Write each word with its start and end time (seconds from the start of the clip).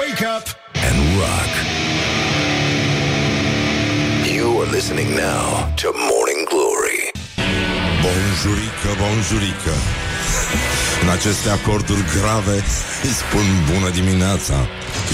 Wake 0.00 0.22
up 0.22 0.46
and 0.88 0.96
rock. 1.20 1.52
You 4.34 4.62
are 4.62 4.70
listening 4.70 5.10
now 5.14 5.68
to 5.82 5.92
Morning 6.10 6.42
Glory. 6.52 7.00
Bonjurică, 8.04 8.90
bonjurică 9.02 9.74
În 11.02 11.08
aceste 11.08 11.48
acorduri 11.48 12.04
grave 12.16 12.56
Îi 13.02 13.14
spun 13.22 13.46
bună 13.72 13.90
dimineața 13.90 14.54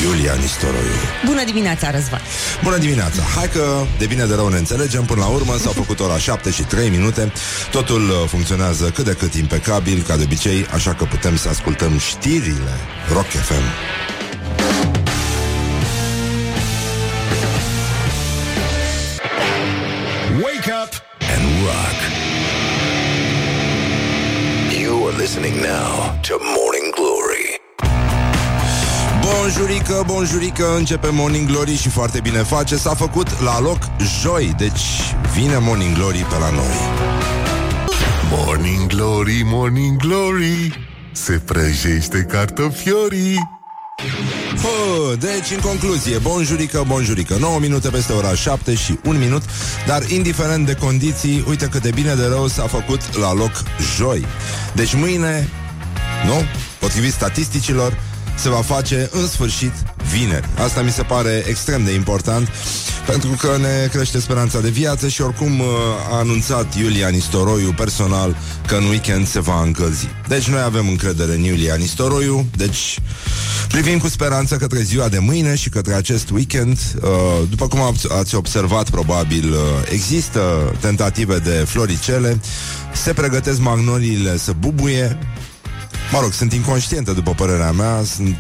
Iulia 0.05 0.35
Nistoroiu 0.35 0.99
Bună 1.27 1.45
dimineața, 1.45 1.91
Răzvan! 1.91 2.21
Bună 2.63 2.77
dimineața! 2.77 3.23
Hai 3.37 3.49
că 3.49 3.65
de 3.99 4.07
bine 4.07 4.25
de 4.25 4.35
rău 4.35 4.49
ne 4.49 4.59
înțelegem 4.59 5.05
Până 5.05 5.21
la 5.21 5.29
urmă 5.29 5.57
s-au 5.57 5.73
făcut 5.73 6.01
ora 6.01 6.19
7 6.19 6.51
și 6.51 6.63
3 6.63 6.89
minute 6.89 7.33
Totul 7.71 8.03
uh, 8.09 8.29
funcționează 8.29 8.85
cât 8.91 9.05
de 9.05 9.13
cât 9.13 9.35
impecabil 9.35 10.05
Ca 10.07 10.17
de 10.17 10.23
obicei, 10.23 10.67
așa 10.75 10.95
că 10.95 11.05
putem 11.05 11.37
să 11.37 11.49
ascultăm 11.49 11.99
știrile 11.99 12.75
Rock 13.13 13.29
FM 13.49 13.67
rock. 21.71 21.99
You 24.81 24.93
are 25.07 25.17
listening 25.23 25.57
now 25.61 25.91
to 26.29 26.35
Morning 26.57 26.89
Glory. 26.99 27.47
Bonjurică, 29.21 30.03
bonjurică, 30.07 30.77
începe 30.77 31.09
Morning 31.11 31.47
Glory 31.47 31.77
și 31.77 31.89
foarte 31.89 32.21
bine 32.21 32.39
face 32.43 32.77
S-a 32.77 32.95
făcut 32.95 33.41
la 33.41 33.61
loc 33.61 33.79
joi 34.23 34.55
Deci 34.59 34.81
vine 35.35 35.59
Morning 35.59 35.95
Glory 35.97 36.19
pe 36.19 36.39
la 36.39 36.51
noi 36.51 36.77
Morning 38.31 38.87
Glory, 38.87 39.43
Morning 39.45 39.97
Glory 39.97 40.89
Se 41.13 41.43
prăjește 41.45 42.27
cartofiorii 42.29 43.58
Hă, 44.63 45.15
Deci, 45.15 45.51
în 45.55 45.61
concluzie, 45.61 46.19
bonjurică, 46.19 46.85
bonjurică 46.87 47.37
9 47.41 47.59
minute 47.59 47.89
peste 47.89 48.13
ora 48.13 48.35
7 48.35 48.75
și 48.75 48.99
1 49.05 49.19
minut 49.19 49.43
Dar 49.87 50.11
indiferent 50.11 50.67
de 50.67 50.75
condiții 50.75 51.45
Uite 51.49 51.67
cât 51.67 51.83
de 51.83 51.91
bine 51.91 52.15
de 52.15 52.27
rău 52.27 52.47
s-a 52.47 52.67
făcut 52.67 53.17
la 53.17 53.33
loc 53.33 53.63
joi 53.97 54.27
Deci 54.75 54.95
mâine, 54.95 55.49
nu? 56.27 56.43
Potrivit 56.79 57.13
statisticilor 57.13 57.99
se 58.37 58.49
va 58.49 58.63
face 58.63 59.09
în 59.13 59.27
sfârșit 59.27 59.73
vineri. 60.13 60.49
Asta 60.65 60.81
mi 60.83 60.91
se 60.91 61.03
pare 61.03 61.45
extrem 61.49 61.85
de 61.85 61.93
important 61.95 62.49
pentru 63.07 63.31
că 63.41 63.57
ne 63.61 63.89
crește 63.93 64.21
speranța 64.21 64.61
de 64.61 64.69
viață 64.69 65.09
și 65.09 65.21
oricum 65.23 65.61
uh, 65.61 65.67
a 66.11 66.17
anunțat 66.17 66.77
Iulia 66.77 67.09
Nistoroiu 67.09 67.73
personal 67.73 68.37
că 68.67 68.75
în 68.75 68.85
weekend 68.85 69.29
se 69.29 69.41
va 69.41 69.63
încălzi. 69.63 70.09
Deci 70.29 70.49
noi 70.49 70.61
avem 70.61 70.89
încredere 70.89 71.33
în 71.35 71.43
Iulia 71.43 71.75
Nistoroiu, 71.75 72.47
deci 72.57 72.99
privim 73.69 73.99
cu 73.99 74.09
speranță 74.09 74.57
către 74.57 74.81
ziua 74.83 75.09
de 75.09 75.19
mâine 75.19 75.55
și 75.57 75.69
către 75.69 75.95
acest 75.95 76.31
weekend. 76.31 76.79
Uh, 77.03 77.09
După 77.51 77.67
cum 77.69 77.81
ați- 77.81 78.13
ați 78.19 78.35
observat, 78.35 78.91
probabil, 78.91 79.53
uh, 79.53 79.59
există 79.91 80.73
tentative 80.81 81.39
de 81.39 81.65
floricele, 81.67 82.41
se 82.93 83.13
pregătesc 83.13 83.59
magnoliile 83.61 84.39
să 84.39 84.53
bubuie, 84.59 85.19
Mă 86.13 86.19
rog, 86.21 86.33
sunt 86.33 86.53
inconștientă, 86.53 87.13
după 87.13 87.31
părerea 87.31 87.73
mea. 87.73 88.03
Sunt 88.15 88.37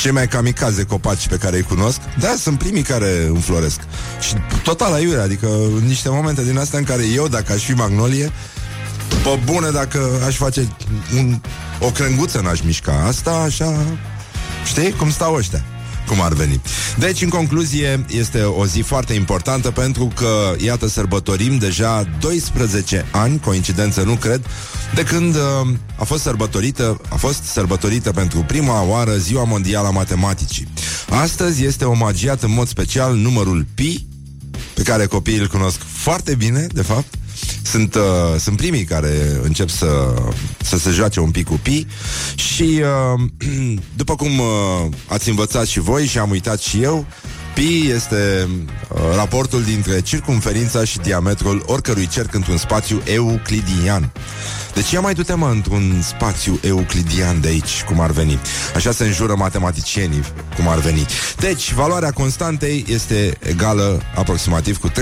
cei 0.00 0.10
mai 0.10 0.28
kamikaze 0.28 0.84
copaci 0.84 1.28
pe 1.28 1.36
care 1.36 1.56
îi 1.56 1.62
cunosc. 1.62 2.00
Da, 2.18 2.34
sunt 2.38 2.58
primii 2.58 2.82
care 2.82 3.26
înfloresc. 3.26 3.80
Și 4.20 4.34
total 4.62 4.92
aiurea, 4.92 5.22
adică 5.22 5.46
în 5.46 5.86
niște 5.86 6.08
momente 6.08 6.44
din 6.44 6.58
astea 6.58 6.78
în 6.78 6.84
care 6.84 7.02
eu, 7.14 7.28
dacă 7.28 7.52
aș 7.52 7.64
fi 7.64 7.72
magnolie 7.72 8.32
Pe 9.08 9.40
bune, 9.44 9.70
dacă 9.70 10.20
aș 10.26 10.36
face 10.36 10.68
un, 11.16 11.40
o 11.80 11.90
crenguță 11.90 12.40
n-aș 12.40 12.60
mișca. 12.60 13.04
Asta 13.06 13.30
așa... 13.30 13.76
Știi? 14.66 14.92
Cum 14.92 15.10
stau 15.10 15.34
ăștia? 15.34 15.64
Cum 16.06 16.20
ar 16.20 16.32
veni. 16.32 16.60
Deci, 16.98 17.22
în 17.22 17.28
concluzie, 17.28 18.04
este 18.08 18.42
o 18.42 18.66
zi 18.66 18.80
foarte 18.80 19.14
importantă 19.14 19.70
pentru 19.70 20.10
că, 20.14 20.54
iată, 20.58 20.88
sărbătorim 20.88 21.58
deja 21.58 22.08
12 22.20 23.06
ani, 23.10 23.40
coincidență 23.40 24.02
nu 24.02 24.14
cred, 24.14 24.46
de 24.94 25.02
când 25.02 25.34
uh, 25.34 25.40
a 25.96 26.04
fost 26.04 26.22
sărbătorită, 26.22 27.00
a 27.08 27.16
fost 27.16 27.42
sărbătorită 27.42 28.12
pentru 28.12 28.38
prima 28.38 28.82
oară 28.82 29.16
Ziua 29.16 29.44
Mondială 29.44 29.86
a 29.86 29.90
Matematicii. 29.90 30.68
Astăzi 31.08 31.64
este 31.64 31.84
omagiat 31.84 32.42
în 32.42 32.52
mod 32.52 32.68
special 32.68 33.14
numărul 33.14 33.66
pi, 33.74 34.06
pe 34.74 34.82
care 34.82 35.06
copiii 35.06 35.38
îl 35.38 35.48
cunosc 35.48 35.80
foarte 35.86 36.34
bine, 36.34 36.66
de 36.72 36.82
fapt. 36.82 37.14
Sunt, 37.64 37.94
uh, 37.94 38.02
sunt 38.38 38.56
primii 38.56 38.84
care 38.84 39.40
încep 39.42 39.68
să, 39.68 40.14
să 40.60 40.78
se 40.78 40.90
joace 40.90 41.20
un 41.20 41.30
pic 41.30 41.46
cu 41.46 41.60
pi 41.62 41.86
și 42.34 42.82
uh, 43.14 43.20
după 44.00 44.16
cum 44.16 44.38
uh, 44.38 44.46
ați 45.06 45.28
învățat 45.28 45.66
și 45.66 45.80
voi 45.80 46.06
și 46.06 46.18
am 46.18 46.30
uitat 46.30 46.60
și 46.60 46.82
eu, 46.82 47.06
pi 47.54 47.90
este 47.94 48.48
uh, 48.88 48.98
raportul 49.14 49.62
dintre 49.62 50.00
circumferința 50.00 50.84
și 50.84 50.98
diametrul 50.98 51.62
oricărui 51.66 52.06
cerc 52.06 52.34
într-un 52.34 52.56
spațiu 52.56 53.02
euclidian. 53.04 54.12
Deci 54.74 54.90
ia 54.90 55.00
mai 55.00 55.14
du-te 55.14 55.34
mă 55.34 55.48
într-un 55.48 56.02
spațiu 56.02 56.58
euclidian 56.62 57.40
de 57.40 57.48
aici, 57.48 57.82
cum 57.82 58.00
ar 58.00 58.10
veni. 58.10 58.38
Așa 58.74 58.92
se 58.92 59.04
înjură 59.04 59.34
matematicienii, 59.34 60.22
cum 60.56 60.68
ar 60.68 60.78
veni. 60.78 61.06
Deci, 61.36 61.72
valoarea 61.72 62.10
constantei 62.10 62.84
este 62.88 63.38
egală 63.40 64.02
aproximativ 64.14 64.78
cu 64.78 64.88
3,14159 64.88 64.92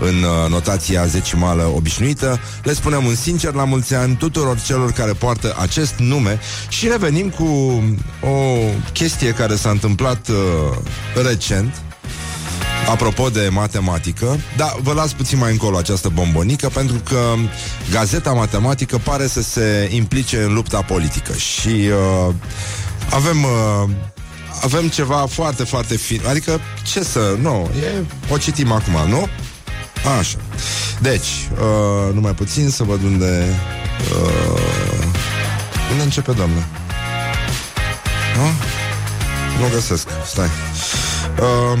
în 0.00 0.22
uh, 0.22 0.50
notația 0.50 1.06
decimală 1.06 1.72
obișnuită. 1.74 2.40
Le 2.62 2.72
spunem 2.72 3.04
un 3.04 3.14
sincer 3.14 3.52
la 3.52 3.64
mulți 3.64 3.94
ani 3.94 4.16
tuturor 4.16 4.60
celor 4.60 4.92
care 4.92 5.12
poartă 5.12 5.56
acest 5.60 5.94
nume 5.94 6.40
și 6.68 6.88
revenim 6.88 7.28
cu 7.28 7.44
o 8.20 8.56
chestie 8.92 9.30
care 9.30 9.54
s-a 9.54 9.70
întâmplat 9.70 10.28
uh, 10.28 10.34
recent 11.26 11.85
Apropo 12.90 13.28
de 13.28 13.48
matematică, 13.52 14.40
da, 14.56 14.76
vă 14.82 14.92
las 14.92 15.12
puțin 15.12 15.38
mai 15.38 15.50
încolo 15.50 15.76
această 15.76 16.08
bombonică 16.08 16.68
pentru 16.68 16.96
că 17.04 17.34
Gazeta 17.90 18.32
Matematică 18.32 18.98
pare 18.98 19.26
să 19.26 19.42
se 19.42 19.88
implice 19.92 20.42
în 20.42 20.54
lupta 20.54 20.82
politică 20.82 21.32
și 21.32 21.68
uh, 21.68 22.34
avem 23.10 23.42
uh, 23.42 23.88
avem 24.62 24.88
ceva 24.88 25.26
foarte, 25.30 25.64
foarte 25.64 25.96
fin. 25.96 26.20
Adică, 26.28 26.60
ce 26.84 27.02
să... 27.02 27.36
Nu, 27.40 27.70
e, 27.82 28.04
o 28.32 28.38
citim 28.38 28.72
acum, 28.72 29.08
nu? 29.08 29.28
Așa. 30.18 30.38
Deci, 31.00 31.48
uh, 31.52 32.14
numai 32.14 32.34
puțin 32.34 32.70
să 32.70 32.82
văd 32.82 33.02
unde... 33.02 33.44
Uh, 34.10 34.60
unde 35.90 36.02
începe, 36.02 36.32
doamne? 36.32 36.66
Nu? 38.36 38.44
Nu 39.62 39.68
găsesc. 39.72 40.08
Stai. 40.26 40.48
Uh, 41.40 41.78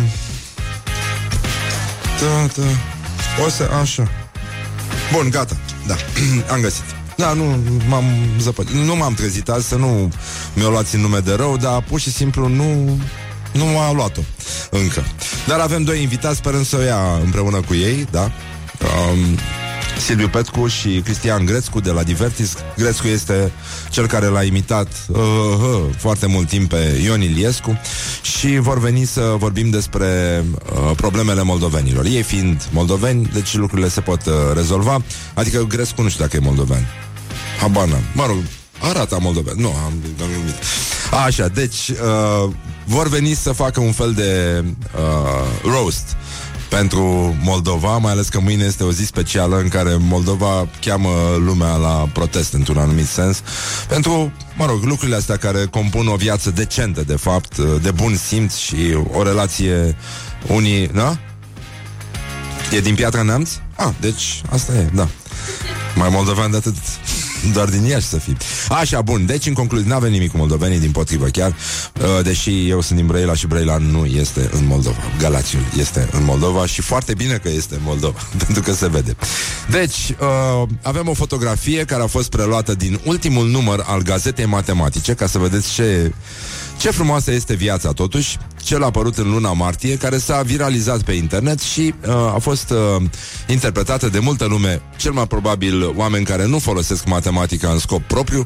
da, 2.20 2.62
da. 2.62 2.68
O 3.44 3.48
să, 3.48 3.70
așa. 3.80 4.08
Bun, 5.12 5.30
gata. 5.30 5.56
Da, 5.86 5.94
am 6.54 6.60
găsit. 6.60 6.84
Da, 7.16 7.32
nu 7.32 7.62
m-am 7.88 8.04
zăpărit. 8.38 8.70
Nu 8.70 8.96
m-am 8.96 9.14
trezit 9.14 9.48
azi 9.48 9.68
să 9.68 9.76
nu 9.76 10.12
mi-o 10.54 10.70
luați 10.70 10.94
în 10.94 11.00
nume 11.00 11.18
de 11.18 11.34
rău, 11.34 11.56
dar 11.56 11.82
pur 11.82 12.00
și 12.00 12.12
simplu 12.12 12.48
nu 12.48 13.00
nu 13.52 13.78
a 13.78 13.92
luat-o 13.92 14.20
încă. 14.70 15.04
Dar 15.46 15.60
avem 15.60 15.82
doi 15.82 16.02
invitați, 16.02 16.36
sperăm 16.36 16.64
să 16.64 16.76
o 16.76 16.80
ia 16.80 17.20
împreună 17.24 17.60
cu 17.60 17.74
ei, 17.74 18.06
da? 18.10 18.22
Um, 18.22 19.38
Silviu 19.98 20.28
Petcu 20.28 20.66
și 20.66 21.00
Cristian 21.04 21.44
Grețcu 21.44 21.80
de 21.80 21.90
la 21.90 22.02
Divertis. 22.02 22.54
Grețcu 22.76 23.06
este 23.06 23.52
cel 23.90 24.06
care 24.06 24.26
l-a 24.26 24.42
imitat 24.42 24.88
uh, 25.08 25.18
uh, 25.18 25.80
foarte 25.98 26.26
mult 26.26 26.48
timp 26.48 26.68
pe 26.68 27.00
Ion 27.04 27.22
Iliescu 27.22 27.80
și 28.22 28.58
vor 28.58 28.78
veni 28.78 29.04
să 29.04 29.34
vorbim 29.38 29.70
despre 29.70 30.44
uh, 30.72 30.90
problemele 30.96 31.42
moldovenilor. 31.42 32.04
Ei 32.04 32.22
fiind 32.22 32.68
moldoveni, 32.72 33.30
deci 33.32 33.54
lucrurile 33.54 33.88
se 33.88 34.00
pot 34.00 34.26
uh, 34.26 34.32
rezolva. 34.54 35.02
Adică 35.34 35.64
Grețcu 35.68 36.02
nu 36.02 36.08
știu 36.08 36.24
dacă 36.24 36.36
e 36.36 36.40
moldoven. 36.40 36.86
Habana. 37.60 37.96
Mă 38.12 38.26
rog, 38.26 38.36
arată 38.80 39.18
moldoven. 39.20 39.54
Nu, 39.56 39.68
am, 39.68 39.92
am 40.20 40.28
glumit. 40.32 40.54
Așa, 41.24 41.48
deci 41.48 41.88
uh, 41.88 42.50
vor 42.84 43.08
veni 43.08 43.34
să 43.34 43.52
facă 43.52 43.80
un 43.80 43.92
fel 43.92 44.12
de 44.12 44.64
uh, 44.96 45.72
roast 45.72 46.16
pentru 46.68 47.36
Moldova, 47.42 47.96
mai 47.96 48.12
ales 48.12 48.28
că 48.28 48.40
mâine 48.40 48.64
este 48.64 48.84
o 48.84 48.92
zi 48.92 49.04
specială 49.04 49.58
în 49.58 49.68
care 49.68 49.96
Moldova 49.98 50.68
cheamă 50.80 51.08
lumea 51.38 51.74
la 51.74 52.08
protest 52.12 52.52
într-un 52.52 52.78
anumit 52.78 53.06
sens, 53.06 53.42
pentru, 53.88 54.32
mă 54.56 54.66
rog, 54.66 54.82
lucrurile 54.82 55.16
astea 55.16 55.36
care 55.36 55.64
compun 55.64 56.06
o 56.06 56.16
viață 56.16 56.50
decentă, 56.50 57.02
de 57.06 57.16
fapt, 57.16 57.58
de 57.58 57.90
bun 57.90 58.16
simț 58.16 58.56
și 58.56 58.98
o 59.12 59.22
relație 59.22 59.96
unii, 60.46 60.86
da? 60.88 61.18
E 62.72 62.80
din 62.80 62.94
Piatra 62.94 63.22
Neamț? 63.22 63.50
Ah, 63.76 63.90
deci 64.00 64.42
asta 64.50 64.72
e, 64.72 64.90
da. 64.94 65.08
Mai 65.94 66.08
moldovean 66.10 66.50
de 66.50 66.56
atât. 66.56 66.76
Doar 67.52 67.68
din 67.68 67.84
Iași 67.84 68.06
să 68.06 68.18
fii. 68.18 68.36
Așa, 68.68 69.02
bun. 69.02 69.26
Deci, 69.26 69.46
în 69.46 69.52
concluzie, 69.52 69.88
n-avem 69.88 70.10
nimic 70.10 70.30
cu 70.30 70.36
moldovenii, 70.36 70.78
din 70.78 70.90
potrivă 70.90 71.26
chiar. 71.26 71.50
Uh, 72.00 72.22
deși 72.22 72.68
eu 72.68 72.80
sunt 72.80 72.98
din 72.98 73.06
Brăila 73.06 73.34
și 73.34 73.46
Brăila 73.46 73.76
nu 73.76 74.04
este 74.04 74.50
în 74.52 74.66
Moldova. 74.66 74.96
Galațiul 75.18 75.62
este 75.78 76.08
în 76.12 76.24
Moldova 76.24 76.66
și 76.66 76.82
foarte 76.82 77.14
bine 77.14 77.34
că 77.34 77.48
este 77.48 77.74
în 77.74 77.80
Moldova, 77.84 78.18
pentru 78.44 78.62
că 78.62 78.72
se 78.72 78.88
vede. 78.88 79.16
Deci, 79.70 80.14
uh, 80.20 80.68
avem 80.82 81.08
o 81.08 81.14
fotografie 81.14 81.84
care 81.84 82.02
a 82.02 82.06
fost 82.06 82.30
preluată 82.30 82.74
din 82.74 83.00
ultimul 83.04 83.48
număr 83.48 83.84
al 83.86 84.02
Gazetei 84.02 84.46
Matematice, 84.46 85.14
ca 85.14 85.26
să 85.26 85.38
vedeți 85.38 85.72
ce 85.72 86.12
ce 86.78 86.90
frumoasă 86.90 87.32
este 87.32 87.54
viața, 87.54 87.92
totuși, 87.92 88.38
cel 88.62 88.82
a 88.82 88.86
apărut 88.86 89.18
în 89.18 89.30
luna 89.30 89.52
martie, 89.52 89.96
care 89.96 90.18
s-a 90.18 90.42
viralizat 90.42 91.02
pe 91.02 91.12
internet 91.12 91.60
și 91.60 91.94
uh, 92.06 92.14
a 92.14 92.38
fost 92.40 92.70
uh, 92.70 93.02
interpretată 93.48 94.08
de 94.08 94.18
multă 94.18 94.44
lume, 94.44 94.82
cel 94.96 95.12
mai 95.12 95.26
probabil 95.26 95.92
oameni 95.96 96.24
care 96.24 96.46
nu 96.46 96.58
folosesc 96.58 97.06
matematica 97.06 97.68
în 97.68 97.78
scop 97.78 98.02
propriu, 98.02 98.44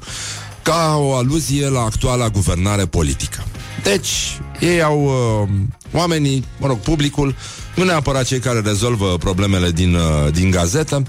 ca 0.62 0.96
o 0.98 1.14
aluzie 1.14 1.68
la 1.68 1.80
actuala 1.80 2.28
guvernare 2.28 2.86
politică. 2.86 3.44
Deci, 3.82 4.40
ei 4.60 4.82
au 4.82 5.04
uh, 5.04 5.48
oamenii, 5.92 6.44
mă 6.58 6.66
rog, 6.66 6.78
publicul, 6.78 7.34
nu 7.74 7.84
neapărat 7.84 8.24
cei 8.24 8.38
care 8.38 8.60
rezolvă 8.60 9.16
problemele 9.18 9.70
din, 9.70 9.94
uh, 9.94 10.32
din 10.32 10.50
gazetă, 10.50 11.02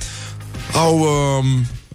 au 0.73 0.99
uh, 0.99 1.45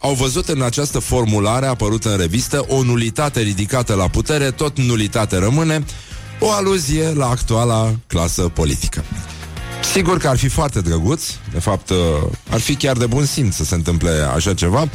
au 0.01 0.15
văzut 0.15 0.49
în 0.49 0.63
această 0.63 0.99
formulare 0.99 1.67
apărută 1.67 2.11
în 2.11 2.17
revistă 2.17 2.65
o 2.69 2.83
nulitate 2.83 3.41
ridicată 3.41 3.95
la 3.95 4.09
putere, 4.09 4.51
tot 4.51 4.79
nulitate 4.79 5.37
rămâne, 5.37 5.85
o 6.41 6.51
aluzie 6.51 7.13
la 7.13 7.29
actuala 7.29 7.95
clasă 8.07 8.43
politică. 8.43 9.05
Sigur 9.93 10.19
că 10.19 10.29
ar 10.29 10.37
fi 10.37 10.49
foarte 10.49 10.81
drăguț, 10.81 11.25
de 11.53 11.61
fapt 11.61 11.91
uh, 11.91 11.97
ar 12.51 12.61
fi 12.61 12.75
chiar 12.75 12.97
de 12.97 13.07
bun 13.07 13.25
simț 13.25 13.55
să 13.55 13.65
se 13.65 13.75
întâmple 13.75 14.11
așa 14.35 14.55
ceva, 14.55 14.89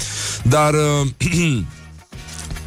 dar 0.43 0.73
uh, 0.73 1.07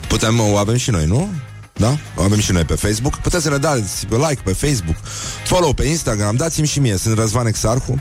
putem, 0.09 0.41
o 0.41 0.57
avem 0.57 0.77
și 0.77 0.91
noi, 0.91 1.07
nu? 1.07 1.31
Da? 1.77 1.99
O 2.17 2.23
avem 2.23 2.41
și 2.41 2.53
noi 2.53 2.65
pe 2.65 2.75
Facebook. 2.75 3.17
Puteți 3.17 3.43
să 3.43 3.51
ne 3.51 3.57
dați 3.57 4.07
like 4.11 4.41
pe 4.45 4.53
Facebook, 4.53 4.97
follow 5.45 5.73
pe 5.73 5.85
Instagram, 5.85 6.37
dați-mi 6.37 6.67
și 6.67 6.81
mie. 6.81 6.97
Sunt 6.97 7.19
Răzvan 7.19 7.47
Exarhu. 7.47 8.01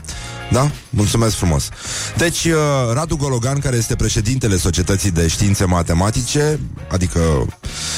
Da? 0.52 0.70
Mulțumesc 0.90 1.34
frumos. 1.34 1.68
Deci, 2.16 2.44
uh, 2.44 2.52
Radu 2.92 3.16
Gologan, 3.16 3.58
care 3.58 3.76
este 3.76 3.96
președintele 3.96 4.56
Societății 4.56 5.10
de 5.10 5.28
Științe 5.28 5.64
Matematice, 5.64 6.60
adică 6.88 7.46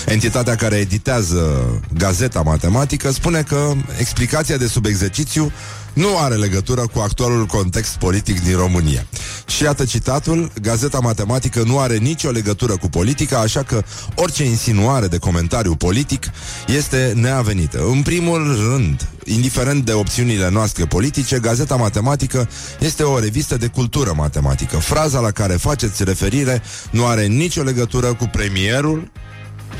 entitatea 0.06 0.55
care 0.55 0.76
editează 0.76 1.67
Gazeta 1.94 2.40
Matematică, 2.40 3.11
spune 3.12 3.43
că 3.43 3.72
explicația 3.99 4.56
de 4.56 4.67
subexercițiu 4.67 5.52
nu 5.96 6.19
are 6.19 6.34
legătură 6.34 6.87
cu 6.93 6.98
actualul 6.98 7.46
context 7.46 7.96
politic 7.96 8.43
din 8.43 8.56
România. 8.56 9.06
Și 9.46 9.62
iată 9.62 9.84
citatul, 9.84 10.52
Gazeta 10.62 10.98
Matematică 10.98 11.62
nu 11.62 11.78
are 11.78 11.96
nicio 11.96 12.31
legătură 12.31 12.76
cu 12.76 12.88
politica, 12.88 13.38
așa 13.38 13.62
că 13.62 13.82
orice 14.14 14.44
insinuare 14.44 15.06
de 15.06 15.19
comentariu 15.19 15.75
politic 15.75 16.26
este 16.66 17.12
neavenită. 17.16 17.84
În 17.87 18.02
primul 18.02 18.56
rând, 18.70 19.08
indiferent 19.25 19.84
de 19.84 19.93
opțiunile 19.93 20.50
noastre 20.50 20.84
politice, 20.84 21.38
Gazeta 21.38 21.76
Matematică 21.76 22.48
este 22.81 23.02
o 23.02 23.19
revistă 23.19 23.56
de 23.56 23.66
cultură 23.66 24.12
matematică. 24.16 24.76
Fraza 24.76 25.20
la 25.20 25.31
care 25.31 25.52
faceți 25.52 26.04
referire 26.04 26.62
nu 26.90 27.06
are 27.06 27.26
nicio 27.26 27.62
legătură 27.62 28.14
cu 28.14 28.28
premierul, 28.32 29.10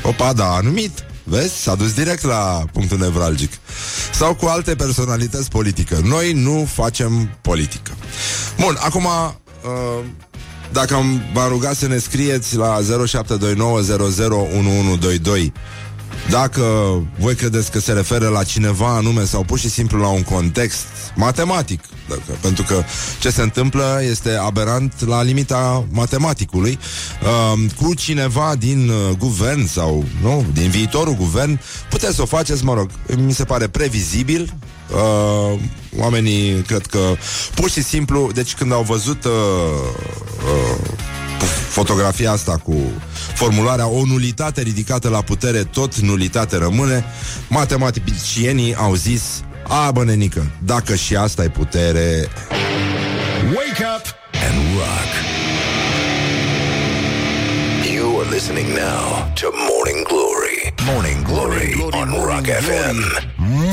Opa, 0.01 0.33
da, 0.33 0.53
anumit 0.53 1.03
Vezi? 1.29 1.61
S-a 1.61 1.75
dus 1.75 1.93
direct 1.93 2.23
la 2.23 2.63
punctul 2.73 2.97
nevralgic. 2.97 3.51
Sau 4.13 4.35
cu 4.35 4.45
alte 4.45 4.75
personalități 4.75 5.49
politică. 5.49 5.99
Noi 6.03 6.33
nu 6.33 6.67
facem 6.73 7.37
politică. 7.41 7.91
Bun, 8.59 8.77
acum... 8.79 9.05
Uh, 9.05 10.05
dacă 10.71 11.03
v-am 11.33 11.49
rugat 11.49 11.75
să 11.75 11.87
ne 11.87 11.97
scrieți 11.97 12.55
la 12.55 12.79
0729001122 12.79 12.83
dacă 16.29 16.63
voi 17.19 17.35
credeți 17.35 17.71
că 17.71 17.79
se 17.79 17.91
referă 17.91 18.27
la 18.27 18.43
cineva 18.43 18.87
anume 18.87 19.25
sau 19.25 19.43
pur 19.43 19.59
și 19.59 19.69
simplu 19.69 19.99
la 19.99 20.07
un 20.07 20.23
context 20.23 20.85
matematic, 21.15 21.83
dacă, 22.09 22.37
pentru 22.41 22.63
că 22.63 22.83
ce 23.19 23.29
se 23.29 23.41
întâmplă 23.41 24.01
este 24.09 24.35
aberant 24.35 25.05
la 25.05 25.23
limita 25.23 25.85
matematicului, 25.91 26.79
uh, 27.21 27.71
cu 27.75 27.93
cineva 27.93 28.55
din 28.55 28.89
uh, 28.89 29.17
guvern 29.17 29.67
sau 29.67 30.05
nu, 30.21 30.45
din 30.53 30.69
viitorul 30.69 31.13
guvern, 31.13 31.59
puteți 31.89 32.15
să 32.15 32.21
o 32.21 32.25
faceți, 32.25 32.63
mă 32.63 32.73
rog, 32.73 32.89
mi 33.17 33.33
se 33.33 33.43
pare 33.43 33.67
previzibil, 33.67 34.53
Uh, 34.91 35.59
oamenii 35.97 36.61
cred 36.61 36.85
că 36.85 37.15
pur 37.55 37.69
și 37.69 37.83
simplu, 37.83 38.29
deci 38.33 38.53
când 38.53 38.71
au 38.71 38.81
văzut 38.81 39.25
uh, 39.25 39.31
uh, 40.45 40.77
fotografia 41.69 42.31
asta 42.31 42.57
cu 42.57 42.75
formularea 43.33 43.87
o 43.87 44.05
nulitate 44.05 44.61
ridicată 44.61 45.09
la 45.09 45.21
putere, 45.21 45.63
tot 45.63 45.95
nulitate 45.95 46.57
rămâne, 46.57 47.05
matematicienii 47.49 48.75
au 48.75 48.93
zis 48.95 49.21
a, 49.67 49.91
bă, 49.91 50.03
nenică, 50.03 50.51
dacă 50.63 50.95
și 50.95 51.15
asta 51.15 51.43
e 51.43 51.49
putere... 51.49 52.27
Wake 53.55 53.83
up 53.95 54.05
and 54.47 54.57
rock! 54.75 55.11
You 57.93 58.19
are 58.19 58.29
listening 58.29 58.67
now 58.67 59.31
to 59.33 59.47
Morning 59.69 60.07
Glory. 60.07 60.46
Morning 60.85 61.21
Glory, 61.21 61.73
Morning 61.77 61.91
Glory 61.91 62.01
on 62.01 62.09
Morning 62.09 62.29
Rock 62.29 62.43
Glory. 62.43 62.63
FM. 62.63 62.97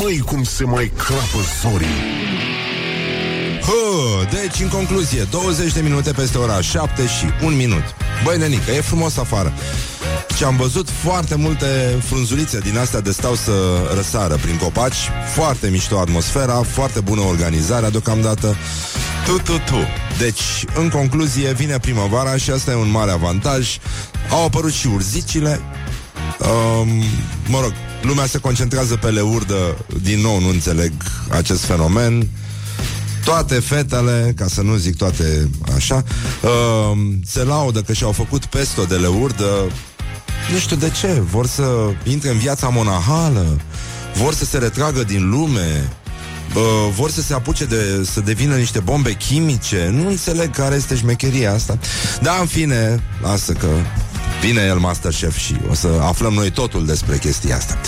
Măi, 0.01 0.19
cum 0.19 0.45
se 0.45 0.65
mai 0.65 0.93
crapă 0.97 1.39
zorii! 1.62 1.87
Hă, 3.62 4.25
deci, 4.31 4.61
în 4.61 4.69
concluzie, 4.69 5.23
20 5.31 5.73
de 5.73 5.81
minute 5.81 6.12
peste 6.12 6.39
ora 6.39 6.61
7 6.61 7.06
și 7.06 7.45
1 7.45 7.56
minut. 7.56 7.83
Băi, 8.25 8.39
nenică, 8.39 8.71
e 8.71 8.81
frumos 8.81 9.17
afară. 9.17 9.53
Și 10.37 10.45
am 10.45 10.56
văzut 10.56 10.89
foarte 11.03 11.35
multe 11.35 11.67
frunzulițe 12.05 12.59
din 12.59 12.79
astea 12.79 13.01
de 13.01 13.11
stau 13.11 13.35
să 13.35 13.53
răsară 13.95 14.35
prin 14.35 14.56
copaci. 14.56 15.11
Foarte 15.35 15.69
mișto 15.69 15.99
atmosfera, 15.99 16.62
foarte 16.62 17.01
bună 17.01 17.21
organizarea 17.21 17.91
deocamdată. 17.91 18.56
Tu, 19.25 19.39
tu, 19.39 19.53
tu. 19.53 19.79
Deci, 20.19 20.65
în 20.75 20.89
concluzie, 20.89 21.53
vine 21.53 21.79
primăvara 21.79 22.37
și 22.37 22.51
asta 22.51 22.71
e 22.71 22.75
un 22.75 22.91
mare 22.91 23.11
avantaj. 23.11 23.79
Au 24.31 24.45
apărut 24.45 24.73
și 24.73 24.87
urzicile. 24.87 25.61
Um, 26.38 26.88
mă 27.49 27.61
rog, 27.61 27.73
lumea 28.03 28.26
se 28.26 28.38
concentrează 28.38 28.97
pe 28.97 29.09
leurdă. 29.11 29.76
Din 30.03 30.21
nou, 30.21 30.41
nu 30.41 30.49
înțeleg 30.49 30.93
acest 31.29 31.65
fenomen. 31.65 32.29
Toate 33.25 33.55
fetele, 33.55 34.32
ca 34.37 34.47
să 34.49 34.62
nu 34.62 34.75
zic 34.76 34.97
toate 34.97 35.50
așa, 35.75 36.05
uh, 36.43 36.99
se 37.26 37.44
laudă 37.44 37.81
că 37.82 37.93
și-au 37.93 38.12
făcut 38.12 38.44
pesto 38.44 38.85
de 38.85 38.94
leurdă. 38.94 39.71
Nu 40.53 40.59
știu 40.59 40.76
de 40.76 40.91
ce, 41.00 41.23
vor 41.31 41.47
să 41.47 41.65
intre 42.05 42.31
în 42.31 42.38
viața 42.38 42.69
monahală, 42.69 43.61
vor 44.15 44.35
să 44.35 44.44
se 44.44 44.59
retragă 44.59 45.03
din 45.03 45.31
lume, 45.31 45.93
uh, 46.55 46.93
vor 46.94 47.11
să 47.11 47.23
se 47.23 47.35
apuce 47.35 47.65
de 47.65 48.06
să 48.12 48.20
devină 48.20 48.55
niște 48.55 48.81
bombe 48.81 49.12
chimice. 49.12 49.91
Nu 49.93 50.09
înțeleg 50.09 50.50
care 50.50 50.75
este 50.75 50.97
șmecheria 50.97 51.53
asta. 51.53 51.79
Dar, 52.23 52.41
în 52.41 52.47
fine, 52.47 53.03
lasă 53.23 53.53
că 53.53 53.69
Vine 54.44 54.62
el 54.62 54.79
Masterchef 54.79 55.37
și 55.37 55.56
o 55.70 55.75
să 55.75 55.88
aflăm 56.00 56.32
noi 56.32 56.50
totul 56.50 56.87
despre 56.87 57.19
chestia 57.19 57.56
asta. 57.56 57.79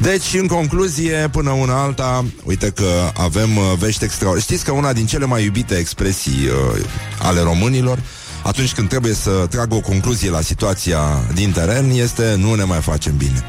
Deci, 0.00 0.34
în 0.34 0.46
concluzie, 0.46 1.28
până 1.32 1.50
una 1.50 1.82
alta, 1.82 2.24
uite 2.44 2.70
că 2.70 3.10
avem 3.16 3.56
uh, 3.56 3.62
vești 3.78 4.04
extraordinare. 4.04 4.52
Știți 4.52 4.64
că 4.64 4.72
una 4.72 4.92
din 4.92 5.06
cele 5.06 5.24
mai 5.24 5.44
iubite 5.44 5.74
expresii 5.74 6.46
uh, 6.46 6.84
ale 7.18 7.40
românilor 7.40 7.98
atunci 8.42 8.72
când 8.72 8.88
trebuie 8.88 9.14
să 9.14 9.46
tragă 9.50 9.74
o 9.74 9.80
concluzie 9.80 10.30
la 10.30 10.40
situația 10.40 11.00
din 11.34 11.52
teren 11.52 11.90
este 11.90 12.34
nu 12.38 12.54
ne 12.54 12.64
mai 12.64 12.80
facem 12.80 13.16
bine. 13.16 13.44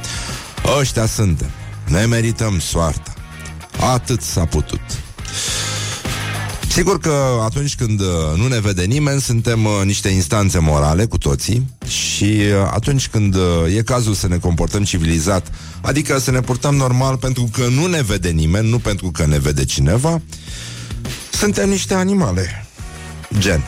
Ăștia 0.80 1.06
suntem. 1.06 1.50
Ne 1.86 2.06
merităm 2.06 2.60
soarta. 2.60 3.14
Atât 3.94 4.22
s-a 4.22 4.46
putut. 4.46 4.82
Sigur 6.78 7.00
că 7.00 7.40
atunci 7.44 7.76
când 7.76 8.00
uh, 8.00 8.08
nu 8.36 8.48
ne 8.48 8.60
vede 8.60 8.84
nimeni, 8.84 9.22
suntem 9.22 9.66
uh, 9.66 9.82
niște 9.84 10.10
instanțe 10.10 10.60
morale 10.60 11.06
cu 11.06 11.18
toții 11.18 11.68
și 11.88 12.24
uh, 12.24 12.70
atunci 12.74 13.08
când 13.08 13.36
e 13.76 13.82
cazul 13.82 14.14
să 14.14 14.28
ne 14.28 14.38
comportăm 14.38 14.84
civilizat, 14.84 15.52
adică 15.82 16.18
să 16.18 16.32
ne 16.32 16.40
purtăm 16.40 16.76
normal 16.76 17.18
pentru 17.18 17.50
că 17.52 17.68
nu 17.68 17.86
ne 17.86 18.02
vede 18.02 18.30
nimeni, 18.30 18.70
nu 18.70 18.80
pentru 18.80 19.12
că 19.12 19.26
ne 19.26 19.40
vede 19.40 19.66
cineva, 19.66 20.22
suntem 21.32 21.70
niște 21.70 21.94
animale. 21.94 22.66
Gen. 23.40 23.64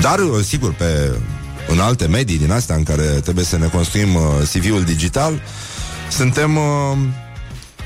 Dar, 0.00 0.20
sigur, 0.42 0.72
pe 0.72 1.18
în 1.68 1.78
alte 1.78 2.06
medii 2.06 2.38
din 2.38 2.50
astea 2.50 2.76
în 2.76 2.82
care 2.82 3.02
trebuie 3.02 3.44
să 3.44 3.58
ne 3.58 3.66
construim 3.66 4.14
uh, 4.14 4.22
CV-ul 4.52 4.82
digital, 4.82 5.42
suntem 6.10 6.56
uh, 6.56 6.96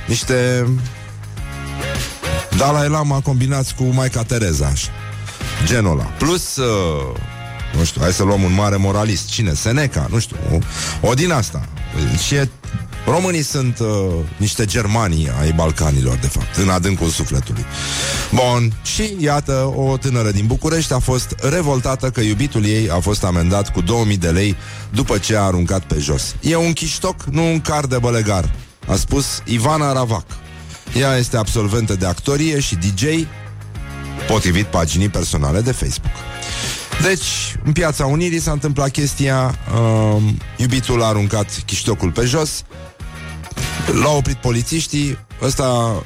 niște 0.06 0.66
Dalai 2.57 2.88
Lama 2.88 3.21
combinați 3.21 3.75
cu 3.75 3.85
Maica 3.85 4.23
Tereza 4.23 4.66
așa. 4.66 4.90
Genul 5.64 5.90
ăla 5.90 6.04
Plus 6.04 6.57
uh, 6.57 6.66
Nu 7.78 7.85
știu, 7.85 8.00
hai 8.00 8.12
să 8.12 8.23
luăm 8.23 8.42
un 8.42 8.52
mare 8.52 8.76
moralist 8.76 9.28
Cine? 9.28 9.52
Seneca, 9.54 10.07
nu 10.11 10.19
știu 10.19 10.37
O, 10.52 10.59
o 11.09 11.14
din 11.14 11.33
asta 11.33 11.69
Și 12.26 12.35
e 12.35 12.49
Românii 13.07 13.42
sunt 13.42 13.78
uh, 13.78 13.88
niște 14.37 14.64
germanii 14.64 15.30
ai 15.40 15.52
Balcanilor, 15.52 16.16
de 16.16 16.26
fapt, 16.26 16.57
în 16.57 16.69
adâncul 16.69 17.09
sufletului. 17.09 17.64
Bun, 18.30 18.73
și 18.83 19.16
iată, 19.19 19.73
o 19.76 19.97
tânără 19.97 20.30
din 20.30 20.47
București 20.47 20.92
a 20.92 20.99
fost 20.99 21.35
revoltată 21.50 22.11
că 22.11 22.21
iubitul 22.21 22.64
ei 22.64 22.90
a 22.90 22.99
fost 22.99 23.25
amendat 23.25 23.73
cu 23.73 23.80
2000 23.80 24.16
de 24.16 24.28
lei 24.28 24.57
după 24.90 25.19
ce 25.19 25.37
a 25.37 25.42
aruncat 25.42 25.83
pe 25.83 25.99
jos. 25.99 26.35
E 26.40 26.57
un 26.57 26.73
chiștoc, 26.73 27.25
nu 27.25 27.50
un 27.50 27.61
car 27.61 27.87
de 27.87 27.99
bălegar, 27.99 28.54
a 28.88 28.97
spus 28.97 29.42
Ivana 29.45 29.92
Ravac. 29.92 30.25
Ea 30.94 31.16
este 31.16 31.37
absolventă 31.37 31.94
de 31.94 32.06
actorie 32.06 32.61
și 32.61 32.76
DJ, 32.76 33.04
potrivit 34.28 34.66
paginii 34.66 35.09
personale 35.09 35.61
de 35.61 35.73
Facebook. 35.73 36.12
Deci, 37.02 37.56
în 37.64 37.73
piața 37.73 38.06
Unirii 38.06 38.40
s-a 38.40 38.52
întâmplat 38.52 38.90
chestia, 38.90 39.59
uh, 39.75 40.23
iubitul 40.56 41.02
a 41.02 41.06
aruncat 41.06 41.62
chiștocul 41.66 42.11
pe 42.11 42.25
jos, 42.25 42.64
L-au 44.02 44.16
oprit 44.16 44.37
polițiștii, 44.37 45.18
ăsta 45.42 46.02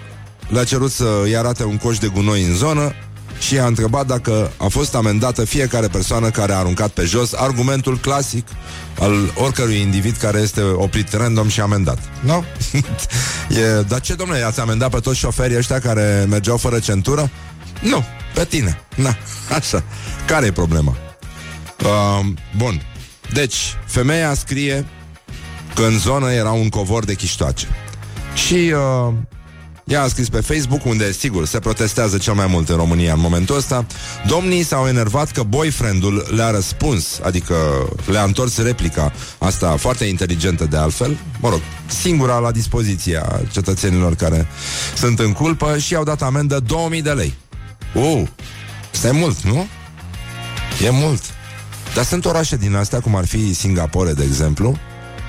le-a 0.49 0.65
cerut 0.65 0.91
să-i 0.91 1.37
arate 1.37 1.65
un 1.65 1.77
coș 1.77 1.99
de 1.99 2.07
gunoi 2.07 2.43
în 2.45 2.55
zonă 2.55 2.93
și 3.39 3.59
a 3.59 3.67
întrebat 3.67 4.07
dacă 4.07 4.53
a 4.57 4.67
fost 4.67 4.95
amendată 4.95 5.45
fiecare 5.45 5.89
persoană 5.89 6.31
care 6.31 6.53
a 6.53 6.57
aruncat 6.59 6.91
pe 6.91 7.05
jos 7.05 7.33
argumentul 7.33 7.99
clasic 7.99 8.49
al 8.99 9.33
oricărui 9.35 9.81
individ 9.81 10.17
care 10.17 10.39
este 10.39 10.61
oprit 10.63 11.13
random 11.13 11.49
și 11.49 11.61
amendat. 11.61 11.99
Nu? 12.21 12.33
No? 12.33 12.43
e, 13.61 13.83
dar 13.89 14.01
ce, 14.01 14.15
domnule, 14.15 14.43
ați 14.43 14.61
amendat 14.61 14.91
pe 14.91 14.99
toți 14.99 15.19
șoferii 15.19 15.57
ăștia 15.57 15.79
care 15.79 16.27
mergeau 16.29 16.57
fără 16.57 16.79
centură? 16.79 17.31
Nu, 17.81 18.05
pe 18.35 18.45
tine. 18.45 18.81
Na, 18.95 19.17
așa. 19.59 19.83
Care 20.27 20.47
e 20.47 20.53
problema? 20.53 20.97
Uh, 21.85 22.27
bun. 22.57 22.83
Deci, 23.33 23.77
femeia 23.87 24.35
scrie 24.35 24.87
că 25.75 25.83
în 25.83 25.99
zonă 25.99 26.33
era 26.33 26.51
un 26.51 26.69
covor 26.69 27.05
de 27.05 27.15
chiștoace. 27.15 27.67
Și 28.35 28.55
uh, 28.55 29.15
ea 29.85 30.03
a 30.03 30.09
scris 30.09 30.29
pe 30.29 30.41
Facebook, 30.41 30.85
unde, 30.85 31.13
sigur, 31.13 31.47
se 31.47 31.59
protestează 31.59 32.19
cel 32.19 32.35
mai 32.35 32.47
mult 32.47 32.69
în 32.69 32.77
România 32.77 33.13
în 33.13 33.21
momentul 33.21 33.57
ăsta, 33.57 33.87
domnii 34.27 34.63
s-au 34.63 34.87
enervat 34.87 35.31
că 35.31 35.43
boyfriendul 35.43 36.27
le-a 36.35 36.51
răspuns, 36.51 37.21
adică 37.23 37.55
le-a 38.07 38.23
întors 38.23 38.63
replica 38.63 39.13
asta 39.39 39.77
foarte 39.77 40.05
inteligentă 40.05 40.65
de 40.65 40.77
altfel, 40.77 41.17
mă 41.41 41.49
rog, 41.49 41.61
singura 41.87 42.39
la 42.39 42.51
dispoziția 42.51 43.41
cetățenilor 43.53 44.15
care 44.15 44.47
sunt 44.97 45.19
în 45.19 45.33
culpă 45.33 45.79
și 45.79 45.95
au 45.95 46.05
dat 46.05 46.23
amendă 46.23 46.61
2000 46.61 47.03
de 47.03 47.11
lei. 47.11 47.35
Uh, 47.95 48.23
asta 48.93 49.09
e 49.09 49.11
mult, 49.11 49.41
nu? 49.41 49.67
E 50.85 50.91
mult. 50.91 51.23
Dar 51.95 52.05
sunt 52.05 52.25
orașe 52.25 52.57
din 52.57 52.75
astea, 52.75 53.01
cum 53.01 53.17
ar 53.17 53.27
fi 53.27 53.55
Singapore, 53.55 54.13
de 54.13 54.25
exemplu, 54.25 54.79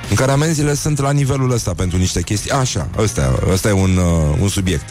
în 0.09 0.15
care 0.15 0.31
amenziile 0.31 0.73
sunt 0.73 0.99
la 0.99 1.11
nivelul 1.11 1.51
ăsta 1.51 1.73
pentru 1.73 1.97
niște 1.97 2.21
chestii. 2.21 2.51
Așa, 2.51 2.89
ăsta, 2.97 3.39
ăsta 3.51 3.67
e 3.67 3.71
un, 3.71 3.97
uh, 3.97 4.37
un 4.41 4.47
subiect. 4.47 4.89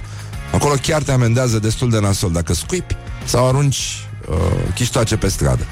Acolo 0.52 0.74
chiar 0.82 1.02
te 1.02 1.12
amendează 1.12 1.58
destul 1.58 1.90
de 1.90 2.00
nasol 2.00 2.32
dacă 2.32 2.54
scuipi 2.54 2.96
sau 3.24 3.48
arunci 3.48 4.06
uh, 4.30 4.36
chiștoace 4.74 5.16
pe 5.16 5.28
stradă. 5.28 5.66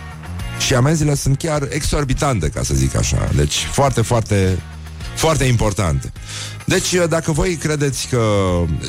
Și 0.59 0.75
amenziile 0.75 1.15
sunt 1.15 1.39
chiar 1.39 1.69
exorbitante, 1.71 2.49
ca 2.49 2.63
să 2.63 2.75
zic 2.75 2.97
așa. 2.97 3.29
Deci 3.35 3.69
foarte, 3.73 4.03
foarte, 4.03 4.59
foarte 5.15 5.45
importante. 5.45 6.13
Deci, 6.65 6.93
uh, 6.93 7.05
dacă 7.09 7.33
voi 7.33 7.55
credeți 7.55 8.09
că... 8.11 8.21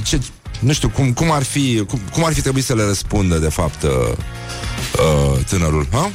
Ce, 0.04 0.20
nu 0.60 0.74
știu, 0.74 0.90
cum, 0.90 1.14
cum, 1.14 1.32
ar 1.32 1.44
fi, 1.44 1.84
cum, 1.88 2.00
cum 2.12 2.26
ar 2.26 2.34
fi 2.34 2.42
trebuit 2.42 2.64
să 2.64 2.76
le 2.76 2.84
răspundă, 2.84 3.38
de 3.38 3.50
fapt, 3.50 3.84
uh, 3.84 3.90
uh, 3.90 5.46
tânărul, 5.46 5.88
ha? 5.92 6.12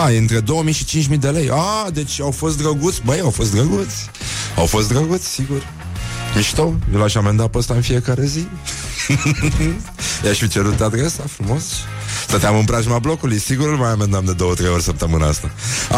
A, 0.00 0.10
e 0.12 0.18
între 0.18 0.40
2000 0.40 0.72
și 0.72 0.84
5000 0.84 1.18
de 1.18 1.28
lei. 1.28 1.50
A, 1.50 1.90
deci 1.90 2.20
au 2.20 2.30
fost 2.30 2.58
drăguți. 2.58 3.02
Băi, 3.04 3.20
au 3.20 3.30
fost 3.30 3.52
drăguți. 3.52 4.10
Au 4.56 4.66
fost 4.66 4.88
drăguți, 4.88 5.28
sigur. 5.28 5.66
Mișto, 6.36 6.74
eu 6.92 6.98
l-aș 6.98 7.14
amenda 7.14 7.48
pe 7.48 7.58
ăsta 7.58 7.74
în 7.74 7.80
fiecare 7.80 8.24
zi. 8.24 8.46
I-aș 10.24 10.38
fi 10.38 10.48
cerut 10.48 10.80
adresa 10.80 11.22
frumos. 11.26 11.64
Stăteam 12.32 12.56
în 12.56 12.64
preajma 12.64 12.98
blocului, 12.98 13.38
sigur 13.38 13.68
îl 13.68 13.76
mai 13.76 13.90
amendam 13.90 14.24
de 14.24 14.32
două, 14.32 14.54
trei 14.54 14.68
ori 14.68 14.82
săptămâna 14.82 15.26
asta. 15.26 15.50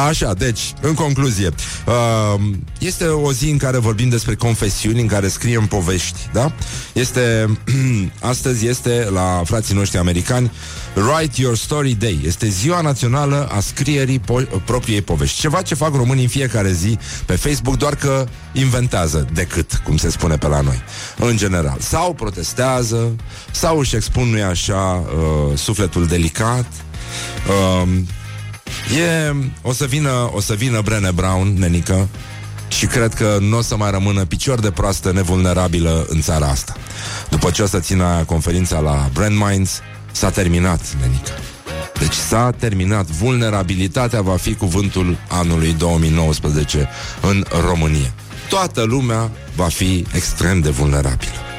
Așa, 0.09 0.35
deci, 0.35 0.61
în 0.81 0.95
concluzie, 0.95 1.49
uh, 1.87 2.41
este 2.79 3.05
o 3.07 3.33
zi 3.33 3.50
în 3.50 3.57
care 3.57 3.79
vorbim 3.79 4.09
despre 4.09 4.35
confesiuni, 4.35 5.00
în 5.00 5.07
care 5.07 5.29
scriem 5.29 5.67
povești, 5.67 6.19
da? 6.33 6.53
Este, 6.93 7.59
astăzi 8.21 8.67
este 8.67 9.09
la 9.12 9.43
frații 9.45 9.75
noștri 9.75 9.99
americani 9.99 10.53
Write 10.95 11.41
Your 11.41 11.57
Story 11.57 11.93
Day. 11.93 12.21
Este 12.25 12.49
ziua 12.49 12.81
națională 12.81 13.49
a 13.53 13.61
scrierii 13.61 14.21
po- 14.21 14.64
propriei 14.64 15.03
povești. 15.03 15.41
Ceva 15.41 15.62
ce 15.62 15.75
fac 15.75 15.95
românii 15.95 16.23
în 16.23 16.29
fiecare 16.29 16.73
zi 16.73 16.99
pe 17.26 17.37
Facebook, 17.37 17.76
doar 17.76 17.95
că 17.95 18.26
inventează 18.53 19.29
decât, 19.33 19.81
cum 19.85 19.97
se 19.97 20.11
spune 20.11 20.37
pe 20.37 20.47
la 20.47 20.61
noi, 20.61 20.83
în 21.19 21.37
general. 21.37 21.76
Sau 21.81 22.14
protestează, 22.14 23.12
sau 23.50 23.79
își 23.79 23.97
expun, 23.97 24.29
nu 24.29 24.45
așa, 24.45 25.05
uh, 25.07 25.59
sufletul 25.59 26.07
delicat. 26.25 26.66
Uh, 27.49 27.88
e, 28.99 29.35
o 29.62 29.73
să 29.73 29.85
vină, 29.85 30.31
o 30.35 30.40
să 30.40 30.54
vină 30.54 30.81
Brene 30.81 31.11
Brown, 31.11 31.54
nenică, 31.59 32.09
și 32.69 32.87
cred 32.87 33.14
că 33.14 33.38
nu 33.40 33.57
o 33.57 33.61
să 33.61 33.76
mai 33.76 33.90
rămână 33.90 34.25
picior 34.25 34.61
de 34.61 34.71
proastă 34.71 35.12
nevulnerabilă 35.12 36.07
în 36.09 36.21
țara 36.21 36.47
asta. 36.47 36.75
După 37.31 37.50
ce 37.50 37.62
o 37.62 37.66
să 37.66 37.78
țină 37.78 38.23
conferința 38.26 38.78
la 38.78 39.11
Brand 39.12 39.37
Minds, 39.49 39.81
S-a 40.12 40.31
terminat, 40.31 40.81
nenică. 41.00 41.33
Deci 41.99 42.14
s-a 42.14 42.50
terminat. 42.50 43.07
Vulnerabilitatea 43.07 44.21
va 44.21 44.37
fi 44.37 44.54
cuvântul 44.54 45.16
anului 45.28 45.73
2019 45.78 46.88
în 47.21 47.45
România. 47.69 48.12
Toată 48.49 48.83
lumea 48.83 49.31
va 49.57 49.69
fi 49.69 50.07
extrem 50.12 50.61
de 50.61 50.71
vulnerabilă. 50.71 51.53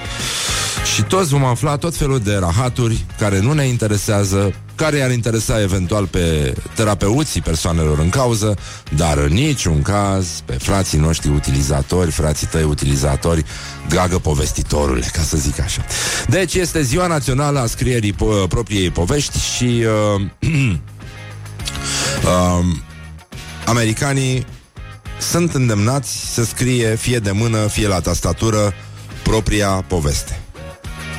Și 0.94 1.04
toți 1.04 1.30
vom 1.30 1.44
afla 1.44 1.78
tot 1.78 1.96
felul 1.96 2.20
de 2.20 2.36
rahaturi 2.36 3.06
care 3.20 3.40
nu 3.40 3.54
ne 3.54 3.68
interesează, 3.68 4.54
care 4.76 4.98
i-ar 4.98 5.12
interesa 5.12 5.62
eventual 5.62 6.08
pe 6.08 6.56
terapeuții 6.76 7.42
persoanelor 7.42 8.00
în 8.00 8.10
cauză, 8.10 8.58
dar 8.96 9.18
în 9.18 9.34
niciun 9.34 9.82
caz 9.82 10.28
pe 10.46 10.54
frații 10.54 10.98
noștri 10.98 11.30
utilizatori, 11.30 12.12
frații 12.12 12.48
tăi 12.48 12.64
utilizatori, 12.64 13.46
dragă 13.88 14.20
povestitorule, 14.20 15.10
ca 15.14 15.22
să 15.22 15.38
zic 15.38 15.60
așa. 15.60 15.86
Deci 16.28 16.54
este 16.54 16.82
ziua 16.82 17.08
națională 17.08 17.60
a 17.60 17.66
scrierii 17.66 18.14
po- 18.14 18.48
propriei 18.48 18.90
povești 18.90 19.40
și 19.40 19.84
uh, 20.16 20.22
uh, 22.26 22.66
americanii 23.66 24.46
sunt 25.20 25.54
îndemnați 25.54 26.34
să 26.34 26.44
scrie 26.44 26.96
fie 26.96 27.20
de 27.20 27.32
mână, 27.32 27.58
fie 27.58 27.88
la 27.88 28.00
tastatură 28.00 28.74
propria 29.24 29.68
poveste. 29.88 30.40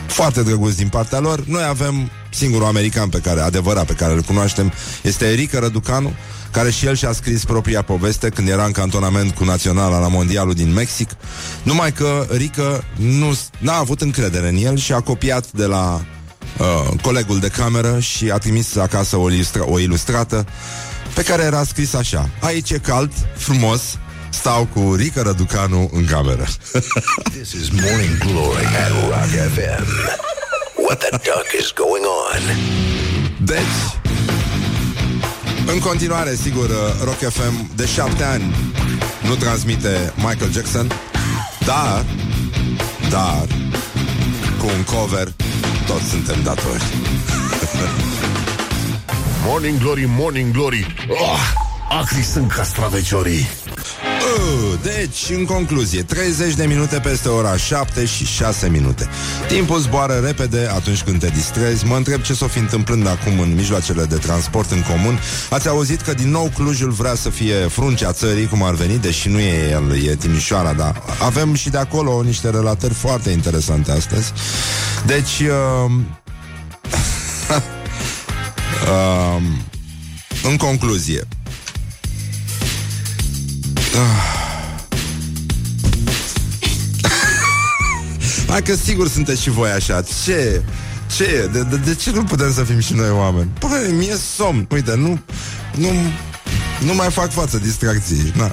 Foarte 0.06 0.42
drăguț 0.42 0.74
din 0.74 0.88
partea 0.88 1.18
lor. 1.18 1.44
Noi 1.46 1.64
avem 1.68 2.10
singurul 2.30 2.66
american 2.66 3.08
pe 3.08 3.18
care, 3.18 3.40
adevărat, 3.40 3.86
pe 3.86 3.92
care 3.92 4.12
îl 4.12 4.22
cunoaștem, 4.22 4.72
este 5.02 5.24
Erica 5.26 5.58
Răducanu, 5.58 6.12
care 6.50 6.70
și 6.70 6.86
el 6.86 6.94
și-a 6.94 7.12
scris 7.12 7.44
propria 7.44 7.82
poveste 7.82 8.28
când 8.28 8.48
era 8.48 8.64
în 8.64 8.72
cantonament 8.72 9.34
cu 9.34 9.44
naționala 9.44 9.98
la 9.98 10.08
mondialul 10.08 10.54
din 10.54 10.72
Mexic, 10.72 11.10
numai 11.62 11.92
că 11.92 12.26
Rică 12.30 12.84
nu 12.96 13.38
n-a 13.58 13.76
avut 13.76 14.00
încredere 14.00 14.48
în 14.48 14.56
el 14.56 14.76
și 14.76 14.92
a 14.92 15.00
copiat 15.00 15.52
de 15.52 15.64
la 15.64 16.04
uh, 16.58 17.00
colegul 17.02 17.38
de 17.38 17.48
cameră 17.48 18.00
și 18.00 18.30
a 18.30 18.38
trimis 18.38 18.76
acasă 18.76 19.16
o, 19.16 19.30
ilustra- 19.30 19.64
o 19.64 19.78
ilustrată 19.78 20.46
pe 21.14 21.22
care 21.22 21.42
era 21.42 21.64
scris 21.64 21.94
așa 21.94 22.30
Aici 22.40 22.70
e 22.70 22.78
cald, 22.78 23.12
frumos, 23.36 23.98
stau 24.36 24.68
cu 24.74 24.94
Rică 24.94 25.20
Răducanu 25.22 25.90
în 25.92 26.04
cameră. 26.04 26.46
This 27.36 27.52
is 27.52 27.68
Morning 27.70 28.18
Glory 28.18 28.64
at 28.64 28.90
Rock 29.08 29.30
FM. 29.54 29.86
What 30.84 30.98
the 30.98 31.10
duck 31.10 31.46
is 31.60 31.72
going 31.74 32.04
on? 32.04 32.42
Deci, 33.44 33.78
în 35.66 35.78
continuare, 35.78 36.34
sigur, 36.34 36.64
uh, 36.64 37.04
Rock 37.04 37.32
FM 37.32 37.70
de 37.74 37.86
șapte 37.86 38.24
ani 38.24 38.54
nu 39.22 39.34
transmite 39.34 40.12
Michael 40.16 40.52
Jackson, 40.52 40.92
dar, 41.64 42.04
dar, 43.10 43.46
cu 44.58 44.66
un 44.76 44.82
cover, 44.84 45.28
toți 45.86 46.08
suntem 46.08 46.42
datori. 46.42 46.82
Morning 49.44 49.78
Glory, 49.78 50.04
Morning 50.06 50.52
Glory 50.52 50.94
oh, 51.08 51.40
Acri 51.88 52.22
sunt 52.22 52.52
castraveciorii 52.52 53.46
Uh, 53.65 53.65
Deci, 54.82 55.36
în 55.36 55.44
concluzie, 55.44 56.02
30 56.02 56.54
de 56.54 56.64
minute 56.64 56.98
peste 56.98 57.28
ora 57.28 57.56
7 57.56 58.04
și 58.04 58.26
6 58.26 58.68
minute. 58.68 59.08
Timpul 59.48 59.78
zboară 59.78 60.20
repede 60.24 60.70
atunci 60.74 61.02
când 61.02 61.18
te 61.18 61.28
distrezi. 61.28 61.86
Mă 61.86 61.96
întreb 61.96 62.20
ce 62.20 62.34
s-o 62.34 62.46
fi 62.46 62.58
întâmplând 62.58 63.06
acum 63.06 63.40
în 63.40 63.54
mijloacele 63.54 64.04
de 64.04 64.16
transport 64.16 64.70
în 64.70 64.82
comun. 64.82 65.18
Ați 65.50 65.68
auzit 65.68 66.00
că 66.00 66.14
din 66.14 66.30
nou 66.30 66.50
Clujul 66.54 66.90
vrea 66.90 67.14
să 67.14 67.30
fie 67.30 67.54
fruncea 67.54 68.12
țării, 68.12 68.46
cum 68.46 68.62
ar 68.62 68.74
veni, 68.74 68.98
deși 68.98 69.28
nu 69.28 69.38
e 69.38 69.70
el, 69.70 70.04
e 70.04 70.14
Timișoara, 70.14 70.72
dar 70.72 71.02
avem 71.22 71.54
și 71.54 71.70
de 71.70 71.78
acolo 71.78 72.22
niște 72.22 72.50
relatări 72.50 72.94
foarte 72.94 73.30
interesante 73.30 73.92
astăzi. 73.92 74.32
Deci, 75.06 75.40
uh, 75.40 75.90
uh, 78.92 79.42
în 80.42 80.56
concluzie, 80.56 81.26
Hai 88.48 88.62
că 88.62 88.74
sigur 88.74 89.08
sunteți 89.08 89.42
și 89.42 89.50
voi 89.50 89.70
așa. 89.70 90.02
Ce? 90.24 90.62
Ce? 91.16 91.48
De, 91.52 91.62
de, 91.62 91.76
de 91.76 91.94
ce 91.94 92.10
nu 92.10 92.24
putem 92.24 92.52
să 92.52 92.64
fim 92.64 92.80
și 92.80 92.94
noi 92.94 93.10
oameni? 93.10 93.50
Păi, 93.58 93.92
mie 93.92 94.16
somn. 94.36 94.66
Uite, 94.70 94.94
nu, 94.96 95.20
nu, 95.74 95.88
nu 96.80 96.94
mai 96.94 97.10
fac 97.10 97.32
față 97.32 97.58
distracției. 97.58 98.32
Na. 98.36 98.50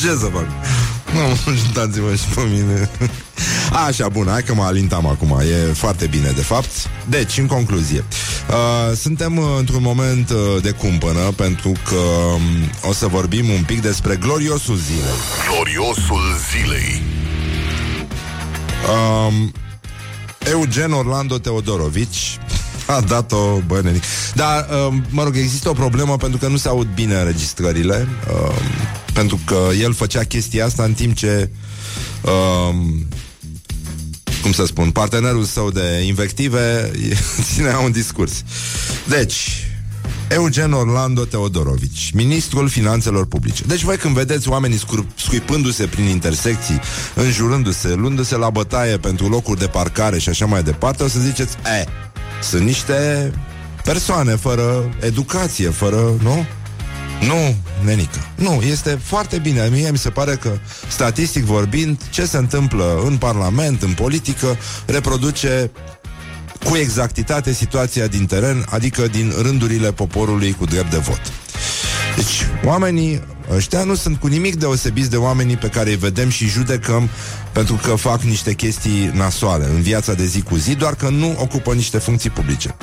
Ce 0.00 0.08
să 0.08 0.30
fac? 0.32 0.46
Nu, 1.12 1.52
ajutați-mă 1.52 2.14
și 2.14 2.24
pe 2.34 2.40
mine. 2.40 2.90
Așa, 3.72 4.08
bun, 4.08 4.26
hai 4.30 4.42
că 4.42 4.54
mă 4.54 4.62
alintam 4.62 5.06
acum 5.06 5.40
E 5.40 5.72
foarte 5.72 6.06
bine, 6.06 6.30
de 6.34 6.40
fapt 6.40 6.70
Deci, 7.08 7.38
în 7.38 7.46
concluzie 7.46 8.04
uh, 8.48 8.96
Suntem 8.96 9.36
uh, 9.36 9.44
într-un 9.58 9.82
moment 9.82 10.30
uh, 10.30 10.62
de 10.62 10.70
cumpănă 10.70 11.20
Pentru 11.36 11.72
că 11.88 11.96
um, 12.34 12.42
o 12.88 12.92
să 12.92 13.06
vorbim 13.06 13.48
un 13.48 13.62
pic 13.66 13.80
despre 13.80 14.16
gloriosul 14.16 14.76
zilei 14.76 15.18
Gloriosul 15.50 16.22
zilei. 16.50 17.02
um, 18.94 19.52
Eugen 20.50 20.92
Orlando 20.92 21.38
Teodorovici 21.38 22.38
a 22.86 23.00
dat-o 23.00 23.58
bănenic. 23.66 24.02
Dar, 24.34 24.66
um, 24.88 25.04
mă 25.08 25.22
rog, 25.22 25.36
există 25.36 25.68
o 25.68 25.72
problemă 25.72 26.16
pentru 26.16 26.38
că 26.38 26.46
nu 26.46 26.56
se 26.56 26.68
aud 26.68 26.88
bine 26.94 27.14
înregistrările, 27.14 28.08
um, 28.32 28.54
pentru 29.12 29.38
că 29.44 29.68
el 29.80 29.94
făcea 29.94 30.22
chestia 30.22 30.64
asta 30.64 30.82
în 30.82 30.92
timp 30.92 31.16
ce 31.16 31.50
um, 32.22 33.06
cum 34.42 34.52
să 34.52 34.66
spun, 34.66 34.90
partenerul 34.90 35.44
său 35.44 35.70
de 35.70 36.02
invective 36.06 36.90
ținea 37.54 37.78
un 37.78 37.90
discurs. 37.90 38.42
Deci, 39.08 39.66
Eugen 40.28 40.72
Orlando 40.72 41.24
Teodorovici, 41.24 42.10
ministrul 42.14 42.68
finanțelor 42.68 43.26
publice. 43.26 43.64
Deci 43.66 43.82
voi 43.82 43.96
când 43.96 44.14
vedeți 44.14 44.48
oamenii 44.48 44.78
scur- 44.78 45.06
scuipându-se 45.14 45.86
prin 45.86 46.04
intersecții, 46.04 46.80
înjurându-se, 47.14 47.94
luându-se 47.94 48.36
la 48.36 48.50
bătaie 48.50 48.96
pentru 48.96 49.28
locuri 49.28 49.58
de 49.58 49.66
parcare 49.66 50.18
și 50.18 50.28
așa 50.28 50.46
mai 50.46 50.62
departe, 50.62 51.02
o 51.02 51.08
să 51.08 51.18
ziceți, 51.20 51.56
e, 51.80 51.84
sunt 52.42 52.62
niște 52.62 53.30
persoane 53.84 54.36
fără 54.36 54.94
educație, 55.00 55.68
fără, 55.68 56.12
nu? 56.22 56.46
Nu, 57.26 57.56
nenică. 57.84 58.18
Nu, 58.34 58.60
este 58.62 58.98
foarte 59.02 59.38
bine. 59.38 59.68
Mie 59.70 59.90
mi 59.90 59.98
se 59.98 60.10
pare 60.10 60.34
că, 60.34 60.50
statistic 60.88 61.44
vorbind, 61.44 62.00
ce 62.10 62.26
se 62.26 62.36
întâmplă 62.36 63.02
în 63.06 63.16
Parlament, 63.16 63.82
în 63.82 63.92
politică, 63.92 64.58
reproduce 64.86 65.70
cu 66.64 66.76
exactitate 66.76 67.52
situația 67.52 68.06
din 68.06 68.26
teren, 68.26 68.66
adică 68.68 69.06
din 69.06 69.32
rândurile 69.42 69.92
poporului 69.92 70.52
cu 70.52 70.64
drept 70.64 70.90
de 70.90 70.96
vot. 70.98 71.20
Deci, 72.16 72.46
oamenii 72.64 73.22
ăștia 73.50 73.84
nu 73.84 73.94
sunt 73.94 74.16
cu 74.16 74.26
nimic 74.26 74.54
deosebiți 74.54 75.10
de 75.10 75.16
oamenii 75.16 75.56
pe 75.56 75.68
care 75.68 75.90
îi 75.90 75.96
vedem 75.96 76.28
și 76.28 76.46
judecăm 76.48 77.08
pentru 77.52 77.80
că 77.82 77.94
fac 77.94 78.22
niște 78.22 78.54
chestii 78.54 79.10
nasoale 79.14 79.64
în 79.64 79.80
viața 79.80 80.12
de 80.12 80.24
zi 80.24 80.42
cu 80.42 80.56
zi, 80.56 80.74
doar 80.74 80.94
că 80.94 81.08
nu 81.08 81.36
ocupă 81.40 81.74
niște 81.74 81.98
funcții 81.98 82.30
publice. 82.30 82.74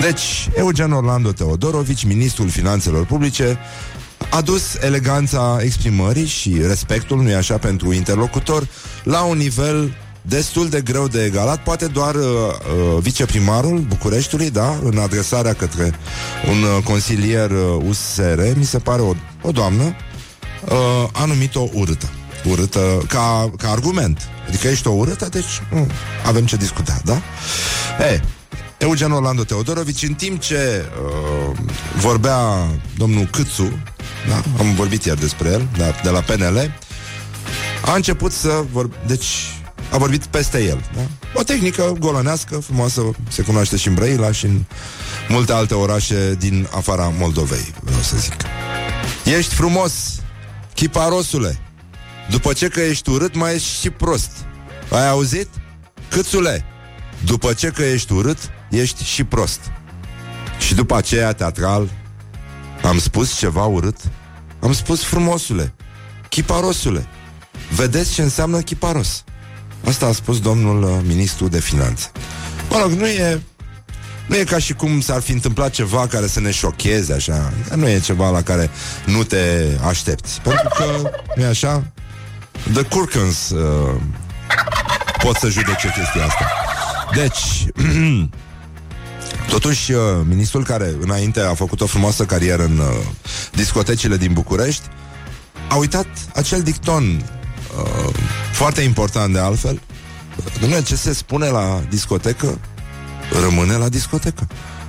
Deci, 0.00 0.48
Eugen 0.54 0.92
Orlando 0.92 1.32
Teodorovici, 1.32 2.04
ministrul 2.04 2.48
finanțelor 2.48 3.04
publice, 3.06 3.58
a 4.30 4.40
dus 4.40 4.74
eleganța 4.80 5.58
exprimării 5.60 6.26
și 6.26 6.56
respectul, 6.66 7.22
nu-i 7.22 7.34
așa, 7.34 7.58
pentru 7.58 7.92
interlocutor, 7.92 8.68
la 9.04 9.22
un 9.22 9.36
nivel 9.36 9.94
destul 10.22 10.68
de 10.68 10.80
greu 10.80 11.08
de 11.08 11.24
egalat, 11.24 11.62
poate 11.62 11.86
doar 11.86 12.14
uh, 12.14 12.24
uh, 12.24 12.98
viceprimarul 13.00 13.78
Bucureștiului, 13.78 14.50
da, 14.50 14.78
în 14.82 14.98
adresarea 14.98 15.52
către 15.52 15.94
un 16.50 16.62
uh, 16.62 16.82
consilier 16.84 17.50
uh, 17.50 17.84
USR, 17.88 18.40
mi 18.56 18.64
se 18.64 18.78
pare 18.78 19.02
o, 19.02 19.14
o 19.42 19.50
doamnă, 19.50 19.82
uh, 19.82 21.08
a 21.12 21.24
numit-o 21.24 21.68
urâtă. 21.72 22.10
Urâtă 22.44 23.02
ca, 23.08 23.50
ca 23.56 23.70
argument. 23.70 24.28
Adică 24.48 24.68
ești 24.68 24.86
o 24.86 24.90
urâtă, 24.90 25.28
deci 25.28 25.62
nu, 25.70 25.86
avem 26.26 26.46
ce 26.46 26.56
discuta, 26.56 27.00
da? 27.04 27.22
E, 28.12 28.20
Eugen 28.78 29.12
Orlando 29.12 29.44
Teodorovici, 29.44 30.02
în 30.02 30.14
timp 30.14 30.40
ce 30.40 30.84
uh, 31.04 31.56
vorbea 31.96 32.68
domnul 32.96 33.24
Câțu, 33.24 33.78
da, 34.28 34.42
am 34.58 34.74
vorbit 34.74 35.04
iar 35.04 35.16
despre 35.16 35.48
el, 35.48 35.68
da, 35.76 35.84
de 36.02 36.08
la 36.08 36.20
PNL, 36.20 36.74
a 37.84 37.94
început 37.94 38.32
să 38.32 38.64
vor... 38.72 38.88
Deci, 39.06 39.61
a 39.92 39.98
vorbit 39.98 40.26
peste 40.26 40.64
el. 40.64 40.84
Da? 40.94 41.00
O 41.34 41.42
tehnică 41.42 41.94
golănească, 41.98 42.58
frumoasă, 42.58 43.10
se 43.28 43.42
cunoaște 43.42 43.76
și 43.76 43.88
în 43.88 43.94
Brăila 43.94 44.32
și 44.32 44.44
în 44.44 44.64
multe 45.28 45.52
alte 45.52 45.74
orașe 45.74 46.34
din 46.38 46.68
afara 46.70 47.12
Moldovei, 47.18 47.74
vreau 47.80 48.00
să 48.00 48.16
zic. 48.16 48.34
Ești 49.24 49.54
frumos, 49.54 49.92
chiparosule. 50.74 51.58
După 52.30 52.52
ce 52.52 52.68
că 52.68 52.80
ești 52.80 53.10
urât, 53.10 53.34
mai 53.34 53.54
ești 53.54 53.80
și 53.80 53.90
prost. 53.90 54.30
Ai 54.90 55.08
auzit? 55.08 55.48
Câțule, 56.08 56.64
după 57.24 57.52
ce 57.52 57.68
că 57.68 57.82
ești 57.82 58.12
urât, 58.12 58.38
ești 58.70 59.04
și 59.04 59.24
prost. 59.24 59.60
Și 60.58 60.74
după 60.74 60.96
aceea, 60.96 61.32
teatral, 61.32 61.88
am 62.82 62.98
spus 62.98 63.38
ceva 63.38 63.64
urât? 63.64 63.96
Am 64.60 64.72
spus 64.72 65.02
frumosule, 65.02 65.74
chiparosule. 66.28 67.06
Vedeți 67.74 68.12
ce 68.12 68.22
înseamnă 68.22 68.60
chiparos? 68.60 69.24
Asta 69.84 70.06
a 70.06 70.12
spus 70.12 70.40
domnul 70.40 70.82
uh, 70.82 70.90
ministru 71.06 71.48
de 71.48 71.60
finanțe. 71.60 72.10
Mă 72.70 72.78
rog, 72.82 72.90
nu 72.90 73.06
e 73.06 73.40
nu 74.26 74.36
e 74.36 74.44
ca 74.44 74.58
și 74.58 74.72
cum 74.72 75.00
s-ar 75.00 75.20
fi 75.20 75.32
întâmplat 75.32 75.70
ceva 75.70 76.06
care 76.06 76.26
să 76.26 76.40
ne 76.40 76.50
șocheze 76.50 77.12
așa. 77.12 77.52
Nu 77.74 77.88
e 77.88 78.00
ceva 78.00 78.30
la 78.30 78.42
care 78.42 78.70
nu 79.06 79.22
te 79.22 79.68
aștepți. 79.86 80.40
Pentru 80.40 80.68
că, 80.76 81.10
nu 81.36 81.42
e 81.42 81.46
așa? 81.46 81.92
The 82.72 82.82
Kurkens 82.82 83.50
uh, 83.50 84.00
pot 85.22 85.36
să 85.36 85.48
judece 85.48 85.92
chestia 85.96 86.24
asta. 86.26 86.46
Deci, 87.14 87.66
totuși, 89.54 89.92
uh, 89.92 90.00
ministrul 90.28 90.64
care 90.64 90.94
înainte 91.00 91.40
a 91.40 91.54
făcut 91.54 91.80
o 91.80 91.86
frumoasă 91.86 92.24
carieră 92.24 92.64
în 92.64 92.78
uh, 92.78 92.86
discotecile 93.52 94.16
din 94.16 94.32
București, 94.32 94.82
a 95.68 95.74
uitat 95.74 96.06
acel 96.34 96.62
dicton 96.62 97.24
uh, 97.76 98.14
foarte 98.52 98.80
important 98.80 99.32
de 99.32 99.38
altfel. 99.38 99.80
Dom'le, 100.60 100.84
ce 100.84 100.96
se 100.96 101.12
spune 101.12 101.48
la 101.48 101.82
discotecă, 101.88 102.58
rămâne 103.40 103.76
la 103.76 103.88
discotecă. 103.88 104.46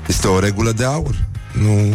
Este 0.07 0.27
o 0.27 0.39
regulă 0.39 0.71
de 0.71 0.83
aur. 0.83 1.15
Nu, 1.51 1.93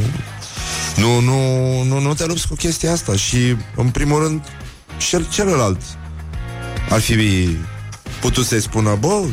nu, 0.97 1.21
nu, 1.21 1.83
nu, 1.83 2.01
nu 2.01 2.15
te 2.15 2.27
lupți 2.27 2.49
cu 2.49 2.55
chestia 2.55 2.93
asta 2.93 3.17
și, 3.17 3.57
în 3.77 3.89
primul 3.89 4.23
rând, 4.23 4.43
cel, 4.97 5.27
celălalt 5.31 5.81
ar 6.91 7.01
fi 7.01 7.49
putut 8.21 8.47
să-i 8.47 8.61
spună, 8.61 8.95
bă, 8.95 9.25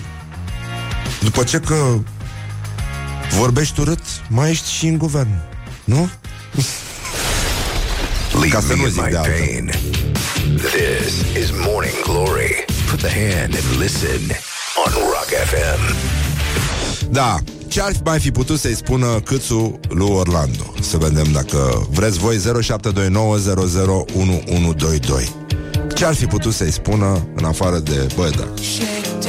după 1.21 1.43
ce 1.43 1.59
că 1.59 1.97
vorbești 3.37 3.79
urât, 3.79 4.03
mai 4.29 4.49
ești 4.49 4.71
și 4.71 4.87
în 4.87 4.97
guvern, 4.97 5.41
nu? 5.83 6.09
Leave 8.31 8.47
Ca 8.47 8.59
să 8.59 8.67
me 8.67 8.75
nu 8.75 8.85
in 8.85 8.91
zic 8.91 9.03
my 9.03 9.09
de 9.09 9.17
altfel. 9.17 9.94
Pain. 10.71 10.97
This 11.01 11.35
is 11.37 11.51
Morning 11.67 11.97
Glory. 12.03 12.65
Put 12.89 12.99
the 12.99 13.09
hand 13.09 13.55
and 13.59 13.79
listen 13.79 14.21
on 14.85 14.91
Rock 14.93 15.29
FM. 15.51 15.81
Da, 17.11 17.37
ce 17.67 17.81
ar 17.81 17.91
mai 18.03 18.19
fi 18.19 18.31
putut 18.31 18.59
să-i 18.59 18.75
spună 18.75 19.19
Câțu 19.23 19.79
lui 19.89 20.09
Orlando? 20.09 20.73
Să 20.81 20.97
vedem 20.97 21.25
dacă 21.33 21.87
vreți 21.91 22.17
voi 22.17 22.37
0729001122 22.37 22.41
Ce 25.95 26.05
ar 26.05 26.13
fi 26.13 26.25
putut 26.25 26.53
să-i 26.53 26.71
spună 26.71 27.27
în 27.35 27.43
afară 27.43 27.77
de 27.77 28.07
Bă, 28.15 28.29
da, 28.37 28.47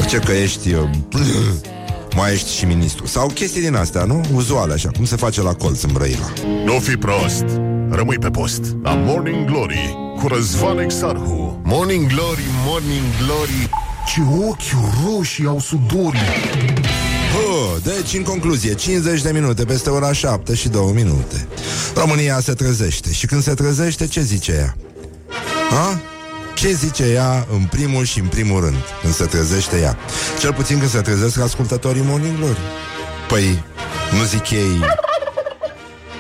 ce 0.09 0.19
că 0.19 0.33
ești 0.33 0.73
uh, 0.73 0.89
Mai 2.17 2.33
ești 2.33 2.53
și 2.53 2.65
ministru 2.65 3.07
Sau 3.07 3.29
chestii 3.29 3.61
din 3.61 3.75
astea, 3.75 4.05
nu? 4.05 4.25
Uzuale 4.35 4.73
așa, 4.73 4.91
cum 4.97 5.05
se 5.05 5.17
face 5.17 5.43
la 5.43 5.53
colț 5.53 5.83
în 5.83 5.93
Brăila 5.93 6.33
Nu 6.65 6.73
fi 6.73 6.97
prost, 6.97 7.45
rămâi 7.91 8.19
pe 8.19 8.31
post 8.31 8.63
La 8.83 8.95
Morning 8.95 9.45
Glory 9.45 10.06
cu 10.21 10.29
Răzvan 10.29 10.79
Exarhu. 10.79 11.61
Morning 11.65 12.07
Glory, 12.07 12.45
Morning 12.65 13.03
Glory. 13.25 13.69
Ce 14.07 14.21
ochi 14.49 15.07
roșii 15.07 15.47
au 15.47 15.61
sudorii. 15.61 16.21
Hă, 17.33 17.79
Deci, 17.83 18.15
în 18.15 18.23
concluzie, 18.23 18.75
50 18.75 19.23
de 19.23 19.33
minute 19.33 19.65
peste 19.65 19.91
ora 19.91 20.13
7 20.13 20.55
și 20.55 20.69
2 20.69 20.93
minute. 20.95 21.49
România 21.95 22.41
se 22.41 22.53
trezește. 22.53 23.13
Și 23.13 23.27
când 23.27 23.43
se 23.43 23.55
trezește, 23.55 24.07
ce 24.07 24.21
zice 24.21 24.53
ea? 24.53 24.77
Ha? 25.71 26.01
Ce 26.55 26.73
zice 26.73 27.05
ea 27.05 27.47
în 27.53 27.65
primul 27.65 28.05
și 28.05 28.19
în 28.19 28.27
primul 28.27 28.61
rând 28.61 28.77
Când 29.03 29.15
se 29.15 29.25
trezește 29.25 29.79
ea? 29.79 29.97
Cel 30.41 30.53
puțin 30.53 30.79
când 30.79 30.91
se 30.91 31.01
trezesc 31.01 31.41
ascultătorii 31.41 32.03
Morning 32.05 32.37
Glory. 32.37 32.59
Păi, 33.29 33.63
nu 34.19 34.25
zic 34.25 34.51
ei. 34.51 34.81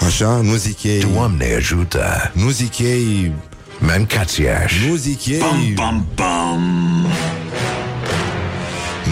Așa, 0.06 0.40
nu 0.42 0.54
zic 0.54 0.82
ei. 0.82 1.00
Doamne 1.14 1.54
ajută. 1.54 2.30
Nu 2.32 2.50
zic 2.50 2.78
ei 2.78 3.32
Mancațiaș. 3.78 4.72
Nu 4.88 4.94
zic 4.94 5.26
ei 5.26 5.72
Bam, 5.74 6.06
bam. 6.14 7.06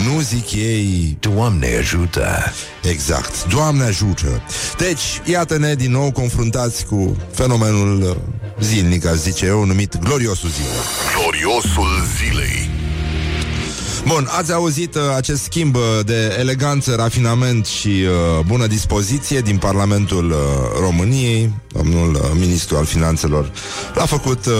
Nu 0.05 0.21
zic 0.21 0.53
ei 0.53 1.17
Doamne 1.21 1.77
ajută. 1.79 2.53
Exact. 2.83 3.47
Doamne 3.49 3.85
ajută! 3.85 4.43
Deci, 4.79 5.21
iată-ne 5.25 5.75
din 5.75 5.91
nou 5.91 6.13
confruntați 6.13 6.87
cu 6.87 7.17
fenomenul 7.33 8.03
uh, 8.03 8.17
zilnic, 8.61 9.07
aș 9.07 9.15
zice 9.17 9.47
eu, 9.47 9.65
numit 9.65 9.99
Gloriosul 9.99 10.49
Zilei. 10.49 10.79
Gloriosul 11.21 12.03
Zilei. 12.17 12.74
Bun, 14.07 14.29
ați 14.31 14.53
auzit 14.53 14.95
uh, 14.95 15.03
acest 15.17 15.43
schimb 15.43 15.75
uh, 15.75 15.83
de 16.05 16.37
eleganță, 16.39 16.95
rafinament 16.95 17.67
și 17.67 17.89
uh, 17.89 18.45
bună 18.47 18.67
dispoziție 18.67 19.41
din 19.41 19.57
Parlamentul 19.57 20.31
uh, 20.31 20.37
României. 20.81 21.53
Domnul 21.73 22.15
uh, 22.15 22.21
ministru 22.35 22.77
al 22.77 22.85
finanțelor 22.85 23.53
l-a 23.95 24.05
făcut 24.05 24.47
uh, 24.47 24.53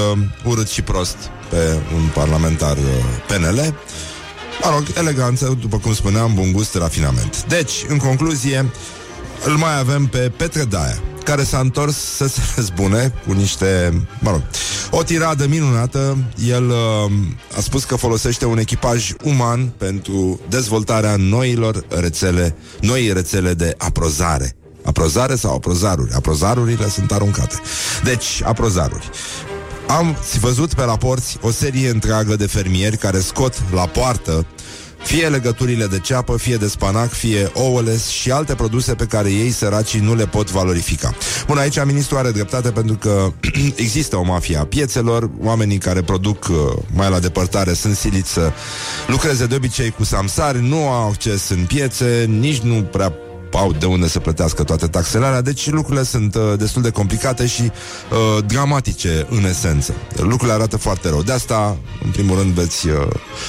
urât 0.45 0.69
și 0.69 0.83
prost 0.83 1.17
pe 1.51 1.79
un 1.95 2.03
parlamentar 2.15 2.77
uh, 2.77 2.85
PNL. 3.27 3.75
Mă 4.63 4.71
rog, 4.71 4.85
eleganță, 4.99 5.57
după 5.61 5.79
cum 5.79 5.95
spuneam, 5.95 6.35
bun 6.35 6.53
gust, 6.53 6.75
rafinament. 6.75 7.45
Deci, 7.49 7.73
în 7.89 7.99
concluzie, 7.99 8.71
îl 9.45 9.53
mai 9.53 9.79
avem 9.79 10.07
pe 10.07 10.33
Petre 10.37 10.65
Daia, 10.65 11.03
care 11.25 11.45
s-a 11.45 11.59
întors 11.59 11.97
să 11.97 12.27
se 12.27 12.41
răzbune 12.57 13.13
cu 13.27 13.33
niște, 13.33 14.03
mă 14.21 14.31
rog, 14.31 14.43
o 14.91 15.03
tiradă 15.03 15.47
minunată. 15.47 16.17
El 16.49 16.69
uh, 16.69 17.13
a 17.57 17.61
spus 17.61 17.85
că 17.85 17.97
folosește 17.97 18.47
un 18.47 18.59
echipaj 18.59 19.13
uman 19.25 19.73
pentru 19.77 20.41
dezvoltarea 20.49 21.17
noilor 21.17 21.85
rețele, 21.89 22.57
noi 22.81 23.13
rețele 23.13 23.55
de 23.55 23.75
aprozare. 23.79 24.57
Aprozare 24.85 25.35
sau 25.35 25.55
aprozaruri? 25.55 26.13
Aprozarurile 26.13 26.89
sunt 26.89 27.13
aruncate. 27.13 27.55
Deci, 28.03 28.41
aprozaruri. 28.45 29.11
Am 29.87 30.17
văzut 30.41 30.75
pe 30.75 30.83
raporți 30.83 31.39
o 31.41 31.51
serie 31.51 31.89
întreagă 31.89 32.37
de 32.37 32.47
fermieri 32.47 32.97
care 32.97 33.21
scot 33.21 33.63
la 33.73 33.87
poartă 33.87 34.47
fie 35.05 35.29
legăturile 35.29 35.87
de 35.87 35.99
ceapă, 35.99 36.37
fie 36.37 36.57
de 36.57 36.69
spanac, 36.69 37.11
fie 37.11 37.51
ouăle 37.53 37.99
și 38.11 38.31
alte 38.31 38.55
produse 38.55 38.95
pe 38.95 39.05
care 39.05 39.31
ei, 39.31 39.51
săracii, 39.51 40.01
nu 40.01 40.15
le 40.15 40.27
pot 40.27 40.51
valorifica. 40.51 41.15
Bun, 41.47 41.59
aici 41.59 41.85
ministrul 41.85 42.19
are 42.19 42.31
dreptate 42.31 42.71
pentru 42.71 42.95
că 42.97 43.33
există 43.75 44.17
o 44.17 44.23
mafie 44.23 44.57
a 44.57 44.65
piețelor, 44.65 45.31
oamenii 45.41 45.79
care 45.79 46.03
produc 46.03 46.47
uh, 46.51 46.57
mai 46.95 47.11
la 47.11 47.19
depărtare 47.19 47.73
sunt 47.73 47.97
siliți 47.97 48.33
să 48.33 48.53
lucreze 49.07 49.47
de 49.47 49.55
obicei 49.55 49.91
cu 49.91 50.05
samsari, 50.05 50.63
nu 50.63 50.89
au 50.89 51.09
acces 51.09 51.49
în 51.49 51.65
piețe, 51.65 52.25
nici 52.29 52.59
nu 52.59 52.83
prea 52.83 53.13
au 53.57 53.73
de 53.73 53.87
unde 53.87 54.09
să 54.09 54.19
plătească 54.19 54.65
toate 54.65 54.87
taxele 54.87 55.27
alea, 55.27 55.41
deci 55.41 55.71
lucrurile 55.71 56.05
sunt 56.05 56.35
uh, 56.35 56.43
destul 56.57 56.83
de 56.83 56.91
complicate 56.91 57.47
și 57.47 57.63
uh, 57.63 58.45
dramatice 58.47 59.27
în 59.31 59.45
esență. 59.45 59.95
Lucrurile 60.17 60.53
arată 60.53 60.77
foarte 60.77 61.09
rău. 61.09 61.23
De 61.23 61.33
asta, 61.33 61.77
în 62.05 62.11
primul 62.11 62.39
rând, 62.39 62.53
veți 62.53 62.89
uh, 62.89 62.95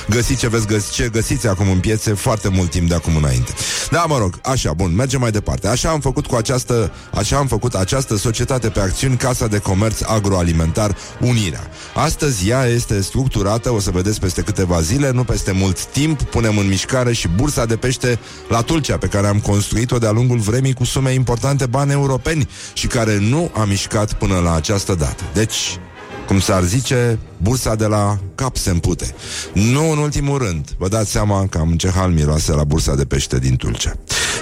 găsi 0.09 0.35
ce 0.35 0.47
veți 0.47 0.67
găsi, 0.67 0.91
ce 0.91 1.09
găsiți 1.09 1.47
acum 1.47 1.69
în 1.69 1.79
piețe 1.79 2.13
foarte 2.13 2.47
mult 2.47 2.69
timp 2.69 2.87
de 2.89 2.95
acum 2.95 3.15
înainte. 3.15 3.53
Da, 3.91 4.05
mă 4.07 4.17
rog, 4.17 4.39
așa, 4.43 4.73
bun, 4.73 4.95
mergem 4.95 5.19
mai 5.19 5.31
departe. 5.31 5.67
Așa 5.67 5.89
am 5.89 5.99
făcut 5.99 6.25
cu 6.25 6.35
această, 6.35 6.91
așa 7.13 7.37
am 7.37 7.47
făcut 7.47 7.73
această 7.73 8.17
societate 8.17 8.69
pe 8.69 8.79
acțiuni 8.79 9.17
Casa 9.17 9.47
de 9.47 9.57
Comerț 9.57 10.01
Agroalimentar 10.01 10.95
Unirea. 11.19 11.69
Astăzi 11.95 12.49
ea 12.49 12.65
este 12.65 13.01
structurată, 13.01 13.71
o 13.71 13.79
să 13.79 13.91
vedeți 13.91 14.19
peste 14.19 14.41
câteva 14.41 14.81
zile, 14.81 15.11
nu 15.11 15.23
peste 15.23 15.51
mult 15.51 15.85
timp, 15.85 16.21
punem 16.21 16.57
în 16.57 16.67
mișcare 16.67 17.13
și 17.13 17.27
bursa 17.27 17.65
de 17.65 17.75
pește 17.75 18.19
la 18.49 18.61
Tulcea 18.61 18.97
pe 18.97 19.07
care 19.07 19.27
am 19.27 19.39
construit-o 19.39 19.94
de-a 19.97 20.11
lungul 20.11 20.37
vremii 20.37 20.73
cu 20.73 20.83
sume 20.83 21.11
importante 21.11 21.65
bani 21.65 21.91
europeni 21.91 22.49
și 22.73 22.87
care 22.87 23.17
nu 23.19 23.51
a 23.53 23.63
mișcat 23.63 24.13
până 24.13 24.39
la 24.39 24.53
această 24.55 24.95
dată. 24.95 25.23
Deci, 25.33 25.79
cum 26.27 26.39
s-ar 26.39 26.63
zice, 26.63 27.19
bursa 27.37 27.75
de 27.75 27.85
la 27.85 28.17
cap 28.35 28.57
se 28.57 28.69
împute. 28.69 29.15
Nu 29.53 29.91
în 29.91 29.97
ultimul 29.97 30.37
rând, 30.37 30.69
vă 30.77 30.87
dați 30.87 31.11
seama 31.11 31.47
cam 31.49 31.71
ce 31.71 31.89
hal 31.89 32.11
miroase 32.11 32.51
la 32.51 32.63
bursa 32.63 32.95
de 32.95 33.05
pește 33.05 33.39
din 33.39 33.55
Tulcea. 33.55 33.93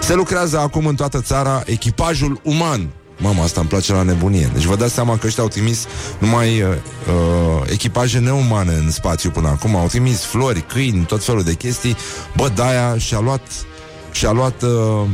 Se 0.01 0.13
lucrează 0.13 0.59
acum 0.59 0.85
în 0.85 0.95
toată 0.95 1.21
țara 1.21 1.63
echipajul 1.65 2.41
uman 2.43 2.89
Mama, 3.17 3.43
asta 3.43 3.59
îmi 3.59 3.69
place 3.69 3.93
la 3.93 4.01
nebunie. 4.01 4.49
Deci 4.53 4.63
vă 4.63 4.75
dați 4.75 4.93
seama 4.93 5.17
că 5.17 5.27
ăștia 5.27 5.43
au 5.43 5.49
trimis 5.49 5.85
numai 6.19 6.61
uh, 6.61 6.67
uh, 6.67 7.69
echipaje 7.71 8.19
neumane 8.19 8.73
în 8.73 8.91
spațiu 8.91 9.29
până 9.29 9.47
acum. 9.47 9.75
Au 9.75 9.87
trimis 9.87 10.23
flori, 10.23 10.61
câini, 10.61 11.05
tot 11.05 11.23
felul 11.23 11.43
de 11.43 11.53
chestii. 11.53 11.95
Bă, 12.35 12.49
Daia 12.55 12.97
și-a 12.97 13.19
luat, 13.19 13.41
și-a 14.11 14.31
luat 14.31 14.61
uh, 14.61 15.07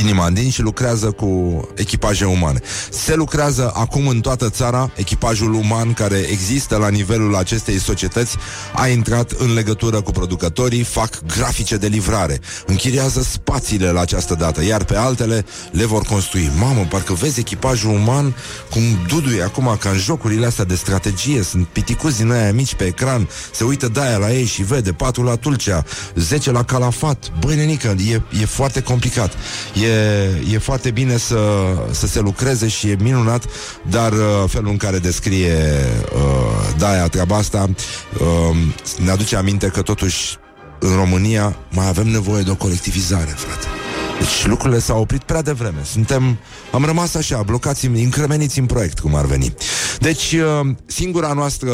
inima 0.00 0.30
din 0.30 0.50
și 0.50 0.60
lucrează 0.60 1.10
cu 1.10 1.60
echipaje 1.74 2.24
umane. 2.24 2.60
Se 2.90 3.14
lucrează 3.14 3.72
acum 3.74 4.06
în 4.06 4.20
toată 4.20 4.50
țara, 4.50 4.90
echipajul 4.94 5.52
uman 5.52 5.92
care 5.92 6.18
există 6.18 6.76
la 6.76 6.88
nivelul 6.88 7.36
acestei 7.36 7.78
societăți 7.78 8.36
a 8.74 8.88
intrat 8.88 9.30
în 9.30 9.54
legătură 9.54 10.00
cu 10.00 10.10
producătorii, 10.10 10.82
fac 10.82 11.20
grafice 11.36 11.76
de 11.76 11.86
livrare, 11.86 12.40
închiriază 12.66 13.22
spațiile 13.22 13.90
la 13.90 14.00
această 14.00 14.34
dată, 14.34 14.64
iar 14.64 14.84
pe 14.84 14.96
altele 14.96 15.44
le 15.70 15.84
vor 15.84 16.02
construi. 16.02 16.50
Mamă, 16.58 16.86
parcă 16.90 17.12
vezi 17.12 17.40
echipajul 17.40 17.90
uman 17.90 18.36
cum 18.70 18.82
duduie 19.06 19.42
acum 19.42 19.76
ca 19.80 19.90
în 19.90 19.98
jocurile 19.98 20.46
astea 20.46 20.64
de 20.64 20.74
strategie, 20.74 21.42
sunt 21.42 21.66
piticuzi 21.66 22.16
din 22.16 22.30
aia 22.30 22.52
mici 22.52 22.74
pe 22.74 22.84
ecran, 22.84 23.28
se 23.52 23.64
uită 23.64 23.88
de 23.88 24.00
la 24.18 24.32
ei 24.32 24.44
și 24.44 24.62
vede 24.62 24.92
patul 24.92 25.24
la 25.24 25.36
Tulcea, 25.36 25.84
10 26.14 26.50
la 26.50 26.64
Calafat. 26.64 27.32
Băi, 27.40 27.56
nenică, 27.56 27.94
e, 28.10 28.22
e 28.40 28.44
foarte 28.44 28.80
complicat. 28.80 29.32
E, 29.82 29.85
e 30.52 30.58
foarte 30.58 30.90
bine 30.90 31.16
să, 31.16 31.38
să 31.90 32.06
se 32.06 32.20
lucreze 32.20 32.68
și 32.68 32.88
e 32.88 32.96
minunat, 33.00 33.44
dar 33.90 34.12
uh, 34.12 34.18
felul 34.46 34.70
în 34.70 34.76
care 34.76 34.98
descrie 34.98 35.56
uh, 36.14 36.74
Daia 36.78 37.08
treaba 37.08 37.36
asta 37.36 37.68
uh, 38.20 38.56
ne 39.04 39.10
aduce 39.10 39.36
aminte 39.36 39.66
că 39.66 39.82
totuși 39.82 40.36
în 40.78 40.94
România 40.94 41.56
mai 41.70 41.88
avem 41.88 42.06
nevoie 42.06 42.42
de 42.42 42.50
o 42.50 42.54
colectivizare, 42.54 43.34
frate. 43.36 43.85
Deci 44.18 44.46
lucrurile 44.46 44.80
s-au 44.80 45.00
oprit 45.00 45.22
prea 45.22 45.42
devreme. 45.42 45.82
Suntem, 45.84 46.38
am 46.72 46.84
rămas 46.84 47.14
așa, 47.14 47.42
blocați, 47.42 47.86
încremeniți 47.86 48.58
în 48.58 48.66
proiect, 48.66 48.98
cum 48.98 49.14
ar 49.14 49.24
veni. 49.24 49.54
Deci, 49.98 50.32
uh, 50.32 50.74
singura 50.86 51.32
noastră 51.32 51.70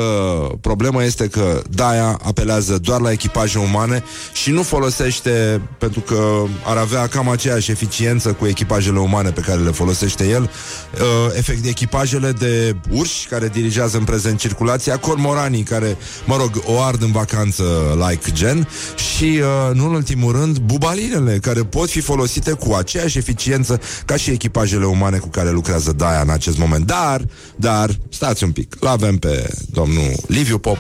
problemă 0.60 1.04
este 1.04 1.28
că 1.28 1.62
Daia 1.70 2.18
apelează 2.24 2.78
doar 2.78 3.00
la 3.00 3.10
echipaje 3.10 3.58
umane 3.58 4.04
și 4.32 4.50
nu 4.50 4.62
folosește, 4.62 5.60
pentru 5.78 6.00
că 6.00 6.42
ar 6.64 6.76
avea 6.76 7.06
cam 7.06 7.28
aceeași 7.28 7.70
eficiență 7.70 8.32
cu 8.32 8.46
echipajele 8.46 8.98
umane 8.98 9.30
pe 9.30 9.40
care 9.40 9.60
le 9.60 9.70
folosește 9.70 10.28
el, 10.28 10.42
uh, 10.42 11.36
efect 11.36 11.62
de 11.62 11.68
echipajele 11.68 12.32
de 12.32 12.76
urși 12.90 13.26
care 13.28 13.48
dirigează 13.48 13.96
în 13.96 14.04
prezent 14.04 14.38
circulația, 14.38 14.98
cormoranii 14.98 15.62
care, 15.62 15.96
mă 16.24 16.36
rog, 16.36 16.50
o 16.64 16.80
ard 16.80 17.02
în 17.02 17.12
vacanță 17.12 17.64
like 18.08 18.32
gen 18.32 18.68
și, 19.14 19.40
uh, 19.40 19.74
nu 19.74 19.86
în 19.86 19.94
ultimul 19.94 20.32
rând, 20.32 20.58
bubalinele 20.58 21.38
care 21.38 21.62
pot 21.62 21.90
fi 21.90 22.00
folosite 22.00 22.31
folosite 22.32 22.66
cu 22.68 22.74
aceeași 22.74 23.18
eficiență 23.18 23.80
ca 24.04 24.16
și 24.16 24.30
echipajele 24.30 24.86
umane 24.86 25.18
cu 25.18 25.28
care 25.28 25.50
lucrează 25.50 25.92
Daia 25.92 26.20
în 26.20 26.30
acest 26.30 26.58
moment. 26.58 26.86
Dar, 26.86 27.20
dar, 27.56 27.90
stați 28.08 28.44
un 28.44 28.52
pic, 28.52 28.76
l-avem 28.80 29.16
pe 29.16 29.50
domnul 29.70 30.12
Liviu 30.26 30.58
Pop, 30.58 30.78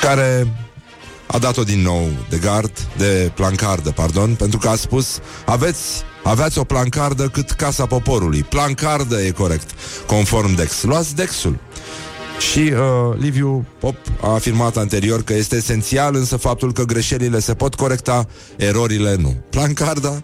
care 0.00 0.46
a 1.26 1.38
dat-o 1.38 1.62
din 1.62 1.80
nou 1.80 2.08
de 2.28 2.36
gard, 2.36 2.72
de 2.96 3.30
plancardă, 3.34 3.90
pardon, 3.90 4.34
pentru 4.34 4.58
că 4.58 4.68
a 4.68 4.76
spus, 4.76 5.18
aveți 5.46 6.04
Aveați 6.26 6.58
o 6.58 6.64
plancardă 6.64 7.28
cât 7.28 7.50
Casa 7.50 7.86
Poporului. 7.86 8.42
Plancardă 8.42 9.22
e 9.22 9.30
corect, 9.30 9.70
conform 10.06 10.54
Dex. 10.54 10.82
Luați 10.82 11.14
Dexul. 11.14 11.58
Și 12.38 12.58
uh, 12.58 13.18
Liviu 13.18 13.66
Pop 13.78 13.96
a 14.20 14.32
afirmat 14.32 14.76
anterior 14.76 15.22
că 15.22 15.34
este 15.34 15.56
esențial 15.56 16.14
însă 16.14 16.36
faptul 16.36 16.72
că 16.72 16.82
greșelile 16.82 17.38
se 17.38 17.54
pot 17.54 17.74
corecta, 17.74 18.26
erorile 18.56 19.16
nu. 19.20 19.36
Plancarda, 19.50 20.22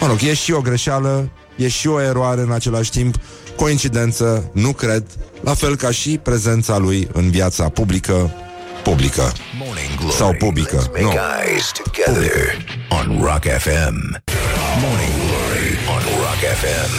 mă 0.00 0.06
rog, 0.06 0.18
e 0.22 0.34
și 0.34 0.52
o 0.52 0.60
greșeală, 0.60 1.30
e 1.56 1.68
și 1.68 1.88
o 1.88 2.00
eroare 2.00 2.40
în 2.40 2.52
același 2.52 2.90
timp, 2.90 3.14
coincidență, 3.56 4.50
nu 4.52 4.72
cred, 4.72 5.04
la 5.40 5.54
fel 5.54 5.76
ca 5.76 5.90
și 5.90 6.18
prezența 6.22 6.78
lui 6.78 7.08
în 7.12 7.30
viața 7.30 7.68
publică, 7.68 8.32
publică 8.82 9.32
sau 10.10 10.34
publică. 10.38 10.90
Nu. 11.00 11.08
Publică. 11.08 12.10
On 12.88 13.22
Rock 13.22 13.44
FM. 13.58 14.22
Morning 14.80 15.10
Glory 15.10 15.10
on 15.10 15.10
Rock 15.10 15.19
FM. 16.40 16.90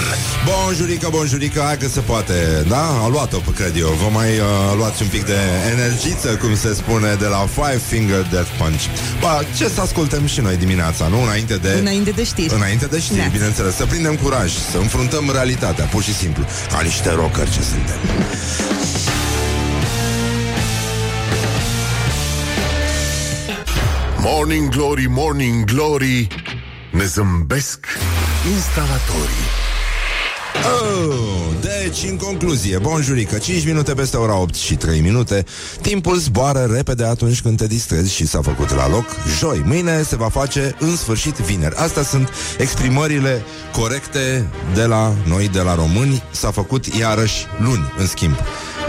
Bonjurică, 0.46 1.08
bonjurică, 1.12 1.62
hai 1.66 1.78
că 1.78 1.88
se 1.88 2.00
poate. 2.00 2.34
Da, 2.68 2.86
a 3.04 3.08
luat-o, 3.08 3.38
cred 3.38 3.76
eu. 3.78 3.88
Vă 3.88 4.10
mai 4.12 4.30
uh, 4.30 4.46
luați 4.78 5.02
un 5.02 5.08
pic 5.08 5.26
de 5.26 5.38
energiță 5.72 6.28
Cum 6.28 6.56
se 6.56 6.74
spune, 6.74 7.14
de 7.20 7.26
la 7.26 7.48
Five 7.54 7.82
Finger 7.88 8.28
Death 8.32 8.50
Punch. 8.58 8.82
Ba, 9.20 9.42
ce 9.58 9.70
să 9.70 9.82
ascultăm 9.82 10.26
și 10.26 10.42
noi 10.42 10.56
dimineața, 10.56 11.08
nu? 11.08 11.22
Înainte 11.22 11.56
de... 11.56 11.78
Înainte 11.80 12.12
de 12.12 12.24
știri. 12.24 12.54
Înainte 12.54 12.86
de 12.86 13.00
știri, 13.00 13.18
Neața. 13.18 13.32
bineînțeles. 13.32 13.76
Să 13.76 13.86
prindem 13.86 14.16
curaj, 14.16 14.52
să 14.72 14.78
înfruntăm 14.78 15.30
realitatea 15.32 15.86
Pur 15.86 16.04
și 16.04 16.14
simplu, 16.16 16.44
ca 16.72 16.82
niște 16.82 17.12
rockeri 17.12 17.52
ce 17.52 17.62
suntem. 17.62 17.98
Morning 24.18 24.70
Glory, 24.70 25.06
Morning 25.10 25.64
Glory 25.64 26.28
Ne 26.92 27.06
zâmbesc 27.06 27.86
instalatorii. 28.54 29.48
Oh, 30.82 31.42
deci, 31.62 32.10
în 32.10 32.18
concluzie, 32.18 32.78
bonjurică, 32.78 33.38
5 33.38 33.66
minute 33.66 33.94
peste 33.94 34.18
ora 34.18 34.38
8 34.38 34.56
și 34.56 34.76
3 34.76 35.00
minute. 35.00 35.46
Timpul 35.82 36.18
zboară 36.18 36.70
repede 36.74 37.06
atunci 37.06 37.42
când 37.42 37.58
te 37.58 37.68
distrezi 37.68 38.14
și 38.14 38.28
s-a 38.28 38.42
făcut 38.42 38.76
la 38.76 38.90
loc. 38.90 39.06
Joi, 39.40 39.62
mâine 39.66 40.02
se 40.02 40.16
va 40.16 40.30
face 40.30 40.76
în 40.80 40.96
sfârșit 40.96 41.36
vineri. 41.36 41.76
Astea 41.76 42.04
sunt 42.04 42.30
exprimările 42.58 43.42
corecte 43.72 44.50
de 44.74 44.84
la 44.84 45.14
noi, 45.28 45.50
de 45.50 45.62
la 45.62 45.76
români. 45.76 46.24
S-a 46.32 46.52
făcut 46.52 46.86
iarăși 46.86 47.46
luni, 47.60 47.94
în 47.98 48.08
schimb. 48.08 48.36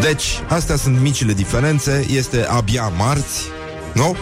Deci, 0.00 0.24
astea 0.48 0.76
sunt 0.76 1.00
micile 1.00 1.32
diferențe. 1.32 2.06
Este 2.10 2.44
abia 2.44 2.92
marți, 2.96 3.42
nu? 3.92 4.16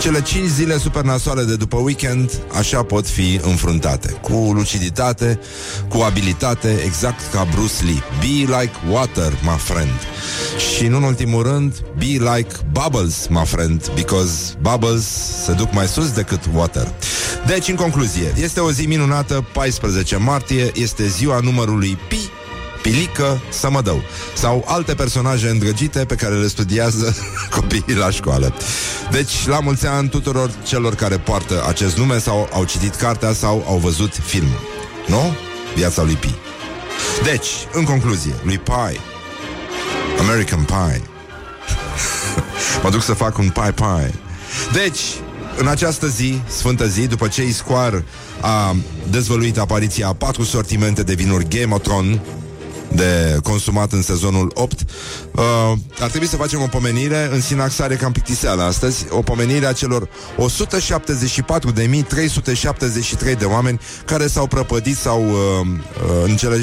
Cele 0.00 0.22
5 0.22 0.48
zile 0.48 0.78
super 0.78 1.02
nasoale 1.02 1.44
de 1.44 1.56
după 1.56 1.76
weekend 1.76 2.40
Așa 2.58 2.82
pot 2.82 3.06
fi 3.06 3.40
înfruntate. 3.42 4.12
Cu 4.12 4.52
luciditate, 4.54 5.40
cu 5.88 5.98
abilitate 5.98 6.82
Exact 6.84 7.32
ca 7.32 7.46
Bruce 7.54 7.84
Lee. 7.84 8.02
Be 8.18 8.60
like 8.60 8.72
water, 8.90 9.32
my 9.42 9.56
friend. 9.58 9.90
Și 10.74 10.84
în 10.84 10.92
ultimul 11.02 11.42
rând 11.42 11.84
Be 11.98 12.34
like 12.34 12.54
bubbles, 12.72 13.26
my 13.28 13.44
friend 13.44 13.90
Because 13.94 14.54
bubbles 14.60 15.04
se 15.44 15.52
duc 15.52 15.72
mai 15.72 15.86
sus 15.86 16.10
decât 16.10 16.40
water. 16.54 16.92
Deci, 17.46 17.68
în 17.68 17.74
concluzie 17.74 18.32
Este 18.36 18.60
o 18.60 18.70
zi 18.70 18.86
minunată, 18.86 19.46
14 19.52 20.16
martie 20.16 20.70
Este 20.74 21.06
ziua 21.06 21.38
numărului 21.42 21.98
Pi 22.08 22.30
Pilică 22.84 23.40
Sămădău 23.48 24.02
sau 24.34 24.64
alte 24.66 24.94
personaje 24.94 25.48
îndrăgite 25.48 26.04
pe 26.04 26.14
care 26.14 26.34
le 26.34 26.46
studiază 26.46 27.16
copiii 27.56 27.96
la 27.96 28.10
școală. 28.10 28.54
Deci, 29.10 29.46
la 29.46 29.60
mulți 29.60 29.86
ani 29.86 30.08
tuturor 30.08 30.50
celor 30.64 30.94
care 30.94 31.18
poartă 31.18 31.64
acest 31.68 31.96
nume 31.96 32.18
sau 32.18 32.48
au 32.52 32.64
citit 32.64 32.94
cartea 32.94 33.32
sau 33.32 33.64
au 33.68 33.76
văzut 33.76 34.12
filmul. 34.14 34.60
Nu? 35.06 35.36
Viața 35.74 36.02
lui 36.02 36.14
Pi. 36.14 36.34
Deci, 37.22 37.48
în 37.72 37.84
concluzie, 37.84 38.34
lui 38.42 38.58
Pie, 38.58 39.00
American 40.18 40.64
Pie, 40.64 41.02
mă 42.82 42.90
duc 42.90 43.02
să 43.02 43.12
fac 43.12 43.38
un 43.38 43.48
pie 43.48 43.74
pie. 43.74 44.14
Deci, 44.72 45.00
în 45.56 45.66
această 45.66 46.06
zi, 46.06 46.40
sfântă 46.46 46.86
zi, 46.86 47.06
după 47.06 47.28
ce 47.28 47.42
Iscoar 47.42 48.02
a 48.40 48.76
dezvăluit 49.10 49.58
apariția 49.58 50.08
a 50.08 50.12
patru 50.12 50.42
sortimente 50.42 51.02
de 51.02 51.14
vinuri 51.14 51.48
Game 51.48 51.74
of 51.74 51.82
Thrones, 51.82 52.18
de 52.94 53.38
consumat 53.42 53.92
în 53.92 54.02
sezonul 54.02 54.50
8 54.54 54.80
uh, 54.80 54.84
Ar 56.00 56.08
trebui 56.08 56.26
să 56.26 56.36
facem 56.36 56.62
o 56.62 56.66
pomenire. 56.66 57.28
În 57.32 57.40
sinaxare 57.40 57.94
cam 57.94 58.12
pictiseală 58.12 58.62
astăzi. 58.62 59.06
O 59.10 59.22
pomenire 59.22 59.66
a 59.66 59.72
celor 59.72 60.08
174.373 60.08 60.12
de 63.38 63.44
oameni 63.44 63.80
Care 64.04 64.26
s-au 64.26 64.46
prăpădit 64.46 64.96
sau 64.96 65.24
uh, 65.24 65.30
uh, 65.30 65.76
în 66.24 66.36
cele 66.36 66.62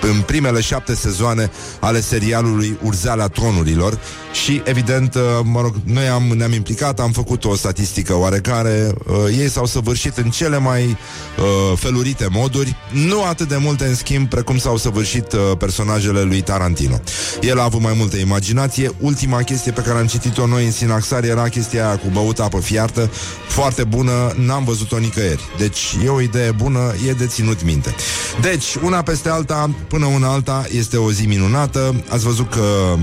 în 0.00 0.20
primele 0.20 0.60
șapte 0.60 0.94
sezoane 0.94 1.50
ale 1.80 2.00
serialului 2.00 2.78
Urzeala 2.82 3.28
Tronurilor 3.28 3.98
și, 4.32 4.62
evident, 4.64 5.14
uh, 5.14 5.20
mă 5.42 5.60
rog, 5.60 5.74
noi 5.84 6.08
am, 6.08 6.22
ne-am 6.22 6.52
implicat, 6.52 7.00
am 7.00 7.12
făcut 7.12 7.44
o 7.44 7.54
statistică 7.54 8.14
oarecare, 8.14 8.92
uh, 9.06 9.16
ei 9.38 9.50
s-au 9.50 9.66
săvârșit 9.66 10.16
în 10.16 10.30
cele 10.30 10.58
mai 10.58 10.84
uh, 10.84 11.78
felurite 11.78 12.28
moduri, 12.30 12.76
nu 12.92 13.24
atât 13.24 13.48
de 13.48 13.56
multe, 13.56 13.84
în 13.84 13.94
schimb, 13.94 14.28
precum 14.28 14.58
s-au 14.58 14.76
săvârșit 14.76 15.32
uh, 15.32 15.40
personajele 15.58 16.22
lui 16.22 16.40
Tarantino. 16.40 17.00
El 17.40 17.58
a 17.58 17.62
avut 17.62 17.80
mai 17.80 17.94
multă 17.96 18.16
imaginație, 18.16 18.90
ultima 19.00 19.42
chestie 19.42 19.72
pe 19.72 19.80
care 19.80 19.98
am 19.98 20.06
citit-o 20.06 20.46
noi 20.46 20.64
în 20.64 20.72
Sinaxar 20.72 21.24
era 21.24 21.48
chestia 21.48 21.86
aia 21.86 21.98
cu 21.98 22.06
băut 22.12 22.38
apă 22.38 22.60
fiartă, 22.60 23.10
foarte 23.48 23.84
bună, 23.84 24.34
n-am 24.36 24.64
văzut-o 24.64 24.98
nicăieri. 24.98 25.42
Deci 25.58 25.96
e 26.04 26.08
o 26.08 26.20
idee 26.20 26.50
bună, 26.50 26.94
e 27.08 27.12
de 27.12 27.26
ținut 27.26 27.64
minte. 27.64 27.94
Deci, 28.40 28.74
una 28.82 29.02
peste 29.02 29.28
alta, 29.28 29.70
până 29.88 30.06
una 30.06 30.28
alta, 30.28 30.64
este 30.70 30.96
o 30.96 31.12
zi 31.12 31.26
minunată. 31.26 32.04
Ați 32.08 32.24
văzut 32.24 32.50
că 32.50 32.94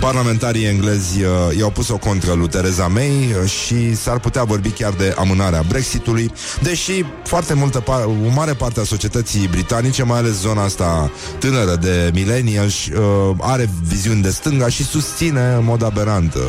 parlamentarii 0.00 0.64
englezi 0.64 1.22
uh, 1.22 1.58
i-au 1.58 1.70
pus 1.70 1.88
o 1.88 1.96
contră 1.96 2.32
lui 2.32 2.48
Theresa 2.48 2.86
May 2.86 3.34
uh, 3.42 3.50
și 3.50 3.96
s-ar 3.96 4.18
putea 4.18 4.44
vorbi 4.44 4.68
chiar 4.68 4.92
de 4.92 5.14
amânarea 5.18 5.64
Brexitului, 5.68 6.32
deși 6.62 7.04
foarte 7.24 7.54
multă 7.54 7.80
par- 7.80 8.04
o 8.04 8.32
mare 8.34 8.52
parte 8.52 8.80
a 8.80 8.84
societății 8.84 9.48
britanice, 9.50 10.02
mai 10.02 10.18
ales 10.18 10.40
zona 10.40 10.62
asta 10.62 11.10
tânără 11.38 11.76
de 11.76 12.10
millennials, 12.14 12.86
uh, 12.86 13.36
are 13.40 13.68
viziuni 13.88 14.22
de 14.22 14.30
stânga 14.30 14.68
și 14.68 14.84
susține 14.84 15.54
în 15.58 15.64
mod 15.64 15.84
aberant, 15.84 16.34
uh, 16.34 16.42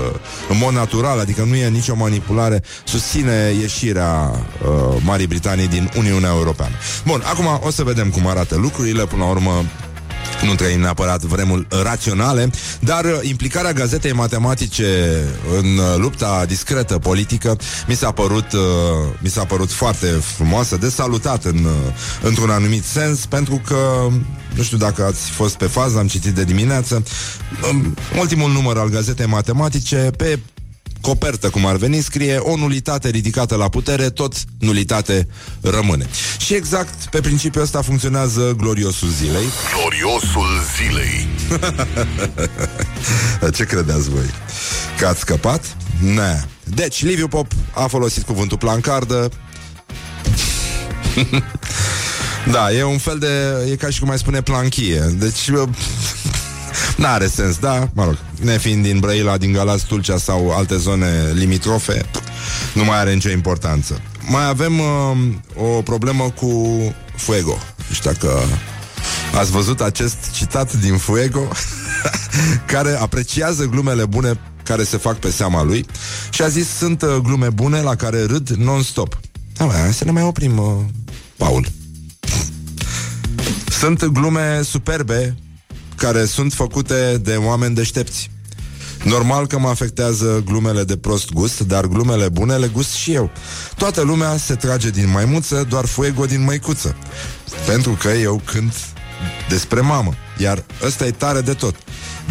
în 0.49 0.57
mod 0.57 0.73
natural, 0.73 1.19
adică 1.19 1.43
nu 1.43 1.55
e 1.55 1.69
nicio 1.69 1.95
manipulare, 1.95 2.63
susține 2.83 3.53
ieșirea 3.61 4.31
uh, 4.31 5.01
Marii 5.05 5.27
Britanii 5.27 5.67
din 5.67 5.91
Uniunea 5.97 6.29
Europeană. 6.29 6.75
Bun, 7.05 7.21
acum 7.25 7.45
o 7.63 7.71
să 7.71 7.83
vedem 7.83 8.09
cum 8.09 8.27
arată 8.27 8.55
lucrurile, 8.55 9.05
până 9.05 9.23
la 9.23 9.29
urmă 9.29 9.63
nu 10.41 10.55
trăim 10.55 10.79
neapărat 10.79 11.21
vremuri 11.21 11.67
raționale, 11.83 12.49
dar 12.79 13.05
uh, 13.05 13.19
implicarea 13.21 13.71
gazetei 13.71 14.11
matematice 14.11 14.83
în 15.59 15.77
uh, 15.77 15.95
lupta 15.97 16.45
discretă 16.47 16.97
politică 16.97 17.57
mi 17.87 17.95
s-a 17.95 18.11
părut, 18.11 18.53
uh, 18.53 18.59
mi 19.19 19.29
s-a 19.29 19.43
părut 19.43 19.71
foarte 19.71 20.05
frumoasă, 20.07 20.77
de 20.77 20.89
salutat 20.89 21.43
în, 21.45 21.67
într-un 22.21 22.49
anumit 22.49 22.83
sens, 22.83 23.25
pentru 23.25 23.61
că 23.67 24.07
nu 24.55 24.63
știu 24.63 24.77
dacă 24.77 25.03
ați 25.05 25.29
fost 25.29 25.55
pe 25.55 25.65
fază, 25.65 25.97
am 25.97 26.07
citit 26.07 26.33
de 26.33 26.43
dimineață, 26.43 27.03
um, 27.71 27.95
ultimul 28.19 28.51
număr 28.51 28.77
al 28.77 28.89
gazetei 28.89 29.25
matematice, 29.25 30.11
pe 30.17 30.39
copertă, 31.03 31.49
cum 31.49 31.65
ar 31.65 31.75
veni, 31.75 32.01
scrie 32.01 32.37
o 32.37 32.55
nulitate 32.55 33.09
ridicată 33.09 33.55
la 33.55 33.69
putere, 33.69 34.09
tot 34.09 34.33
nulitate 34.59 35.27
rămâne. 35.61 36.07
Și 36.37 36.53
exact 36.53 37.09
pe 37.09 37.19
principiul 37.19 37.63
ăsta 37.63 37.81
funcționează 37.81 38.53
gloriosul 38.57 39.09
zilei. 39.09 39.45
Gloriosul 39.75 40.61
zilei. 40.75 41.27
Ce 43.55 43.63
credeți 43.63 44.09
voi? 44.09 44.29
Că 44.97 45.05
ați 45.05 45.19
scăpat? 45.19 45.77
Ne. 45.99 46.43
Deci, 46.63 47.03
Liviu 47.03 47.27
Pop 47.27 47.51
a 47.73 47.87
folosit 47.87 48.23
cuvântul 48.23 48.57
plancardă. 48.57 49.31
da, 52.51 52.71
e 52.71 52.83
un 52.83 52.97
fel 52.97 53.17
de... 53.19 53.27
E 53.71 53.75
ca 53.75 53.89
și 53.89 53.99
cum 53.99 54.07
mai 54.07 54.17
spune 54.17 54.41
planchie. 54.41 54.99
Deci... 54.99 55.49
N-are 56.97 57.27
sens, 57.27 57.57
da? 57.57 57.89
Mă 57.93 58.03
rog, 58.03 58.17
ne 58.41 58.57
fiind 58.57 58.83
din 58.83 58.99
Brăila, 58.99 59.37
din 59.37 59.51
Galați, 59.51 59.85
Tulcea 59.85 60.17
sau 60.17 60.51
alte 60.51 60.77
zone 60.77 61.31
limitrofe, 61.33 62.05
nu 62.73 62.83
mai 62.83 62.97
are 62.97 63.13
nicio 63.13 63.29
importanță. 63.29 64.01
Mai 64.29 64.47
avem 64.47 64.79
uh, 64.79 65.17
o 65.55 65.81
problemă 65.81 66.23
cu 66.29 66.77
Fuego. 67.15 67.57
Nu 67.87 67.95
știu 67.95 68.11
dacă 68.11 68.39
ați 69.37 69.51
văzut 69.51 69.81
acest 69.81 70.17
citat 70.31 70.73
din 70.73 70.97
Fuego, 70.97 71.47
care 72.73 72.97
apreciază 72.99 73.65
glumele 73.65 74.05
bune 74.05 74.39
care 74.63 74.83
se 74.83 74.97
fac 74.97 75.17
pe 75.17 75.31
seama 75.31 75.63
lui 75.63 75.85
și 76.29 76.41
a 76.41 76.47
zis, 76.47 76.67
sunt 76.67 77.01
uh, 77.01 77.15
glume 77.23 77.49
bune 77.49 77.81
la 77.81 77.95
care 77.95 78.25
râd 78.25 78.49
non-stop. 78.49 79.19
Da, 79.57 79.65
mai, 79.65 79.93
să 79.93 80.03
ne 80.03 80.11
mai 80.11 80.23
oprim, 80.23 80.57
uh, 80.57 80.75
Paul. 81.37 81.67
Sunt 83.79 84.05
glume 84.05 84.61
superbe 84.61 85.35
care 86.03 86.25
sunt 86.25 86.53
făcute 86.53 87.17
de 87.21 87.35
oameni 87.35 87.75
deștepți. 87.75 88.29
Normal 89.03 89.47
că 89.47 89.59
mă 89.59 89.67
afectează 89.67 90.43
glumele 90.45 90.83
de 90.83 90.97
prost 90.97 91.31
gust, 91.31 91.59
dar 91.59 91.85
glumele 91.85 92.29
bune 92.29 92.55
le 92.55 92.67
gust 92.67 92.93
și 92.93 93.13
eu. 93.13 93.31
Toată 93.75 94.01
lumea 94.01 94.37
se 94.37 94.55
trage 94.55 94.89
din 94.89 95.09
maimuță, 95.09 95.65
doar 95.69 95.85
fuego 95.85 96.25
din 96.25 96.43
măicuță. 96.43 96.95
Pentru 97.65 97.91
că 98.01 98.09
eu 98.09 98.41
cânt 98.45 98.73
despre 99.49 99.79
mamă, 99.79 100.13
iar 100.37 100.63
ăsta 100.85 101.05
e 101.05 101.11
tare 101.11 101.41
de 101.41 101.53
tot. 101.53 101.75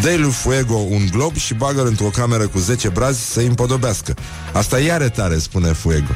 dă 0.02 0.14
lui 0.16 0.30
Fuego 0.30 0.74
un 0.74 1.08
glob 1.10 1.36
și 1.36 1.54
bagă 1.54 1.82
într-o 1.86 2.10
cameră 2.16 2.46
cu 2.46 2.58
10 2.58 2.88
brazi 2.88 3.32
să-i 3.32 3.46
împodobească. 3.46 4.14
Asta 4.52 4.78
iar 4.80 5.00
e 5.00 5.08
tare, 5.08 5.38
spune 5.38 5.72
Fuego. 5.72 6.12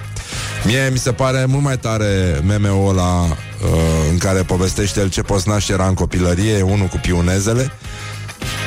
Mie 0.65 0.89
mi 0.93 0.99
se 0.99 1.13
pare 1.13 1.45
mult 1.45 1.63
mai 1.63 1.79
tare 1.79 2.43
meme-ul 2.47 2.89
ăla 2.89 3.37
uh, 3.73 3.81
în 4.11 4.19
care 4.19 4.43
povestește 4.43 5.01
el 5.01 5.09
ce 5.09 5.23
posnaș 5.23 5.69
era 5.69 5.87
în 5.87 5.95
copilărie, 5.95 6.63
unul 6.63 6.87
cu 6.87 6.97
piunezele, 6.97 7.73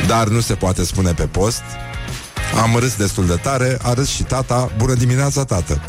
dar 0.07 0.27
nu 0.27 0.39
se 0.39 0.53
poate 0.53 0.83
spune 0.83 1.13
pe 1.13 1.23
post. 1.23 1.61
Am 2.61 2.75
râs 2.79 2.95
destul 2.95 3.27
de 3.27 3.35
tare, 3.35 3.77
a 3.81 3.93
râs 3.93 4.09
și 4.09 4.23
tata, 4.23 4.71
bună 4.77 4.93
dimineața, 4.93 5.43
tată, 5.43 5.81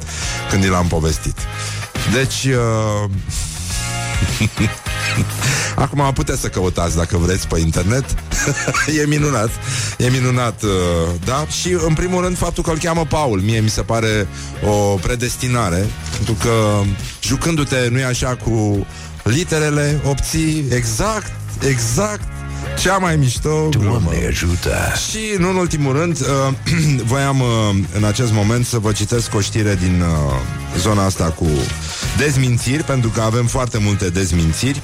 când 0.51 0.64
i 0.64 0.68
l-am 0.68 0.87
povestit. 0.87 1.37
Deci... 2.12 2.44
Uh... 2.44 3.11
Acum 5.85 6.11
puteți 6.14 6.40
să 6.40 6.49
căutați 6.49 6.96
dacă 6.96 7.16
vreți 7.16 7.49
pe 7.49 7.59
internet. 7.59 8.05
E 9.03 9.07
minunat. 9.07 9.51
E 9.99 10.09
minunat, 10.09 10.62
uh, 10.62 10.70
da? 11.25 11.46
Și 11.61 11.77
în 11.87 11.94
primul 11.94 12.23
rând 12.23 12.37
faptul 12.37 12.62
că 12.62 12.70
îl 12.70 12.79
cheamă 12.79 13.07
Paul. 13.09 13.40
Mie 13.40 13.61
mi 13.61 13.70
se 13.70 13.83
pare 13.83 14.29
o 14.64 14.94
predestinare 14.94 15.87
Pentru 16.16 16.35
că 16.35 16.81
jucându-te, 17.23 17.88
nu 17.90 17.99
e 17.99 18.05
așa, 18.05 18.37
cu 18.37 18.87
literele 19.23 20.01
Obții 20.05 20.64
exact, 20.70 21.33
exact 21.68 22.39
cea 22.79 22.96
mai 22.96 23.16
mișto 23.16 23.68
glumă. 23.79 24.11
ajută! 24.29 24.77
Și, 25.11 25.18
nu 25.38 25.49
în 25.49 25.57
ultimul 25.57 25.92
rând, 25.92 26.20
uh, 26.20 26.27
voiam 27.12 27.40
uh, 27.40 27.46
în 27.96 28.05
acest 28.05 28.33
moment 28.33 28.66
să 28.66 28.79
vă 28.79 28.92
citesc 28.92 29.35
o 29.35 29.40
știre 29.40 29.75
din 29.75 30.01
uh, 30.01 30.79
zona 30.79 31.05
asta 31.05 31.25
cu 31.25 31.46
dezmințiri, 32.18 32.83
pentru 32.83 33.11
că 33.11 33.20
avem 33.20 33.46
foarte 33.46 33.79
multe 33.79 34.09
dezmințiri 34.09 34.83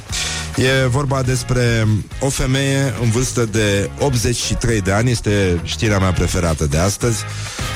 E 0.57 0.87
vorba 0.87 1.23
despre 1.23 1.87
o 2.21 2.29
femeie 2.29 2.95
în 3.03 3.11
vârstă 3.11 3.45
de 3.45 3.91
83 3.99 4.81
de 4.81 4.93
ani, 4.93 5.11
este 5.11 5.61
știrea 5.62 5.99
mea 5.99 6.12
preferată 6.12 6.67
de 6.67 6.79
astăzi. 6.79 7.23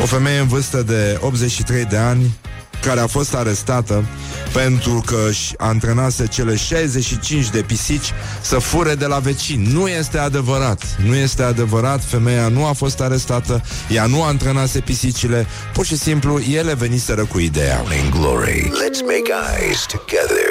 O 0.02 0.06
femeie 0.06 0.38
în 0.38 0.46
vârstă 0.46 0.82
de 0.82 1.18
83 1.20 1.84
de 1.84 1.96
ani 1.96 2.38
care 2.80 3.00
a 3.00 3.06
fost 3.06 3.34
arestată 3.34 4.04
pentru 4.52 5.02
că 5.06 5.16
își 5.28 5.54
antrenase 5.56 6.26
cele 6.26 6.56
65 6.56 7.50
de 7.50 7.62
pisici 7.62 8.12
să 8.40 8.58
fure 8.58 8.94
de 8.94 9.06
la 9.06 9.18
vecini. 9.18 9.72
Nu 9.72 9.88
este 9.88 10.18
adevărat. 10.18 10.82
Nu 11.06 11.14
este 11.14 11.42
adevărat. 11.42 12.04
Femeia 12.04 12.48
nu 12.48 12.66
a 12.66 12.72
fost 12.72 13.00
arestată, 13.00 13.62
ea 13.88 14.06
nu 14.06 14.22
antrenase 14.22 14.80
pisicile, 14.80 15.46
pur 15.72 15.86
și 15.86 15.96
simplu 15.96 16.40
ele 16.40 16.74
veniseră 16.74 17.24
cu 17.24 17.38
ideea. 17.38 17.80
Morning 17.80 18.12
Glory. 18.12 18.62
Let's 18.62 19.00
make 19.00 19.32
eyes 19.58 19.86
together 19.86 20.50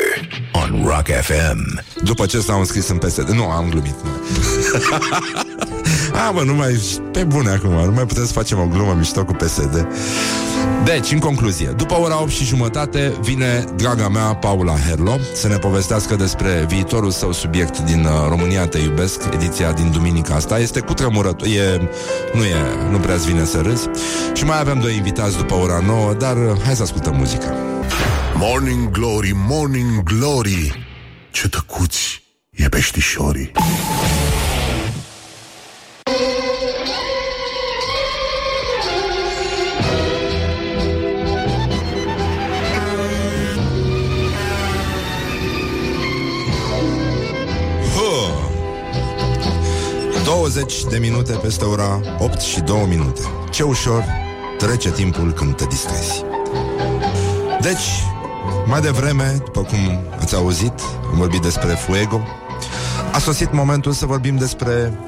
on 0.52 0.84
Rock 0.86 1.08
FM. 1.22 1.82
După 2.04 2.26
ce 2.26 2.40
s-au 2.40 2.60
înscris 2.60 2.88
în 2.88 2.98
PSD. 2.98 3.30
Nu, 3.30 3.50
am 3.50 3.70
glumit. 3.70 3.96
A, 6.28 6.32
mă, 6.32 6.42
nu 6.42 6.54
mai... 6.54 6.82
Pe 7.12 7.24
bune 7.24 7.50
acum, 7.50 7.70
nu 7.70 7.92
mai 7.92 8.06
putem 8.06 8.26
să 8.26 8.32
facem 8.32 8.60
o 8.60 8.66
glumă 8.66 8.94
mișto 8.98 9.26
cu 9.26 9.34
PSD. 9.34 9.88
Deci, 10.84 11.12
în 11.12 11.20
concluzie, 11.20 11.68
după 11.68 12.00
ora 12.00 12.22
8 12.22 12.30
și 12.30 12.46
jumătate 12.46 13.14
vine 13.22 13.66
draga 13.76 14.08
mea 14.10 14.36
Paula 14.36 14.76
Herlo 14.88 15.18
să 15.34 15.48
ne 15.48 15.58
povestească 15.58 16.16
despre 16.16 16.66
viitorul 16.68 17.12
său 17.12 17.32
subiect 17.32 17.80
din 17.80 18.06
uh, 18.06 18.12
România 18.30 18.68
Te 18.68 18.78
Iubesc, 18.78 19.22
ediția 19.34 19.72
din 19.72 19.92
duminica 19.92 20.36
asta. 20.36 20.60
Este 20.60 20.80
cu 20.80 20.94
tremurător, 20.94 21.48
e, 21.48 21.90
nu 22.34 22.44
e, 22.44 22.90
nu 22.92 22.98
prea-ți 22.98 23.26
vine 23.26 23.46
să 23.46 23.62
râzi. 23.62 23.90
Și 24.34 24.46
mai 24.46 24.60
avem 24.60 24.80
doi 24.80 24.96
invitați 24.96 25.38
după 25.38 25.54
ora 25.54 25.82
9, 25.86 26.14
dar 26.14 26.38
uh, 26.38 26.62
hai 26.66 26.76
să 26.76 26.82
ascultăm 26.82 27.16
muzica. 27.16 27.54
Morning 28.36 28.92
Glory, 28.92 29.32
Morning 29.48 30.04
Glory 30.04 30.88
Ce 31.32 31.50
tăcuți 31.50 32.24
e 32.50 32.70
peștișorii 32.70 33.52
20 50.60 50.84
de 50.84 50.98
minute 50.98 51.34
peste 51.34 51.64
ora 51.66 52.00
8 52.18 52.40
și 52.40 52.60
2 52.60 52.86
minute. 52.90 53.22
Ce 53.52 53.64
ușor 53.64 54.04
trece 54.58 54.92
timpul 54.92 55.34
când 55.34 55.56
te 55.56 55.66
distrezi. 55.66 56.24
Deci, 57.62 58.04
mai 58.66 58.82
devreme, 58.82 59.42
după 59.44 59.62
cum 59.62 59.78
ați 60.20 60.36
auzit, 60.36 60.74
am 61.12 61.18
vorbit 61.18 61.42
despre 61.42 61.70
Fuego, 61.70 62.22
a 63.12 63.20
sosit 63.20 63.54
momentul 63.54 63.92
să 63.92 64.06
vorbim 64.06 64.36
despre 64.36 65.00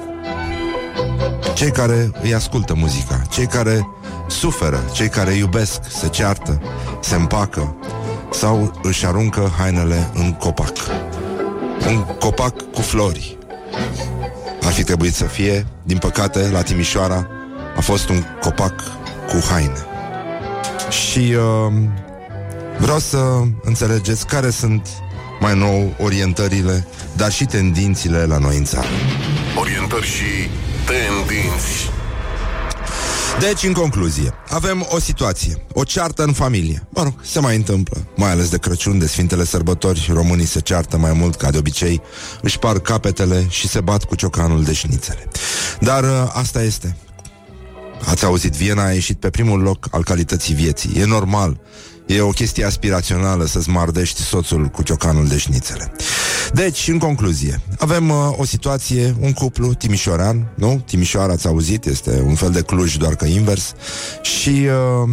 cei 1.54 1.70
care 1.70 2.10
îi 2.22 2.34
ascultă 2.34 2.74
muzica, 2.74 3.22
cei 3.30 3.46
care 3.46 3.88
suferă, 4.28 4.80
cei 4.92 5.08
care 5.08 5.32
iubesc, 5.32 5.80
se 5.88 6.08
ceartă, 6.08 6.60
se 7.00 7.14
împacă 7.14 7.76
sau 8.30 8.80
își 8.82 9.06
aruncă 9.06 9.52
hainele 9.58 10.10
în 10.14 10.32
copac. 10.32 10.76
Un 11.88 12.04
copac 12.18 12.54
cu 12.72 12.80
flori, 12.80 13.38
ar 14.72 14.78
fi 14.78 14.84
trebuit 14.84 15.14
să 15.14 15.24
fie. 15.24 15.66
Din 15.82 15.98
păcate, 15.98 16.48
la 16.52 16.62
Timișoara 16.62 17.28
a 17.76 17.80
fost 17.80 18.08
un 18.08 18.22
copac 18.40 18.74
cu 19.28 19.44
haine. 19.50 19.86
Și 20.90 21.18
uh, 21.18 21.72
vreau 22.78 22.98
să 22.98 23.18
înțelegeți 23.62 24.26
care 24.26 24.50
sunt 24.50 24.88
mai 25.40 25.56
nou 25.56 25.94
orientările, 25.98 26.86
dar 27.16 27.32
și 27.32 27.44
tendințile 27.44 28.24
la 28.24 28.38
noi 28.38 28.56
în 28.56 28.64
țară. 28.64 28.86
Orientări 29.58 30.06
și 30.06 30.50
tendinți 30.86 31.91
deci, 33.40 33.62
în 33.62 33.72
concluzie, 33.72 34.34
avem 34.48 34.86
o 34.90 34.98
situație, 34.98 35.66
o 35.72 35.84
ceartă 35.84 36.22
în 36.22 36.32
familie. 36.32 36.86
Mă 36.88 37.02
rog, 37.02 37.14
se 37.22 37.40
mai 37.40 37.56
întâmplă, 37.56 38.06
mai 38.16 38.30
ales 38.30 38.48
de 38.48 38.58
Crăciun, 38.58 38.98
de 38.98 39.06
Sfintele 39.06 39.44
Sărbători, 39.44 40.10
românii 40.12 40.46
se 40.46 40.60
ceartă 40.60 40.96
mai 40.96 41.12
mult 41.12 41.34
ca 41.36 41.50
de 41.50 41.58
obicei, 41.58 42.02
își 42.42 42.58
par 42.58 42.78
capetele 42.78 43.46
și 43.48 43.68
se 43.68 43.80
bat 43.80 44.04
cu 44.04 44.14
ciocanul 44.14 44.62
de 44.62 44.72
șnițele. 44.72 45.28
Dar 45.80 46.04
ă, 46.04 46.30
asta 46.34 46.62
este. 46.62 46.96
Ați 48.04 48.24
auzit, 48.24 48.52
Viena 48.52 48.84
a 48.84 48.92
ieșit 48.92 49.20
pe 49.20 49.30
primul 49.30 49.60
loc 49.60 49.86
al 49.90 50.04
calității 50.04 50.54
vieții. 50.54 51.00
E 51.00 51.04
normal. 51.04 51.60
E 52.14 52.20
o 52.20 52.28
chestie 52.28 52.64
aspirațională 52.64 53.46
să-ți 53.46 53.68
mardești 53.68 54.20
soțul 54.20 54.66
cu 54.66 54.82
ciocanul 54.82 55.26
de 55.26 55.36
șnițele. 55.36 55.92
Deci, 56.52 56.88
în 56.88 56.98
concluzie, 56.98 57.60
avem 57.78 58.10
uh, 58.10 58.16
o 58.36 58.44
situație, 58.44 59.16
un 59.20 59.32
cuplu 59.32 59.74
timișorean, 59.74 60.52
nu? 60.56 60.82
Timișoara, 60.86 61.32
ați 61.32 61.46
auzit, 61.46 61.84
este 61.84 62.22
un 62.26 62.34
fel 62.34 62.50
de 62.50 62.60
Cluj, 62.60 62.96
doar 62.96 63.14
că 63.14 63.26
invers. 63.26 63.72
Și 64.22 64.48
uh, 64.48 65.10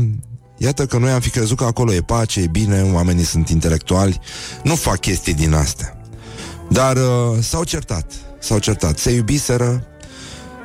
iată 0.58 0.86
că 0.86 0.98
noi 0.98 1.12
am 1.12 1.20
fi 1.20 1.30
crezut 1.30 1.58
că 1.58 1.64
acolo 1.64 1.94
e 1.94 2.02
pace, 2.02 2.42
e 2.42 2.48
bine, 2.48 2.92
oamenii 2.94 3.24
sunt 3.24 3.50
intelectuali, 3.50 4.20
nu 4.64 4.76
fac 4.76 5.00
chestii 5.00 5.34
din 5.34 5.54
astea. 5.54 6.02
Dar 6.70 6.96
uh, 6.96 7.38
s-au 7.42 7.64
certat, 7.64 8.12
s-au 8.40 8.60
certat, 8.60 8.98
se 8.98 9.12
iubiseră, 9.12 9.84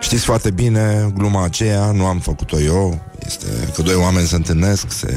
Știți 0.00 0.24
foarte 0.24 0.50
bine 0.50 1.12
gluma 1.16 1.44
aceea, 1.44 1.90
nu 1.90 2.06
am 2.06 2.18
făcut-o 2.18 2.60
eu, 2.60 3.00
este 3.26 3.46
că 3.74 3.82
doi 3.82 3.94
oameni 3.94 4.26
se 4.26 4.34
întâlnesc, 4.34 4.92
se 4.92 5.16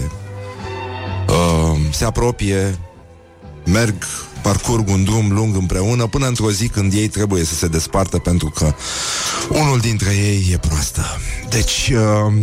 uh, 1.30 1.80
se 1.92 2.06
apropie, 2.06 2.80
merg, 3.66 3.96
parcurg 4.42 4.90
un 4.90 5.04
drum 5.04 5.32
lung 5.32 5.56
împreună 5.56 6.08
până 6.08 6.28
într-o 6.28 6.52
zi 6.52 6.68
când 6.68 6.94
ei 6.94 7.08
trebuie 7.08 7.44
să 7.44 7.54
se 7.54 7.68
despartă 7.68 8.18
pentru 8.18 8.50
că 8.50 8.74
unul 9.50 9.80
dintre 9.80 10.16
ei 10.16 10.50
e 10.52 10.58
proastă. 10.58 11.06
Deci... 11.50 11.92
Uh, 11.94 12.34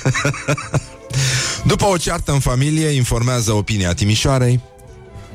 După 1.66 1.84
o 1.84 1.96
ceartă 1.96 2.32
în 2.32 2.38
familie, 2.38 2.88
informează 2.88 3.52
opinia 3.52 3.94
Timișoarei, 3.94 4.60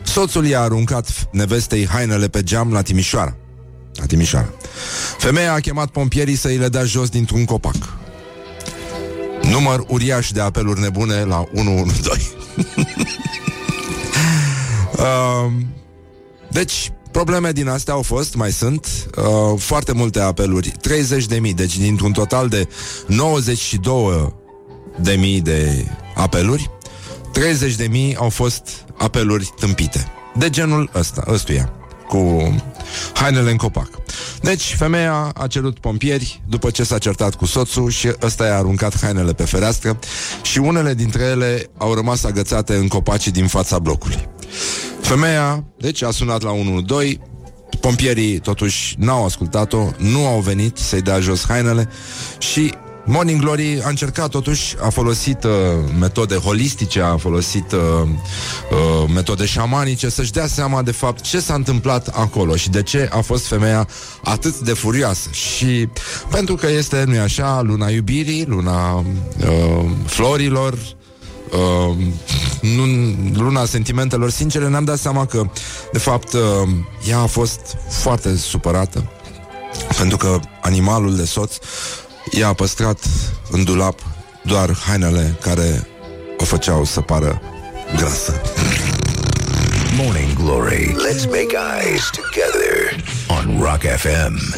soțul 0.03 0.45
i-a 0.45 0.61
aruncat 0.61 1.27
nevestei 1.31 1.87
hainele 1.87 2.27
pe 2.27 2.43
geam 2.43 2.71
la 2.71 2.81
Timișoara. 2.81 3.35
La 3.93 4.05
Timișoara. 4.05 4.53
Femeia 5.17 5.53
a 5.53 5.59
chemat 5.59 5.89
pompierii 5.89 6.35
să 6.35 6.47
îi 6.47 6.57
le 6.57 6.69
dea 6.69 6.83
jos 6.83 7.09
dintr-un 7.09 7.45
copac. 7.45 7.84
Număr 9.55 9.83
uriaș 9.87 10.31
de 10.31 10.41
apeluri 10.41 10.79
nebune 10.79 11.23
la 11.23 11.45
112. 11.53 12.27
uh, 14.97 15.51
deci, 16.57 16.91
probleme 17.11 17.51
din 17.51 17.67
astea 17.67 17.93
au 17.93 18.01
fost, 18.01 18.35
mai 18.35 18.51
sunt, 18.51 18.87
uh, 19.17 19.59
foarte 19.59 19.91
multe 19.91 20.19
apeluri, 20.19 20.73
30 20.81 21.25
de 21.25 21.39
mii, 21.39 21.53
deci 21.53 21.77
dintr-un 21.77 22.11
total 22.11 22.47
de 22.47 22.67
92 23.07 24.33
de 25.01 25.13
mii 25.13 25.41
de 25.41 25.85
apeluri, 26.15 26.69
30 27.31 27.75
de 27.75 27.87
mii 27.87 28.15
au 28.15 28.29
fost 28.29 28.85
apeluri 28.97 29.53
tâmpite. 29.59 30.11
De 30.37 30.49
genul 30.49 30.89
ăsta, 30.95 31.23
ăstuia, 31.27 31.73
cu 32.07 32.53
hainele 33.13 33.51
în 33.51 33.57
copac. 33.57 34.04
Deci, 34.45 34.75
femeia 34.77 35.31
a 35.33 35.47
cerut 35.47 35.79
pompieri 35.79 36.41
după 36.47 36.69
ce 36.69 36.83
s-a 36.83 36.97
certat 36.97 37.35
cu 37.35 37.45
soțul 37.45 37.89
și 37.89 38.11
ăsta 38.21 38.45
i-a 38.45 38.57
aruncat 38.57 39.01
hainele 39.01 39.33
pe 39.33 39.43
fereastră 39.43 39.99
și 40.41 40.57
unele 40.57 40.93
dintre 40.93 41.23
ele 41.23 41.69
au 41.77 41.93
rămas 41.93 42.23
agățate 42.23 42.75
în 42.75 42.87
copacii 42.87 43.31
din 43.31 43.47
fața 43.47 43.79
blocului. 43.79 44.29
Femeia, 45.01 45.63
deci, 45.77 46.01
a 46.01 46.11
sunat 46.11 46.41
la 46.41 46.51
112, 46.51 47.19
pompierii 47.79 48.39
totuși 48.39 48.95
n-au 48.97 49.25
ascultat-o, 49.25 49.89
nu 49.97 50.27
au 50.27 50.39
venit 50.39 50.77
să-i 50.77 51.01
dea 51.01 51.19
jos 51.19 51.45
hainele 51.47 51.89
și 52.37 52.73
Morning 53.07 53.39
Glory 53.39 53.81
a 53.83 53.89
încercat 53.89 54.29
totuși, 54.29 54.75
a 54.81 54.89
folosit 54.89 55.43
uh, 55.43 55.51
metode 55.99 56.35
holistice, 56.35 57.01
a 57.01 57.17
folosit 57.17 57.71
uh, 57.71 57.79
uh, 57.79 59.09
metode 59.13 59.45
șamanice 59.45 60.09
să-și 60.09 60.31
dea 60.31 60.47
seama 60.47 60.81
de 60.81 60.91
fapt 60.91 61.21
ce 61.21 61.39
s-a 61.39 61.53
întâmplat 61.53 62.07
acolo 62.07 62.55
și 62.55 62.69
de 62.69 62.83
ce 62.83 63.09
a 63.11 63.19
fost 63.19 63.45
femeia 63.45 63.87
atât 64.23 64.59
de 64.59 64.73
furioasă. 64.73 65.29
Și 65.31 65.89
pentru 66.29 66.55
că 66.55 66.67
este, 66.69 67.03
nu-i 67.07 67.19
așa, 67.19 67.61
luna 67.61 67.89
iubirii, 67.89 68.45
luna 68.47 68.93
uh, 68.95 69.05
florilor, 70.05 70.73
uh, 70.73 71.95
nu, 72.61 72.83
luna 73.43 73.65
sentimentelor 73.65 74.29
sincere, 74.29 74.67
ne-am 74.67 74.83
dat 74.83 74.97
seama 74.97 75.25
că, 75.25 75.49
de 75.91 75.99
fapt, 75.99 76.33
uh, 76.33 76.41
ea 77.09 77.19
a 77.19 77.25
fost 77.25 77.77
foarte 77.89 78.35
supărată 78.35 79.09
pentru 79.97 80.17
că 80.17 80.39
animalul 80.61 81.15
de 81.15 81.25
soț 81.25 81.57
ea 82.31 82.47
a 82.47 82.53
păstrat 82.53 82.99
în 83.49 83.63
dulap 83.63 83.99
doar 84.43 84.77
hainele 84.85 85.37
care 85.41 85.87
o 86.37 86.43
făceau 86.43 86.85
să 86.85 87.01
pară 87.01 87.41
grasă. 87.95 88.41
Morning 89.97 90.33
Glory. 90.33 90.85
Let's 90.85 91.25
make 91.25 91.55
eyes 91.81 92.09
together 92.09 93.03
on 93.27 93.59
Rock 93.61 93.81
FM. 93.97 94.39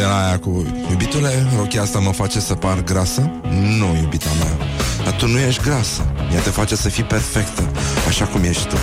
Era 0.00 0.26
aia 0.26 0.38
cu 0.38 0.66
Iubitule, 0.90 1.46
rochia 1.56 1.82
asta 1.82 1.98
mă 1.98 2.12
face 2.12 2.40
să 2.40 2.54
par 2.54 2.82
grasă? 2.82 3.30
Nu, 3.78 3.96
iubita 4.00 4.30
mea 4.38 4.66
Dar 5.04 5.12
tu 5.12 5.26
nu 5.26 5.38
ești 5.38 5.62
grasă. 5.62 6.12
Ea 6.34 6.40
te 6.40 6.50
face 6.50 6.76
să 6.76 6.88
fii 6.88 7.04
perfectă, 7.04 7.70
așa 8.08 8.24
cum 8.24 8.42
ești 8.42 8.66
tu. 8.66 8.76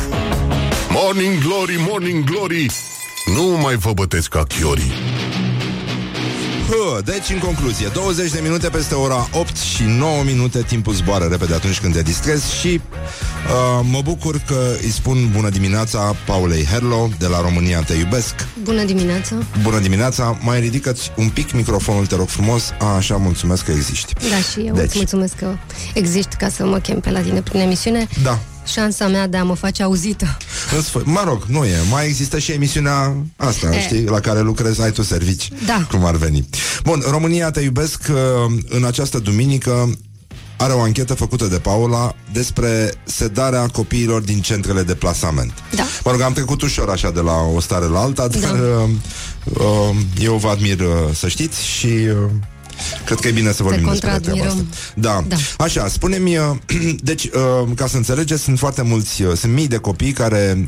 Morning 0.89 1.37
Glory, 1.43 1.75
Morning 1.89 2.23
Glory 2.23 2.69
Nu 3.35 3.43
mai 3.43 3.75
vă 3.75 3.93
bătesc 3.93 4.29
ca 4.29 4.43
chiorii 4.43 4.91
Hă, 6.73 7.01
deci, 7.01 7.29
în 7.29 7.39
concluzie, 7.39 7.87
20 7.93 8.31
de 8.31 8.39
minute 8.43 8.69
peste 8.69 8.93
ora 8.93 9.29
8 9.31 9.57
și 9.57 9.83
9 9.83 10.23
minute, 10.23 10.61
timpul 10.61 10.93
zboară 10.93 11.25
repede 11.25 11.53
atunci 11.53 11.79
când 11.79 11.93
te 11.93 12.01
distrezi 12.01 12.55
și 12.55 12.67
uh, 12.67 13.85
mă 13.91 14.01
bucur 14.03 14.41
că 14.47 14.75
îi 14.81 14.89
spun 14.89 15.29
bună 15.31 15.49
dimineața 15.49 16.15
Paulei 16.25 16.65
Herlo 16.65 17.09
de 17.17 17.27
la 17.27 17.41
România 17.41 17.81
Te 17.81 17.93
Iubesc. 17.93 18.35
Bună 18.63 18.83
dimineața! 18.83 19.35
Bună 19.61 19.79
dimineața! 19.79 20.37
Mai 20.41 20.59
ridică 20.59 20.95
un 21.15 21.29
pic 21.29 21.51
microfonul, 21.51 22.05
te 22.05 22.15
rog 22.15 22.27
frumos. 22.27 22.73
A, 22.79 22.85
așa, 22.85 23.15
mulțumesc 23.15 23.65
că 23.65 23.71
existi. 23.71 24.13
Da, 24.13 24.37
și 24.51 24.67
eu 24.67 24.73
deci. 24.73 24.85
îți 24.85 24.97
mulțumesc 24.97 25.35
că 25.35 25.55
existi 25.93 26.35
ca 26.35 26.49
să 26.49 26.65
mă 26.65 26.79
chem 26.79 26.99
pe 26.99 27.11
la 27.11 27.19
tine 27.19 27.41
prin 27.41 27.59
emisiune. 27.59 28.07
Da, 28.23 28.39
șansa 28.65 29.07
mea 29.07 29.27
de 29.27 29.37
a 29.37 29.43
mă 29.43 29.55
face 29.55 29.83
auzită. 29.83 30.37
Mă 31.03 31.23
rog, 31.25 31.43
nu 31.47 31.65
e. 31.65 31.77
Mai 31.89 32.05
există 32.05 32.39
și 32.39 32.51
emisiunea 32.51 33.15
asta, 33.35 33.75
e. 33.75 33.81
știi, 33.81 34.03
la 34.03 34.19
care 34.19 34.41
lucrezi, 34.41 34.81
ai 34.81 34.91
tu 34.91 35.01
servici. 35.01 35.49
Da. 35.65 35.87
Cum 35.91 36.05
ar 36.05 36.15
veni. 36.15 36.47
Bun, 36.83 37.03
România 37.09 37.51
te 37.51 37.59
iubesc. 37.61 38.01
Uh, 38.09 38.55
în 38.69 38.83
această 38.83 39.19
duminică 39.19 39.89
are 40.57 40.73
o 40.73 40.81
anchetă 40.81 41.13
făcută 41.13 41.45
de 41.45 41.57
Paula 41.57 42.15
despre 42.31 42.93
sedarea 43.03 43.67
copiilor 43.67 44.21
din 44.21 44.41
centrele 44.41 44.83
de 44.83 44.95
plasament. 44.95 45.53
Da. 45.75 45.83
Mă 46.03 46.11
rog, 46.11 46.21
am 46.21 46.33
trecut 46.33 46.61
ușor 46.61 46.89
așa 46.89 47.11
de 47.11 47.19
la 47.19 47.41
o 47.55 47.59
stare 47.59 47.85
la 47.85 47.99
alta, 47.99 48.27
dar 48.27 48.51
da. 48.51 48.57
uh, 48.57 48.89
uh, 49.53 49.95
eu 50.19 50.35
vă 50.35 50.47
admir 50.47 50.79
uh, 50.79 50.87
să 51.13 51.27
știți 51.27 51.65
și 51.65 51.87
uh, 51.87 52.29
Cred 53.05 53.19
că 53.19 53.27
e 53.27 53.31
bine 53.31 53.51
să 53.51 53.63
vorbim 53.63 53.87
despre 53.89 54.19
treaba 54.21 54.45
asta. 54.45 54.63
Da. 54.95 55.23
da. 55.27 55.35
Așa, 55.57 55.87
spune-mi, 55.87 56.37
uh, 56.37 56.43
deci, 57.01 57.23
uh, 57.23 57.31
ca 57.75 57.87
să 57.87 57.97
înțelegeți, 57.97 58.43
sunt 58.43 58.59
foarte 58.59 58.81
mulți, 58.81 59.21
uh, 59.21 59.35
sunt 59.35 59.53
mii 59.53 59.67
de 59.67 59.77
copii 59.77 60.11
care 60.11 60.67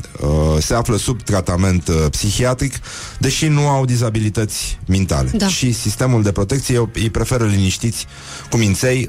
se 0.58 0.74
află 0.74 0.96
sub 0.96 1.22
tratament 1.22 1.90
psihiatric, 2.10 2.74
deși 3.18 3.46
nu 3.46 3.68
au 3.68 3.84
dizabilități 3.84 4.78
mentale. 4.86 5.30
Da. 5.34 5.48
Și 5.48 5.72
sistemul 5.72 6.22
de 6.22 6.32
protecție 6.32 6.90
îi 6.92 7.10
preferă 7.10 7.44
liniștiți 7.44 8.06
cu 8.50 8.56
minței. 8.56 9.08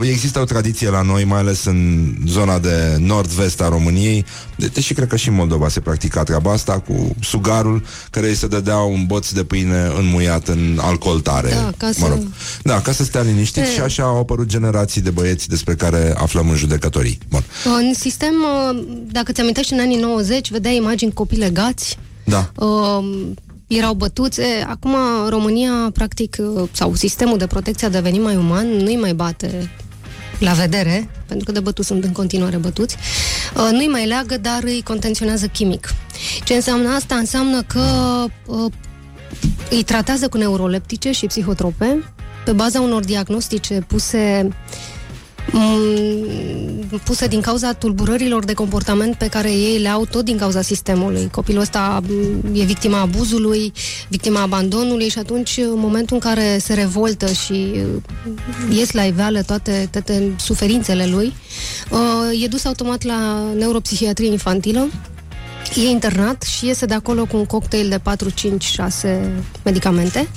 Există 0.00 0.40
o 0.40 0.44
tradiție 0.44 0.90
la 0.90 1.02
noi, 1.02 1.24
mai 1.24 1.38
ales 1.38 1.64
în 1.64 2.12
zona 2.26 2.58
de 2.58 2.96
nord-vest 2.98 3.60
a 3.60 3.68
României, 3.68 4.24
deși 4.72 4.94
cred 4.94 5.08
că 5.08 5.16
și 5.16 5.28
în 5.28 5.34
Moldova 5.34 5.68
se 5.68 5.80
practica 5.80 6.22
treaba 6.22 6.52
asta 6.52 6.78
cu 6.78 7.14
sugarul 7.20 7.82
care 8.10 8.28
îi 8.28 8.34
se 8.34 8.46
dădea 8.46 8.76
un 8.76 9.04
boț 9.06 9.30
de 9.30 9.44
pâine 9.44 9.92
înmuiat 9.98 10.48
în 10.48 10.78
alcool 10.82 11.20
tare. 11.20 11.50
Da, 11.50 11.72
ca 11.76 11.90
să... 11.92 12.00
mă 12.00 12.08
rog. 12.08 12.22
Da, 12.62 12.80
ca 12.80 12.92
să 12.92 13.04
stea 13.04 13.20
liniștit 13.20 13.62
e... 13.62 13.72
și 13.72 13.80
așa 13.80 14.02
au 14.02 14.18
apărut 14.18 14.46
generații 14.46 15.00
de 15.00 15.10
băieți 15.10 15.48
despre 15.48 15.74
care 15.74 16.14
aflăm 16.16 16.48
în 16.48 16.56
judecătorii. 16.56 17.18
Bun. 17.28 17.44
În 17.64 17.94
sistem, 17.94 18.34
uh, 18.70 18.84
dacă 19.10 19.32
ți 19.32 19.40
amintești 19.40 19.72
în 19.72 19.80
anii 19.80 19.98
90, 19.98 20.50
vedeai 20.50 20.76
imagini 20.76 21.12
copii 21.12 21.38
legați. 21.38 21.98
Da. 22.24 22.50
Uh, 22.54 23.26
erau 23.66 23.94
bătuțe. 23.94 24.64
Acum 24.68 24.94
România, 25.28 25.90
practic, 25.92 26.36
uh, 26.38 26.68
sau 26.72 26.94
sistemul 26.94 27.38
de 27.38 27.46
protecție 27.46 27.86
a 27.86 27.90
devenit 27.90 28.22
mai 28.22 28.36
uman, 28.36 28.66
nu-i 28.66 28.96
mai 28.96 29.14
bate 29.14 29.70
la 30.38 30.52
vedere, 30.52 31.10
pentru 31.26 31.46
că 31.46 31.52
de 31.52 31.60
bătuți 31.60 31.88
sunt 31.88 32.04
în 32.04 32.12
continuare 32.12 32.56
bătuți, 32.56 32.96
uh, 33.56 33.68
nu-i 33.72 33.86
mai 33.86 34.06
leagă, 34.06 34.38
dar 34.38 34.62
îi 34.62 34.82
contenționează 34.84 35.46
chimic. 35.46 35.94
Ce 36.44 36.54
înseamnă 36.54 36.88
asta? 36.88 37.14
Înseamnă 37.14 37.62
că 37.62 37.80
uh, 38.46 38.72
îi 39.70 39.82
tratează 39.82 40.28
cu 40.28 40.36
neuroleptice 40.36 41.12
și 41.12 41.26
psihotrope 41.26 42.13
pe 42.44 42.52
baza 42.52 42.80
unor 42.80 43.04
diagnostice 43.04 43.84
puse 43.86 44.48
mm, 45.52 46.98
puse 47.04 47.26
din 47.26 47.40
cauza 47.40 47.72
tulburărilor 47.72 48.44
de 48.44 48.52
comportament 48.52 49.14
pe 49.14 49.28
care 49.28 49.52
ei 49.52 49.78
le 49.78 49.88
au 49.88 50.06
tot 50.06 50.24
din 50.24 50.36
cauza 50.36 50.62
sistemului. 50.62 51.28
Copilul 51.30 51.60
ăsta 51.60 52.02
mm, 52.08 52.54
e 52.54 52.64
victima 52.64 53.00
abuzului, 53.00 53.72
victima 54.08 54.40
abandonului 54.40 55.08
și 55.08 55.18
atunci, 55.18 55.56
în 55.56 55.78
momentul 55.78 56.16
în 56.16 56.30
care 56.30 56.58
se 56.58 56.74
revoltă 56.74 57.32
și 57.32 57.72
mm, 58.24 58.72
ies 58.72 58.92
la 58.92 59.02
iveală 59.02 59.42
toate, 59.42 59.88
toate 59.90 60.34
suferințele 60.36 61.06
lui, 61.06 61.32
uh, 61.90 62.42
e 62.42 62.46
dus 62.46 62.64
automat 62.64 63.02
la 63.02 63.42
neuropsihiatrie 63.56 64.30
infantilă, 64.30 64.88
e 65.76 65.88
internat 65.88 66.42
și 66.42 66.66
iese 66.66 66.86
de 66.86 66.94
acolo 66.94 67.24
cu 67.24 67.36
un 67.36 67.44
cocktail 67.44 67.88
de 67.88 67.98
4, 67.98 68.30
5, 68.30 68.64
6 68.64 69.32
medicamente 69.64 70.28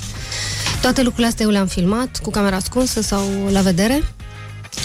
toate 0.81 1.01
lucrurile 1.01 1.27
astea 1.27 1.45
eu 1.45 1.51
le-am 1.51 1.67
filmat 1.67 2.19
cu 2.23 2.29
camera 2.29 2.55
ascunsă 2.55 3.01
sau 3.01 3.23
la 3.51 3.61
vedere. 3.61 4.03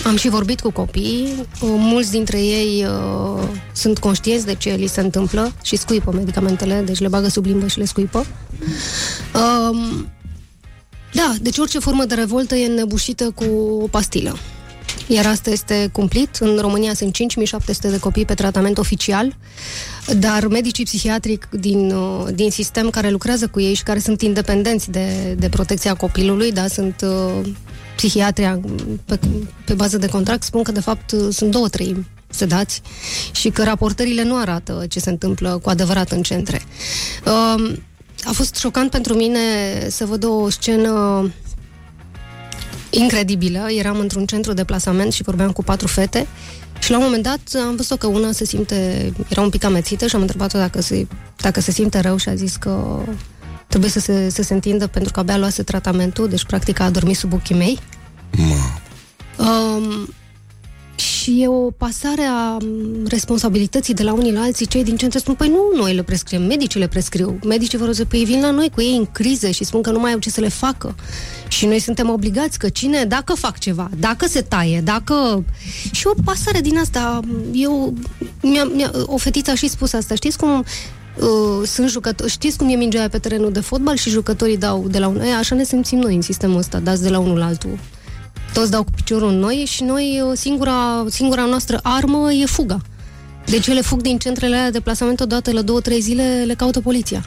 Am 0.07 0.17
și 0.17 0.29
vorbit 0.29 0.61
cu 0.61 0.71
copiii, 0.71 1.47
mulți 1.61 2.11
dintre 2.11 2.41
ei 2.41 2.85
uh, 2.85 3.49
sunt 3.73 3.99
conștienți 3.99 4.47
de 4.47 4.55
ce 4.55 4.75
li 4.75 4.87
se 4.87 5.01
întâmplă 5.01 5.53
și 5.63 5.77
scuipă 5.77 6.13
medicamentele, 6.13 6.83
deci 6.87 7.01
le 7.01 7.09
bagă 7.09 7.29
sub 7.29 7.45
limbă 7.45 7.67
și 7.67 7.79
le 7.79 7.85
scuipă. 7.85 8.27
Um, 9.35 10.09
da, 11.13 11.35
deci 11.41 11.59
orice 11.59 11.79
formă 11.79 12.05
de 12.05 12.15
revoltă 12.15 12.55
e 12.55 12.67
înnebușită 12.67 13.31
cu 13.35 13.45
o 13.83 13.87
pastilă. 13.87 14.37
Iar 15.07 15.27
asta 15.27 15.51
este 15.51 15.89
cumplit. 15.93 16.37
În 16.37 16.59
România 16.61 16.95
sunt 16.95 17.13
5700 17.13 17.89
de 17.89 17.99
copii 17.99 18.25
pe 18.25 18.35
tratament 18.35 18.79
oficial, 18.79 19.37
dar 20.19 20.47
medicii 20.47 20.85
psihiatric 20.85 21.49
din, 21.51 21.91
uh, 21.91 22.27
din 22.35 22.51
sistem 22.51 22.91
care 22.91 23.11
lucrează 23.11 23.47
cu 23.47 23.61
ei 23.61 23.75
și 23.75 23.83
care 23.83 23.99
sunt 23.99 24.23
independenți 24.23 24.91
de, 24.91 25.37
de 25.39 25.49
protecția 25.49 25.95
copilului, 25.95 26.53
da, 26.53 26.67
sunt 26.67 27.05
uh, 27.05 27.49
psihiatria 27.97 28.61
pe, 29.05 29.19
pe 29.65 29.75
bază 29.75 29.99
de 29.99 30.07
contract, 30.07 30.43
spun 30.43 30.63
că 30.63 30.73
de 30.73 30.81
fapt 30.81 31.13
uh, 31.13 31.29
sunt 31.31 31.51
două 31.51 31.69
treimi 31.69 32.07
sedați 32.33 32.83
și 33.33 33.51
că 33.51 33.63
raportările 33.63 34.23
nu 34.23 34.37
arată 34.37 34.85
ce 34.89 35.01
se 35.01 35.11
întâmplă 35.11 35.59
cu 35.63 35.69
adevărat 35.69 36.11
în 36.11 36.23
centre. 36.23 36.63
Uh, 37.27 37.73
a 38.25 38.33
fost 38.33 38.55
șocant 38.55 38.91
pentru 38.91 39.15
mine 39.15 39.39
să 39.89 40.05
văd 40.05 40.25
o 40.25 40.51
scenă 40.51 41.31
incredibilă. 42.99 43.67
Eram 43.71 43.99
într-un 43.99 44.27
centru 44.27 44.53
de 44.53 44.65
plasament 44.65 45.13
și 45.13 45.23
vorbeam 45.23 45.51
cu 45.51 45.63
patru 45.63 45.87
fete 45.87 46.27
și 46.81 46.91
la 46.91 46.97
un 46.97 47.05
moment 47.05 47.23
dat 47.23 47.41
am 47.67 47.77
văzut 47.77 47.99
că 47.99 48.07
una 48.07 48.33
se 48.33 48.45
simte, 48.45 49.13
era 49.29 49.41
un 49.41 49.51
pic 49.51 49.65
amețită 49.65 50.07
și 50.07 50.15
am 50.15 50.21
întrebat-o 50.21 50.59
dacă 50.59 50.81
se, 50.81 51.07
dacă 51.37 51.61
se 51.61 51.71
simte 51.71 52.01
rău 52.01 52.17
și 52.17 52.29
a 52.29 52.35
zis 52.35 52.57
că 52.57 53.03
trebuie 53.67 53.91
să 53.91 54.01
se, 54.01 54.29
să 54.29 54.43
se 54.43 54.55
întindă 54.55 54.87
pentru 54.87 55.13
că 55.13 55.21
abia 55.21 55.39
luase 55.39 55.63
tratamentul, 55.63 56.29
deci 56.29 56.45
practic 56.45 56.81
a 56.81 56.85
adormit 56.85 57.17
sub 57.17 57.33
ochii 57.33 57.55
mei. 57.55 57.79
Ma. 58.37 58.81
Um, 59.45 60.15
și 60.95 61.43
e 61.43 61.49
o 61.49 61.71
pasare 61.71 62.23
a 62.23 62.57
responsabilității 63.09 63.95
de 63.95 64.03
la 64.03 64.13
unii 64.13 64.33
la 64.33 64.41
alții. 64.41 64.67
Cei 64.67 64.85
din 64.85 64.97
centru 64.97 65.19
spun, 65.19 65.35
păi 65.35 65.49
nu 65.49 65.77
noi 65.77 65.95
le 65.95 66.03
prescriem, 66.03 66.43
medicii 66.43 66.81
le 66.81 66.89
prescriu. 66.89 67.39
Medicii 67.45 67.79
vor 67.79 67.93
să 67.93 68.05
păi 68.05 68.25
vin 68.25 68.41
la 68.41 68.51
noi 68.51 68.71
cu 68.75 68.81
ei 68.81 68.97
în 68.97 69.07
criză 69.13 69.51
și 69.51 69.65
spun 69.65 69.83
că 69.83 69.91
nu 69.91 69.99
mai 69.99 70.13
au 70.13 70.19
ce 70.19 70.31
să 70.31 70.41
le 70.41 70.49
facă. 70.49 70.95
Și 71.49 71.67
noi 71.67 71.79
suntem 71.79 72.09
obligați 72.09 72.59
că 72.59 72.69
cine, 72.69 73.05
dacă 73.05 73.35
fac 73.35 73.59
ceva, 73.59 73.91
dacă 73.99 74.27
se 74.27 74.41
taie, 74.41 74.81
dacă... 74.81 75.45
Și 75.91 76.07
o 76.07 76.13
pasare 76.25 76.61
din 76.61 76.79
asta, 76.79 77.21
eu... 77.53 77.95
Mi-a, 78.43 78.65
mi-a, 78.65 78.91
o 79.05 79.17
fetiță 79.17 79.51
a 79.51 79.55
și 79.55 79.69
spus 79.69 79.93
asta, 79.93 80.15
știți 80.15 80.39
cum 80.39 80.65
Uh, 81.17 81.67
sunt 81.67 81.89
jucători. 81.89 82.31
Știți 82.31 82.57
cum 82.57 82.69
e 82.69 82.75
mingea 82.75 83.09
pe 83.09 83.19
terenul 83.19 83.53
de 83.53 83.61
fotbal 83.61 83.97
și 83.97 84.11
jucătorii 84.11 84.57
dau 84.57 84.87
de 84.89 84.99
la 84.99 85.07
unul. 85.07 85.23
Așa 85.39 85.55
ne 85.55 85.65
simțim 85.65 85.99
noi 85.99 86.15
în 86.15 86.23
sistemul 86.23 86.59
ăsta, 86.59 86.79
dați 86.79 87.03
de 87.03 87.09
la 87.09 87.19
unul 87.19 87.39
la 87.39 87.47
altul 87.47 87.79
toți 88.53 88.71
dau 88.71 88.85
cu 88.85 88.91
piciorul 88.95 89.29
în 89.29 89.39
noi 89.39 89.65
și 89.69 89.83
noi, 89.83 90.23
singura, 90.35 91.05
singura 91.09 91.45
noastră 91.45 91.81
armă 91.83 92.33
e 92.33 92.45
fuga. 92.47 92.81
Deci 93.47 93.67
ele 93.67 93.81
fug 93.81 94.01
din 94.01 94.19
centrele 94.19 94.57
alea 94.57 94.71
de 94.71 94.81
plasament 94.81 95.21
odată 95.21 95.53
la 95.53 95.63
două-trei 95.63 96.01
zile, 96.01 96.43
le 96.47 96.55
caută 96.55 96.81
poliția. 96.81 97.25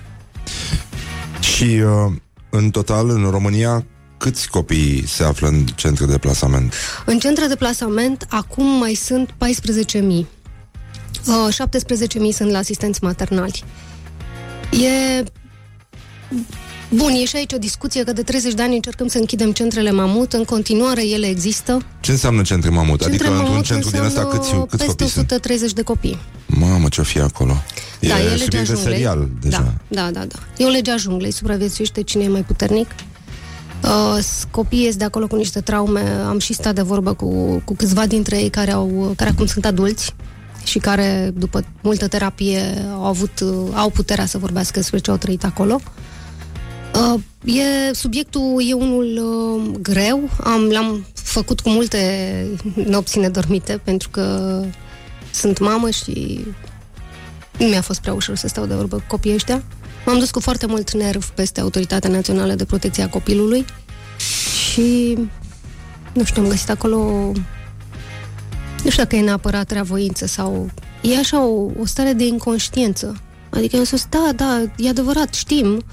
Și 1.40 1.64
uh, 1.64 2.14
în 2.50 2.70
total, 2.70 3.10
în 3.10 3.28
România, 3.30 3.86
câți 4.18 4.50
copii 4.50 5.08
se 5.08 5.24
află 5.24 5.48
în 5.48 5.66
centre 5.66 6.06
de 6.06 6.18
plasament? 6.18 6.74
În 7.06 7.20
centre 7.20 7.46
de 7.46 7.56
plasament, 7.56 8.26
acum 8.30 8.66
mai 8.66 8.94
sunt 8.94 9.30
14.000. 9.30 10.04
Uh, 10.08 10.26
17.000 11.28 12.30
sunt 12.34 12.52
la 12.52 12.58
asistenți 12.58 13.04
maternali. 13.04 13.64
E 14.72 15.24
Bun, 16.90 17.12
e 17.12 17.26
și 17.26 17.36
aici 17.36 17.54
o 17.54 17.58
discuție 17.58 18.04
că 18.04 18.14
de 18.14 18.22
30 18.22 18.54
de 18.54 18.62
ani 18.62 18.76
încercăm 18.76 19.08
să 19.08 19.18
închidem 19.18 19.52
centrele 19.52 19.92
mamut, 19.92 20.34
în 20.34 20.44
continuare 20.44 21.08
ele 21.08 21.28
există. 21.28 21.82
Ce 22.00 22.12
înseamnă 22.12 22.42
centre 22.42 22.70
mamut? 22.70 23.02
Centre 23.02 23.16
adică 23.16 23.30
mamut 23.30 23.46
într-un 23.46 23.64
centru 23.64 23.90
din 23.90 24.00
ăsta 24.00 24.26
câți, 24.26 24.50
câți 24.70 24.86
copii 24.86 25.06
130 25.06 25.60
sunt? 25.60 25.76
de 25.76 25.82
copii. 25.82 26.20
Mamă, 26.46 26.88
ce-o 26.88 27.04
fi 27.04 27.20
acolo? 27.20 27.54
Da, 28.00 28.20
e, 28.20 28.24
e 28.24 28.36
legea 28.36 28.64
junglei. 28.64 28.94
serial 28.94 29.30
deja. 29.42 29.74
Da, 29.88 30.02
da, 30.02 30.12
da, 30.12 30.26
da. 30.26 30.40
E 30.58 30.66
o 30.66 30.70
legea 30.70 30.96
junglei, 30.98 31.32
supraviețuiește 31.32 32.02
cine 32.02 32.24
e 32.24 32.28
mai 32.28 32.44
puternic. 32.44 32.88
Uh, 33.84 34.24
copiii 34.52 34.84
ies 34.84 34.96
de 34.96 35.04
acolo 35.04 35.28
cu 35.28 35.36
niște 35.36 35.62
traume. 35.62 36.02
Am 36.28 36.40
și 36.40 36.54
stat 36.54 36.76
de 36.76 36.82
vorbă 36.82 37.14
cu, 37.14 37.62
cu 37.66 37.76
câțiva 37.76 38.06
dintre 38.06 38.38
ei 38.38 38.50
care, 38.50 38.72
au, 38.72 39.14
care 39.16 39.30
acum 39.30 39.46
sunt 39.46 39.66
adulți 39.66 40.14
și 40.64 40.80
care, 40.80 41.32
după 41.36 41.66
multă 41.82 42.08
terapie, 42.08 42.86
au 42.94 43.06
avut, 43.06 43.44
au 43.74 43.90
puterea 43.90 44.26
să 44.26 44.38
vorbească 44.38 44.80
despre 44.80 45.00
ce 45.00 45.12
au 45.12 45.18
trăit 45.18 45.44
acolo. 45.44 45.82
Uh, 46.96 47.22
e, 47.44 47.94
subiectul 47.94 48.64
e 48.68 48.74
unul 48.74 49.18
uh, 49.18 49.78
greu, 49.82 50.30
am, 50.44 50.70
l-am 50.70 51.06
făcut 51.14 51.60
cu 51.60 51.70
multe 51.70 52.48
nopți 52.74 53.20
nedormite, 53.20 53.82
pentru 53.84 54.10
că 54.10 54.62
sunt 55.34 55.60
mamă 55.60 55.90
și 55.90 56.46
nu 57.58 57.66
mi-a 57.66 57.82
fost 57.82 58.02
prea 58.02 58.14
ușor 58.14 58.36
să 58.36 58.48
stau 58.48 58.66
de 58.66 58.74
vorbă 58.74 58.96
cu 58.96 59.04
copiii 59.08 59.34
ăștia. 59.34 59.64
M-am 60.06 60.20
dus 60.20 60.32
cu 60.32 60.40
foarte 60.40 60.66
mult 60.66 60.94
nerv 60.94 61.30
peste 61.30 61.62
Autoritatea 61.62 62.10
Națională 62.10 62.54
de 62.54 62.66
Protecție 62.66 63.04
a 63.04 63.10
Copilului 63.10 63.66
și, 64.72 65.18
nu 66.14 66.24
știu, 66.24 66.42
am 66.42 66.50
găsit 66.50 66.70
acolo, 66.70 67.32
nu 68.84 68.90
știu 68.90 69.04
dacă 69.04 69.16
e 69.16 69.22
neapărat 69.22 69.72
reavoință 69.72 70.26
sau 70.26 70.70
e 71.02 71.18
așa 71.18 71.44
o, 71.44 71.72
o 71.80 71.86
stare 71.86 72.14
de 72.14 72.26
inconștiență. 72.26 73.22
Adică 73.50 73.76
eu 73.76 73.84
să 73.84 74.04
da, 74.10 74.32
da, 74.36 74.62
e 74.78 74.90
adevărat, 74.90 75.34
știm, 75.34 75.84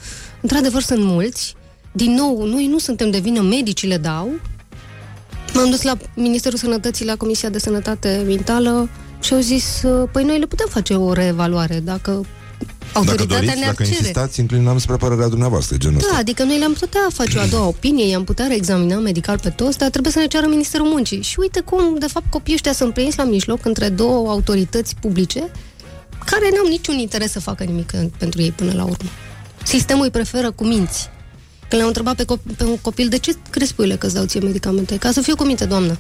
într-adevăr 0.43 0.83
sunt 0.83 1.05
mulți, 1.05 1.55
din 1.93 2.15
nou, 2.15 2.45
noi 2.47 2.67
nu 2.67 2.79
suntem 2.79 3.11
de 3.11 3.19
vină, 3.19 3.41
medicii 3.41 3.89
le 3.89 3.97
dau. 3.97 4.31
M-am 5.55 5.71
dus 5.71 5.83
la 5.83 5.97
Ministerul 6.15 6.59
Sănătății, 6.59 7.05
la 7.05 7.17
Comisia 7.17 7.49
de 7.49 7.59
Sănătate 7.59 8.23
Mentală 8.27 8.89
și 9.21 9.33
au 9.35 9.41
zis, 9.41 9.83
păi 10.13 10.25
noi 10.25 10.39
le 10.39 10.47
putem 10.47 10.67
face 10.71 10.95
o 10.95 11.13
reevaluare 11.13 11.81
dacă 11.81 12.25
Autoritatea 12.93 13.27
dacă 13.27 13.45
doriți, 13.47 13.61
dacă 13.67 13.83
cere. 13.83 13.97
insistați, 13.97 14.41
înclinăm 14.41 14.79
spre 14.79 14.97
părerea 14.97 15.29
dumneavoastră, 15.29 15.77
genul 15.77 15.99
Da, 16.01 16.07
ăsta. 16.07 16.19
adică 16.19 16.45
noi 16.45 16.59
le-am 16.59 16.73
putea 16.73 17.01
face 17.13 17.39
o 17.39 17.41
a 17.41 17.47
doua 17.47 17.67
opinie, 17.67 18.07
i-am 18.09 18.25
putea 18.25 18.47
reexamina 18.47 18.97
medical 18.99 19.39
pe 19.39 19.51
toți, 19.51 19.79
dar 19.79 19.91
trebuie 19.91 20.13
să 20.13 20.19
ne 20.19 20.27
ceară 20.27 20.47
Ministerul 20.47 20.87
Muncii. 20.87 21.23
Și 21.23 21.37
uite 21.41 21.61
cum, 21.61 21.97
de 21.99 22.07
fapt, 22.07 22.31
copiii 22.31 22.55
ăștia 22.55 22.73
sunt 22.73 22.95
prins 22.95 23.15
la 23.15 23.25
mijloc 23.25 23.65
între 23.65 23.89
două 23.89 24.31
autorități 24.31 24.95
publice 25.01 25.51
care 26.25 26.49
n-au 26.55 26.67
niciun 26.69 26.99
interes 26.99 27.31
să 27.31 27.41
facă 27.41 27.65
nimic 27.65 27.93
pentru 28.19 28.43
ei 28.43 28.51
până 28.51 28.73
la 28.73 28.83
urmă. 28.83 29.09
Sistemul 29.65 30.05
îi 30.05 30.11
preferă 30.11 30.51
cu 30.51 30.65
minți. 30.65 31.11
Când 31.69 31.81
l-am 31.81 31.87
întrebat 31.87 32.17
pe, 32.17 32.25
cop- 32.25 32.57
pe 32.57 32.65
un 32.65 32.79
copil, 32.79 33.09
de 33.09 33.19
ce 33.19 33.37
crezi 33.51 33.75
puile 33.75 33.97
că 33.97 34.07
îți 34.07 34.15
dau 34.15 34.25
ție 34.25 34.41
medicamente? 34.41 34.97
Ca 34.97 35.11
să 35.11 35.21
fiu 35.21 35.37
cu 35.37 35.45
minte, 35.45 35.65
doamnă. 35.65 35.99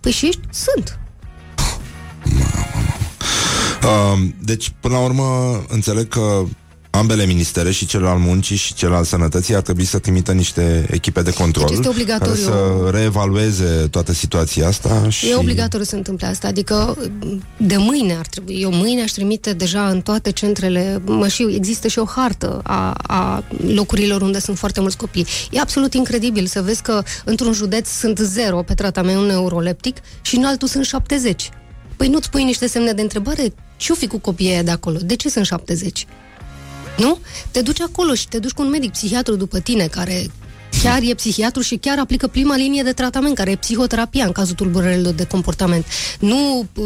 Păi 0.00 0.12
și 0.12 0.26
ești? 0.26 0.40
Sunt. 0.50 0.98
Uh, 3.82 4.28
deci, 4.44 4.72
până 4.80 4.94
la 4.94 5.00
urmă, 5.00 5.62
înțeleg 5.68 6.08
că 6.08 6.44
ambele 6.94 7.26
ministere, 7.26 7.70
și 7.70 7.86
cel 7.86 8.06
al 8.06 8.18
muncii 8.18 8.56
și 8.56 8.74
cel 8.74 8.94
al 8.94 9.04
sănătății, 9.04 9.54
ar 9.54 9.62
trebui 9.62 9.84
să 9.84 9.98
trimită 9.98 10.32
niște 10.32 10.86
echipe 10.90 11.22
de 11.22 11.32
control 11.32 11.66
deci 11.66 11.76
este 11.76 11.88
obligatoriu. 11.88 12.44
care 12.44 12.56
să 12.56 12.90
reevalueze 12.90 13.86
toată 13.90 14.12
situația 14.12 14.66
asta. 14.66 15.08
Și... 15.08 15.30
E 15.30 15.34
obligatoriu 15.34 15.84
să 15.84 15.96
întâmple 15.96 16.26
asta, 16.26 16.48
adică 16.48 16.96
de 17.56 17.76
mâine 17.76 18.14
ar 18.14 18.26
trebui. 18.26 18.60
Eu 18.60 18.72
mâine 18.72 19.02
aș 19.02 19.10
trimite 19.10 19.52
deja 19.52 19.88
în 19.88 20.00
toate 20.00 20.30
centrele, 20.30 21.02
mă 21.04 21.28
știu, 21.28 21.50
există 21.50 21.88
și 21.88 21.98
o 21.98 22.04
hartă 22.04 22.60
a, 22.62 22.90
a 22.92 23.44
locurilor 23.74 24.22
unde 24.22 24.38
sunt 24.38 24.58
foarte 24.58 24.80
mulți 24.80 24.96
copii. 24.96 25.26
E 25.50 25.60
absolut 25.60 25.94
incredibil 25.94 26.46
să 26.46 26.62
vezi 26.62 26.82
că 26.82 27.02
într-un 27.24 27.52
județ 27.52 27.88
sunt 27.88 28.18
zero 28.18 28.62
pe 28.62 28.74
tratament 28.74 29.26
neuroleptic 29.26 29.96
și 30.22 30.36
în 30.36 30.44
altul 30.44 30.68
sunt 30.68 30.84
70. 30.84 31.50
Păi 31.96 32.08
nu-ți 32.08 32.30
pui 32.30 32.44
niște 32.44 32.66
semne 32.66 32.92
de 32.92 33.02
întrebare? 33.02 33.54
Ce-o 33.76 33.94
fi 33.94 34.06
cu 34.06 34.18
copiii 34.18 34.62
de 34.62 34.70
acolo? 34.70 34.98
De 35.02 35.16
ce 35.16 35.28
sunt 35.28 35.46
70? 35.46 36.06
Nu? 36.96 37.18
Te 37.50 37.62
duci 37.62 37.80
acolo 37.80 38.14
și 38.14 38.28
te 38.28 38.38
duci 38.38 38.52
cu 38.52 38.62
un 38.62 38.68
medic 38.68 38.90
psihiatru 38.90 39.36
după 39.36 39.60
tine 39.60 39.86
care 39.86 40.26
chiar 40.84 41.02
e 41.02 41.14
psihiatru 41.14 41.62
și 41.62 41.76
chiar 41.76 41.98
aplică 41.98 42.26
prima 42.26 42.56
linie 42.56 42.82
de 42.82 42.92
tratament, 42.92 43.34
care 43.34 43.50
e 43.50 43.56
psihoterapia 43.56 44.24
în 44.24 44.32
cazul 44.32 44.54
tulburărilor 44.54 45.12
de 45.12 45.24
comportament. 45.24 45.86
Nu 46.18 46.66
uh, 46.74 46.84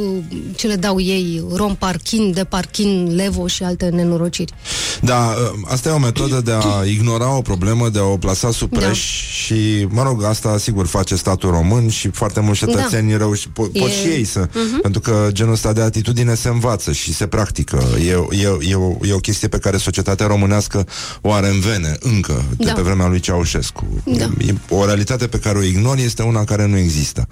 ce 0.56 0.66
le 0.66 0.74
dau 0.74 1.00
ei, 1.00 1.44
rom 1.54 1.74
parchin, 1.74 2.32
de 2.32 2.44
parchin, 2.44 3.14
levo 3.14 3.46
și 3.46 3.62
alte 3.62 3.88
nenorociri. 3.88 4.52
Da, 5.00 5.16
uh, 5.16 5.60
asta 5.66 5.88
e 5.88 5.92
o 5.92 5.98
metodă 5.98 6.40
de 6.44 6.52
a 6.52 6.84
ignora 6.84 7.36
o 7.36 7.40
problemă, 7.40 7.88
de 7.88 7.98
a 7.98 8.02
o 8.04 8.16
plasa 8.16 8.50
sub 8.50 8.70
preș 8.70 8.86
da. 8.86 8.92
și, 8.92 9.86
mă 9.90 10.02
rog, 10.02 10.24
asta 10.24 10.58
sigur 10.58 10.86
face 10.86 11.16
statul 11.16 11.50
român 11.50 11.88
și 11.88 12.08
foarte 12.08 12.40
mulți 12.40 12.58
cetățeni 12.58 13.10
da. 13.10 13.16
rău 13.16 13.34
și 13.34 13.48
po- 13.48 13.72
e... 13.72 13.80
pot 13.80 13.90
și 13.90 14.06
ei 14.06 14.24
să, 14.24 14.46
uh-huh. 14.46 14.82
pentru 14.82 15.00
că 15.00 15.28
genul 15.32 15.52
ăsta 15.52 15.72
de 15.72 15.80
atitudine 15.80 16.34
se 16.34 16.48
învață 16.48 16.92
și 16.92 17.14
se 17.14 17.26
practică. 17.26 17.84
E, 18.06 18.36
e, 18.36 18.58
e, 18.68 18.74
o, 18.74 19.06
e 19.06 19.12
o 19.12 19.18
chestie 19.18 19.48
pe 19.48 19.58
care 19.58 19.76
societatea 19.76 20.26
românească 20.26 20.86
o 21.20 21.32
are 21.32 21.48
în 21.48 21.60
vene 21.60 21.96
încă, 22.00 22.44
de 22.56 22.64
da. 22.64 22.72
pe 22.72 22.80
vremea 22.80 23.06
lui 23.06 23.20
Ceaușescu. 23.20 23.87
Da. 24.04 24.30
E 24.46 24.54
o 24.68 24.84
realitate 24.84 25.26
pe 25.26 25.38
care 25.38 25.58
o 25.58 25.62
ignori 25.62 26.02
este 26.02 26.22
una 26.22 26.44
care 26.44 26.66
nu 26.66 26.76
există. 26.76 27.28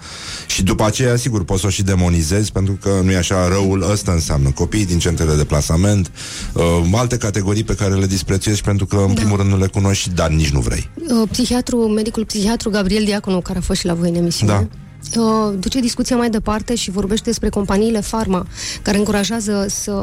Și 0.46 0.62
după 0.62 0.84
aceea, 0.84 1.16
sigur, 1.16 1.44
poți 1.44 1.60
să 1.60 1.66
o 1.66 1.70
și 1.70 1.82
demonizezi, 1.82 2.52
pentru 2.52 2.78
că 2.80 3.00
nu 3.02 3.10
e 3.10 3.16
așa 3.16 3.48
răul 3.48 3.90
ăsta 3.90 4.12
înseamnă 4.12 4.50
copiii 4.50 4.86
din 4.86 4.98
centrele 4.98 5.34
de 5.34 5.44
plasament, 5.44 6.10
uh, 6.52 6.62
alte 6.92 7.16
categorii 7.16 7.64
pe 7.64 7.74
care 7.74 7.94
le 7.94 8.06
disprețuiești 8.06 8.64
pentru 8.64 8.86
că, 8.86 8.96
în 8.96 9.14
da. 9.14 9.20
primul 9.20 9.36
rând, 9.36 9.50
nu 9.50 9.58
le 9.58 9.66
cunoști, 9.66 10.10
dar 10.10 10.28
nici 10.28 10.50
nu 10.50 10.60
vrei. 10.60 10.90
Uh, 10.94 11.28
psihiatru, 11.30 11.76
medicul 11.76 12.24
psihiatru 12.24 12.70
Gabriel 12.70 13.04
Diaconu, 13.04 13.40
care 13.40 13.58
a 13.58 13.60
fost 13.60 13.80
și 13.80 13.86
la 13.86 13.94
voi 13.94 14.08
în 14.08 14.14
emisiune, 14.14 14.52
da 14.52 14.66
uh, 15.14 15.54
duce 15.58 15.80
discuția 15.80 16.16
mai 16.16 16.30
departe 16.30 16.74
și 16.74 16.90
vorbește 16.90 17.24
despre 17.24 17.48
companiile 17.48 18.00
farma 18.00 18.46
care 18.82 18.98
încurajează 18.98 19.66
să, 19.68 20.02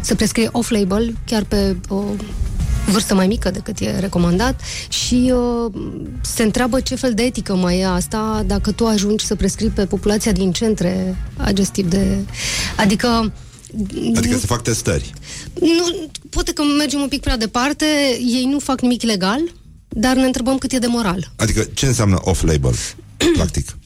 să 0.00 0.14
prescrie 0.14 0.48
off-label, 0.52 1.16
chiar 1.26 1.44
pe 1.44 1.76
uh, 1.88 2.02
vârstă 2.86 3.14
mai 3.14 3.26
mică 3.26 3.50
decât 3.50 3.78
e 3.78 3.98
recomandat 3.98 4.60
și 4.88 5.32
uh, 5.34 5.72
se 6.20 6.42
întreabă 6.42 6.80
ce 6.80 6.94
fel 6.94 7.14
de 7.14 7.22
etică 7.22 7.54
mai 7.54 7.78
e 7.78 7.86
asta 7.86 8.44
dacă 8.46 8.72
tu 8.72 8.86
ajungi 8.86 9.26
să 9.26 9.34
prescrii 9.34 9.68
pe 9.68 9.86
populația 9.86 10.32
din 10.32 10.52
centre 10.52 11.16
acest 11.36 11.70
tip 11.70 11.90
de... 11.90 12.16
Adică 12.76 13.32
Adică 14.16 14.38
să 14.38 14.46
fac 14.46 14.62
testări. 14.62 15.12
Nu, 15.60 16.08
poate 16.30 16.52
că 16.52 16.62
mergem 16.78 17.00
un 17.00 17.08
pic 17.08 17.20
prea 17.20 17.36
departe, 17.36 17.84
ei 18.18 18.48
nu 18.50 18.58
fac 18.58 18.80
nimic 18.80 19.02
ilegal, 19.02 19.40
dar 19.88 20.16
ne 20.16 20.24
întrebăm 20.24 20.58
cât 20.58 20.72
e 20.72 20.78
de 20.78 20.86
moral. 20.86 21.32
Adică 21.36 21.66
ce 21.74 21.86
înseamnă 21.86 22.18
off-label, 22.20 22.74
practic? 23.36 23.76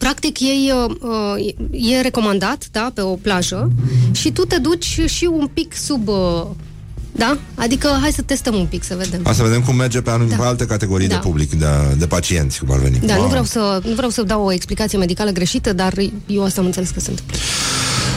Practic, 0.00 0.40
ei, 0.40 0.72
uh, 1.00 1.90
e 1.92 2.00
recomandat, 2.00 2.68
da, 2.72 2.90
pe 2.94 3.00
o 3.00 3.14
plajă 3.14 3.70
și 4.12 4.30
tu 4.30 4.44
te 4.44 4.58
duci 4.58 5.00
și 5.06 5.28
un 5.32 5.46
pic 5.52 5.74
sub 5.76 6.08
uh, 6.08 6.46
da? 7.12 7.38
Adică 7.54 7.98
hai 8.00 8.10
să 8.12 8.22
testăm 8.22 8.54
un 8.54 8.66
pic, 8.66 8.84
să 8.84 8.94
vedem. 8.96 9.20
A, 9.24 9.32
să 9.32 9.42
vedem 9.42 9.62
cum 9.62 9.76
merge 9.76 10.00
pe, 10.00 10.10
anum- 10.10 10.28
da. 10.28 10.36
pe 10.36 10.42
alte 10.42 10.66
categorii 10.66 11.08
da. 11.08 11.14
de 11.14 11.20
public, 11.20 11.52
de, 11.52 11.66
de 11.98 12.06
pacienți, 12.06 12.58
cum 12.58 12.70
ar 12.70 12.78
veni. 12.78 12.98
Da, 12.98 13.14
wow. 13.14 13.22
nu, 13.22 13.28
vreau 13.28 13.44
să, 13.44 13.80
nu 13.84 13.94
vreau 13.94 14.10
să 14.10 14.22
dau 14.22 14.44
o 14.44 14.52
explicație 14.52 14.98
medicală 14.98 15.30
greșită, 15.30 15.72
dar 15.72 15.94
eu 16.26 16.44
asta 16.44 16.60
am 16.60 16.66
înțeles 16.66 16.90
că 16.90 17.00
sunt. 17.00 17.22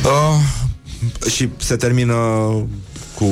Uh, 0.03 1.29
și 1.29 1.49
se 1.57 1.75
termină 1.75 2.15
cu 3.15 3.27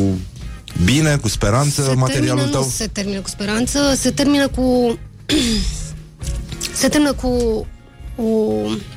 bine, 0.84 1.18
cu 1.22 1.28
speranță 1.28 1.84
se 1.84 1.93
materialul 1.93 2.28
termină, 2.28 2.52
tău? 2.52 2.62
Nu 2.62 2.70
se 2.70 2.88
termină 2.88 3.20
cu 3.20 3.30
speranță, 3.30 3.80
se 3.95 4.12
termină 4.12 4.47
cu... 4.47 4.97
se 6.82 6.88
termină 6.88 7.14
cu 7.14 7.66
o, 8.24 8.51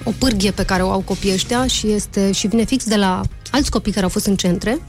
o 0.04 0.10
pârghie 0.18 0.50
pe 0.50 0.64
care 0.64 0.82
o 0.82 0.90
au 0.90 1.00
copiii 1.00 1.32
ăștia 1.32 1.66
și, 1.66 1.90
este, 1.90 2.32
și 2.32 2.46
vine 2.46 2.64
fix 2.64 2.84
de 2.84 2.96
la 2.96 3.20
alți 3.50 3.70
copii 3.70 3.92
care 3.92 4.04
au 4.04 4.10
fost 4.10 4.26
în 4.26 4.36
centre 4.36 4.80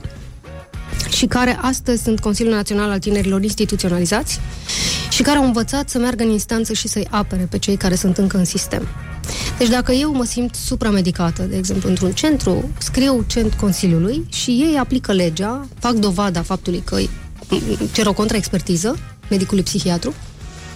și 1.10 1.26
care 1.26 1.58
astăzi 1.60 2.02
sunt 2.02 2.20
Consiliul 2.20 2.54
Național 2.54 2.90
al 2.90 2.98
Tinerilor 2.98 3.42
Instituționalizați 3.42 4.40
și 5.10 5.22
care 5.22 5.38
au 5.38 5.44
învățat 5.44 5.88
să 5.88 5.98
meargă 5.98 6.22
în 6.22 6.30
instanță 6.30 6.72
și 6.72 6.88
să-i 6.88 7.06
apere 7.10 7.46
pe 7.50 7.58
cei 7.58 7.76
care 7.76 7.94
sunt 7.94 8.18
încă 8.18 8.36
în 8.36 8.44
sistem. 8.44 8.88
Deci 9.58 9.68
dacă 9.68 9.92
eu 9.92 10.12
mă 10.12 10.24
simt 10.24 10.54
supramedicată, 10.54 11.42
de 11.42 11.56
exemplu, 11.56 11.88
într-un 11.88 12.12
centru, 12.12 12.70
scriu 12.78 13.24
cent 13.26 13.54
Consiliului 13.54 14.26
și 14.28 14.50
ei 14.50 14.76
aplică 14.78 15.12
legea, 15.12 15.68
fac 15.78 15.92
dovada 15.92 16.42
faptului 16.42 16.82
că 16.84 16.98
cer 17.92 18.06
o 18.06 18.12
contraexpertiză 18.12 18.98
medicului 19.30 19.62
psihiatru, 19.62 20.14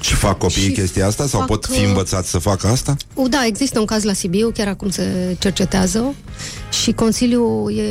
și 0.01 0.15
fac 0.15 0.39
copiii 0.39 0.67
și 0.67 0.73
chestia 0.73 1.07
asta 1.07 1.27
sau 1.27 1.45
pot 1.45 1.67
fi 1.67 1.81
uh, 1.81 1.87
învățați 1.87 2.31
să 2.31 2.39
facă 2.39 2.67
asta? 2.67 2.97
Da, 3.29 3.47
există 3.47 3.79
un 3.79 3.85
caz 3.85 4.03
la 4.03 4.13
Sibiu, 4.13 4.51
chiar 4.51 4.69
acum 4.69 4.91
se 4.91 5.37
cercetează 5.39 6.15
și 6.83 6.93
Consiliul 6.93 7.75
e 7.79 7.85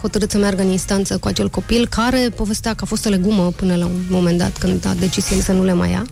hotărât 0.00 0.30
să 0.30 0.38
meargă 0.38 0.62
în 0.62 0.70
instanță 0.70 1.18
cu 1.18 1.28
acel 1.28 1.48
copil 1.48 1.86
care 1.86 2.32
povestea 2.36 2.74
că 2.74 2.80
a 2.82 2.86
fost 2.86 3.06
o 3.06 3.08
legumă 3.08 3.52
până 3.56 3.76
la 3.76 3.84
un 3.84 4.02
moment 4.08 4.38
dat 4.38 4.58
când 4.58 4.86
a 4.86 4.94
decis 4.94 5.30
el 5.30 5.40
să 5.40 5.52
nu 5.52 5.64
le 5.64 5.72
mai 5.72 5.90
ia. 5.90 6.06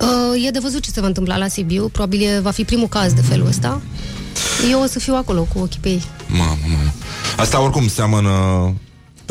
Uh, 0.00 0.46
e 0.46 0.50
de 0.50 0.58
văzut 0.58 0.82
ce 0.82 0.90
se 0.90 1.00
va 1.00 1.06
întâmpla 1.06 1.36
la 1.36 1.48
Sibiu, 1.48 1.88
probabil 1.88 2.22
e, 2.22 2.38
va 2.38 2.50
fi 2.50 2.64
primul 2.64 2.88
caz 2.88 3.12
de 3.12 3.20
felul 3.20 3.46
ăsta. 3.46 3.80
Eu 4.70 4.82
o 4.82 4.86
să 4.86 4.98
fiu 4.98 5.14
acolo 5.14 5.46
cu 5.54 5.58
ochii 5.58 5.80
pe 5.80 5.88
ei. 5.88 6.02
Mamă, 6.28 6.58
mamă. 6.62 6.92
Asta 7.36 7.62
oricum 7.62 7.88
seamănă 7.88 8.30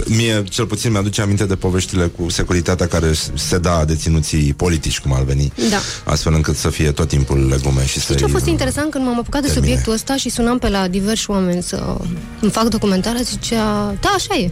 Mie, 0.07 0.43
cel 0.43 0.65
puțin, 0.65 0.91
mi-aduce 0.91 1.21
aminte 1.21 1.45
de 1.45 1.55
poveștile 1.55 2.05
cu 2.05 2.29
securitatea 2.29 2.87
care 2.87 3.13
se 3.33 3.57
da 3.57 3.85
deținuții 3.85 4.53
politici, 4.53 4.99
cum 4.99 5.13
ar 5.13 5.23
veni. 5.23 5.53
Da. 5.69 5.77
Astfel 6.03 6.33
încât 6.33 6.55
să 6.55 6.69
fie 6.69 6.91
tot 6.91 7.07
timpul 7.07 7.47
legume 7.47 7.85
și 7.85 7.99
să 7.99 8.13
ce 8.13 8.23
a 8.23 8.27
fost 8.27 8.45
interesant 8.45 8.91
când 8.91 9.05
m-am 9.05 9.17
apucat 9.17 9.41
de 9.41 9.47
termine. 9.47 9.67
subiectul 9.67 9.93
ăsta 9.93 10.15
și 10.15 10.29
sunam 10.29 10.57
pe 10.57 10.69
la 10.69 10.87
diversi 10.87 11.29
oameni 11.29 11.63
să 11.63 11.97
îmi 12.41 12.51
fac 12.51 12.67
documentare, 12.67 13.21
zicea, 13.21 13.95
da, 14.01 14.09
așa 14.09 14.35
e. 14.35 14.51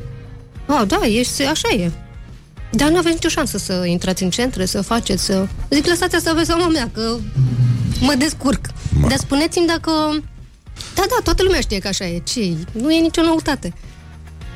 Ah, 0.65 0.87
da, 0.87 1.05
e, 1.05 1.47
așa 1.47 1.69
e. 1.69 1.91
Dar 2.71 2.89
nu 2.89 2.97
aveți 2.97 3.13
nicio 3.13 3.29
șansă 3.29 3.57
să 3.57 3.83
intrați 3.85 4.23
în 4.23 4.29
centre, 4.29 4.65
să 4.65 4.81
faceți, 4.81 5.23
să... 5.23 5.47
Zic, 5.69 5.87
lăsați 5.87 6.23
să 6.23 6.29
aveți 6.29 6.47
seama 6.47 6.67
mea, 6.67 6.89
că 6.93 7.17
mă 7.99 8.13
descurc. 8.17 8.65
Ma. 8.99 9.07
Dar 9.07 9.17
spuneți-mi 9.17 9.67
dacă... 9.67 9.91
Da, 10.95 11.03
da, 11.09 11.15
toată 11.23 11.43
lumea 11.43 11.59
știe 11.59 11.79
că 11.79 11.87
așa 11.87 12.05
e. 12.05 12.21
Ce 12.23 12.53
Nu 12.71 12.91
e 12.91 12.99
nicio 12.99 13.21
noutate. 13.21 13.73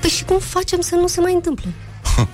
Păi 0.08 0.16
și 0.16 0.24
cum 0.24 0.40
facem 0.40 0.82
să 0.82 0.96
nu 0.96 1.08
se 1.08 1.20
mai 1.22 1.34
întâmple? 1.34 1.74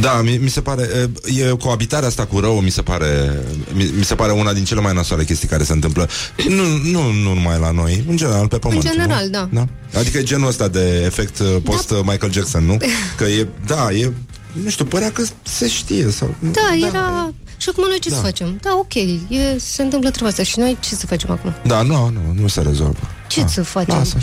Da, 0.00 0.22
mi, 0.22 0.36
mi 0.36 0.48
se 0.48 0.60
pare 0.60 1.10
e, 1.24 1.48
coabitarea 1.48 2.08
asta 2.08 2.26
cu 2.26 2.40
rău 2.40 2.60
mi 2.60 2.70
se 2.70 2.82
pare 2.82 3.42
mi, 3.72 3.84
mi 3.96 4.04
se 4.04 4.14
pare 4.14 4.32
una 4.32 4.52
din 4.52 4.64
cele 4.64 4.80
mai 4.80 4.94
nasoale 4.94 5.24
chestii 5.24 5.48
care 5.48 5.62
se 5.62 5.72
întâmplă. 5.72 6.08
Nu, 6.48 6.62
nu, 6.90 7.12
nu 7.12 7.34
numai 7.34 7.58
la 7.58 7.70
noi, 7.70 8.04
în 8.08 8.16
general 8.16 8.48
pe 8.48 8.58
pământ. 8.58 8.84
În 8.84 8.90
general, 8.90 9.24
nu? 9.24 9.30
da. 9.30 9.48
da. 9.52 9.66
Adică 9.98 10.18
e 10.18 10.22
genul 10.22 10.48
ăsta 10.48 10.68
de 10.68 11.02
efect 11.04 11.38
uh, 11.38 11.56
post 11.62 11.88
da. 11.88 11.96
Michael 12.04 12.32
Jackson, 12.32 12.64
nu? 12.64 12.76
Că 13.16 13.24
e, 13.24 13.46
da, 13.66 13.90
e 13.92 14.12
nu 14.52 14.70
știu, 14.70 14.84
părea 14.84 15.12
că 15.12 15.22
se 15.42 15.68
știe 15.68 16.10
sau... 16.10 16.34
Da, 16.38 16.50
da 16.50 16.86
era... 16.86 17.32
Și 17.56 17.68
acum 17.68 17.84
noi 17.88 17.98
ce 17.98 18.08
da. 18.08 18.14
să 18.14 18.22
facem? 18.22 18.58
Da, 18.62 18.70
ok, 18.78 18.94
e, 18.94 19.58
se 19.58 19.82
întâmplă 19.82 20.10
treaba 20.10 20.28
asta 20.28 20.42
și 20.42 20.58
noi 20.58 20.76
ce 20.80 20.94
să 20.94 21.06
facem 21.06 21.30
acum? 21.30 21.54
Da, 21.64 21.82
nu, 21.82 22.08
nu, 22.08 22.40
nu 22.40 22.48
se 22.48 22.60
rezolvă. 22.60 23.10
Ce 23.28 23.40
da. 23.40 23.46
să 23.46 23.62
facem? 23.62 23.96
Lasă 23.96 24.18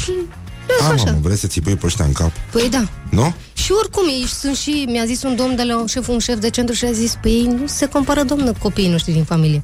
așa. 0.80 0.88
Da, 0.88 0.94
așa. 0.94 1.12
Mă, 1.12 1.20
vrei 1.22 1.38
să-ți 1.38 1.60
pui 1.60 1.76
pe 1.76 1.86
ăștia 1.86 2.06
în 2.06 2.12
cap? 2.12 2.32
Păi 2.52 2.70
da. 2.70 2.88
Nu? 3.10 3.34
Și 3.54 3.72
oricum, 3.80 4.08
ei 4.08 4.28
sunt 4.28 4.56
și, 4.56 4.86
mi-a 4.88 5.06
zis 5.06 5.24
un 5.24 5.36
domn 5.36 5.56
de 5.56 5.64
la 5.64 5.80
un 5.80 5.86
șef, 5.86 6.08
un 6.08 6.20
șef 6.20 6.40
de 6.40 6.50
centru 6.50 6.76
și 6.76 6.86
a 6.86 6.92
zis, 6.92 7.18
păi 7.22 7.32
ei 7.32 7.46
nu 7.46 7.68
se 7.68 7.86
compară, 7.86 8.24
domnă, 8.24 8.54
copiii 8.60 8.90
noștri 8.90 9.14
din 9.14 9.24
familie. 9.24 9.64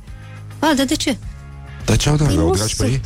A, 0.60 0.74
dar 0.76 0.86
de 0.86 0.96
ce? 0.96 1.18
Dar 1.86 1.98
ce 1.98 2.10
au 2.10 2.16
dat? 2.16 2.28
Păi 2.28 2.38
au 2.38 2.56
se... 2.56 2.74
pe 2.78 2.86
ei? 2.86 3.02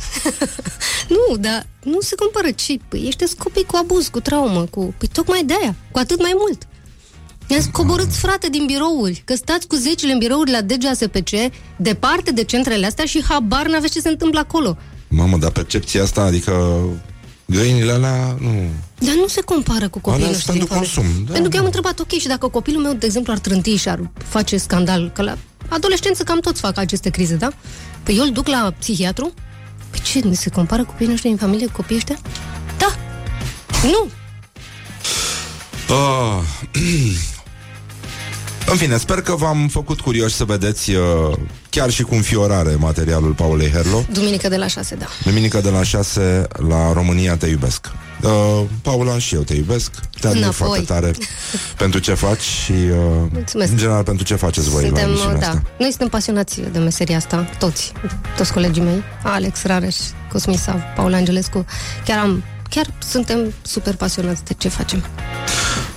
nu, 1.16 1.36
dar 1.36 1.66
nu 1.82 2.00
se 2.00 2.14
compară. 2.14 2.50
Ce? 2.50 2.76
Păi 2.88 3.04
ești 3.06 3.34
copii 3.34 3.64
cu 3.64 3.76
abuz, 3.76 4.08
cu 4.08 4.20
traumă, 4.20 4.64
cu... 4.70 4.94
Păi 4.98 5.08
tocmai 5.12 5.42
de 5.44 5.54
aia, 5.60 5.74
cu 5.90 5.98
atât 5.98 6.20
mai 6.20 6.34
mult. 6.38 6.66
Ne-ați 7.48 7.70
coborâți, 7.70 8.18
frate, 8.18 8.48
din 8.48 8.66
birouri, 8.66 9.22
că 9.24 9.34
stați 9.34 9.66
cu 9.66 9.74
zecile 9.74 10.12
în 10.12 10.18
birouri 10.18 10.50
la 10.50 10.60
DGASPC, 10.60 11.30
departe 11.76 12.30
de 12.30 12.44
centrele 12.44 12.86
astea 12.86 13.04
și 13.04 13.24
habar 13.28 13.66
n-aveți 13.66 13.92
ce 13.92 14.00
se 14.00 14.08
întâmplă 14.08 14.38
acolo. 14.38 14.76
Mamă, 15.08 15.36
dar 15.36 15.50
percepția 15.50 16.02
asta, 16.02 16.20
adică 16.20 16.78
găinile 17.46 17.92
alea, 17.92 18.36
nu... 18.40 18.70
Dar 18.98 19.14
nu 19.14 19.26
se 19.26 19.40
compară 19.40 19.88
cu 19.88 19.98
copilul 19.98 20.28
ăsta 20.28 20.52
pentru 20.52 20.74
consum. 20.74 21.04
Da, 21.26 21.32
pentru 21.32 21.50
că 21.50 21.58
am 21.58 21.64
întrebat, 21.64 21.98
ok, 21.98 22.10
și 22.10 22.26
dacă 22.26 22.48
copilul 22.48 22.82
meu, 22.82 22.92
de 22.92 23.06
exemplu, 23.06 23.32
ar 23.32 23.38
trânti 23.38 23.76
și 23.76 23.88
ar 23.88 24.10
face 24.28 24.56
scandal, 24.56 25.10
că 25.14 25.22
la 25.22 25.36
adolescență 25.68 26.22
cam 26.22 26.40
toți 26.40 26.60
fac 26.60 26.78
aceste 26.78 27.10
crize, 27.10 27.34
da? 27.34 27.48
Păi 28.02 28.16
eu 28.16 28.22
îl 28.22 28.30
duc 28.30 28.46
la 28.46 28.74
psihiatru? 28.78 29.32
Păi 29.90 30.00
ce, 30.00 30.20
nu 30.24 30.34
se 30.34 30.50
compară 30.50 30.84
copiii 30.84 31.08
noștri 31.08 31.28
din 31.28 31.36
familie 31.36 31.66
cu 31.66 31.72
copiii 31.72 31.98
ăștia? 31.98 32.18
Da! 32.78 32.96
Nu! 33.82 34.10
Uh, 35.88 36.42
În 38.70 38.76
fine, 38.76 38.96
sper 38.96 39.20
că 39.22 39.34
v-am 39.34 39.68
făcut 39.68 40.00
curioși 40.00 40.34
să 40.34 40.44
vedeți 40.44 40.90
uh, 40.90 41.36
chiar 41.70 41.90
și 41.90 42.02
cu 42.02 42.14
înfiorare 42.14 42.74
materialul 42.78 43.32
Paulei 43.32 43.70
Herlo. 43.70 44.04
Duminică 44.12 44.48
de 44.48 44.56
la 44.56 44.66
6, 44.66 44.94
da. 44.94 45.06
Duminică 45.24 45.60
de 45.60 45.68
la 45.68 45.82
6 45.82 46.46
la 46.68 46.92
România 46.92 47.36
te 47.36 47.46
iubesc. 47.46 47.90
Uh, 48.22 48.62
Paula, 48.82 49.18
și 49.18 49.34
eu 49.34 49.40
te 49.40 49.54
iubesc. 49.54 49.90
Te 50.20 50.26
admir 50.28 50.50
foarte 50.50 50.80
tare 50.80 51.10
pentru 51.82 52.00
ce 52.00 52.14
faci 52.14 52.40
și 52.40 52.72
uh, 52.72 52.96
Mulțumesc. 53.32 53.70
în 53.70 53.76
general 53.76 54.02
pentru 54.02 54.24
ce 54.24 54.34
faceți 54.34 54.68
voi 54.68 54.84
suntem, 54.84 55.10
la 55.10 55.24
da. 55.24 55.46
asta. 55.46 55.62
Noi 55.78 55.88
suntem 55.88 56.08
pasionați 56.08 56.60
de 56.72 56.78
meseria 56.78 57.16
asta, 57.16 57.48
toți, 57.58 57.92
toți 58.36 58.52
colegii 58.52 58.82
mei, 58.82 59.02
Alex 59.22 59.62
Rareș, 59.62 59.96
Cosmisa, 60.32 60.72
Paula 60.72 61.16
Angelescu. 61.16 61.64
Chiar 62.04 62.18
am, 62.18 62.44
chiar 62.70 62.86
suntem 62.98 63.38
super 63.62 63.94
pasionați 63.94 64.44
de 64.44 64.54
ce 64.58 64.68
facem. 64.68 65.04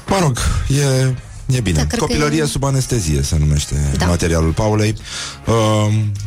Mă 0.08 0.18
rog, 0.22 0.38
e 0.68 1.14
E 1.50 1.62
bine. 1.62 1.88
Da, 1.90 1.98
Copilărie 1.98 2.42
e... 2.42 2.46
sub 2.46 2.64
anestezie 2.64 3.22
se 3.22 3.38
numește 3.40 3.76
da. 3.98 4.06
materialul 4.06 4.52
Paulei. 4.52 4.96
Uh, 5.46 5.54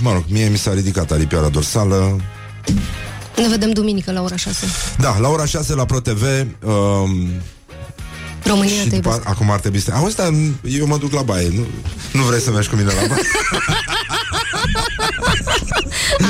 mă 0.01 0.13
rog, 0.13 0.25
mie 0.29 0.49
mi 0.49 0.59
s-a 0.59 0.75
ridicat 0.75 1.11
aripioara 1.11 1.49
dorsală. 1.49 2.21
Ne 3.37 3.49
vedem 3.49 3.71
duminică 3.71 4.13
la 4.13 4.23
ora 4.23 4.37
6. 4.37 4.67
Da, 4.99 5.19
la 5.19 5.29
ora 5.29 5.47
6 5.47 5.75
la 5.75 5.85
ProTV. 5.85 6.23
Uh, 6.23 6.71
România 8.45 8.83
te 8.89 8.97
după, 8.97 9.23
Acum 9.25 9.51
ar 9.51 9.61
trebui 9.61 9.81
să... 9.81 9.93
Auzi, 9.95 10.17
dar 10.17 10.33
eu 10.63 10.87
mă 10.87 10.97
duc 10.97 11.13
la 11.13 11.23
baie. 11.23 11.49
Nu, 11.49 11.67
nu 12.13 12.23
vrei 12.23 12.41
să 12.41 12.51
mergi 12.51 12.69
cu 12.69 12.77
mine 12.77 12.89
la 12.89 13.07
baie? 13.09 13.23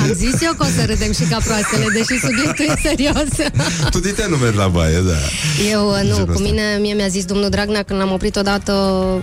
Am 0.03 0.13
zis 0.15 0.43
eu 0.43 0.53
că 0.53 0.67
o 0.67 0.71
să 0.77 0.85
râdem 0.87 1.13
și 1.13 1.23
ca 1.23 1.39
proastele, 1.45 1.87
deși 1.93 2.21
subiectul 2.21 2.65
e 2.65 2.81
serios. 2.83 3.51
tu 3.91 3.99
dite 3.99 4.27
nu 4.29 4.37
mergi 4.37 4.57
la 4.57 4.69
baie, 4.69 5.01
da. 5.01 5.19
Eu 5.71 5.89
uh, 5.89 6.01
nu, 6.03 6.33
cu 6.33 6.41
mine, 6.41 6.79
mie 6.81 6.95
mi-a 6.95 7.09
zis 7.09 7.25
domnul 7.25 7.49
Dragnea 7.49 7.83
când 7.83 7.99
l-am 7.99 8.13
oprit 8.13 8.37
odată, 8.37 8.73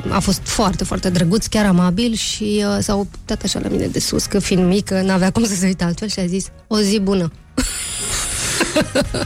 a 0.09 0.19
fost 0.19 0.41
foarte, 0.43 0.83
foarte 0.83 1.09
drăguț, 1.09 1.45
chiar 1.45 1.65
amabil 1.65 2.13
și 2.13 2.65
uh, 2.65 2.77
s-a 2.79 2.93
uitat 2.95 3.41
așa 3.43 3.59
la 3.63 3.69
mine 3.69 3.85
de 3.85 3.99
sus, 3.99 4.25
că 4.25 4.39
fiind 4.39 4.67
mică, 4.67 5.01
n-avea 5.01 5.31
cum 5.31 5.45
să 5.45 5.55
se 5.55 5.65
uite 5.65 5.83
altfel 5.83 6.07
și 6.07 6.19
a 6.19 6.25
zis, 6.25 6.45
o 6.67 6.79
zi 6.79 6.99
bună. 6.99 7.31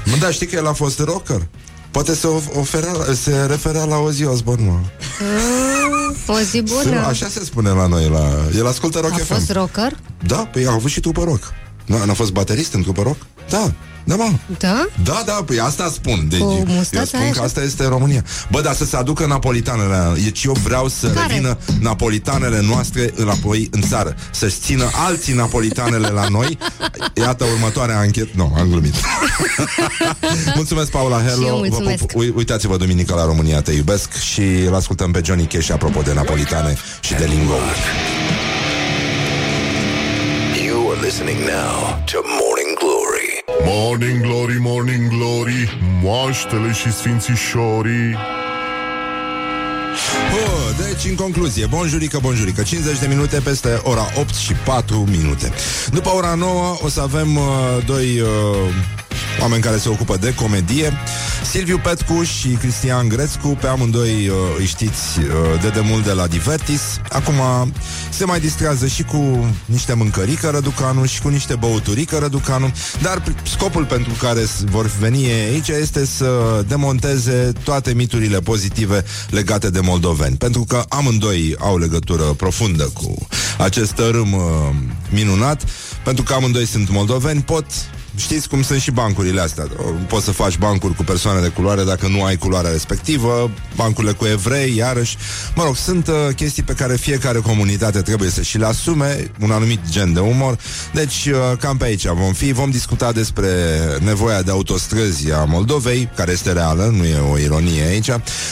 Mă, 0.05 0.15
da, 0.19 0.31
știi 0.31 0.47
că 0.47 0.55
el 0.55 0.67
a 0.67 0.73
fost 0.73 0.99
rocker? 0.99 1.47
Poate 1.93 2.13
se, 2.15 2.27
oferea, 2.59 2.93
se 3.13 3.45
referea 3.45 3.83
la 3.83 3.97
Ozzy 3.97 4.23
Osbourne, 4.25 4.65
mă. 4.69 4.79
o 6.27 6.39
zi 6.39 6.61
bună. 6.61 6.99
Așa 7.05 7.27
se 7.27 7.43
spune 7.43 7.69
la 7.69 7.87
noi. 7.87 8.09
La... 8.09 8.29
El 8.55 8.67
ascultă 8.67 8.99
rock 8.99 9.11
A 9.11 9.15
FM. 9.17 9.33
fost 9.33 9.51
rocker? 9.51 9.97
Da, 10.27 10.35
păi 10.35 10.65
a 10.67 10.71
avut 10.71 10.89
și 10.89 10.99
trupă 10.99 11.23
rock. 11.23 11.53
Nu, 11.85 12.05
n-a 12.05 12.13
fost 12.13 12.31
baterist 12.31 12.73
în 12.73 12.81
trupă 12.81 13.01
rock? 13.01 13.17
Da. 13.49 13.73
Da, 14.03 14.15
mă. 14.15 14.31
Da? 14.59 14.87
Da, 15.03 15.23
da, 15.25 15.33
păi 15.45 15.59
asta 15.59 15.89
spun. 15.93 16.27
Deci, 16.29 16.39
Cu 16.39 16.65
eu 16.91 17.03
spun 17.03 17.31
că 17.31 17.41
asta 17.41 17.61
este 17.63 17.87
România. 17.87 18.23
Bă, 18.51 18.61
dar 18.61 18.73
să 18.73 18.85
se 18.85 18.95
aducă 18.95 19.25
napolitanele. 19.25 20.13
Deci 20.23 20.43
eu 20.43 20.53
vreau 20.63 20.87
să 20.87 21.07
Care? 21.07 21.27
revină 21.27 21.57
napolitanele 21.79 22.61
noastre 22.61 23.11
înapoi 23.15 23.67
în 23.71 23.81
țară. 23.81 24.15
Să-și 24.31 24.55
țină 24.59 24.89
alții 25.05 25.33
napolitanele 25.33 26.07
la 26.07 26.27
noi. 26.27 26.57
Iată 27.13 27.43
următoarea 27.43 27.97
anchetă. 27.99 28.29
Nu, 28.35 28.53
am 28.57 28.67
glumit. 28.67 28.93
mulțumesc, 30.55 30.91
Paula 30.91 31.21
Hello. 31.21 31.57
Mulțumesc. 31.57 31.99
Vă 31.99 32.05
pup. 32.05 32.35
Uitați-vă 32.35 32.77
duminică 32.77 33.13
la 33.13 33.25
România 33.25 33.61
Te 33.61 33.71
iubesc 33.71 34.13
și 34.13 34.41
îl 34.41 34.75
ascultăm 34.75 35.11
pe 35.11 35.21
Johnny 35.23 35.45
Cash 35.45 35.69
apropo 35.71 36.01
de 36.01 36.13
napolitane 36.13 36.77
și 36.99 37.13
de 37.13 37.25
lingouri. 37.25 37.79
You 40.65 40.91
are 40.91 40.99
listening 41.05 41.37
now 41.37 42.03
to 42.11 42.17
Morning 42.23 42.52
Glory. 42.52 42.52
Morning 43.61 44.21
Glory, 44.21 44.57
Morning 44.59 45.07
Glory, 45.07 45.77
moaștele 46.01 46.71
și 46.71 46.91
sfințișorii. 46.91 48.15
Oh, 50.33 50.75
deci, 50.85 51.09
în 51.09 51.15
concluzie, 51.15 51.65
bonjurică, 51.65 52.19
bonjurică 52.21 52.61
50 52.61 52.99
de 52.99 53.07
minute 53.07 53.39
peste 53.39 53.79
ora 53.83 54.05
8 54.19 54.33
și 54.33 54.53
4 54.53 55.07
minute 55.11 55.51
După 55.91 56.09
ora 56.09 56.33
9 56.33 56.77
o 56.81 56.89
să 56.89 57.01
avem 57.01 57.35
uh, 57.35 57.43
doi 57.85 58.19
uh, 58.19 58.27
oameni 59.41 59.61
care 59.61 59.77
se 59.77 59.89
ocupă 59.89 60.17
de 60.17 60.33
comedie. 60.33 60.93
Silviu 61.51 61.77
Petcu 61.77 62.23
și 62.23 62.47
Cristian 62.47 63.07
Grețcu, 63.07 63.47
pe 63.47 63.67
amândoi 63.67 64.27
uh, 64.27 64.35
îi 64.57 64.65
știți 64.65 65.19
uh, 65.19 65.61
de 65.61 65.69
demult 65.69 66.05
de 66.05 66.11
la 66.11 66.27
Divertis. 66.27 66.81
Acum 67.09 67.35
se 68.09 68.25
mai 68.25 68.39
distrează 68.39 68.87
și 68.87 69.03
cu 69.03 69.45
niște 69.65 69.93
mâncărică 69.93 70.49
răducanu 70.49 71.05
și 71.05 71.21
cu 71.21 71.27
niște 71.27 71.55
băuturică 71.55 72.17
răducanu, 72.17 72.71
dar 73.01 73.23
scopul 73.43 73.85
pentru 73.85 74.13
care 74.13 74.41
vor 74.65 74.91
veni 74.99 75.25
aici 75.25 75.67
este 75.67 76.05
să 76.05 76.63
demonteze 76.67 77.51
toate 77.63 77.93
miturile 77.93 78.39
pozitive 78.39 79.03
legate 79.29 79.69
de 79.69 79.79
moldoveni, 79.79 80.35
pentru 80.37 80.63
că 80.63 80.85
amândoi 80.89 81.55
au 81.59 81.77
legătură 81.77 82.23
profundă 82.23 82.89
cu 82.93 83.27
acest 83.57 83.97
râm 84.11 84.33
uh, 84.33 84.41
minunat, 85.09 85.63
pentru 86.03 86.23
că 86.23 86.33
amândoi 86.33 86.65
sunt 86.65 86.89
moldoveni, 86.89 87.41
pot 87.41 87.65
Știți 88.15 88.49
cum 88.49 88.61
sunt 88.61 88.81
și 88.81 88.91
bancurile 88.91 89.41
astea. 89.41 89.67
Poți 90.07 90.25
să 90.25 90.31
faci 90.31 90.57
bancuri 90.57 90.95
cu 90.95 91.03
persoane 91.03 91.41
de 91.41 91.47
culoare 91.47 91.83
Dacă 91.83 92.07
nu 92.07 92.23
ai 92.23 92.37
culoarea 92.37 92.71
respectivă 92.71 93.51
Bancurile 93.75 94.11
cu 94.11 94.25
evrei, 94.25 94.75
iarăși. 94.75 95.17
Mă 95.55 95.63
rog, 95.63 95.75
sunt 95.75 96.07
uh, 96.07 96.13
chestii 96.35 96.63
pe 96.63 96.73
care 96.73 96.95
fiecare 96.95 97.39
comunitate 97.39 98.01
Trebuie 98.01 98.29
să 98.29 98.41
și 98.41 98.57
le 98.57 98.65
asume 98.65 99.31
Un 99.41 99.51
anumit 99.51 99.79
gen 99.89 100.13
de 100.13 100.19
umor. 100.19 100.57
Deci, 100.93 101.25
uh, 101.25 101.57
cam 101.59 101.77
pe 101.77 101.85
aici 101.85 102.07
vom 102.07 102.33
fi. 102.33 102.51
Vom 102.51 102.69
discuta 102.69 103.11
despre 103.11 103.49
nevoia 103.99 104.41
de 104.41 104.51
autostrăzi 104.51 105.31
a 105.31 105.43
Moldovei 105.43 106.09
Care 106.15 106.31
este 106.31 106.51
reală, 106.51 106.93
nu 106.97 107.05
e 107.05 107.17
o 107.31 107.37
ironie 107.37 107.83
aici 107.83 108.09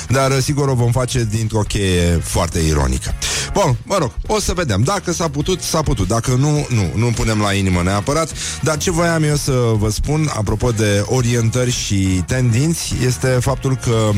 Dar, 0.10 0.32
uh, 0.32 0.38
sigur, 0.42 0.68
o 0.68 0.74
vom 0.74 0.92
face 0.92 1.28
dintr-o 1.32 1.60
cheie 1.60 2.22
foarte 2.24 2.60
ironică. 2.60 3.14
Bun, 3.54 3.78
mă 3.84 3.98
rog, 4.00 4.12
o 4.28 4.40
să 4.40 4.54
vedem. 4.54 4.82
Dacă 4.82 5.14
s-a 5.14 5.30
putut, 5.30 5.62
s-a 5.62 5.82
putut. 5.82 6.08
Dacă 6.08 6.32
nu, 6.32 6.68
nu, 6.70 6.92
nu 6.96 7.06
punem 7.06 7.40
la 7.40 7.54
inimă 7.54 7.82
neapărat. 7.84 8.32
Dar 8.62 8.78
ce 8.78 8.92
voiam 8.92 9.24
eu 9.24 9.36
să 9.36 9.51
să 9.52 9.74
vă 9.78 9.90
spun, 9.90 10.30
apropo 10.34 10.72
de 10.72 11.04
orientări 11.06 11.72
și 11.72 12.24
tendinți, 12.28 12.94
este 13.06 13.28
faptul 13.28 13.76
că 13.76 14.10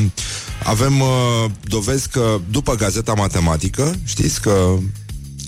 avem 0.64 1.00
uh, 1.00 1.50
dovezi 1.64 2.08
că 2.08 2.38
după 2.50 2.74
Gazeta 2.74 3.12
Matematică, 3.12 3.92
știți 4.04 4.40
că 4.40 4.76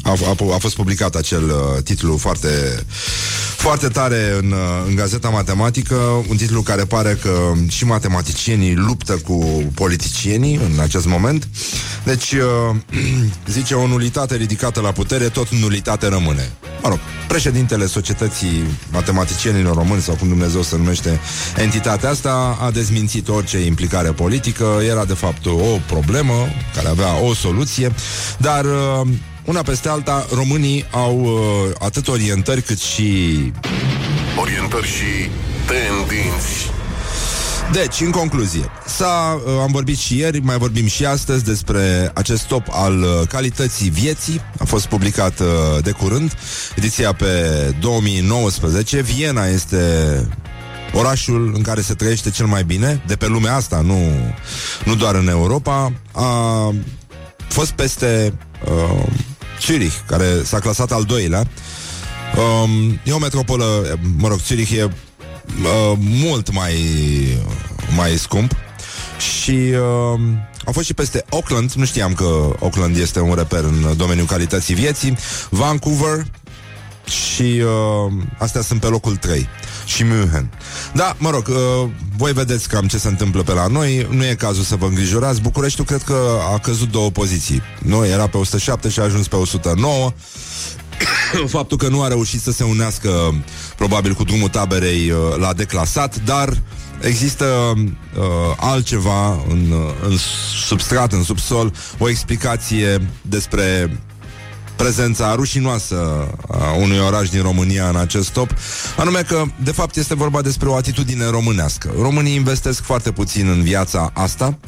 a, 0.03 0.11
a, 0.11 0.55
a 0.55 0.59
fost 0.59 0.75
publicat 0.75 1.15
acel 1.15 1.45
uh, 1.45 1.83
titlu 1.83 2.17
foarte 2.17 2.85
foarte 3.57 3.89
tare 3.89 4.37
în, 4.41 4.51
uh, 4.51 4.59
în 4.87 4.95
Gazeta 4.95 5.29
Matematică, 5.29 5.95
un 6.29 6.37
titlu 6.37 6.63
care 6.63 6.85
pare 6.85 7.19
că 7.23 7.53
și 7.69 7.85
matematicienii 7.85 8.75
luptă 8.75 9.13
cu 9.13 9.65
politicienii 9.75 10.55
în 10.55 10.81
acest 10.81 11.07
moment. 11.07 11.49
Deci, 12.05 12.33
uh, 12.33 12.77
zice, 13.57 13.75
o 13.75 13.87
nulitate 13.87 14.37
ridicată 14.37 14.81
la 14.81 14.93
putere, 14.93 15.29
tot 15.29 15.49
nulitate 15.49 16.09
rămâne. 16.09 16.53
mă 16.83 16.89
rog, 16.89 16.99
președintele 17.29 17.87
Societății 17.87 18.65
Matematicienilor 18.91 19.75
Români, 19.75 20.03
sau 20.03 20.15
cum 20.15 20.29
Dumnezeu 20.29 20.63
se 20.63 20.77
numește 20.77 21.21
entitatea 21.57 22.11
asta, 22.11 22.59
a 22.61 22.71
dezmințit 22.71 23.29
orice 23.29 23.59
implicare 23.59 24.11
politică. 24.11 24.81
Era, 24.89 25.05
de 25.05 25.15
fapt, 25.15 25.47
o 25.47 25.81
problemă 25.87 26.49
care 26.75 26.89
avea 26.89 27.23
o 27.23 27.35
soluție, 27.35 27.95
dar... 28.39 28.65
Uh, 28.65 29.09
una 29.47 29.63
peste 29.63 29.89
alta, 29.89 30.27
românii 30.33 30.87
au 30.91 31.21
uh, 31.21 31.75
atât 31.79 32.09
orientări 32.09 32.63
cât 32.63 32.79
și... 32.79 33.53
Orientări 34.41 34.87
și 34.87 35.31
tendinți. 35.67 36.71
Deci, 37.73 38.01
în 38.01 38.11
concluzie, 38.11 38.71
s-a, 38.87 39.43
uh, 39.47 39.53
am 39.61 39.73
vorbit 39.73 39.99
și 39.99 40.19
ieri, 40.19 40.39
mai 40.39 40.59
vorbim 40.59 40.87
și 40.87 41.05
astăzi 41.05 41.45
despre 41.45 42.11
acest 42.15 42.47
top 42.47 42.67
al 42.71 43.03
uh, 43.03 43.09
calității 43.29 43.91
vieții. 43.91 44.41
A 44.59 44.65
fost 44.65 44.87
publicat 44.87 45.41
uh, 45.41 45.47
de 45.83 45.91
curând, 45.91 46.33
ediția 46.77 47.13
pe 47.13 47.27
2019. 47.81 49.01
Viena 49.01 49.47
este 49.47 49.79
orașul 50.93 51.53
în 51.55 51.63
care 51.63 51.81
se 51.81 51.95
trăiește 51.95 52.31
cel 52.31 52.47
mai 52.47 52.65
bine, 52.65 53.03
de 53.07 53.17
pe 53.17 53.27
lumea 53.27 53.55
asta, 53.55 53.81
nu, 53.81 53.99
nu 54.85 54.95
doar 54.95 55.15
în 55.15 55.29
Europa. 55.29 55.93
A 56.13 56.73
fost 57.49 57.71
peste 57.71 58.33
uh, 58.65 59.07
Zurich, 59.67 59.95
care 60.07 60.43
s-a 60.45 60.59
clasat 60.59 60.93
al 60.93 61.05
doilea. 61.05 61.47
Um, 62.63 63.01
e 63.05 63.13
o 63.13 63.19
metropolă, 63.19 63.99
mă 64.17 64.29
rog, 64.29 64.39
Zurich 64.39 64.71
e 64.71 64.85
uh, 64.85 64.91
mult 65.99 66.53
mai, 66.53 66.75
mai 67.97 68.11
scump. 68.11 68.53
Și 69.19 69.51
uh, 69.51 70.21
a 70.65 70.71
fost 70.71 70.87
și 70.87 70.95
peste 70.95 71.25
Auckland, 71.31 71.73
nu 71.73 71.85
știam 71.85 72.13
că 72.13 72.57
Auckland 72.61 72.97
este 72.97 73.21
un 73.21 73.35
reper 73.35 73.65
în 73.65 73.97
domeniul 73.97 74.27
calității 74.27 74.75
vieții, 74.75 75.19
Vancouver 75.51 76.27
și 77.07 77.43
uh, 77.43 78.13
astea 78.39 78.61
sunt 78.61 78.81
pe 78.81 78.87
locul 78.87 79.17
3 79.17 79.49
și 79.85 80.05
München. 80.05 80.51
Da, 80.95 81.17
mă 81.19 81.31
rog, 81.31 81.49
uh, 81.49 81.89
voi 82.17 82.33
vedeți 82.33 82.69
cam 82.69 82.87
ce 82.87 82.99
se 82.99 83.09
întâmplă 83.09 83.43
pe 83.43 83.53
la 83.53 83.67
noi, 83.67 84.07
nu 84.11 84.25
e 84.25 84.35
cazul 84.35 84.63
să 84.63 84.77
vă 84.77 84.87
îngrijorați. 84.87 85.41
Bucureștiul 85.41 85.87
cred 85.87 86.03
că 86.03 86.39
a 86.55 86.59
căzut 86.59 86.91
două 86.91 87.11
poziții. 87.11 87.63
Noi 87.83 88.11
era 88.11 88.27
pe 88.27 88.37
107 88.37 88.89
și 88.89 89.01
a 89.01 89.03
ajuns 89.03 89.29
pe 89.29 89.37
109. 89.37 90.13
Faptul 91.57 91.77
că 91.77 91.89
nu 91.89 92.03
a 92.03 92.09
reușit 92.09 92.41
să 92.41 92.53
se 92.53 92.65
unească 92.65 93.11
probabil 93.77 94.13
cu 94.13 94.25
drumul 94.25 94.49
taberei 94.49 95.11
uh, 95.11 95.37
l-a 95.37 95.53
declasat, 95.53 96.17
dar 96.25 96.63
există 97.01 97.45
uh, 97.77 98.23
altceva 98.57 99.31
în, 99.49 99.71
uh, 99.71 100.09
în 100.09 100.17
substrat, 100.67 101.13
în 101.13 101.23
subsol, 101.23 101.73
o 101.99 102.09
explicație 102.09 103.11
despre 103.23 103.99
prezența 104.77 105.35
rușinoasă 105.35 106.29
a 106.49 106.73
unui 106.73 106.99
oraș 106.99 107.29
din 107.29 107.43
România 107.43 107.89
în 107.89 107.97
acest 107.97 108.29
top, 108.29 108.51
anume 108.97 109.23
că, 109.23 109.43
de 109.63 109.73
fapt, 109.73 109.97
este 109.97 110.15
vorba 110.15 110.43
despre 110.43 110.69
o 110.69 110.75
atitudine 110.75 111.31
românească. 111.31 111.91
Românii 112.01 112.35
investesc 112.35 112.83
foarte 112.83 113.13
puțin 113.13 113.49
în 113.49 113.63
viața 113.63 114.11
asta, 114.15 114.59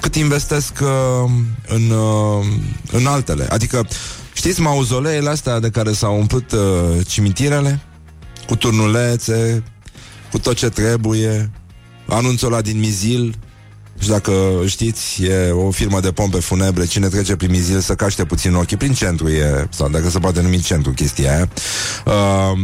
cât 0.00 0.14
investesc 0.14 0.72
uh, 0.82 1.30
în, 1.66 1.90
uh, 1.90 2.46
în 2.92 3.06
altele. 3.06 3.46
Adică, 3.50 3.86
știți 4.32 4.60
mauzoleele 4.60 5.28
astea 5.28 5.60
de 5.60 5.70
care 5.70 5.92
s-au 5.92 6.18
umplut 6.18 6.52
uh, 6.52 7.06
cimitirele? 7.06 7.80
Cu 8.46 8.56
turnulețe, 8.56 9.62
cu 10.30 10.38
tot 10.38 10.56
ce 10.56 10.68
trebuie, 10.68 11.50
anunțul 12.08 12.52
ăla 12.52 12.60
din 12.60 12.78
Mizil, 12.78 13.38
și 13.98 14.08
dacă 14.08 14.32
știți, 14.66 15.22
e 15.22 15.50
o 15.50 15.70
firmă 15.70 16.00
de 16.00 16.12
pompe 16.12 16.38
funebre, 16.38 16.86
cine 16.86 17.08
trece 17.08 17.36
prin 17.36 17.50
Mizil 17.50 17.80
să 17.80 17.94
caște 17.94 18.24
puțin 18.24 18.54
ochii, 18.54 18.76
prin 18.76 18.92
centru 18.92 19.28
e, 19.28 19.68
sau 19.70 19.88
dacă 19.88 20.10
se 20.10 20.18
poate 20.18 20.40
numi 20.40 20.58
centru 20.58 20.92
chestia 20.92 21.34
aia. 21.34 21.48
Uh, 22.06 22.58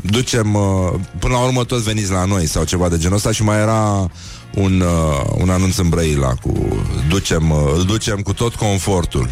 ducem, 0.00 0.54
uh, 0.54 0.92
până 1.18 1.34
la 1.34 1.44
urmă 1.44 1.64
toți 1.64 1.84
veniți 1.84 2.10
la 2.10 2.24
noi 2.24 2.46
sau 2.46 2.64
ceva 2.64 2.88
de 2.88 2.98
genul 2.98 3.16
ăsta 3.16 3.32
și 3.32 3.42
mai 3.42 3.60
era 3.60 4.10
un, 4.56 4.80
uh, 4.80 5.34
un 5.38 5.50
anunț 5.50 5.76
în 5.76 5.88
Brăila 5.88 6.34
cu 6.34 6.52
ducem, 7.08 7.50
uh, 7.50 7.58
îl 7.76 7.84
ducem 7.84 8.20
cu 8.20 8.32
tot 8.32 8.54
confortul. 8.54 9.28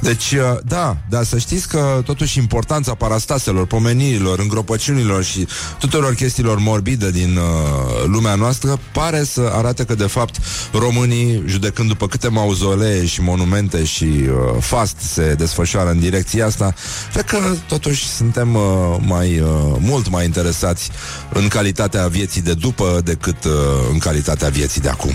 Deci, 0.00 0.32
uh, 0.32 0.58
da, 0.64 0.96
dar 1.08 1.24
să 1.24 1.38
știți 1.38 1.68
că 1.68 2.00
totuși 2.04 2.38
importanța 2.38 2.94
parastaselor, 2.94 3.66
pomenirilor, 3.66 4.38
îngropăciunilor 4.38 5.24
și 5.24 5.46
tuturor 5.78 6.14
chestiilor 6.14 6.58
morbide 6.58 7.10
din 7.10 7.36
uh, 7.36 8.04
lumea 8.06 8.34
noastră 8.34 8.78
pare 8.92 9.24
să 9.24 9.50
arate 9.52 9.84
că 9.84 9.94
de 9.94 10.06
fapt 10.06 10.36
românii, 10.72 11.42
judecând 11.46 11.88
după 11.88 12.06
câte 12.06 12.28
mauzolee 12.28 13.06
și 13.06 13.22
monumente 13.22 13.84
și 13.84 14.04
uh, 14.04 14.60
fast 14.60 14.96
se 14.98 15.34
desfășoară 15.34 15.90
în 15.90 15.98
direcția 15.98 16.46
asta, 16.46 16.74
cred 17.12 17.24
că 17.24 17.38
totuși 17.68 18.08
suntem 18.08 18.54
uh, 18.54 18.62
mai 19.00 19.40
uh, 19.40 19.48
mult 19.78 20.10
mai 20.10 20.24
interesați 20.24 20.90
în 21.32 21.48
calitatea 21.48 22.06
vieții 22.06 22.42
de 22.42 22.54
după 22.54 23.00
decât 23.04 23.44
uh, 23.44 23.52
în 23.92 23.98
calitatea 23.98 24.48
vieții 24.54 24.80
de 24.80 24.88
acum. 24.88 25.12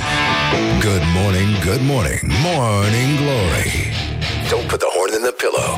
Good 0.82 1.04
morning, 1.18 1.50
good 1.66 1.82
morning, 1.94 2.20
morning 2.44 3.10
glory. 3.24 3.72
Don't 4.50 4.68
put 4.72 4.80
the 4.86 4.92
horn 4.96 5.12
in 5.18 5.24
the 5.30 5.36
pillow. 5.42 5.72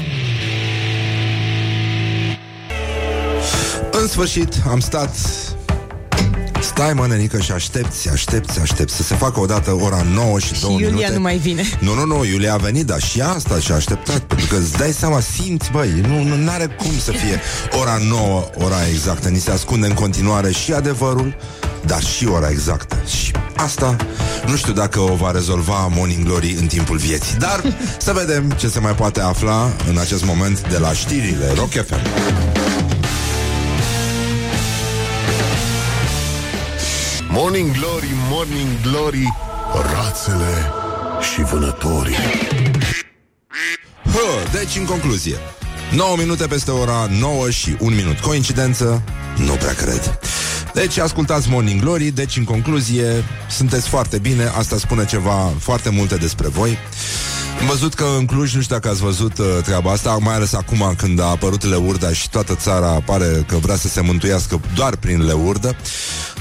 În 4.02 4.08
sfârșit, 4.08 4.54
am 4.70 4.80
stat 4.80 5.16
Stai, 6.62 6.94
mă, 6.94 7.08
nenică, 7.08 7.40
și 7.40 7.52
aștepți, 7.52 8.10
aștepți, 8.10 8.60
aștepți 8.60 8.96
Să 8.96 9.04
se 9.04 9.16
facă 9.16 9.40
odată 9.40 9.72
ora 9.72 10.06
9 10.14 10.40
și 10.40 10.62
2 10.62 10.72
Iulia 10.72 10.90
minute 10.90 11.14
nu 11.14 11.20
mai 11.20 11.38
vine. 11.38 11.64
Nu, 11.80 11.94
nu, 11.94 12.06
nu, 12.06 12.26
Iulia 12.26 12.54
a 12.54 12.58
venit, 12.58 12.86
dar 12.86 13.02
și 13.02 13.22
asta 13.22 13.60
și-a 13.60 13.76
așteptat 13.76 14.20
Pentru 14.20 14.46
că 14.48 14.56
îți 14.56 14.78
dai 14.78 14.92
seama, 14.92 15.20
simți, 15.20 15.72
băi 15.72 15.90
Nu, 16.08 16.36
nu 16.36 16.50
are 16.50 16.68
cum 16.68 17.00
să 17.00 17.12
fie 17.12 17.42
ora 17.80 17.98
9 18.10 18.50
Ora 18.56 18.88
exactă, 18.90 19.30
ni 19.30 19.40
se 19.40 19.52
ascunde 19.52 19.88
în 19.88 19.94
continuare 19.94 20.52
Și 20.52 20.74
adevărul, 20.74 21.36
dar 21.86 22.04
și 22.04 22.28
ora 22.28 22.50
exactă 22.50 22.98
Și 23.06 23.32
asta, 23.62 23.96
nu 24.48 24.56
știu 24.56 24.74
dacă 24.74 25.00
o 25.00 25.16
va 25.16 25.32
rezolva 25.32 25.88
Morning 25.96 26.26
Glory 26.26 26.56
în 26.60 26.68
timpul 26.68 26.98
vieții 26.98 27.38
Dar 27.38 27.64
să 27.98 28.14
vedem 28.14 28.50
ce 28.52 28.68
se 28.68 28.80
mai 28.80 28.96
poate 28.96 29.22
afla 29.22 29.72
În 29.90 29.98
acest 29.98 30.26
moment 30.26 30.70
de 30.70 30.78
la 30.78 30.94
știrile 30.94 31.54
Rock 31.56 31.72
FM 31.72 32.00
Morning 37.30 37.72
Glory, 37.72 38.10
Morning 38.30 38.82
Glory, 38.82 39.34
rațele 39.74 40.72
și 41.34 41.42
vânătorii. 41.42 42.16
Hă, 44.04 44.50
deci, 44.52 44.76
în 44.76 44.86
concluzie 44.86 45.36
9 45.96 46.16
minute 46.18 46.48
peste 46.48 46.72
ora 46.72 47.08
9 47.20 47.50
și 47.50 47.76
1 47.80 47.96
minut 47.96 48.20
Coincidență? 48.20 49.02
Nu 49.38 49.54
prea 49.54 49.74
cred 49.74 50.20
Deci 50.74 50.98
ascultați 50.98 51.50
Morning 51.50 51.82
Glory 51.82 52.12
Deci 52.12 52.38
în 52.38 52.44
concluzie 52.44 53.24
Sunteți 53.50 53.88
foarte 53.88 54.18
bine 54.18 54.52
Asta 54.58 54.78
spune 54.78 55.06
ceva 55.06 55.52
foarte 55.60 55.90
multe 55.90 56.16
despre 56.16 56.48
voi 56.48 56.78
am 57.62 57.68
văzut 57.68 57.94
că 57.94 58.06
în 58.18 58.26
Cluj, 58.26 58.56
nu 58.56 58.62
știu 58.62 58.76
dacă 58.76 58.90
ați 58.90 59.02
văzut 59.02 59.38
uh, 59.38 59.46
treaba 59.64 59.92
asta, 59.92 60.18
mai 60.22 60.34
ales 60.34 60.54
acum 60.54 60.94
când 60.98 61.20
a 61.20 61.26
apărut 61.26 61.64
Leurda 61.64 62.14
și 62.14 62.30
toată 62.30 62.56
țara 62.56 62.88
pare 62.88 63.44
că 63.48 63.56
vrea 63.56 63.76
să 63.76 63.88
se 63.88 64.02
mântuiască 64.02 64.62
doar 64.76 64.96
prin 64.96 65.26
Leurdă. 65.26 65.76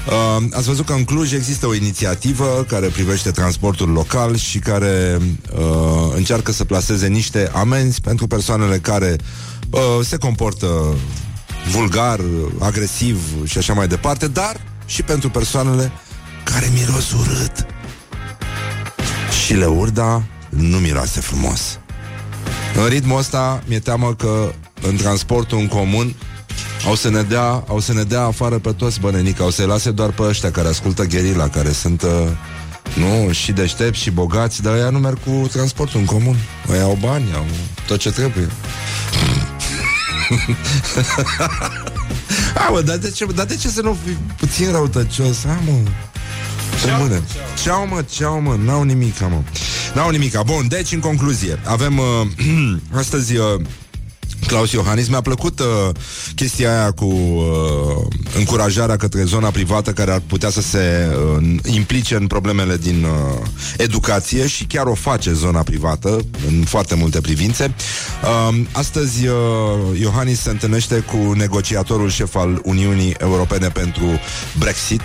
Uh, 0.07 0.43
ați 0.51 0.67
văzut 0.67 0.85
că 0.85 0.93
în 0.93 1.03
Cluj 1.03 1.33
există 1.33 1.67
o 1.67 1.73
inițiativă 1.73 2.65
care 2.67 2.87
privește 2.87 3.31
transportul 3.31 3.89
local 3.89 4.35
și 4.35 4.59
care 4.59 5.17
uh, 5.53 6.11
încearcă 6.15 6.51
să 6.51 6.63
placeze 6.63 7.07
niște 7.07 7.51
amenzi 7.53 8.01
pentru 8.01 8.27
persoanele 8.27 8.77
care 8.77 9.15
uh, 9.69 10.05
se 10.05 10.17
comportă 10.17 10.67
vulgar, 11.69 12.19
agresiv 12.59 13.17
și 13.45 13.57
așa 13.57 13.73
mai 13.73 13.87
departe, 13.87 14.27
dar 14.27 14.61
și 14.85 15.03
pentru 15.03 15.29
persoanele 15.29 15.91
care 16.43 16.71
miros 16.73 17.11
urât. 17.11 17.65
Și 19.43 19.53
Leurda 19.53 20.23
nu 20.49 20.77
miroase 20.77 21.19
frumos. 21.19 21.79
În 22.75 22.87
ritmul 22.87 23.17
ăsta 23.17 23.63
mi-e 23.67 23.79
teamă 23.79 24.13
că 24.13 24.53
în 24.81 24.95
transportul 24.95 25.57
în 25.57 25.67
comun 25.67 26.15
au 26.85 26.95
să 26.95 27.09
ne 27.09 27.21
dea, 27.21 27.63
au 27.67 27.79
să 27.79 27.93
ne 27.93 28.03
dea 28.03 28.21
afară 28.21 28.57
pe 28.57 28.71
toți 28.71 28.99
bănenic, 28.99 29.39
au 29.39 29.49
să-i 29.49 29.65
lase 29.65 29.91
doar 29.91 30.11
pe 30.11 30.21
ăștia 30.21 30.51
care 30.51 30.67
ascultă 30.67 31.03
gherila, 31.03 31.47
care 31.47 31.71
sunt 31.71 32.01
uh, 32.01 32.09
nu, 32.95 33.31
și 33.31 33.51
deștepți 33.51 34.01
și 34.01 34.11
bogați, 34.11 34.61
dar 34.61 34.73
ăia 34.73 34.89
nu 34.89 34.99
merg 34.99 35.17
cu 35.23 35.47
transportul 35.51 35.99
în 35.99 36.05
comun. 36.05 36.35
Ăia 36.69 36.83
au 36.83 36.97
bani, 37.01 37.25
au 37.35 37.45
tot 37.87 37.99
ce 37.99 38.11
trebuie. 38.11 38.49
A, 42.67 42.69
mă, 42.69 42.81
dar 42.81 42.97
de 42.97 43.11
ce, 43.11 43.25
dar 43.25 43.45
de 43.45 43.55
ce 43.55 43.67
să 43.67 43.81
nu 43.81 43.97
fii 44.05 44.17
puțin 44.37 44.71
răutăcios? 44.71 45.45
A, 45.45 45.59
mă, 45.65 45.71
Rămâne. 46.85 47.21
Ceau, 47.63 47.87
mă, 47.87 48.03
ceau, 48.09 48.41
mă, 48.41 48.57
n-au 48.63 48.83
nimic, 48.83 49.19
mă. 49.19 49.41
N-au 49.93 50.09
nimic. 50.09 50.41
Bun, 50.45 50.67
deci, 50.67 50.91
în 50.91 50.99
concluzie, 50.99 51.59
avem 51.63 51.97
uh, 51.97 52.05
astăzi 53.01 53.35
uh, 53.35 53.61
Claus 54.47 54.71
Iohannis. 54.71 55.07
Mi-a 55.07 55.21
plăcut 55.21 55.59
uh, 55.59 55.65
chestia 56.35 56.79
aia 56.79 56.91
cu 56.91 57.05
uh, 57.05 57.43
încurajarea 58.37 58.95
către 58.95 59.23
zona 59.23 59.49
privată 59.49 59.91
care 59.91 60.11
ar 60.11 60.21
putea 60.27 60.49
să 60.49 60.61
se 60.61 61.09
uh, 61.37 61.45
implice 61.73 62.15
în 62.15 62.27
problemele 62.27 62.77
din 62.77 63.03
uh, 63.03 63.47
educație 63.77 64.47
și 64.47 64.65
chiar 64.65 64.85
o 64.85 64.93
face 64.93 65.33
zona 65.33 65.61
privată 65.61 66.19
în 66.47 66.63
foarte 66.63 66.95
multe 66.95 67.21
privințe. 67.21 67.73
Uh, 68.23 68.59
astăzi 68.71 69.27
uh, 69.27 69.35
Iohannis 69.99 70.41
se 70.41 70.49
întâlnește 70.49 70.95
cu 70.99 71.33
negociatorul 71.33 72.09
șef 72.09 72.35
al 72.35 72.61
Uniunii 72.63 73.15
Europene 73.19 73.67
pentru 73.67 74.05
Brexit, 74.57 75.01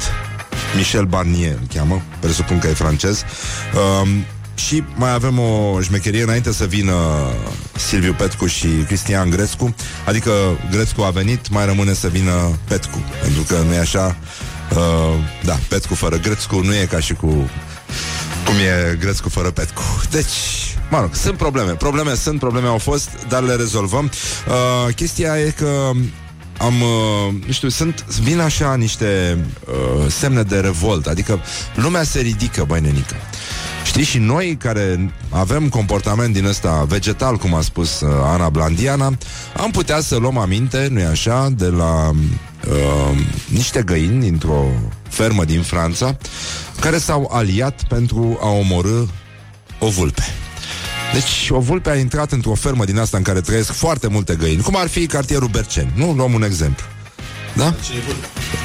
Michel 0.76 1.04
Barnier 1.04 1.52
îl 1.60 1.66
cheamă, 1.74 2.02
presupun 2.20 2.58
că 2.58 2.66
e 2.66 2.72
francez. 2.72 3.22
Uh, 3.74 4.08
și 4.58 4.84
mai 4.94 5.12
avem 5.12 5.38
o 5.38 5.80
șmecherie 5.80 6.22
înainte 6.22 6.52
să 6.52 6.64
vină 6.64 6.94
Silviu 7.76 8.12
Petcu 8.12 8.46
și 8.46 8.66
Cristian 8.66 9.30
Grescu. 9.30 9.74
Adică 10.06 10.30
Grescu 10.70 11.02
a 11.02 11.10
venit, 11.10 11.48
mai 11.48 11.66
rămâne 11.66 11.92
să 11.92 12.08
vină 12.08 12.58
Petcu. 12.68 13.04
Pentru 13.22 13.42
că 13.42 13.56
nu 13.66 13.72
e 13.72 13.78
așa... 13.78 14.16
Uh, 14.70 15.14
da, 15.44 15.58
Petcu 15.68 15.94
fără 15.94 16.16
Grescu 16.16 16.60
nu 16.60 16.74
e 16.74 16.86
ca 16.90 17.00
și 17.00 17.14
cu 17.14 17.50
cum 18.44 18.54
e 18.54 18.96
Grescu 19.00 19.28
fără 19.28 19.50
Petcu. 19.50 19.82
Deci, 20.10 20.26
mă 20.90 21.00
rog, 21.00 21.14
sunt 21.14 21.36
probleme. 21.36 21.72
Probleme 21.72 22.14
sunt, 22.14 22.38
probleme 22.38 22.66
au 22.66 22.78
fost, 22.78 23.08
dar 23.28 23.42
le 23.42 23.54
rezolvăm. 23.54 24.10
Uh, 24.48 24.94
chestia 24.94 25.38
e 25.38 25.54
că 25.56 25.90
am, 26.58 26.80
uh, 26.80 27.34
nu 27.46 27.52
știu, 27.52 27.68
sunt, 27.68 28.04
vin 28.20 28.40
așa 28.40 28.74
niște 28.74 29.38
uh, 29.66 30.10
semne 30.10 30.42
de 30.42 30.60
revolt, 30.60 31.06
adică 31.06 31.40
lumea 31.74 32.02
se 32.02 32.20
ridică, 32.20 32.64
băi 32.66 32.80
nenică. 32.80 33.14
Știi, 33.86 34.04
și 34.04 34.18
noi 34.18 34.56
care 34.56 35.14
avem 35.30 35.68
comportament 35.68 36.32
din 36.32 36.44
ăsta 36.44 36.84
vegetal, 36.88 37.36
cum 37.36 37.54
a 37.54 37.60
spus 37.60 38.00
uh, 38.00 38.08
Ana 38.24 38.48
Blandiana, 38.48 39.12
am 39.56 39.70
putea 39.70 40.00
să 40.00 40.16
luăm 40.16 40.38
aminte, 40.38 40.88
nu-i 40.90 41.04
așa, 41.04 41.48
de 41.56 41.66
la 41.66 42.10
uh, 42.10 43.18
niște 43.48 43.82
găini 43.82 44.20
dintr-o 44.20 44.64
fermă 45.08 45.44
din 45.44 45.62
Franța, 45.62 46.16
care 46.80 46.98
s-au 46.98 47.30
aliat 47.32 47.82
pentru 47.88 48.38
a 48.42 48.48
omorâ 48.48 49.02
o 49.78 49.88
vulpe. 49.88 50.22
Deci 51.12 51.48
o 51.50 51.60
vulpe 51.60 51.90
a 51.90 51.96
intrat 51.96 52.32
într-o 52.32 52.54
fermă 52.54 52.84
din 52.84 52.98
asta 52.98 53.16
în 53.16 53.22
care 53.22 53.40
trăiesc 53.40 53.72
foarte 53.72 54.08
multe 54.08 54.34
găini, 54.34 54.62
cum 54.62 54.76
ar 54.76 54.88
fi 54.88 55.06
cartierul 55.06 55.48
Berceni. 55.48 55.92
Nu? 55.94 56.12
Luăm 56.12 56.32
un 56.32 56.42
exemplu. 56.42 56.84
Da? 57.54 57.74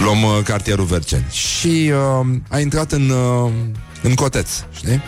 Luăm 0.03 0.23
uh, 0.23 0.39
cartierul 0.43 0.85
Verceni. 0.85 1.25
Și 1.31 1.91
uh, 2.21 2.27
a 2.49 2.59
intrat 2.59 2.91
în, 2.91 3.09
uh, 3.09 3.51
în 4.01 4.13
coteț, 4.13 4.49
știi? 4.75 5.01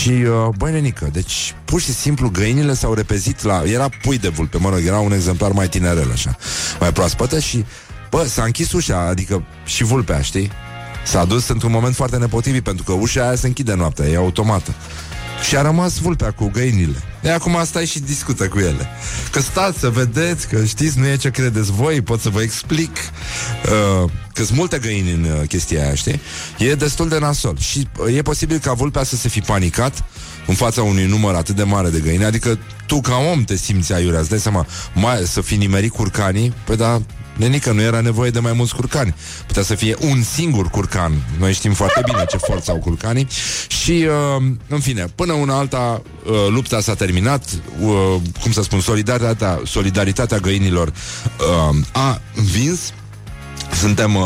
Și, 0.00 0.10
uh, 0.10 0.48
băi, 0.56 0.72
nenică, 0.72 1.08
deci, 1.12 1.54
pur 1.64 1.80
și 1.80 1.92
simplu, 1.92 2.30
găinile 2.30 2.74
s-au 2.74 2.94
repezit 2.94 3.42
la... 3.42 3.62
Era 3.66 3.88
pui 4.02 4.18
de 4.18 4.28
vulpe, 4.28 4.58
mă 4.58 4.68
rog, 4.68 4.78
era 4.86 4.98
un 4.98 5.12
exemplar 5.12 5.50
mai 5.50 5.68
tinerel, 5.68 6.10
așa, 6.12 6.36
mai 6.80 6.92
proaspătă 6.92 7.38
și, 7.38 7.64
bă, 8.10 8.26
s-a 8.26 8.44
închis 8.44 8.72
ușa, 8.72 9.06
adică 9.08 9.44
și 9.64 9.84
vulpea, 9.84 10.20
știi? 10.20 10.50
S-a 11.04 11.24
dus 11.24 11.48
într-un 11.48 11.70
moment 11.70 11.94
foarte 11.94 12.16
nepotrivit, 12.16 12.62
pentru 12.62 12.84
că 12.84 12.92
ușa 12.92 13.26
aia 13.26 13.34
se 13.34 13.46
închide 13.46 13.74
noaptea, 13.74 14.06
e 14.06 14.16
automată. 14.16 14.74
Și 15.42 15.56
a 15.56 15.62
rămas 15.62 15.98
vulpea 15.98 16.30
cu 16.30 16.50
găinile. 16.52 17.02
E 17.22 17.32
acum 17.32 17.58
stai 17.64 17.86
și 17.86 18.00
discută 18.00 18.48
cu 18.48 18.58
ele. 18.58 18.88
Că 19.30 19.40
stați 19.40 19.78
să 19.78 19.88
vedeți, 19.88 20.48
că 20.48 20.64
știți, 20.64 20.98
nu 20.98 21.06
e 21.06 21.16
ce 21.16 21.30
credeți 21.30 21.72
voi, 21.72 22.00
pot 22.00 22.20
să 22.20 22.28
vă 22.28 22.42
explic. 22.42 22.90
Uh, 22.92 24.10
că 24.32 24.44
sunt 24.44 24.58
multe 24.58 24.78
găini 24.78 25.10
în 25.10 25.24
uh, 25.24 25.48
chestia 25.48 25.82
aia, 25.82 25.94
știi? 25.94 26.20
E 26.58 26.74
destul 26.74 27.08
de 27.08 27.18
nasol. 27.18 27.58
Și 27.58 27.88
uh, 27.98 28.16
e 28.16 28.22
posibil 28.22 28.58
ca 28.58 28.72
vulpea 28.72 29.02
să 29.02 29.16
se 29.16 29.28
fi 29.28 29.40
panicat 29.40 30.04
în 30.46 30.54
fața 30.54 30.82
unui 30.82 31.06
număr 31.06 31.34
atât 31.34 31.56
de 31.56 31.62
mare 31.62 31.88
de 31.88 32.00
găini. 32.00 32.24
Adică 32.24 32.58
tu 32.86 33.00
ca 33.00 33.16
om 33.32 33.44
te 33.44 33.56
simți 33.56 33.92
aiurea, 33.92 34.20
îți 34.20 34.28
dai 34.28 34.38
seama, 34.38 34.66
mai, 34.94 35.18
să 35.26 35.40
fi 35.40 35.56
nimerit 35.56 35.92
curcanii, 35.92 36.52
păi 36.64 36.76
da, 36.76 37.02
Nenică, 37.36 37.72
nu 37.72 37.80
era 37.80 38.00
nevoie 38.00 38.30
de 38.30 38.38
mai 38.38 38.52
mulți 38.52 38.74
curcani. 38.74 39.14
Putea 39.46 39.62
să 39.62 39.74
fie 39.74 39.96
un 40.00 40.22
singur 40.22 40.68
curcan. 40.68 41.12
Noi 41.38 41.52
știm 41.52 41.72
foarte 41.72 42.00
bine 42.04 42.24
ce 42.28 42.36
forță 42.36 42.70
au 42.70 42.78
curcanii. 42.78 43.26
Și, 43.68 44.06
uh, 44.36 44.44
în 44.68 44.80
fine, 44.80 45.04
până 45.14 45.32
una 45.32 45.58
alta, 45.58 46.02
uh, 46.26 46.32
lupta 46.48 46.80
s-a 46.80 46.94
terminat. 46.94 47.44
Uh, 47.80 48.16
cum 48.42 48.52
să 48.52 48.62
spun, 48.62 48.80
solidaritatea, 48.80 49.60
solidaritatea 49.64 50.38
găinilor 50.38 50.88
uh, 50.88 51.76
a 51.92 52.20
învins. 52.34 52.92
Suntem, 53.72 54.14
uh, 54.14 54.22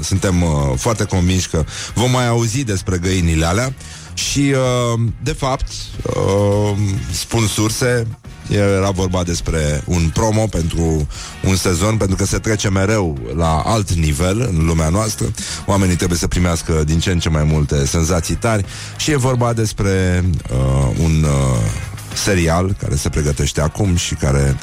suntem 0.00 0.42
uh, 0.42 0.50
foarte 0.76 1.04
convinși 1.04 1.48
că 1.48 1.64
vom 1.94 2.10
mai 2.10 2.28
auzi 2.28 2.64
despre 2.64 2.98
găinile 2.98 3.46
alea 3.46 3.74
și, 4.14 4.54
uh, 4.94 5.00
de 5.22 5.32
fapt, 5.32 5.66
uh, 6.02 6.76
spun 7.12 7.46
surse, 7.46 8.06
era 8.50 8.90
vorba 8.90 9.22
despre 9.22 9.82
un 9.84 10.10
promo 10.14 10.46
pentru 10.46 11.06
un 11.44 11.56
sezon, 11.56 11.96
pentru 11.96 12.16
că 12.16 12.24
se 12.24 12.38
trece 12.38 12.70
mereu 12.70 13.18
la 13.36 13.62
alt 13.66 13.92
nivel 13.92 14.40
în 14.40 14.66
lumea 14.66 14.88
noastră. 14.88 15.26
Oamenii 15.66 15.96
trebuie 15.96 16.18
să 16.18 16.26
primească 16.26 16.84
din 16.84 16.98
ce 16.98 17.10
în 17.10 17.18
ce 17.18 17.28
mai 17.28 17.44
multe 17.44 17.86
senzații 17.86 18.34
tari 18.34 18.64
și 18.96 19.10
e 19.10 19.16
vorba 19.16 19.52
despre 19.52 20.24
uh, 20.50 20.96
un 21.02 21.22
uh, 21.22 21.88
serial 22.14 22.76
care 22.80 22.94
se 22.94 23.08
pregătește 23.08 23.60
acum 23.60 23.96
și 23.96 24.14
care 24.14 24.56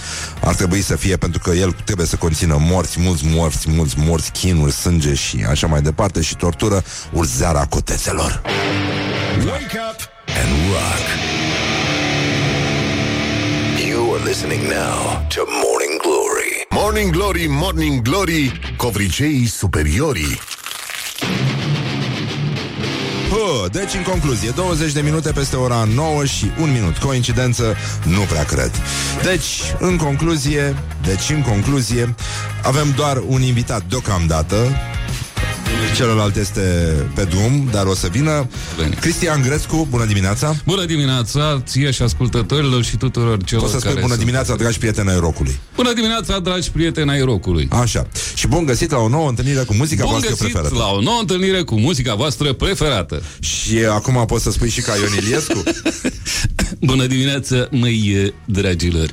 ar 0.44 0.56
trebui 0.56 0.82
să 0.82 0.96
fie 0.96 1.18
pentru 1.18 1.40
că 1.40 1.52
el 1.52 1.72
trebuie 1.84 2.08
să 2.08 2.16
conțină 2.16 2.58
morți, 2.60 3.00
mulți 3.00 3.26
morți, 3.26 3.70
mulți 3.70 3.96
morți, 3.98 4.32
chinuri, 4.32 4.72
sânge 4.72 5.14
și 5.14 5.46
așa 5.50 5.68
mai 5.68 5.82
departe 5.82 6.22
și 6.22 6.36
tortură, 6.36 6.84
urzarea 7.12 7.66
cotețelor. 7.66 8.42
Wake 9.46 9.78
up 9.92 10.00
and 10.28 10.72
rock. 10.72 11.97
You 14.18 14.24
are 14.24 14.30
listening 14.30 14.64
now 14.68 15.28
to 15.30 15.46
Morning 15.64 16.00
Glory. 16.02 16.66
Morning 16.70 17.12
Glory, 17.12 17.46
Morning 17.50 18.02
Glory, 18.02 18.60
covriceii 18.78 19.46
superiorii. 19.46 20.40
Hă, 23.30 23.68
deci, 23.72 23.94
în 23.94 24.04
concluzie, 24.04 24.50
20 24.50 24.92
de 24.92 25.02
minute 25.02 25.32
peste 25.32 25.56
ora 25.56 25.88
9 25.96 26.26
și 26.26 26.46
1 26.62 26.72
minut. 26.72 26.98
Coincidență? 26.98 27.76
Nu 28.04 28.20
prea 28.20 28.44
cred. 28.44 28.72
Deci, 29.24 29.74
în 29.80 29.98
concluzie, 29.98 30.76
deci, 31.02 31.30
în 31.30 31.42
concluzie, 31.42 32.16
avem 32.64 32.94
doar 32.96 33.24
un 33.28 33.42
invitat 33.42 33.84
deocamdată, 33.90 34.56
Celălalt 35.96 36.36
este 36.36 36.62
pe 37.16 37.24
drum, 37.24 37.68
dar 37.72 37.86
o 37.86 37.94
să 37.96 38.08
vină 38.12 38.48
Bine. 38.84 38.96
Cristian 39.00 39.42
Grescu, 39.42 39.88
bună 39.90 40.06
dimineața 40.06 40.56
Bună 40.66 40.86
dimineața, 40.86 41.62
ție 41.66 41.92
și 41.92 42.02
ascultătorilor 42.02 42.84
și 42.84 42.98
tuturor 42.98 43.44
celor 43.44 43.64
O 43.64 43.68
să 43.68 43.72
spui 43.78 43.82
care 43.90 43.96
bună 44.02 44.08
sunt- 44.08 44.20
dimineața, 44.20 44.56
dragi 44.56 44.78
prieteni 44.78 45.10
ai 45.10 45.20
rocului 45.20 45.60
Bună 45.76 45.94
dimineața, 45.94 46.40
dragi 46.40 46.72
prieteni 46.72 47.10
ai 47.10 47.22
rocului. 47.22 47.68
Așa, 47.72 48.08
și 48.36 48.48
bun 48.48 48.66
găsit 48.66 48.92
la 48.92 48.98
o 48.98 49.08
nouă 49.10 49.30
întâlnire 49.30 49.60
cu 49.60 49.74
muzica 49.74 50.02
Bun 50.04 50.12
voastră 50.12 50.30
găsit 50.36 50.46
preferată 50.46 50.76
la 50.80 50.88
o 50.88 51.02
nouă 51.02 51.18
întâlnire 51.20 51.62
cu 51.62 51.80
muzica 51.80 52.16
voastră 52.16 52.54
preferată. 52.54 53.22
Și 53.40 53.78
acum 53.90 54.24
poți 54.28 54.44
să 54.44 54.52
spui 54.52 54.70
și 54.70 54.82
ca 54.82 54.94
Ion 54.96 55.24
Iliescu 55.24 55.64
Bună 56.90 57.06
dimineața, 57.06 57.68
măi 57.72 58.34
dragilor. 58.46 59.10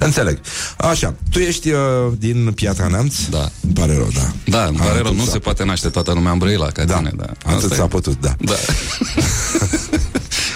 Da, 0.00 0.06
înțeleg 0.06 0.38
Așa, 0.78 1.14
tu 1.30 1.38
ești 1.38 1.70
uh, 1.70 1.78
din 2.18 2.52
Piatra 2.54 2.86
Neamț? 2.86 3.14
Da. 3.30 3.50
Îmi 3.62 3.72
pare 3.72 3.94
rău, 3.94 4.08
da 4.14 4.32
Da, 4.44 4.64
îmi 4.64 4.76
pare 4.76 4.90
Atât 4.90 5.02
rău, 5.02 5.14
nu 5.14 5.24
s-a- 5.24 5.30
se 5.30 5.38
poate 5.38 5.64
naște 5.64 5.88
toată 5.88 6.12
lumea 6.12 6.32
în 6.32 6.38
Brăila 6.38 6.66
ca 6.66 6.84
Da, 6.84 6.96
tine. 6.96 7.10
Da, 7.16 7.24
atât 7.44 7.64
Asta 7.64 7.74
s-a 7.74 7.84
e. 7.84 7.86
putut, 7.86 8.20
da 8.20 8.34
Da. 8.40 8.54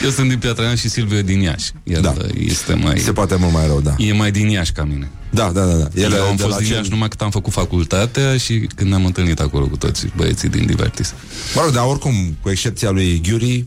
Eu 0.04 0.10
sunt 0.10 0.28
din 0.28 0.38
Piatra 0.38 0.62
Neamț 0.62 0.78
și 0.78 0.88
Silviu 0.88 1.16
e 1.16 1.22
din 1.22 1.40
Iași. 1.40 1.70
El 1.82 2.00
Da. 2.02 2.14
este 2.38 2.74
mai... 2.74 2.98
Se 2.98 3.12
poate 3.12 3.36
mult 3.36 3.52
mai 3.52 3.66
rău, 3.66 3.80
da 3.80 3.94
E 3.98 4.12
mai 4.12 4.30
din 4.30 4.48
Iași 4.48 4.72
ca 4.72 4.84
mine. 4.84 5.10
Da, 5.30 5.50
da, 5.54 5.64
da, 5.64 5.72
da. 5.74 5.88
El 6.00 6.12
Eu 6.12 6.22
am 6.24 6.36
de 6.36 6.42
fost 6.42 6.54
la 6.54 6.58
din 6.58 6.66
cel- 6.66 6.76
Iași 6.76 6.90
numai 6.90 7.08
cât 7.08 7.20
am 7.20 7.30
făcut 7.30 7.52
facultatea 7.52 8.36
și 8.36 8.68
când 8.74 8.88
ne-am 8.90 9.04
întâlnit 9.04 9.40
acolo 9.40 9.66
cu 9.66 9.76
toți 9.76 10.06
băieții 10.16 10.48
din 10.48 10.66
Divertis. 10.66 11.14
Mă 11.54 11.60
rog, 11.64 11.72
dar 11.72 11.84
oricum, 11.86 12.36
cu 12.42 12.50
excepția 12.50 12.90
lui 12.90 13.20
Ghiuri 13.20 13.66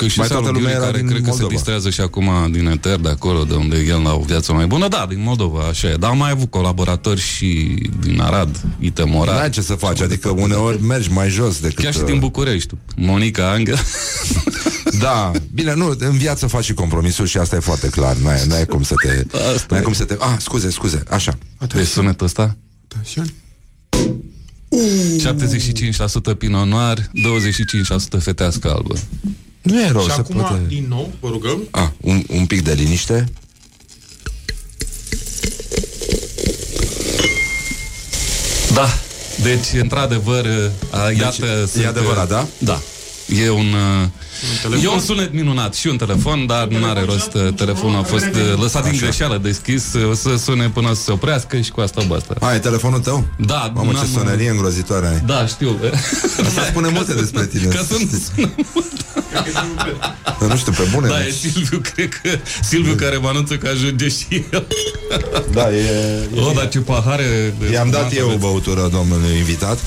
Că 0.00 0.06
și 0.06 0.18
Mai 0.18 0.26
Salu 0.26 0.40
toată 0.40 0.58
lumea 0.58 0.72
Ghiuri, 0.72 0.84
era 0.84 0.90
care 0.90 1.02
din 1.02 1.06
cred 1.06 1.20
că 1.20 1.24
se 1.24 1.30
Moldova. 1.30 1.52
distrează 1.52 1.90
și 1.90 2.00
acum 2.00 2.30
din 2.50 2.66
Eter, 2.66 2.96
de 2.96 3.08
acolo, 3.08 3.44
de 3.44 3.54
unde 3.54 3.76
el 3.76 4.06
a 4.06 4.14
o 4.14 4.20
viață 4.20 4.52
mai 4.52 4.66
bună. 4.66 4.88
Da, 4.88 5.06
din 5.08 5.22
Moldova, 5.22 5.60
așa 5.68 5.88
e. 5.88 5.94
Dar 5.94 6.10
am 6.10 6.16
mai 6.16 6.30
avut 6.30 6.50
colaboratori 6.50 7.20
și 7.20 7.78
din 8.00 8.20
Arad, 8.20 8.60
Itemora. 8.78 9.32
N-ai 9.32 9.50
ce 9.50 9.60
să 9.60 9.74
faci, 9.74 10.00
adică 10.00 10.28
uneori 10.28 10.82
mergi 10.82 11.10
mai 11.10 11.28
jos 11.28 11.60
decât... 11.60 11.84
Chiar 11.84 11.92
și 11.92 11.98
uh, 11.98 12.06
din 12.06 12.18
București. 12.18 12.74
Monica 12.96 13.50
Angel. 13.50 13.78
Da, 14.98 15.30
bine, 15.52 15.74
nu, 15.74 15.96
în 15.98 16.16
viață 16.16 16.46
faci 16.46 16.64
și 16.64 16.74
compromisuri 16.74 17.28
și 17.28 17.38
asta 17.38 17.56
e 17.56 17.58
foarte 17.58 17.88
clar. 17.88 18.16
N-ai, 18.16 18.46
n-ai 18.46 18.66
cum 18.66 18.82
să 18.82 18.94
te... 19.02 19.36
Asta 19.36 19.66
n-ai 19.68 19.80
e. 19.80 19.84
cum 19.84 19.92
să 19.92 20.04
te... 20.04 20.16
Ah, 20.18 20.34
scuze, 20.38 20.70
scuze, 20.70 21.02
așa. 21.10 21.38
Vezi 21.72 21.90
sunetul 21.90 22.26
ăsta? 22.26 22.56
75% 26.34 26.38
Pinot 26.38 26.66
Noir, 26.66 26.98
25% 26.98 27.02
fetească 28.18 28.70
albă. 28.70 28.94
Nu 29.62 29.80
e 29.82 29.90
rău, 29.90 30.00
Și 30.02 30.06
se 30.06 30.20
acum, 30.20 30.36
poate... 30.40 30.62
din 30.68 30.86
nou, 30.88 31.12
vă 31.20 31.28
rugăm, 31.28 31.68
Ah, 31.70 31.88
un, 32.00 32.24
un 32.28 32.46
pic 32.46 32.62
de 32.62 32.72
liniște. 32.72 33.28
Da. 38.74 38.88
Deci, 39.42 39.80
într-adevăr, 39.80 40.46
a, 40.90 41.10
iată... 41.10 41.46
e 41.46 41.66
sunt, 41.66 41.84
adevărat, 41.86 42.28
da? 42.28 42.46
Da. 42.58 42.80
E 43.36 43.48
un... 43.50 43.74
uh, 44.72 44.82
E 44.82 44.88
un 44.88 45.00
sunet 45.00 45.32
minunat 45.32 45.74
și 45.74 45.86
un 45.86 45.96
telefon, 45.96 46.46
dar 46.46 46.66
nu 46.68 46.86
are 46.86 47.04
rost. 47.04 47.34
uh, 47.34 47.52
Telefonul 47.54 47.98
a 47.98 48.02
fost 48.02 48.24
uh, 48.24 48.60
lăsat 48.60 48.88
din 48.90 48.98
greșeală 48.98 49.38
deschis. 49.42 49.92
uh, 49.92 50.08
O 50.10 50.14
să 50.14 50.36
sune 50.36 50.68
până 50.68 50.92
să 50.94 51.02
se 51.02 51.12
oprească 51.12 51.60
și 51.60 51.70
cu 51.70 51.80
asta 51.80 52.02
basta. 52.08 52.34
A, 52.40 52.54
e 52.54 52.58
telefonul 52.58 52.98
tău? 53.00 53.26
Da, 53.38 53.72
Mamă, 53.74 53.90
ce 53.90 53.96
n-am- 53.96 54.08
sonerie 54.14 54.50
îngrozitoare 54.50 55.06
ai. 55.08 55.22
Da, 55.26 55.46
știu. 55.46 55.76
Asta 56.46 56.62
spune 56.70 56.88
multe 56.88 57.14
despre 57.14 57.46
tine. 57.46 57.64
Ca 57.64 57.84
să 57.88 57.92
nu 57.98 58.08
sună 58.34 58.50
Dar 60.40 60.48
nu 60.48 60.56
știu, 60.56 60.72
pe 60.72 60.88
bune. 60.94 61.08
Da, 61.08 61.24
e 61.26 61.30
Silviu, 61.30 61.80
cred 61.94 62.08
că 62.22 62.30
Silviu 62.62 62.94
care 62.94 63.16
mă 63.16 63.28
anunță 63.28 63.54
că 63.56 63.68
ajunge 63.68 64.08
și 64.08 64.44
el. 64.52 64.66
Da, 65.52 65.70
e... 65.74 66.28
O, 66.36 66.52
dar 66.54 66.68
ce 66.68 66.78
pahare 66.78 67.54
de 67.60 67.70
I-am 67.72 67.90
dat 67.90 67.98
fumat 68.00 68.16
eu 68.16 68.24
o 68.24 68.28
aveți. 68.28 68.40
băutură 68.40 68.88
domnului 68.92 69.36
invitat. 69.36 69.78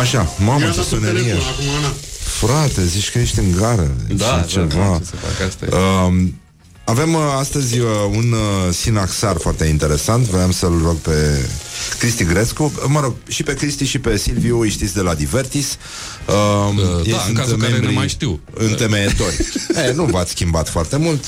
Așa, 0.00 0.32
mamă, 0.38 0.58
Mi-a 0.58 0.70
ce 0.70 0.76
dat 0.76 0.84
un 0.92 0.98
sonerie. 0.98 1.20
telefon 1.22 1.48
acum, 1.52 1.64
Ana. 1.78 1.92
Frate, 2.40 2.84
zici 2.84 3.10
că 3.10 3.18
ești 3.18 3.38
în 3.38 3.52
gară. 3.56 3.90
Da, 4.08 4.24
Și 4.24 4.30
da, 4.30 4.42
ceva. 4.42 4.66
da, 4.74 4.98
ce 4.98 5.04
să 5.04 5.16
fac, 5.16 5.46
asta 5.48 5.64
e. 5.64 6.04
Um, 6.06 6.40
avem 6.84 7.14
uh, 7.14 7.20
astăzi 7.38 7.78
uh, 7.78 7.88
un 8.10 8.32
uh, 8.32 8.72
sinaxar 8.74 9.36
foarte 9.36 9.64
interesant. 9.64 10.24
Vreau 10.26 10.50
să-l 10.50 10.80
rog 10.84 10.96
pe 10.96 11.48
Cristi 11.98 12.24
Grescu, 12.24 12.72
mă 12.86 13.00
rog, 13.00 13.14
și 13.28 13.42
pe 13.42 13.54
Cristi 13.54 13.84
și 13.84 13.98
pe 13.98 14.16
Silviu, 14.16 14.60
îi 14.60 14.70
știți 14.70 14.94
de 14.94 15.00
la 15.00 15.14
Divertis. 15.14 15.76
Um, 16.26 16.76
Uh, 16.76 17.06
ei 17.06 17.12
da, 17.12 17.16
în 17.16 17.22
sunt 17.24 17.36
cazul 17.36 17.56
care 17.56 17.70
membri 17.70 17.88
ne 17.88 17.94
mai 17.94 18.08
știu. 18.08 18.40
Întemeietori. 18.54 19.36
e, 19.88 19.92
nu 19.92 20.04
v-ați 20.04 20.30
schimbat 20.30 20.68
foarte 20.68 20.96
mult. 20.96 21.24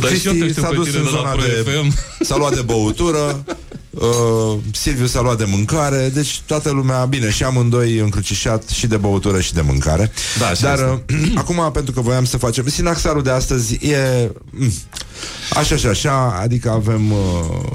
Dar 0.00 0.12
și 0.12 0.26
eu 0.26 0.32
te 0.32 0.38
Cristi 0.38 0.50
știu 0.50 0.62
s-a 0.62 0.68
pe 0.68 0.74
dus 0.74 0.86
tine 0.86 0.98
în 0.98 1.04
de 1.04 1.10
la 1.10 1.16
zona 1.16 1.30
Pro 1.30 1.40
de... 1.40 1.70
FM. 1.70 1.94
S-a 2.28 2.36
luat 2.36 2.54
de 2.54 2.60
băutură. 2.60 3.44
Uh, 3.90 4.58
Silviu 4.72 5.06
s-a 5.06 5.20
luat 5.20 5.38
de 5.38 5.44
mâncare 5.44 6.10
Deci 6.14 6.40
toată 6.46 6.70
lumea, 6.70 7.04
bine, 7.04 7.30
și 7.30 7.44
amândoi 7.44 7.98
încrucișat 7.98 8.68
Și 8.68 8.86
de 8.86 8.96
băutură 8.96 9.40
și 9.40 9.54
de 9.54 9.60
mâncare 9.60 10.12
Da, 10.38 10.46
așa 10.46 10.74
Dar 10.74 10.92
uh, 10.92 11.32
acum, 11.42 11.70
pentru 11.72 11.92
că 11.92 12.00
voiam 12.00 12.24
să 12.24 12.36
facem 12.36 12.68
Sinaxarul 12.68 13.22
de 13.22 13.30
astăzi 13.30 13.74
e 13.74 14.30
mm, 14.50 14.72
Așa 15.54 15.76
și 15.76 15.86
așa 15.86 16.38
Adică 16.42 16.70
avem 16.70 17.10
uh, 17.10 17.18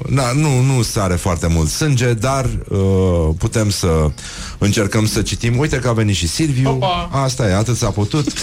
na, 0.10 0.32
nu, 0.32 0.60
nu 0.62 0.82
sare 0.82 1.16
foarte 1.16 1.48
mult 1.48 1.70
sânge 1.70 2.14
Dar 2.14 2.46
uh, 2.70 3.30
putem 3.38 3.70
să 3.70 4.12
încercăm 4.58 5.08
să 5.08 5.22
citim 5.22 5.58
Uite 5.58 5.78
că 5.78 5.88
a 5.88 5.94
venit 5.94 6.16
și 6.16 6.28
Silviu 6.28 6.70
Opa! 6.70 7.10
Asta 7.12 7.48
e, 7.50 7.54
atât 7.54 7.76
s-a 7.76 7.90
putut 7.90 8.28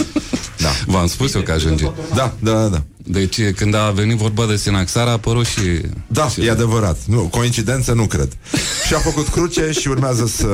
Da, 0.57 0.69
V-am 0.85 1.07
spus 1.07 1.33
eu 1.33 1.41
că 1.41 1.51
ajunge. 1.51 1.85
da, 2.15 2.33
da, 2.39 2.51
da, 2.51 2.67
da. 2.67 2.81
Deci 3.07 3.51
când 3.51 3.75
a 3.75 3.91
venit 3.91 4.17
vorba 4.17 4.45
de 4.45 4.55
Sinaxar 4.55 5.07
a 5.07 5.11
apărut 5.11 5.45
și... 5.45 5.81
Da, 6.07 6.29
și 6.29 6.45
e 6.45 6.51
adevărat. 6.51 6.97
Nu, 7.07 7.21
coincidență 7.21 7.93
nu 7.93 8.05
cred. 8.05 8.37
Și 8.87 8.93
a 8.93 8.97
făcut 8.97 9.27
cruce 9.27 9.71
și 9.71 9.87
urmează 9.87 10.27
să 10.27 10.47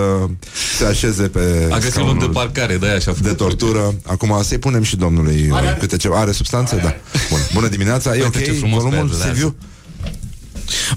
se 0.77 0.85
așeze 0.85 1.27
pe 1.27 1.67
A 1.69 1.77
găsit 1.77 1.81
loc 1.81 1.83
de 1.83 1.89
scaunul 1.89 2.29
parcare, 2.29 2.77
de 2.77 2.87
aia 2.87 2.99
și-a 2.99 3.11
făcut 3.11 3.27
de 3.27 3.33
tortură. 3.33 3.95
Acum 4.05 4.39
să-i 4.43 4.57
punem 4.57 4.83
și 4.83 4.95
domnului 4.95 5.49
are, 5.51 5.67
are. 5.67 5.77
câte 5.79 5.97
ceva. 5.97 6.19
Are 6.19 6.31
substanțe? 6.31 6.75
Da. 6.75 6.95
Bun. 7.29 7.39
Bună 7.53 7.67
dimineața. 7.67 8.15
E 8.15 8.23
Uite 8.23 8.37
ok 8.37 8.43
ce 8.43 8.51
frumos 8.51 8.81
volumul, 8.81 9.07
beadulează. 9.07 9.23
Silviu? 9.23 9.55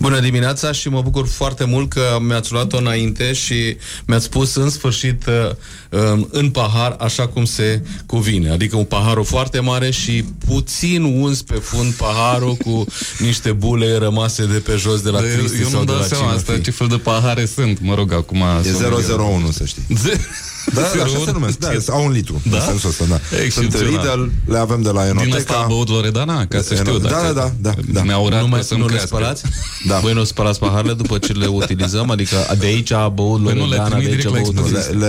Bună 0.01 0.21
dimineața 0.21 0.73
și 0.73 0.89
mă 0.89 1.01
bucur 1.03 1.27
foarte 1.27 1.65
mult 1.65 1.89
că 1.89 2.19
mi-ați 2.21 2.53
luat-o 2.53 2.77
înainte 2.77 3.33
și 3.33 3.77
mi-ați 4.07 4.31
pus 4.31 4.55
în 4.55 4.71
sfârșit 4.71 5.27
uh, 5.27 6.01
um, 6.13 6.29
în 6.31 6.51
pahar 6.51 6.97
așa 6.99 7.27
cum 7.27 7.45
se 7.45 7.83
cuvine. 8.07 8.51
Adică 8.51 8.77
un 8.77 8.85
paharul 8.85 9.25
foarte 9.25 9.61
mare 9.61 9.91
și 9.91 10.25
puțin 10.47 11.03
uns 11.03 11.43
pe 11.43 11.55
fund 11.55 11.93
paharul 11.93 12.55
cu 12.55 12.85
niște 13.19 13.53
bule 13.53 13.97
rămase 13.97 14.47
de 14.47 14.59
pe 14.59 14.77
jos 14.77 15.01
de 15.01 15.11
la 15.11 15.21
Dar 15.21 15.29
eu, 15.29 15.37
Cristi 15.37 15.61
eu 15.61 15.69
sau 15.69 15.79
nu 15.79 15.85
de 15.85 15.93
dau 15.93 16.01
la 16.01 16.07
seama 16.07 16.25
cine 16.25 16.37
asta, 16.37 16.53
fi. 16.53 16.61
ce 16.61 16.71
fel 16.71 16.87
de 16.87 16.97
pahare 16.97 17.47
sunt. 17.47 17.79
Mă 17.81 17.95
rog, 17.95 18.13
acum... 18.13 18.43
E 18.65 19.13
001, 19.17 19.51
să 19.51 19.65
știi. 19.65 19.83
Da, 20.73 20.81
da, 20.97 21.03
așa 21.03 21.17
se 21.25 21.31
numesc. 21.33 21.59
Da, 21.59 21.71
au 21.89 22.05
un 22.05 22.11
litru. 22.13 22.41
Da? 22.51 22.57
În 22.57 22.63
sensul 22.63 22.89
ăsta, 22.89 23.05
da. 23.05 23.19
Sunt 23.31 23.41
Excepțional. 23.45 24.21
Lidl, 24.21 24.53
le 24.53 24.59
avem 24.59 24.83
de 24.83 24.89
la 24.91 25.03
Din 25.05 25.11
asta 25.17 25.23
a 25.23 25.27
Enoteca. 25.27 25.65
băut 25.69 25.89
Loredana, 25.89 26.47
ca 26.47 26.61
să 26.63 26.75
Da, 26.75 26.81
știu 26.81 26.99
da, 26.99 27.09
dacă 27.09 27.33
da, 27.33 27.53
da, 27.61 27.75
da. 27.93 28.03
mi-a 28.03 28.19
urat 28.19 28.41
Nu, 28.41 28.49
mai, 28.49 28.59
că 28.59 28.65
să-mi 28.65 28.81
nu 28.81 28.87
le 28.87 28.93
crească. 28.93 29.17
spălați? 29.17 29.43
Da. 29.87 29.99
Voi 29.99 30.13
nu 30.13 30.25
spălați 30.25 30.59
paharele 30.59 30.93
după 30.95 31.19
ce 31.19 31.33
le 31.33 31.47
utilizăm? 31.47 32.11
Adică 32.11 32.37
de 32.59 32.67
aici 32.67 32.91
a 32.91 33.09
băut 33.09 33.45
Păi 33.45 33.55
nu, 33.55 33.59
le 33.69 33.77
Loredana, 33.77 33.99
de 33.99 34.05
trimit 34.05 34.15
aici 34.15 34.27
a 34.27 34.31
direct 34.31 34.35
la 34.35 34.41
băut 34.41 34.69
expoziție. 34.69 34.93
Le, 34.99 35.07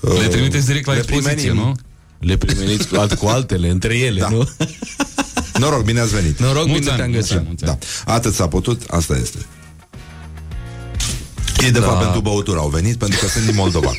le, 0.00 0.18
Le 0.18 0.24
uh, 0.26 0.28
trimiteți 0.30 0.66
direct 0.66 0.86
la 0.86 0.92
le 0.92 0.98
expoziție, 0.98 1.32
primenim. 1.34 1.62
nu? 1.62 1.74
Le 2.18 2.36
primeniți 2.36 2.88
cu, 2.88 2.96
alt, 2.96 3.12
cu 3.14 3.26
altele, 3.26 3.68
între 3.70 3.98
ele, 3.98 4.20
Da. 4.20 4.28
nu? 4.28 4.48
Noroc, 5.58 5.84
bine 5.84 6.00
ați 6.00 6.14
venit. 6.14 6.38
Noroc, 6.40 6.66
Mulți 6.66 6.78
bine 6.80 6.90
ani, 6.90 6.98
te-am 6.98 7.10
mulți 7.10 7.28
găsit. 7.28 7.36
ani, 7.36 7.46
mulți 7.46 7.64
ani. 7.64 7.78
Da, 8.06 8.12
atât 8.14 8.34
s-a 8.34 8.48
putut, 8.48 8.82
asta 8.90 9.16
este. 9.22 9.38
Ei, 11.62 11.70
de 11.70 11.78
Da. 11.78 11.86
fapt, 11.86 12.02
pentru 12.02 12.20
băutură 12.20 12.58
au 12.58 12.68
venit, 12.68 12.96
pentru 12.96 13.18
că 13.20 13.26
sunt 13.26 13.44
din 13.44 13.54
Moldova. 13.54 13.90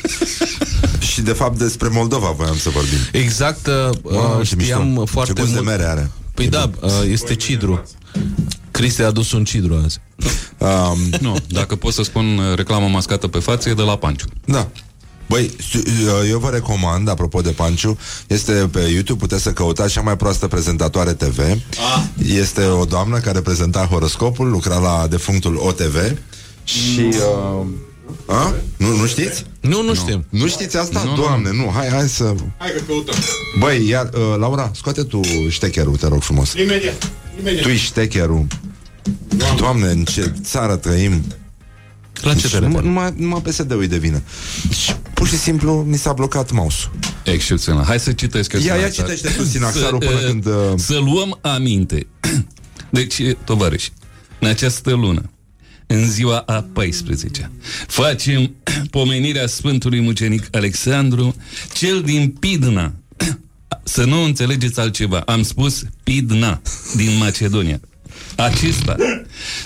și, 1.12 1.20
de 1.20 1.32
fapt, 1.32 1.58
despre 1.58 1.88
Moldova 1.88 2.30
voiam 2.30 2.56
să 2.56 2.70
vorbim. 2.70 2.98
Exact, 3.12 3.66
uh, 3.66 3.72
Wow, 4.02 4.42
ce 4.42 4.56
știam 4.60 4.86
mișto. 4.86 5.04
foarte 5.06 5.32
Ce 5.32 5.40
gust 5.40 5.52
mult. 5.54 5.64
de 5.64 5.70
mere 5.70 5.84
are. 5.90 6.10
Păi 6.34 6.48
da, 6.48 6.70
uh, 6.80 6.90
este 7.10 7.34
cidru. 7.34 7.82
Cristi 8.70 9.02
a 9.02 9.06
adus 9.06 9.32
un 9.32 9.44
cidru 9.44 9.80
azi. 9.84 9.98
Um, 10.58 10.98
Nu, 11.20 11.36
dacă 11.48 11.76
pot 11.76 11.92
să 11.92 12.02
spun 12.02 12.38
uh, 12.38 12.54
reclamă 12.56 12.86
mascată 12.88 13.28
pe 13.28 13.38
față, 13.38 13.68
e 13.68 13.74
de 13.74 13.82
la 13.82 13.96
Panciu. 13.96 14.26
da. 14.44 14.68
Băi, 15.28 15.50
știu, 15.66 15.80
eu 16.28 16.38
vă 16.38 16.48
recomand, 16.50 17.08
apropo 17.08 17.40
de 17.40 17.50
Panciu, 17.50 17.98
este 18.26 18.52
pe 18.52 18.80
YouTube, 18.80 19.18
puteți 19.20 19.42
să 19.42 19.52
căutați 19.52 19.92
cea 19.92 20.00
mai 20.00 20.16
proastă 20.16 20.46
prezentatoare 20.46 21.12
TV. 21.12 21.38
Ah. 21.40 22.02
Este 22.26 22.64
o 22.66 22.84
doamnă 22.84 23.18
care 23.18 23.40
prezenta 23.40 23.86
horoscopul, 23.90 24.50
lucra 24.50 24.78
la 24.78 25.06
defunctul 25.10 25.56
OTV 25.56 25.96
și... 26.64 27.00
Uh, 27.00 27.66
a? 28.26 28.54
Nu, 28.76 28.96
nu 28.96 29.06
știți? 29.06 29.44
Nu, 29.60 29.82
nu 29.82 29.94
știm. 29.94 30.24
Nu 30.28 30.46
știți 30.48 30.76
asta? 30.76 31.02
Nu, 31.04 31.10
nu, 31.10 31.16
Doamne, 31.16 31.50
nu, 31.52 31.70
hai, 31.74 31.88
hai 31.88 32.08
să... 32.08 32.34
Hai 32.58 32.70
că 32.76 32.80
căutăm. 32.86 33.14
Băi, 33.58 33.88
iar, 33.88 34.10
uh, 34.14 34.34
Laura, 34.38 34.70
scoate 34.74 35.02
tu 35.02 35.20
ștecherul, 35.48 35.96
te 35.96 36.06
rog 36.08 36.22
frumos. 36.22 36.52
Imediat. 36.52 37.10
Imediat. 37.40 37.62
Tu 37.62 37.68
ești 37.68 37.84
ștecherul. 37.84 38.46
Doamne, 39.56 39.86
în 39.86 40.04
ce 40.04 40.32
țară 40.42 40.76
trăim. 40.76 41.22
La 42.22 42.34
ce 42.34 42.40
Deci, 42.40 42.50
te 42.50 42.58
numai, 42.58 42.70
referi? 42.72 42.86
numai, 42.86 43.14
numai 43.16 43.40
PSD-ul 43.42 43.86
de 43.86 43.96
vină. 43.96 44.22
Și 44.70 44.92
pur 45.14 45.28
și 45.28 45.36
simplu 45.38 45.72
mi 45.88 45.96
s-a 45.96 46.12
blocat 46.12 46.50
mouse 46.50 46.90
Excepțional. 47.24 47.84
Hai 47.84 48.00
să 48.00 48.12
citesc 48.12 48.52
eu 48.52 48.60
Ia, 48.60 48.74
ia 48.74 48.90
Sinaxar. 48.90 49.04
citește 49.16 49.38
tu 49.38 49.44
Sinaxarul 49.44 50.02
Să, 50.02 50.08
până 50.08 50.20
uh, 50.20 50.26
când... 50.26 50.46
Uh, 50.46 50.52
Să 50.76 50.98
luăm 50.98 51.38
aminte. 51.40 52.06
Deci, 52.90 53.22
tovarăși, 53.44 53.92
în 54.40 54.48
această 54.48 54.90
lună, 54.90 55.30
în 55.86 56.10
ziua 56.10 56.38
a 56.38 56.66
14 56.72 57.50
facem 57.86 58.54
pomenirea 58.90 59.46
Sfântului 59.46 60.00
Mucenic 60.00 60.46
Alexandru, 60.50 61.36
cel 61.72 62.02
din 62.02 62.28
Pidna. 62.28 62.94
Să 63.84 64.04
nu 64.04 64.22
înțelegeți 64.22 64.80
altceva. 64.80 65.18
Am 65.18 65.42
spus 65.42 65.84
Pidna, 66.02 66.62
din 66.96 67.16
Macedonia. 67.16 67.80
Acesta, 68.36 68.96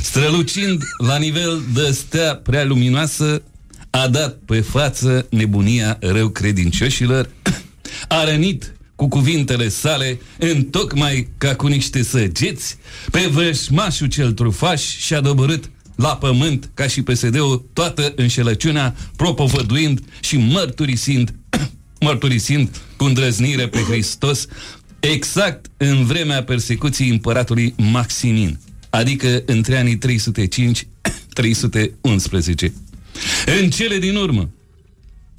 strălucind 0.02 0.82
la 0.98 1.18
nivel 1.18 1.62
de 1.74 1.90
stea 1.90 2.36
prea 2.36 2.64
luminoasă, 2.64 3.42
a 3.90 4.08
dat 4.08 4.34
pe 4.46 4.60
față 4.60 5.26
nebunia 5.30 5.96
rău 6.00 6.28
credincioșilor, 6.28 7.30
a 8.08 8.24
rănit 8.24 8.72
cu 8.94 9.08
cuvintele 9.08 9.68
sale, 9.68 10.20
întocmai 10.38 11.28
ca 11.38 11.54
cu 11.54 11.66
niște 11.66 12.02
săgeți, 12.02 12.76
pe 13.10 13.28
vrășmașul 13.30 14.06
cel 14.06 14.32
trufaș 14.32 14.82
și 14.82 15.14
a 15.14 15.20
dobărât 15.20 15.70
la 15.98 16.16
pământ, 16.16 16.70
ca 16.74 16.86
și 16.86 17.02
PSD-ul, 17.02 17.68
toată 17.72 18.12
înșelăciunea, 18.16 18.94
propovăduind 19.16 20.00
și 20.20 20.36
mărturisind, 20.36 21.34
mărturisind 22.00 22.80
cu 22.96 23.04
îndrăznire 23.04 23.68
pe 23.68 23.78
Hristos, 23.78 24.46
exact 25.00 25.66
în 25.76 26.04
vremea 26.04 26.44
persecuției 26.44 27.08
împăratului 27.08 27.74
Maximin, 27.76 28.58
adică 28.90 29.42
între 29.46 29.76
anii 29.76 29.98
305-311. 29.98 30.00
În 33.60 33.70
cele 33.70 33.98
din 33.98 34.16
urmă, 34.16 34.50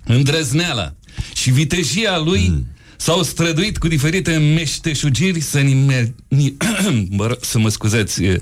îndrăzneala 0.05 0.95
și 1.35 1.51
vitejia 1.51 2.17
lui 2.17 2.47
mm. 2.49 2.67
s-au 2.97 3.23
străduit 3.23 3.77
cu 3.77 3.87
diferite 3.87 4.37
meșteșugiri 4.37 5.39
să, 5.39 5.59
nime, 5.59 6.15
ni, 6.27 6.57
mă 7.17 7.27
rog, 7.27 7.37
să 7.41 7.59
mă 7.59 7.69
scuzați, 7.69 8.23
eh, 8.23 8.39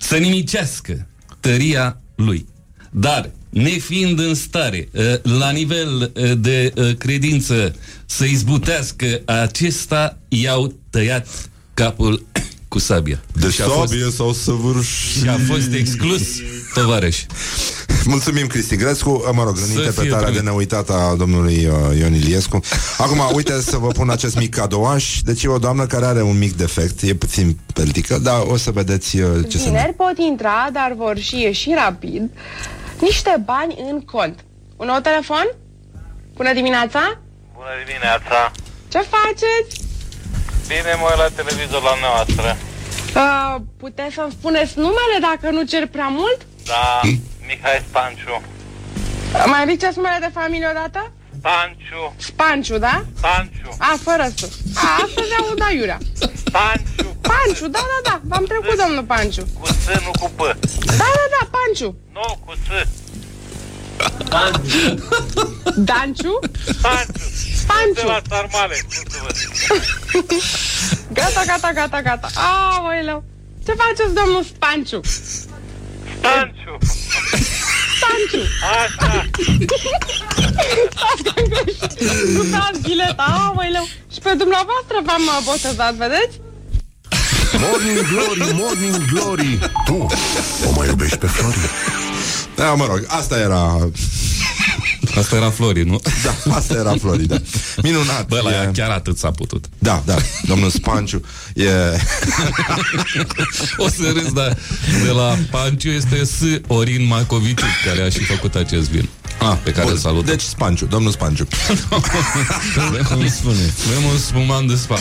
să 0.00 0.16
nimicească 0.16 1.06
tăria 1.44 2.00
lui. 2.14 2.46
Dar, 2.90 3.30
nefiind 3.50 4.18
în 4.18 4.34
stare, 4.34 4.88
eh, 4.92 5.14
la 5.22 5.50
nivel 5.50 6.10
eh, 6.14 6.32
de 6.38 6.72
eh, 6.74 6.96
credință, 6.96 7.74
să 8.06 8.24
izbutească 8.24 9.22
acesta, 9.24 10.18
i-au 10.28 10.74
tăiat 10.90 11.50
capul 11.74 12.26
cu 12.74 12.80
sabia. 12.80 13.20
de 13.32 13.50
și 13.50 13.62
a 13.62 13.64
fost, 13.64 13.90
sabie 13.90 14.10
sau 14.10 14.32
săvârșit. 14.32 15.22
și 15.22 15.28
a 15.28 15.38
fost 15.46 15.72
exclus, 15.72 16.22
tovarăș. 16.74 17.24
Mulțumim, 18.04 18.46
Cristi 18.46 18.76
Grescu, 18.76 19.24
mă 19.32 19.42
rog, 19.42 19.56
în 19.56 19.62
Să 19.62 19.70
fie 19.70 19.78
interpretarea 19.78 20.18
de 20.18 20.24
primit. 20.24 20.42
neuitat 20.42 20.90
a 20.90 21.14
domnului 21.18 21.66
uh, 21.66 21.98
Ion 21.98 22.14
Iliescu. 22.14 22.60
Acum, 22.98 23.20
uite 23.34 23.60
să 23.60 23.76
vă 23.76 23.86
pun 23.86 24.10
acest 24.10 24.36
mic 24.36 24.54
cadouaș. 24.54 25.20
Deci 25.20 25.42
e 25.42 25.48
o 25.48 25.58
doamnă 25.58 25.86
care 25.86 26.04
are 26.04 26.22
un 26.22 26.38
mic 26.38 26.56
defect, 26.56 27.02
e 27.02 27.14
puțin 27.14 27.58
peltică, 27.74 28.18
dar 28.18 28.42
o 28.46 28.56
să 28.56 28.70
vedeți 28.70 29.20
uh, 29.20 29.28
ce 29.48 29.58
se 29.58 29.64
Vineri 29.64 29.94
pot 29.94 30.18
intra, 30.30 30.68
dar 30.72 30.94
vor 30.96 31.18
și 31.18 31.40
ieși 31.40 31.70
rapid 31.84 32.30
niște 33.00 33.42
bani 33.44 33.76
în 33.90 34.00
cont. 34.00 34.44
Un 34.76 34.86
nou 34.86 34.98
telefon? 34.98 35.46
Bună 36.34 36.52
dimineața! 36.52 37.20
Bună 37.54 37.74
dimineața! 37.86 38.50
Ce 38.88 38.98
faceți? 38.98 39.83
Bine 40.68 40.94
mă 41.00 41.06
uit 41.10 41.18
la 41.18 41.28
televizor 41.42 41.82
la 41.82 41.94
noastră. 42.00 42.56
Uh, 43.14 43.54
puteți 43.78 44.14
să-mi 44.14 44.32
spuneți 44.38 44.72
numele 44.78 45.16
dacă 45.20 45.50
nu 45.50 45.62
cer 45.62 45.86
prea 45.86 46.08
mult? 46.08 46.38
Da, 46.64 47.00
Mihai 47.46 47.84
Spanciu. 47.88 48.42
Uh, 49.34 49.44
Mai 49.46 49.64
ridiceți 49.64 49.96
numele 49.96 50.18
de 50.26 50.30
familie 50.34 50.68
odată? 50.70 51.12
Spanciu, 51.38 52.14
Spanciu, 52.16 52.78
da? 52.78 53.04
Spanciu, 53.16 53.68
A, 53.78 53.96
fără 54.02 54.26
să. 54.36 54.48
A, 54.74 55.02
astăzi 55.04 55.34
aud 55.40 55.62
aiurea. 55.68 55.98
Spanciu, 56.46 57.16
Panciu, 57.20 57.66
da, 57.68 57.78
da, 57.92 58.10
da, 58.10 58.20
v-am 58.24 58.44
trecut, 58.44 58.76
domnul 58.84 59.02
Panciu. 59.04 59.44
cu 59.60 59.66
S, 59.66 59.86
nu 60.04 60.10
cu 60.20 60.30
P. 60.36 60.38
Da, 60.86 61.08
da, 61.18 61.24
da, 61.34 61.48
Panciu. 61.56 61.96
Nu, 62.12 62.38
cu 62.44 62.52
S. 62.66 62.88
Danciu? 65.76 66.38
Spanciu. 66.78 67.12
De 67.12 67.56
Spanciu. 67.56 68.06
la 68.06 68.20
sarmale, 68.28 68.76
cum 68.80 69.04
să 69.10 69.18
vă 69.22 69.30
zic. 69.34 69.50
Gata, 71.12 71.42
gata, 71.46 71.72
gata, 71.72 72.02
gata. 72.02 72.28
Aoleu. 72.34 73.24
Ce 73.64 73.72
faceți, 73.72 74.14
domnul 74.14 74.42
Spanciu? 74.42 75.00
Spanciu. 76.18 76.78
Spanciu. 77.96 78.42
Așa. 78.80 79.28
Lucați 82.36 82.80
ghileta, 82.82 83.22
aoleu. 83.22 83.88
Și 84.12 84.18
pe 84.18 84.32
dumneavoastră 84.38 84.96
v-am 85.04 85.22
uh, 85.22 85.38
botezat, 85.44 85.94
vedeți? 85.94 86.40
Morning 87.58 87.98
Glory, 88.08 88.52
Morning 88.54 89.04
Glory 89.12 89.58
Tu 89.84 90.06
o 90.66 90.72
mai 90.76 90.86
iubești 90.88 91.16
pe 91.16 91.26
Flori? 91.26 91.70
Da, 92.54 92.74
mă 92.74 92.86
rog, 92.86 93.04
asta 93.06 93.38
era... 93.38 93.88
Asta 95.18 95.36
era 95.36 95.50
Flori, 95.50 95.84
nu? 95.84 96.00
Da, 96.24 96.54
asta 96.54 96.74
era 96.74 96.94
Florida. 97.00 97.36
Minunat. 97.82 98.26
Bă, 98.26 98.40
la 98.42 98.50
e... 98.50 98.54
ea 98.54 98.70
chiar 98.70 98.90
atât 98.90 99.18
s-a 99.18 99.30
putut. 99.30 99.64
Da, 99.78 100.02
da, 100.06 100.16
domnul 100.42 100.70
Spanciu 100.70 101.20
e... 101.54 101.68
O 103.76 103.88
să 103.88 104.12
râs, 104.12 104.32
dar 104.32 104.58
de 105.04 105.10
la 105.10 105.38
Panciu 105.50 105.88
este 105.88 106.24
S. 106.24 106.40
Orin 106.66 107.06
Macoviciu, 107.06 107.64
care 107.84 108.02
a 108.02 108.08
și 108.08 108.24
făcut 108.24 108.54
acest 108.54 108.90
vin. 108.90 109.08
Ah, 109.38 109.56
pe 109.62 109.70
care 109.70 109.90
îl 109.90 109.96
salut. 109.96 110.24
Deci 110.24 110.40
Spanciu, 110.40 110.86
domnul 110.86 111.12
Spanciu. 111.12 111.46
cum 113.08 113.28
spune? 113.28 113.74
Avem 113.86 114.04
un 114.12 114.18
spumant 114.18 114.68
de 114.68 114.74
spam. 114.74 114.98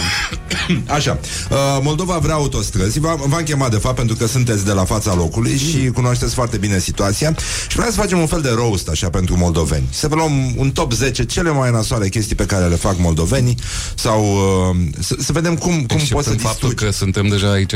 Așa, 0.88 1.20
uh, 1.50 1.58
Moldova 1.82 2.18
vrea 2.18 2.34
autostrăzi 2.34 3.00
V-am, 3.00 3.24
v-am 3.28 3.44
chemat 3.44 3.72
de 3.72 3.78
fapt 3.78 3.96
pentru 3.96 4.16
că 4.16 4.28
sunteți 4.28 4.66
de 4.66 4.72
la 4.72 4.86
fața 4.86 5.14
locului 5.14 5.58
Și 5.58 5.90
cunoașteți 5.94 6.34
foarte 6.34 6.58
bine 6.58 6.80
situația 6.80 7.36
Și 7.68 7.76
vreau 7.76 7.92
să 7.92 8.00
facem 8.00 8.20
un 8.20 8.28
fel 8.28 8.42
de 8.42 8.50
roast 8.50 8.88
așa 8.88 9.10
pentru 9.10 9.38
moldoveni. 9.54 9.88
Să 9.90 10.08
vă 10.08 10.16
luăm 10.16 10.54
un 10.56 10.72
top 10.72 10.92
10 10.94 11.26
cele 11.26 11.50
mai 11.52 11.72
nasoale 11.72 12.10
chestii 12.10 12.36
pe 12.36 12.46
care 12.46 12.66
le 12.68 12.76
fac 12.76 12.98
moldovenii 12.98 13.58
Sau 13.96 14.24
uh, 14.24 14.76
să, 15.00 15.16
să 15.20 15.32
vedem 15.32 15.56
cum, 15.56 15.72
cum 15.72 15.86
poți 15.86 15.98
să 16.08 16.14
Exceptând 16.14 16.40
faptul 16.42 16.70
distrugi. 16.70 16.86
că 16.86 16.92
suntem 16.92 17.28
deja 17.28 17.52
aici? 17.52 17.74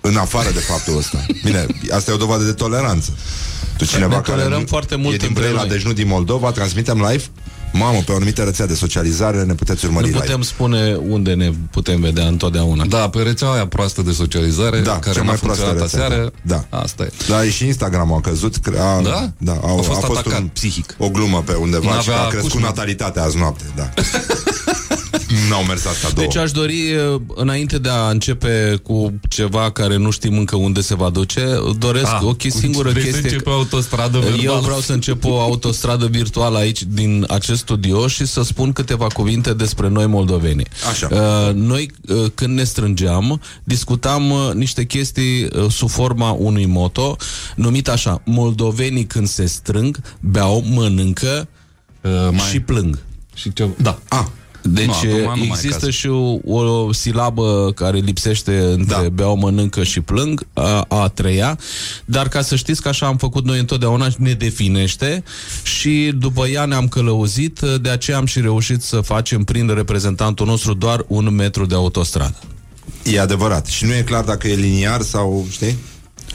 În 0.00 0.16
afară 0.16 0.50
de 0.50 0.58
faptul 0.58 0.96
ăsta. 0.96 1.26
Bine, 1.44 1.66
asta 1.92 2.10
e 2.10 2.14
o 2.14 2.16
dovadă 2.16 2.44
de 2.44 2.52
toleranță. 2.52 3.16
Tu 3.76 3.84
cineva 3.84 4.14
Ne 4.14 4.20
care 4.20 4.36
tolerăm 4.38 4.60
nu- 4.60 4.66
foarte 4.66 4.96
mult 4.96 5.14
e 5.14 5.16
din 5.16 5.26
între 5.28 5.42
Brăila, 5.42 5.60
noi. 5.60 5.68
deci 5.68 5.82
nu 5.84 5.92
din 5.92 6.06
Moldova 6.08 6.50
Transmitem 6.50 7.06
live 7.10 7.24
Mamă, 7.78 7.98
pe 8.06 8.12
o 8.12 8.14
anumită 8.14 8.42
rețea 8.42 8.66
de 8.66 8.74
socializare 8.74 9.42
ne 9.42 9.54
puteți 9.54 9.84
urmări 9.84 10.04
Nu 10.06 10.12
live. 10.12 10.24
putem 10.24 10.42
spune 10.42 10.94
unde 11.08 11.34
ne 11.34 11.50
putem 11.70 12.00
vedea 12.00 12.26
întotdeauna. 12.26 12.84
Da, 12.84 13.08
pe 13.08 13.18
rețeaua 13.22 13.54
aia 13.54 13.66
proastă 13.66 14.02
de 14.02 14.12
socializare, 14.12 14.80
Da, 14.80 14.98
care 14.98 15.14
cea 15.16 15.22
mai 15.22 15.26
mai 15.28 15.36
proastă 15.36 15.64
funcționat 15.64 15.90
rețea, 15.92 16.04
aseară. 16.06 16.32
da. 16.42 16.64
Asta 16.78 17.02
e. 17.02 17.10
Da, 17.28 17.42
și 17.44 17.66
Instagram 17.66 18.12
a 18.12 18.20
căzut 18.20 18.56
cre- 18.56 18.78
a, 18.78 19.00
Da? 19.00 19.30
da 19.38 19.52
au, 19.62 19.78
A 19.78 19.82
fost 19.82 20.04
atacat 20.04 20.38
un, 20.40 20.48
psihic. 20.52 20.94
O 20.98 21.08
glumă 21.08 21.42
pe 21.46 21.52
undeva 21.54 21.90
și 22.00 22.08
N-avea 22.08 22.22
a 22.22 22.28
crescut 22.28 22.50
cușmă. 22.50 22.66
natalitatea 22.66 23.22
azi 23.22 23.36
noapte 23.38 23.64
Da 23.76 23.90
N-au 25.48 25.62
mers 25.62 25.84
asta 25.84 26.08
două 26.14 26.26
Deci 26.26 26.36
aș 26.36 26.50
dori, 26.50 26.92
uh, 27.14 27.20
înainte 27.34 27.78
de 27.78 27.88
a 27.88 28.08
începe 28.10 28.80
cu 28.82 29.12
ceva 29.28 29.70
care 29.70 29.96
nu 29.96 30.10
știm 30.10 30.38
încă 30.38 30.56
unde 30.56 30.80
se 30.80 30.94
va 30.94 31.10
duce, 31.10 31.46
doresc 31.78 32.06
Ah, 32.14 32.20
o 32.22 32.32
chestie, 32.34 32.60
singură 32.60 32.90
vrei 32.90 33.02
să 33.02 33.08
chestie. 33.10 33.30
începe 33.30 33.48
o 33.50 33.52
autostradă 33.52 34.16
Eu 34.16 34.22
verbală? 34.22 34.60
vreau 34.60 34.80
să 34.80 34.92
încep 34.92 35.24
o 35.24 35.40
autostradă 35.40 36.06
virtuală 36.06 36.58
aici 36.58 36.82
din 36.82 37.24
acest 37.28 37.60
studio 37.60 38.06
și 38.08 38.26
să 38.26 38.42
spun 38.42 38.72
câteva 38.72 39.06
cuvinte 39.06 39.52
despre 39.54 39.88
noi 39.88 40.06
moldoveni. 40.06 40.62
Așa. 40.90 41.08
Uh, 41.10 41.54
noi, 41.54 41.90
uh, 42.08 42.24
când 42.34 42.56
ne 42.56 42.64
strângeam, 42.64 43.40
discutam 43.64 44.30
uh, 44.30 44.50
niște 44.54 44.84
chestii 44.84 45.42
uh, 45.44 45.70
sub 45.70 45.88
forma 45.90 46.30
unui 46.30 46.66
moto 46.66 47.16
numit 47.54 47.88
așa, 47.88 48.20
moldovenii 48.24 49.04
când 49.04 49.28
se 49.28 49.46
strâng, 49.46 50.00
beau, 50.20 50.62
mănâncă 50.70 51.48
Uh, 52.02 52.12
mai... 52.30 52.48
și 52.50 52.60
plâng. 52.60 52.98
Și 53.34 53.52
ce... 53.52 53.68
Da. 53.76 53.98
A, 54.08 54.30
Deci 54.68 54.86
Nu, 54.86 54.92
acum 54.94 55.18
nu 55.18 55.26
mai 55.26 55.46
există 55.46 55.84
caz. 55.84 55.94
și 55.94 56.08
o, 56.08 56.38
o 56.44 56.92
silabă 56.92 57.72
care 57.74 57.98
lipsește 57.98 58.58
între 58.58 59.02
Da. 59.02 59.08
beau, 59.08 59.36
mănâncă 59.36 59.82
și 59.82 60.00
plâng, 60.00 60.46
a, 60.52 60.84
a 60.88 61.08
treia, 61.08 61.58
dar 62.04 62.28
ca 62.28 62.42
să 62.42 62.56
știți 62.56 62.82
că 62.82 62.88
așa 62.88 63.06
am 63.06 63.16
făcut 63.16 63.44
noi 63.44 63.58
întotdeauna, 63.58 64.08
ne 64.18 64.32
definește 64.32 65.24
și 65.62 66.12
după 66.18 66.46
ea 66.46 66.64
ne-am 66.64 66.88
călăuzit, 66.88 67.60
de 67.80 67.88
aceea 67.88 68.16
am 68.16 68.26
și 68.26 68.40
reușit 68.40 68.82
să 68.82 69.00
facem 69.00 69.44
prin 69.44 69.74
reprezentantul 69.74 70.46
nostru 70.46 70.74
doar 70.74 71.04
un 71.08 71.34
metru 71.34 71.66
de 71.66 71.74
autostradă. 71.74 72.38
E 73.02 73.20
adevărat 73.20 73.66
Și 73.66 73.84
nu 73.84 73.94
e 73.94 74.02
clar 74.02 74.24
dacă 74.24 74.48
e 74.48 74.54
liniar 74.54 75.00
sau, 75.00 75.46
știi? 75.50 75.76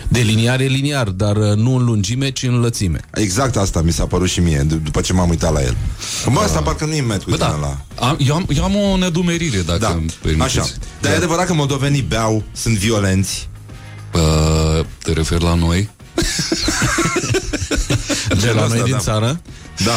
De 0.07 0.19
liniar 0.19 0.59
e 0.59 0.65
liniar, 0.65 1.07
dar 1.09 1.35
uh, 1.35 1.55
nu 1.55 1.75
în 1.75 1.83
lungime, 1.85 2.29
ci 2.29 2.43
în 2.43 2.59
lățime. 2.59 2.99
Exact 3.13 3.55
asta 3.57 3.81
mi 3.81 3.91
s-a 3.91 4.05
părut 4.05 4.29
și 4.29 4.39
mie 4.39 4.65
d- 4.65 4.83
După 4.83 5.01
ce 5.01 5.13
m-am 5.13 5.29
uitat 5.29 5.53
la 5.53 5.61
el 5.61 5.75
Că 6.23 6.29
bă, 6.29 6.39
asta 6.39 6.61
parcă 6.61 6.85
nu 6.85 6.93
e 6.93 7.01
metru 7.01 7.29
Bă, 7.29 7.35
din 7.35 7.45
da. 7.45 7.55
ăla. 7.57 7.77
Am, 8.09 8.17
eu, 8.19 8.35
am, 8.35 8.45
eu 8.55 8.63
am 8.63 8.75
o 8.75 8.97
nedumerire, 8.97 9.61
dacă 9.61 9.79
Da, 9.79 9.89
îmi 9.89 10.13
permiteți. 10.21 10.59
așa 10.59 10.69
Dar 11.01 11.11
e 11.11 11.15
adevărat 11.15 11.45
că 11.45 11.53
moldovenii 11.53 12.01
beau, 12.01 12.43
sunt 12.53 12.77
violenți 12.77 13.49
Uh, 14.13 14.85
te 15.03 15.13
referi 15.13 15.43
la 15.43 15.53
noi? 15.53 15.89
De 18.29 18.35
Genul 18.39 18.55
la 18.55 18.63
ăsta, 18.63 18.75
noi 18.75 18.83
din 18.83 18.91
da. 18.91 18.97
țară, 18.99 19.41
Da 19.85 19.91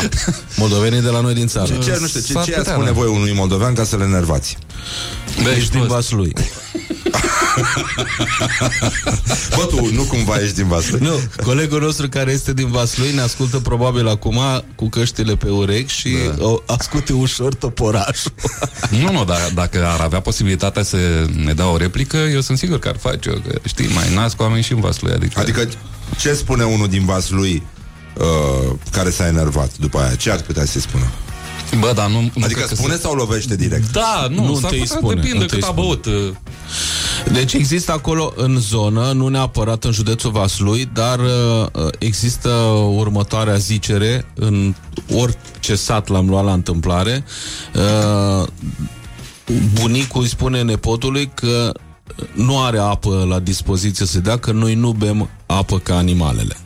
moldovenii 0.56 1.00
de 1.00 1.08
la 1.08 1.20
noi 1.20 1.34
din 1.34 1.46
țară. 1.46 1.66
Ce, 1.82 1.96
nu 2.00 2.06
știu, 2.06 2.20
ce, 2.20 2.32
S-ar 2.32 2.44
ce 2.44 2.50
putea, 2.52 2.72
spune 2.72 2.86
da. 2.86 2.92
voi 2.92 3.08
unui 3.08 3.32
moldovean 3.34 3.74
ca 3.74 3.84
să 3.84 3.96
le 3.96 4.04
enervați? 4.04 4.56
Bă, 5.42 5.50
Ești 5.50 5.70
din 5.70 5.86
Vaslui. 5.86 6.32
Bă, 9.56 9.66
tu 9.68 9.90
nu 9.92 10.02
cumva 10.02 10.36
ești 10.36 10.54
din 10.54 10.68
Vaslui? 10.68 11.00
Nu, 11.02 11.20
colegul 11.44 11.80
nostru 11.80 12.08
care 12.08 12.32
este 12.32 12.52
din 12.52 12.70
Vaslui 12.70 13.12
ne 13.14 13.20
ascultă 13.20 13.58
probabil 13.58 14.08
acum 14.08 14.40
cu 14.76 14.88
căștile 14.88 15.36
pe 15.36 15.48
urechi 15.48 15.92
și 15.92 16.16
da. 16.38 16.44
o, 16.44 16.62
asculte 16.66 17.12
ușor 17.12 17.54
toporașul. 17.54 18.32
Nu, 18.90 19.12
nu, 19.12 19.24
dar 19.24 19.50
dacă 19.54 19.86
ar 19.86 20.00
avea 20.00 20.20
posibilitatea 20.20 20.82
să 20.82 20.96
ne 21.44 21.52
dea 21.52 21.68
o 21.68 21.76
replică, 21.76 22.16
eu 22.16 22.40
sunt 22.40 22.58
sigur 22.58 22.78
că 22.78 22.88
ar 22.88 22.96
face-o. 22.96 23.32
Că, 23.32 23.58
știi, 23.66 23.88
mai 23.94 24.14
nasc 24.14 24.40
oameni 24.40 24.62
și 24.62 24.72
în 24.72 24.80
Vaslui. 24.80 25.12
Adică, 25.12 25.40
Adică 25.40 25.68
ce 26.18 26.32
spune 26.34 26.64
unul 26.64 26.88
din 26.88 27.04
Vaslui 27.04 27.62
uh, 28.16 28.72
care 28.90 29.10
s-a 29.10 29.26
enervat 29.26 29.70
după 29.78 29.98
aia? 29.98 30.14
Ce 30.14 30.30
ar 30.30 30.40
putea 30.40 30.64
să 30.64 30.80
spună? 30.80 31.10
Bă, 31.78 31.92
dar 31.94 32.08
nu... 32.10 32.20
nu 32.20 32.30
Adică 32.42 32.58
cred 32.60 32.68
că 32.68 32.74
spune 32.74 32.94
se- 32.94 33.00
sau 33.00 33.14
lovește 33.14 33.56
direct? 33.56 33.92
Da, 33.92 34.26
nu, 34.30 34.34
Nu, 34.42 34.46
nu 34.46 34.54
s-ar 34.54 34.62
întâi 34.62 34.78
putea, 34.78 34.96
spune, 34.96 35.14
depinde 35.14 35.42
întâi 35.42 35.58
cât 35.58 35.68
a 35.68 35.72
spune. 35.72 35.86
băut. 35.86 36.04
uh, 36.06 36.12
Deci 37.32 37.52
există 37.52 37.92
acolo 37.92 38.32
în 38.36 38.58
zonă, 38.60 39.12
nu 39.12 39.28
neapărat 39.28 39.84
în 39.84 39.92
județul 39.92 40.30
Vaslui, 40.30 40.90
dar 40.92 41.18
uh, 41.18 41.88
există 41.98 42.48
următoarea 42.96 43.54
zicere 43.56 44.26
în 44.34 44.74
orice 45.14 45.74
sat 45.74 46.08
l-am 46.08 46.28
luat 46.28 46.44
la 46.44 46.52
întâmplare. 46.52 47.24
Uh, 47.74 48.46
bunicul 49.80 50.22
îi 50.22 50.28
spune 50.28 50.62
nepotului 50.62 51.30
că 51.34 51.72
nu 52.32 52.62
are 52.62 52.78
apă 52.78 53.26
la 53.28 53.38
dispoziție 53.38 54.06
să 54.06 54.18
dea, 54.18 54.38
că 54.38 54.52
noi 54.52 54.74
nu 54.74 54.92
bem 54.92 55.30
apă 55.46 55.78
ca 55.78 55.96
animalele. 55.96 56.56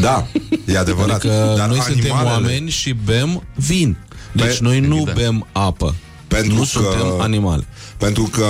Da, 0.00 0.26
e 0.64 0.78
adevărat. 0.78 1.16
Adică 1.16 1.54
Dar 1.56 1.68
noi 1.68 1.80
suntem 1.80 2.12
animalele- 2.12 2.30
oameni 2.46 2.70
și 2.70 2.96
bem 3.04 3.42
vin. 3.54 3.96
Deci 4.32 4.46
Pe- 4.46 4.58
noi 4.60 4.80
nu 4.80 4.94
evident. 4.96 5.16
bem 5.16 5.46
apă. 5.52 5.94
Pentru 6.28 6.52
nu 6.54 6.60
că- 6.60 6.64
suntem 6.66 7.20
animale. 7.20 7.66
Pentru 7.96 8.22
că 8.22 8.46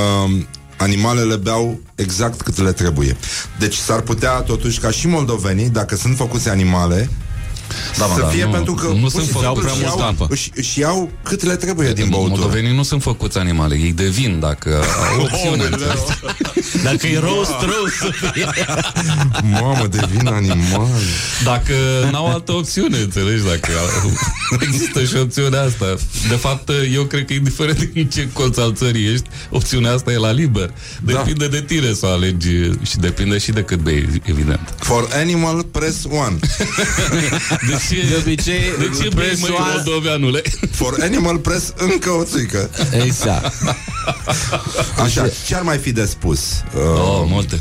animalele 0.76 1.36
beau 1.36 1.80
exact 1.94 2.40
cât 2.40 2.58
le 2.58 2.72
trebuie. 2.72 3.16
Deci 3.58 3.74
s-ar 3.74 4.00
putea 4.00 4.30
totuși 4.40 4.78
ca 4.78 4.90
și 4.90 5.06
moldovenii, 5.06 5.68
dacă 5.70 5.96
sunt 5.96 6.16
făcuți 6.16 6.48
animale, 6.48 7.08
Da, 7.98 8.06
mă, 8.06 8.14
să 8.14 8.20
da, 8.20 8.26
fie 8.26 8.44
nu- 8.44 8.50
pentru 8.50 8.74
că 8.74 8.86
nu 8.86 8.92
pur 9.00 9.10
sunt 9.10 9.24
și 9.24 9.30
făcuți 9.30 9.44
simplu 9.46 9.62
prea 9.62 9.72
își 9.72 9.80
multă 9.82 9.98
iau, 10.00 10.08
apă. 10.08 10.26
își, 10.30 10.50
își 10.54 10.78
iau 10.80 11.10
cât 11.22 11.42
le 11.42 11.56
trebuie 11.56 11.92
din 11.92 12.08
băutură. 12.08 12.40
Moldovenii 12.40 12.74
nu 12.74 12.82
sunt 12.82 13.02
făcuți 13.02 13.38
animale, 13.38 13.74
ei 13.74 13.92
devin 13.92 14.38
dacă 14.40 14.82
au 15.16 15.22
opțiune. 15.24 15.68
Dacă 16.82 17.06
e 17.06 17.18
roast, 17.18 17.50
roast 17.50 17.94
să 18.00 18.10
fie. 18.32 18.46
Mamă, 19.60 19.86
devin 19.90 20.26
animal. 20.26 20.86
Dacă 21.44 21.74
n-au 22.10 22.26
altă 22.32 22.52
opțiune, 22.52 22.98
înțelegi? 22.98 23.42
Dacă 23.44 23.68
au- 24.02 24.10
există 24.66 25.04
și 25.04 25.16
opțiunea 25.16 25.62
asta. 25.62 25.94
De 26.28 26.34
fapt, 26.34 26.70
eu 26.94 27.02
cred 27.04 27.24
că 27.26 27.32
indiferent 27.32 27.82
din 27.92 28.08
ce 28.08 28.28
colț 28.32 28.56
al 28.56 28.72
țării 28.74 29.12
ești, 29.12 29.24
opțiunea 29.50 29.92
asta 29.92 30.12
e 30.12 30.16
la 30.16 30.30
liber. 30.32 30.70
Depinde 31.02 31.48
de 31.48 31.60
tine 31.62 31.92
să 31.92 32.06
alegi 32.06 32.48
și 32.82 32.96
depinde 32.98 33.38
și 33.38 33.50
de 33.52 33.62
cât 33.62 33.78
bei, 33.80 34.08
evident. 34.24 34.74
For 34.78 35.08
animal, 35.12 35.62
press 35.62 36.04
one. 36.10 36.36
De 37.72 37.94
ce, 37.94 38.06
De 38.08 38.16
obicei, 38.16 38.60
de 38.78 38.84
ce 39.00 39.08
bei, 39.14 39.36
măi, 39.40 39.50
presoa- 39.50 39.72
moldoveanule? 39.74 40.42
For 40.70 40.96
Animal 41.02 41.38
Press 41.38 41.72
încă 41.76 42.10
o 42.10 42.24
țuică. 42.24 42.70
Exact. 43.04 43.52
Așa, 44.98 45.28
ce 45.46 45.54
ar 45.54 45.62
mai 45.62 45.78
fi 45.78 45.92
de 45.92 46.04
spus? 46.04 46.40
Uh, 46.74 46.80
Oh, 46.82 47.24
multe. 47.28 47.60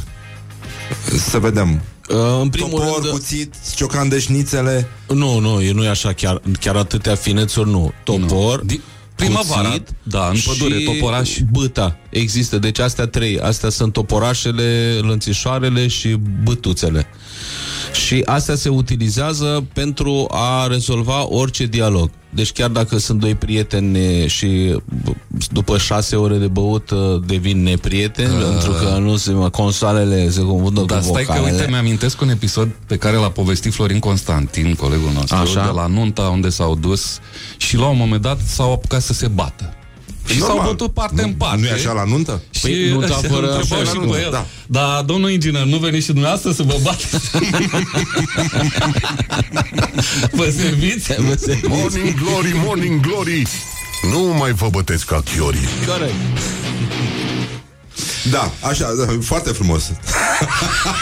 să 1.29 1.39
vedem. 1.39 1.81
Uh, 2.09 2.17
în 2.41 2.49
primul 2.49 2.69
Topor, 2.79 3.01
rând, 3.01 3.13
cuțit, 3.13 3.53
ciocan 3.75 4.09
de 4.09 4.19
șnițele. 4.19 4.87
nu, 5.07 5.39
nu, 5.39 5.61
e- 5.61 5.71
nu 5.71 5.83
e 5.83 5.87
așa 5.89 6.13
chiar, 6.13 6.41
chiar 6.59 6.75
atâtea 6.75 7.15
finețuri, 7.15 7.69
nu. 7.69 7.93
Topor, 8.03 8.63
Di- 8.65 8.79
primăvara, 9.15 9.67
cuțit 9.69 9.87
da, 10.03 10.27
în 10.27 10.35
pădure, 10.45 10.79
și 10.79 10.83
toporaș. 10.85 11.29
bâta. 11.51 11.97
Există, 12.09 12.57
deci 12.57 12.79
astea 12.79 13.07
trei. 13.07 13.39
Astea 13.39 13.69
sunt 13.69 13.93
toporașele, 13.93 14.99
lănțișoarele 15.01 15.87
și 15.87 16.07
bătuțele. 16.43 17.07
Și 18.05 18.21
astea 18.25 18.55
se 18.55 18.69
utilizează 18.69 19.63
pentru 19.73 20.27
a 20.31 20.67
rezolva 20.67 21.27
orice 21.29 21.65
dialog. 21.65 22.09
Deci 22.33 22.51
chiar 22.51 22.69
dacă 22.69 22.97
sunt 22.97 23.19
doi 23.19 23.35
prieteni 23.35 24.27
și 24.27 24.75
b- 25.03 25.15
după 25.51 25.77
șase 25.77 26.15
ore 26.15 26.37
de 26.37 26.47
băut 26.47 26.89
uh, 26.89 26.99
devin 27.25 27.63
neprieteni, 27.63 28.33
pentru 28.33 28.71
că 28.71 28.97
nu 28.99 29.15
se 29.17 29.31
consoalele 29.51 30.29
se 30.29 30.41
confundă 30.41 30.81
Dar 30.81 30.97
cu 30.97 31.03
stai 31.03 31.23
că, 31.23 31.31
vocalele. 31.31 31.55
uite, 31.57 31.67
mi-amintesc 31.71 32.21
un 32.21 32.29
episod 32.29 32.69
pe 32.87 32.97
care 32.97 33.15
l-a 33.17 33.29
povestit 33.29 33.73
Florin 33.73 33.99
Constantin, 33.99 34.73
colegul 34.75 35.11
nostru, 35.13 35.35
Așa. 35.35 35.63
de 35.65 35.71
la 35.75 35.87
nunta 35.87 36.21
unde 36.21 36.49
s-au 36.49 36.75
dus 36.75 37.19
și 37.57 37.77
la 37.77 37.87
un 37.87 37.97
moment 37.97 38.21
dat 38.21 38.39
s-au 38.45 38.71
apucat 38.71 39.01
să 39.01 39.13
se 39.13 39.27
bată. 39.27 39.73
Și 40.31 40.37
Normal. 40.39 40.57
s-au 40.57 40.65
bătut 40.67 40.93
parte 40.93 41.21
nu, 41.21 41.27
în 41.27 41.33
parte. 41.33 41.59
Nu 41.61 41.67
e 41.67 41.71
așa 41.71 41.91
la 41.91 42.03
nuntă? 42.03 42.41
Și 42.51 42.61
Păi, 42.61 42.89
nunta 42.89 43.05
așa, 43.15 43.27
fără- 43.27 43.35
întrebau 43.53 43.63
fără 43.63 43.83
și 43.83 43.95
nuntă, 43.97 44.15
pe 44.15 44.21
el. 44.23 44.29
da. 44.31 44.45
Dar, 44.67 45.01
domnul 45.03 45.29
inginer, 45.31 45.63
nu 45.63 45.77
veniți 45.77 46.05
și 46.05 46.11
dumneavoastră 46.11 46.51
să 46.51 46.63
vă 46.63 46.75
bateți? 46.83 47.29
vă 50.37 50.53
serviți? 50.57 51.13
Vă 51.21 51.35
se- 51.39 51.59
Morning 51.67 52.13
Glory, 52.23 52.51
Morning 52.65 52.99
Glory 52.99 53.47
Nu 54.11 54.19
mai 54.19 54.51
vă 54.51 54.67
bătesc 54.69 55.05
ca 55.05 55.21
chiorii 55.35 55.67
Corect. 55.87 56.13
Da, 58.31 58.51
așa, 58.61 58.87
da, 58.93 59.05
foarte 59.21 59.49
frumos. 59.49 59.91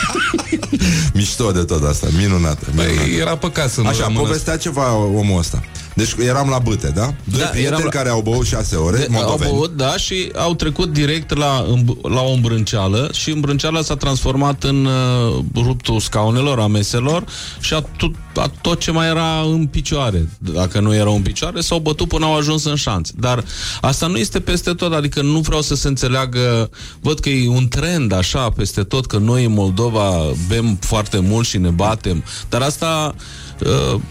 Mișto 1.14 1.52
de 1.52 1.64
tot 1.64 1.84
asta, 1.84 2.08
minunată. 2.18 2.68
minunată. 2.76 3.00
Păi, 3.02 3.16
era 3.20 3.38
păcat 3.38 3.72
să 3.72 3.82
nu 3.82 3.88
Așa, 3.88 4.04
rămână- 4.04 4.20
povestea 4.28 4.58
ceva 4.58 4.94
omul 4.96 5.40
ăsta. 5.40 5.64
Deci 5.94 6.16
eram 6.20 6.50
la 6.50 6.58
bâte, 6.60 6.92
da? 6.96 7.14
Doi 7.24 7.40
Da, 7.40 7.46
prieteni 7.46 7.66
eram 7.66 7.82
la- 7.84 7.90
care 7.90 8.10
au 8.10 8.22
băut 8.22 8.46
șase 8.46 8.76
ore, 8.76 8.98
De, 8.98 9.04
au 9.16 9.22
moldoveni. 9.22 9.52
băut, 9.52 9.76
da, 9.76 9.98
și 9.98 10.32
au 10.36 10.54
trecut 10.56 10.94
direct 10.94 11.38
la, 11.38 11.66
îmb- 11.70 12.06
la 12.06 12.22
o 12.22 12.32
îmbrânceală 12.32 13.10
și 13.14 13.32
îmbrânceala 13.32 13.82
s-a 13.82 13.96
transformat 13.96 14.64
în 14.64 14.86
uh, 14.86 15.44
ruptul 15.56 16.00
scaunelor, 16.00 16.60
a 16.60 16.68
meselor 16.68 17.24
și 17.60 17.74
a, 17.74 17.80
tot, 17.98 18.12
a 18.36 18.52
tot 18.62 18.80
ce 18.80 18.92
mai 18.92 19.08
era 19.08 19.40
în 19.52 19.66
picioare. 19.68 20.30
Dacă 20.38 20.80
nu 20.80 20.96
erau 20.96 21.16
în 21.16 21.22
picioare, 21.22 21.62
s-au 21.62 21.80
bătut 21.80 22.08
până 22.08 22.26
au 22.26 22.36
ajuns 22.38 22.64
în 22.66 22.76
șanț. 22.76 23.10
Dar 23.10 23.44
asta 23.82 24.08
nu 24.08 24.18
este 24.18 24.40
peste 24.40 24.74
tot, 24.74 24.94
adică 24.94 25.22
nu 25.22 25.40
vreau 25.40 25.62
să 25.62 25.76
se 25.76 25.88
înțeleagă, 25.88 26.70
văd 27.02 27.20
că 27.20 27.30
e 27.30 27.48
un 27.50 27.68
trend 27.68 28.14
așa 28.14 28.50
peste 28.50 28.84
tot, 28.84 29.06
că 29.06 29.18
noi 29.18 29.44
în 29.46 29.54
Moldova 29.54 30.12
bem 30.48 30.78
foarte 30.82 31.20
mult 31.20 31.48
și 31.48 31.58
ne 31.58 31.70
batem, 31.70 32.24
dar 32.50 32.62
asta 32.62 33.14
uh, 33.16 33.22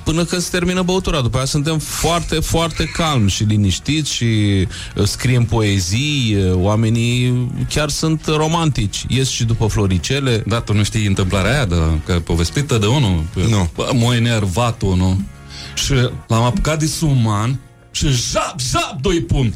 până 0.04 0.24
când 0.24 0.42
se 0.42 0.48
termină 0.50 0.82
băutura. 0.82 1.20
După 1.20 1.36
aia 1.36 1.46
suntem 1.46 1.78
foarte, 1.78 2.34
foarte 2.34 2.84
calmi 2.84 3.30
și 3.30 3.42
liniștiți 3.42 4.12
și 4.12 4.24
uh, 4.96 5.04
scriem 5.04 5.44
poezii, 5.44 6.36
uh, 6.36 6.52
oamenii 6.54 7.50
chiar 7.68 7.88
sunt 7.88 8.26
romantici. 8.26 9.04
Ies 9.08 9.28
și 9.28 9.44
după 9.44 9.66
floricele. 9.66 10.42
Da, 10.46 10.60
tu 10.60 10.72
nu 10.72 10.82
știi 10.82 11.06
întâmplarea 11.06 11.52
aia 11.52 11.64
de, 11.64 11.76
că 12.04 12.12
povestită 12.12 12.78
de 12.78 12.86
unul. 12.86 13.24
Nu. 13.48 13.70
Bă, 13.74 13.90
M-a 13.94 14.14
enervat 14.14 14.82
unul 14.82 15.16
și 15.74 15.92
l-am 16.26 16.42
apucat 16.42 16.78
de 16.78 16.86
suman 16.86 17.60
și 17.90 18.08
jap, 18.08 18.54
jap, 18.70 19.00
doi 19.00 19.20
pumni. 19.20 19.54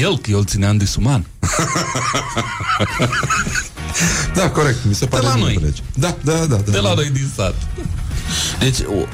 El, 0.00 0.18
că 0.18 0.30
eu 0.30 0.38
îl 0.38 0.44
țineam 0.44 0.76
de 0.76 0.84
suman. 0.84 1.26
Da, 4.34 4.50
corect, 4.50 4.84
mi 4.84 4.94
se 4.94 5.06
pare 5.06 5.22
la 5.22 5.32
bine, 5.32 5.44
noi. 5.44 5.54
colegi. 5.54 5.82
Da, 5.94 6.16
da, 6.24 6.32
da, 6.32 6.44
da. 6.46 6.70
De 6.70 6.78
la 6.78 6.94
noi 6.94 7.10
din 7.10 7.30
sat. 7.34 7.54
Deci, 8.58 8.78
o- 8.80 9.06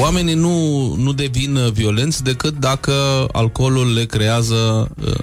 oamenii 0.00 0.34
nu, 0.34 0.94
nu 0.98 1.12
devin 1.12 1.56
uh, 1.56 1.72
violenți 1.72 2.22
decât 2.22 2.54
dacă 2.58 2.92
alcoolul 3.32 3.92
le 3.92 4.04
creează 4.04 4.88
uh, 5.04 5.14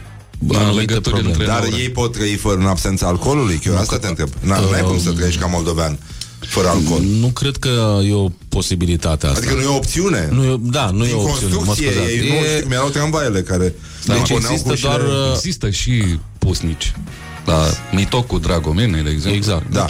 anumite 0.55 0.79
legături 0.79 1.01
probleme. 1.15 1.29
între- 1.29 1.45
Dar 1.45 1.79
ei 1.79 1.89
pot 1.89 2.11
trăi 2.11 2.35
fără 2.35 2.55
în 2.59 2.65
absența 2.65 3.07
alcoolului? 3.07 3.55
Că 3.57 3.69
eu 3.69 3.77
asta 3.77 3.97
te 3.97 4.07
întreb. 4.07 4.29
N- 4.29 4.43
Nu 4.43 4.71
ai 4.73 4.81
cum 4.81 4.99
să 4.99 5.11
trăiești 5.11 5.39
ca 5.39 5.45
moldovean 5.45 5.99
fără 6.39 6.67
alcool. 6.67 7.01
Nu 7.01 7.27
cred 7.27 7.55
că 7.57 7.99
e 8.07 8.13
o 8.13 8.29
posibilitate 8.49 9.25
asta. 9.27 9.37
Adică 9.39 9.53
nu 9.53 9.61
e 9.61 9.65
o 9.65 9.75
opțiune. 9.75 10.29
nu 10.31 10.43
e, 10.43 10.57
da, 10.61 10.89
nu 10.93 11.03
e 11.03 11.07
Din 11.07 11.15
o 11.15 11.21
opțiune. 11.21 11.53
Mă 11.53 11.59
construcție, 11.59 11.91
scuzați. 11.91 12.11
ei 12.11 12.29
nu 12.29 12.45
știu 12.47 12.61
cum 12.63 12.71
erau 12.71 12.89
tramvaiele 12.89 13.41
care 13.41 13.63
Deci 14.05 14.15
le 14.15 14.21
puneau 14.33 14.35
există 14.51 14.67
cu 14.67 14.73
ușile- 14.73 14.89
doar, 14.89 15.01
uh, 15.01 15.33
Există 15.33 15.69
și 15.69 16.03
pusnici. 16.39 16.93
La 17.45 17.63
mitocul 17.91 18.39
Dragomenei, 18.39 19.03
de 19.03 19.09
exemplu. 19.09 19.35
Exact, 19.37 19.71
da. 19.71 19.85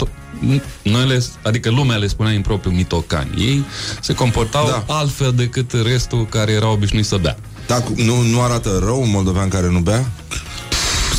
Noi 0.82 1.06
le, 1.06 1.24
adică 1.42 1.70
lumea 1.70 1.96
le 1.96 2.06
spunea 2.06 2.32
impropriu 2.32 2.72
mitocani. 2.72 3.30
Ei 3.38 3.64
se 4.00 4.14
comportau 4.14 4.66
Da. 4.66 4.84
altfel 4.94 5.32
decât 5.36 5.72
restul 5.84 6.26
care 6.26 6.52
erau 6.52 6.72
obișnuiți 6.72 7.08
să 7.08 7.16
bea. 7.16 7.36
Dar 7.66 7.82
cu- 7.82 7.92
nu, 7.96 8.20
nu 8.22 8.40
arată 8.42 8.80
rău 8.84 9.00
un 9.02 9.10
moldovean 9.10 9.48
care 9.48 9.68
nu 9.70 9.78
bea? 9.78 10.10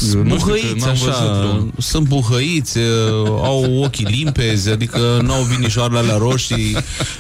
Nu 0.02 0.08
știu 0.08 0.20
că 0.24 0.36
buhăiți 0.36 0.76
n-am 0.80 0.90
așa, 0.90 1.04
văzut 1.06 1.38
vreun- 1.40 1.74
sunt 1.78 2.08
buhăiți, 2.08 2.78
uh, 2.78 2.84
au 3.28 3.82
ochii 3.84 4.06
limpezi, 4.06 4.70
adică 4.70 5.20
n-au 5.24 5.42
vinișoarele 5.42 6.00
alea 6.00 6.18
roșii, 6.18 6.76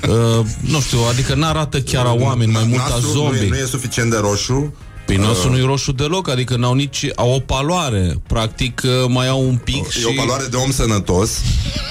uh, 0.09 0.45
nu 0.59 0.79
știu, 0.81 0.97
adică 1.11 1.33
n-arată 1.35 1.81
chiar 1.81 2.05
a 2.05 2.13
oameni, 2.13 2.51
mai 2.51 2.63
mult 2.67 2.81
a 2.81 2.87
Nasul 2.89 3.01
Nu 3.03 3.09
e, 3.09 3.37
zombi. 3.37 3.49
nu 3.49 3.55
e 3.57 3.65
suficient 3.65 4.09
de 4.11 4.17
roșu. 4.17 4.73
Păi 5.05 5.15
nasul 5.15 5.51
nu 5.51 5.57
e 5.57 5.65
roșu 5.65 5.91
deloc, 5.91 6.29
adică 6.29 6.55
n-au 6.55 6.73
nici, 6.73 7.05
au 7.15 7.31
o 7.31 7.39
paloare, 7.39 8.15
practic 8.27 8.81
uh, 8.85 8.91
mai 9.07 9.27
au 9.27 9.47
un 9.47 9.55
pic 9.55 9.89
și... 9.89 10.01
E 10.01 10.05
o 10.05 10.13
valoare 10.13 10.45
de 10.49 10.55
om 10.55 10.71
sănătos. 10.71 11.41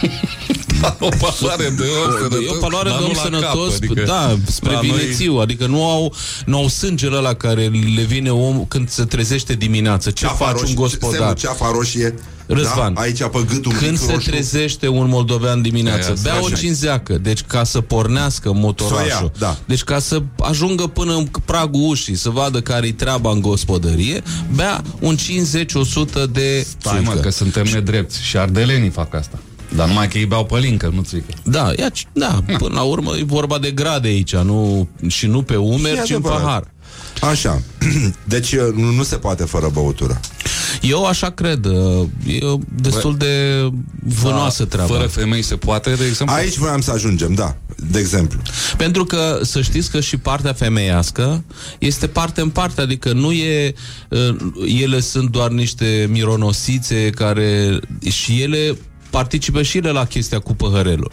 o 1.00 1.08
paloare 1.20 1.68
de 1.76 1.82
om 2.06 2.32
E 2.42 2.46
o 2.48 2.54
paloare 2.60 2.88
dar 2.88 2.98
de 2.98 3.04
nu 3.04 3.08
om 3.10 3.14
la 3.16 3.22
sănătos, 3.22 3.72
cap, 3.72 3.82
adică 3.82 4.02
da, 4.06 4.36
spre 4.46 4.72
la 4.72 4.80
noi- 4.80 4.90
vinețiu, 4.90 5.34
adică 5.36 5.66
nu 5.66 5.84
au, 5.84 6.14
nu 6.46 6.56
au 6.56 6.68
sângele 6.68 7.16
ăla 7.16 7.34
care 7.34 7.70
le 7.96 8.02
vine 8.02 8.30
om 8.30 8.64
când 8.68 8.88
se 8.88 9.04
trezește 9.04 9.52
dimineața. 9.54 10.10
Ce 10.10 10.24
Ceafa 10.24 10.44
faci 10.44 10.54
un 10.54 10.60
roșie, 10.60 10.74
gospodar? 10.74 11.16
semnul 11.16 11.34
ceafa 11.34 11.70
roșie. 11.72 12.14
Răzvan, 12.46 12.94
da? 12.94 13.00
Aici 13.00 13.18
pe 13.18 13.44
gât 13.48 13.64
un 13.64 13.72
Când 13.78 13.90
pic 13.98 14.06
se 14.06 14.12
roșu. 14.12 14.30
trezește 14.30 14.88
un 14.88 15.08
moldovean 15.08 15.62
dimineața, 15.62 16.06
Aia, 16.06 16.16
bea 16.22 16.40
o 16.42 16.44
așa. 16.44 16.56
cinzeacă, 16.56 17.18
deci 17.18 17.40
ca 17.40 17.64
să 17.64 17.80
pornească 17.80 18.52
motorașul, 18.52 19.08
Să 19.08 19.18
o 19.22 19.24
ia, 19.24 19.32
da. 19.38 19.56
deci 19.66 19.82
ca 19.82 19.98
să 19.98 20.22
ajungă 20.38 20.86
până 20.86 21.14
în 21.14 21.26
pragul 21.44 21.88
ușii, 21.88 22.14
să 22.16 22.30
vadă 22.30 22.60
care-i 22.60 22.92
treaba 22.92 23.30
în 23.30 23.40
gospodărie, 23.40 24.22
bea 24.54 24.82
un 25.00 25.16
50-100 25.16 26.26
de 26.32 26.66
Stai 26.78 26.98
mă, 27.00 27.04
țuică. 27.04 27.20
că 27.20 27.30
suntem 27.30 27.66
nedrepți 27.72 28.22
și 28.22 28.36
ardelenii 28.36 28.90
fac 28.90 29.14
asta. 29.14 29.38
Dar 29.76 29.86
numai 29.88 30.08
că 30.08 30.18
ei 30.18 30.26
beau 30.26 30.44
pălincă, 30.44 30.90
nu 30.94 31.02
țică. 31.02 31.24
Da, 31.44 31.72
ia, 31.78 31.90
da, 32.12 32.42
până 32.58 32.74
la 32.74 32.82
urmă 32.82 33.16
e 33.16 33.24
vorba 33.24 33.58
de 33.58 33.70
grade 33.70 34.08
aici, 34.08 34.36
nu, 34.36 34.88
și 35.06 35.26
nu 35.26 35.42
pe 35.42 35.56
umeri, 35.56 35.98
E 35.98 36.02
ci 36.02 36.10
în 36.10 36.16
adevărat. 36.16 36.42
pahar. 36.42 36.72
Așa. 37.20 37.62
Deci 38.24 38.56
nu, 38.56 38.90
nu 38.90 39.02
se 39.02 39.16
poate 39.16 39.44
fără 39.44 39.68
băutură. 39.72 40.20
Eu 40.82 41.04
așa 41.04 41.30
cred, 41.30 41.64
uh, 41.64 42.06
e 42.26 42.38
destul 42.80 43.16
de 43.16 43.64
vânoasă 44.20 44.64
treaba. 44.64 44.94
Fără 44.94 45.06
femei 45.06 45.42
se 45.42 45.56
poate, 45.56 45.90
de 45.94 46.04
exemplu? 46.06 46.36
Aici 46.36 46.56
voiam 46.56 46.80
să 46.80 46.90
ajungem, 46.90 47.34
da. 47.34 47.56
De 47.90 47.98
exemplu. 47.98 48.40
Pentru 48.76 49.04
că 49.04 49.38
să 49.42 49.60
știți 49.62 49.90
că 49.90 50.00
și 50.00 50.16
partea 50.16 50.52
femeiască 50.52 51.44
este 51.78 52.06
parte 52.06 52.40
în 52.40 52.48
parte, 52.48 52.80
adică 52.80 53.12
nu 53.12 53.32
e 53.32 53.74
uh, 54.08 54.36
ele 54.80 55.00
sunt 55.00 55.30
doar 55.30 55.50
niște 55.50 56.08
mironosițe 56.10 57.10
care 57.10 57.80
și 58.10 58.42
ele 58.42 58.76
participă 59.14 59.62
și 59.62 59.76
ele 59.76 59.90
la 59.90 60.04
chestia 60.04 60.38
cu 60.38 60.54
păhărelul. 60.54 61.10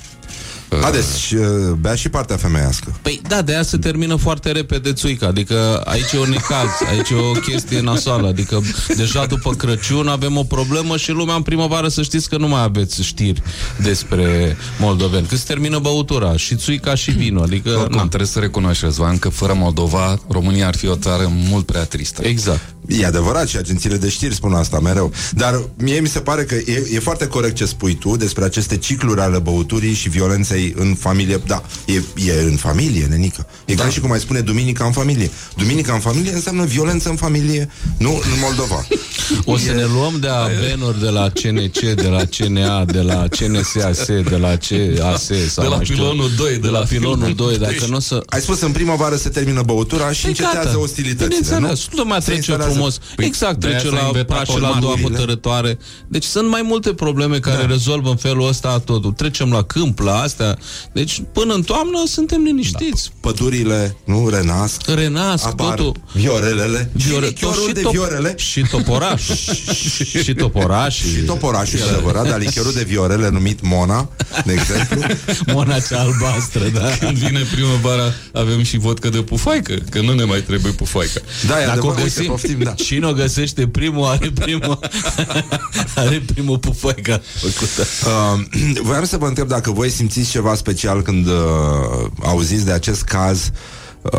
Haideți, 0.79 1.35
uh, 1.35 1.45
bea 1.79 1.95
și 1.95 2.09
partea 2.09 2.37
femeiască. 2.37 2.93
Păi 3.01 3.21
da, 3.27 3.41
de 3.41 3.51
aia 3.51 3.63
se 3.63 3.77
termină 3.77 4.15
foarte 4.15 4.51
repede 4.51 4.93
țuica, 4.93 5.27
adică 5.27 5.81
aici 5.85 6.11
e 6.11 6.19
un 6.19 6.29
necaz, 6.29 6.69
aici 6.89 7.09
e 7.09 7.15
o 7.15 7.31
chestie 7.31 7.81
nasoală, 7.81 8.27
adică 8.27 8.61
deja 8.95 9.25
după 9.25 9.53
Crăciun 9.53 10.07
avem 10.07 10.37
o 10.37 10.43
problemă 10.43 10.97
și 10.97 11.11
lumea 11.11 11.35
în 11.35 11.41
primăvară 11.41 11.87
să 11.87 12.01
știți 12.01 12.29
că 12.29 12.37
nu 12.37 12.47
mai 12.47 12.63
aveți 12.63 13.03
știri 13.03 13.41
despre 13.81 14.57
moldoveni, 14.79 15.27
că 15.27 15.35
se 15.35 15.43
termină 15.47 15.79
băutura 15.79 16.37
și 16.37 16.55
țuica 16.55 16.95
și 16.95 17.11
vinul, 17.11 17.43
adică... 17.43 17.69
Oricum, 17.69 17.95
na. 17.95 18.07
trebuie 18.07 18.27
să 18.27 18.39
recunoști, 18.39 18.85
Răzvan, 18.85 19.17
că 19.17 19.29
fără 19.29 19.53
Moldova, 19.53 20.19
România 20.29 20.67
ar 20.67 20.75
fi 20.75 20.87
o 20.87 20.95
țară 20.95 21.31
mult 21.49 21.65
prea 21.65 21.83
tristă. 21.83 22.21
Exact. 22.27 22.61
E 22.87 23.05
adevărat 23.05 23.47
și 23.47 23.57
agențiile 23.57 23.97
de 23.97 24.09
știri 24.09 24.33
spun 24.33 24.53
asta 24.53 24.79
mereu. 24.79 25.11
Dar 25.31 25.63
mie 25.77 25.99
mi 25.99 26.07
se 26.07 26.19
pare 26.19 26.43
că 26.43 26.55
e, 26.55 26.87
e 26.91 26.99
foarte 26.99 27.27
corect 27.27 27.55
ce 27.55 27.65
spui 27.65 27.95
tu 27.95 28.15
despre 28.15 28.43
aceste 28.43 28.77
cicluri 28.77 29.21
ale 29.21 29.39
băuturii 29.39 29.93
și 29.93 30.09
violenței 30.09 30.60
că-i 30.61 30.73
în 30.87 30.95
familie, 30.95 31.41
da, 31.45 31.63
e, 31.85 32.01
e 32.25 32.41
în 32.43 32.55
familie, 32.55 33.05
nenică. 33.05 33.45
E 33.65 33.73
da. 33.73 33.83
ca 33.83 33.89
și 33.89 33.99
cum 33.99 34.09
mai 34.09 34.19
spune 34.19 34.39
duminica 34.39 34.85
în 34.85 34.91
familie. 34.91 35.29
Duminica 35.57 35.93
în 35.93 35.99
familie 35.99 36.31
înseamnă 36.33 36.65
violență 36.65 37.09
în 37.09 37.15
familie, 37.15 37.69
nu 37.97 38.09
în 38.11 38.39
Moldova. 38.41 38.85
O 39.45 39.57
să 39.57 39.71
ne 39.71 39.85
luăm 39.85 40.17
de 40.19 40.27
abenuri 40.27 40.99
de 40.99 41.09
la 41.09 41.29
CNC, 41.29 41.79
de 41.79 42.07
la 42.07 42.21
CNA, 42.37 42.85
de 42.85 43.01
la 43.01 43.25
CNSAS, 43.29 44.05
de 44.05 44.37
la 44.39 44.47
CAS 44.47 45.29
sau 45.49 45.63
De 45.63 45.69
la 45.69 45.75
mai 45.75 45.83
știu, 45.85 45.95
pilonul 45.95 46.29
2, 46.37 46.57
de 46.57 46.67
la 46.67 46.79
pilonul 46.79 47.33
2, 47.35 47.57
dacă 47.57 47.85
nu 47.89 47.95
o 47.95 47.99
să... 47.99 48.23
Ai 48.29 48.41
spus 48.41 48.61
în 48.61 48.71
primăvară 48.71 49.15
se 49.15 49.29
termină 49.29 49.61
băutura 49.65 50.11
și 50.11 50.21
Păi 50.21 50.29
încetează 50.29 50.67
gata. 50.67 50.79
ostilitățile, 50.79 51.37
nu? 51.49 51.55
Bineînțeles, 51.55 51.87
lumea 51.91 52.19
Se 52.19 52.25
trece 52.25 52.37
instalează- 52.37 52.71
frumos. 52.73 52.97
Păi, 53.15 53.25
exact, 53.25 53.59
de-aia 53.59 53.77
trece 53.77 53.95
s-a 53.95 54.01
la 54.01 54.05
inventat 54.07 54.35
praș 54.35 54.55
și 54.55 54.61
la 54.61 54.67
a 54.67 54.69
doua 54.79 54.79
polmanurile. 54.79 55.17
hotărătoare. 55.17 55.77
Deci 56.07 56.23
sunt 56.23 56.49
mai 56.49 56.61
multe 56.61 56.93
probleme 56.93 57.39
care 57.39 57.61
da. 57.61 57.65
rezolvă 57.65 58.09
în 58.09 58.15
felul 58.15 58.47
ăsta 58.47 58.79
totul. 58.79 59.11
Trecem 59.11 59.51
la 59.51 59.63
câmp, 59.63 59.99
la 59.99 60.19
astea. 60.19 60.50
Deci 60.91 61.21
până 61.33 61.53
în 61.53 61.61
toamnă 61.61 62.03
suntem 62.05 62.41
liniștiți. 62.41 63.09
Da. 63.09 63.29
Pădurile, 63.29 63.95
nu, 64.05 64.29
renasc. 64.29 64.81
Renasc, 64.87 65.45
Apar 65.45 65.75
totul. 65.75 66.01
viorelele. 66.13 66.91
Viore- 66.93 67.25
și 67.25 67.31
lichiorul 67.31 67.67
și 67.67 67.73
de 67.73 67.81
top- 67.81 67.91
viorele. 67.91 68.33
Și 68.37 68.61
toporaș. 68.61 69.21
și 70.23 70.33
toporaș. 70.33 70.97
Și 70.97 71.19
toporașul, 71.25 71.79
e 71.79 71.83
adevărat, 71.83 72.27
dar 72.27 72.39
lichiorul 72.39 72.73
de 72.73 72.83
viorele 72.83 73.29
numit 73.29 73.59
Mona, 73.61 74.09
de 74.45 74.53
exemplu. 74.53 75.01
Mona 75.53 75.79
cea 75.79 75.99
albastră, 75.99 76.67
da. 76.73 76.89
Când 76.99 77.17
vine 77.17 77.39
primăvara, 77.51 78.13
avem 78.33 78.63
și 78.63 78.77
vodcă 78.77 79.09
de 79.09 79.21
pufaică, 79.21 79.73
că 79.89 80.01
nu 80.01 80.13
ne 80.13 80.23
mai 80.23 80.41
trebuie 80.41 80.71
pufaică. 80.71 81.21
Da, 81.47 81.61
e 81.61 81.65
Dacă 81.65 81.85
o 81.85 81.89
adevărat, 81.89 82.03
găsim, 82.03 82.19
uite, 82.21 82.31
poftim, 82.31 82.57
da. 82.63 82.71
Cine 82.71 83.05
o 83.07 83.13
găsește 83.13 83.67
primul 83.67 84.05
are 84.05 84.31
primul 84.39 84.79
are 85.95 86.23
primul 86.33 86.57
pufaica 86.57 87.21
făcută. 87.39 87.85
Uh, 88.05 88.79
voiam 88.87 89.05
să 89.05 89.17
vă 89.17 89.25
întreb 89.27 89.47
dacă 89.47 89.71
voi 89.71 89.89
simțiți 89.89 90.29
ceva 90.41 90.55
special 90.55 91.01
când 91.01 91.27
uh, 91.27 91.33
auziți 92.23 92.65
de 92.65 92.71
acest 92.71 93.01
caz 93.03 93.51
uh, 94.01 94.11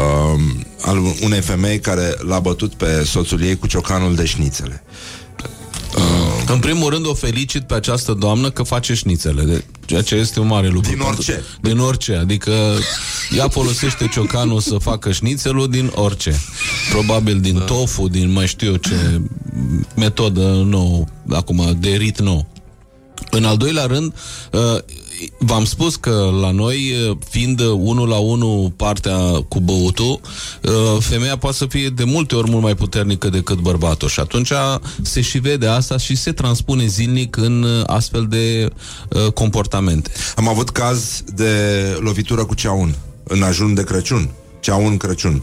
al 0.80 0.98
unei 1.22 1.40
femei 1.40 1.80
care 1.80 2.14
l-a 2.18 2.38
bătut 2.38 2.74
pe 2.74 3.04
soțul 3.04 3.42
ei 3.42 3.56
cu 3.56 3.66
ciocanul 3.66 4.14
de 4.14 4.24
șnițele. 4.24 4.82
În 6.46 6.58
primul 6.58 6.90
rând 6.90 7.06
o 7.06 7.14
felicit 7.14 7.62
pe 7.62 7.74
această 7.74 8.12
doamnă 8.12 8.50
că 8.50 8.62
face 8.62 8.94
șnițele, 8.94 9.42
de, 9.42 9.64
ceea 9.86 10.02
ce 10.02 10.14
este 10.14 10.40
un 10.40 10.46
mare 10.46 10.68
lucru. 10.68 10.90
Din 10.90 11.00
orice. 11.00 11.32
Pentru- 11.32 11.58
Din 11.60 11.78
orice, 11.78 12.14
adică 12.14 12.52
ea 13.36 13.48
folosește 13.48 14.08
ciocanul 14.12 14.60
să 14.60 14.76
facă 14.78 15.12
șnițelul 15.12 15.70
din 15.70 15.92
orice. 15.94 16.40
Probabil 16.90 17.40
din 17.40 17.58
da. 17.58 17.64
tofu, 17.64 18.08
din 18.08 18.32
mai 18.32 18.46
știu 18.46 18.70
eu 18.70 18.76
ce 18.76 19.20
metodă 19.96 20.62
nouă, 20.64 21.04
acum, 21.28 21.76
de 21.80 21.88
rit 21.88 22.20
nou. 22.20 22.46
În 23.30 23.44
al 23.44 23.56
doilea 23.56 23.84
rând, 23.84 24.14
uh, 24.52 24.78
v-am 25.38 25.64
spus 25.64 25.96
că 25.96 26.30
la 26.40 26.50
noi, 26.50 26.94
uh, 27.08 27.16
fiind 27.28 27.60
unul 27.60 28.08
la 28.08 28.16
unul 28.16 28.72
partea 28.76 29.16
cu 29.48 29.60
băutul, 29.60 30.20
uh, 30.62 30.96
femeia 31.00 31.36
poate 31.36 31.56
să 31.56 31.66
fie 31.66 31.88
de 31.88 32.04
multe 32.04 32.34
ori 32.34 32.50
mult 32.50 32.62
mai 32.62 32.74
puternică 32.74 33.28
decât 33.28 33.58
bărbatul 33.58 34.08
și 34.08 34.20
atunci 34.20 34.52
se 35.02 35.20
și 35.20 35.38
vede 35.38 35.66
asta 35.66 35.96
și 35.96 36.16
se 36.16 36.32
transpune 36.32 36.86
zilnic 36.86 37.36
în 37.36 37.62
uh, 37.62 37.82
astfel 37.86 38.26
de 38.28 38.68
uh, 39.08 39.32
comportamente. 39.32 40.10
Am 40.36 40.48
avut 40.48 40.70
caz 40.70 41.22
de 41.34 41.52
lovitură 42.00 42.44
cu 42.44 42.54
ceaun 42.54 42.94
în 43.24 43.42
ajun 43.42 43.74
de 43.74 43.84
Crăciun. 43.84 44.30
Ceaun 44.60 44.96
Crăciun. 44.96 45.42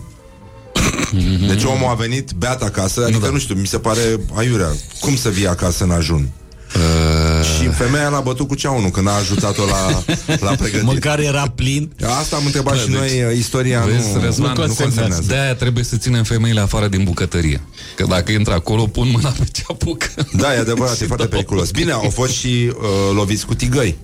Deci 1.47 1.63
omul 1.63 1.87
a 1.89 1.93
venit 1.93 2.31
beat 2.31 2.63
acasă, 2.63 3.05
adică 3.05 3.29
nu 3.29 3.37
știu, 3.37 3.55
mi 3.55 3.67
se 3.67 3.79
pare 3.79 3.99
aiurea. 4.35 4.69
Cum 4.99 5.15
să 5.15 5.29
vii 5.29 5.47
acasă 5.47 5.83
în 5.83 5.91
ajun? 5.91 6.29
Uh... 6.75 7.28
Și 7.43 7.67
femeia 7.67 8.07
l-a 8.09 8.19
bătut 8.19 8.47
cu 8.47 8.55
ceaunul 8.55 8.89
când 8.89 9.07
a 9.07 9.11
ajutat-o 9.11 9.61
la, 9.65 10.03
la 10.39 10.49
pregătire. 10.55 10.81
Măcar 10.81 11.19
era 11.19 11.51
plin. 11.55 11.91
Asta 12.19 12.35
am 12.35 12.45
întrebat 12.45 12.73
Da, 12.73 12.79
și 12.79 12.87
deci, 12.87 12.97
noi, 12.97 13.37
istoria 13.37 13.79
Vezi, 13.81 14.13
nu, 14.15 14.21
Răzvan, 14.21 14.53
nu 14.57 14.61
consemnează. 14.63 15.23
De-aia 15.27 15.55
trebuie 15.55 15.83
să 15.83 15.95
ținem 15.97 16.23
femeile 16.23 16.59
afară 16.59 16.87
din 16.87 17.03
bucătărie. 17.03 17.61
Că 17.95 18.05
dacă 18.09 18.31
intră 18.31 18.53
acolo, 18.53 18.83
pun 18.85 19.09
mâna 19.11 19.29
pe 19.29 19.45
ce 19.51 19.63
apucă. 19.67 20.07
Da, 20.33 20.53
e 20.55 20.57
adevărat, 20.57 21.01
e 21.01 21.05
foarte 21.05 21.25
periculos. 21.35 21.71
Bine, 21.71 21.91
au 21.91 22.09
fost 22.13 22.31
și 22.31 22.47
uh, 22.47 23.15
loviți 23.15 23.45
cu 23.45 23.53
tigăi. 23.53 23.95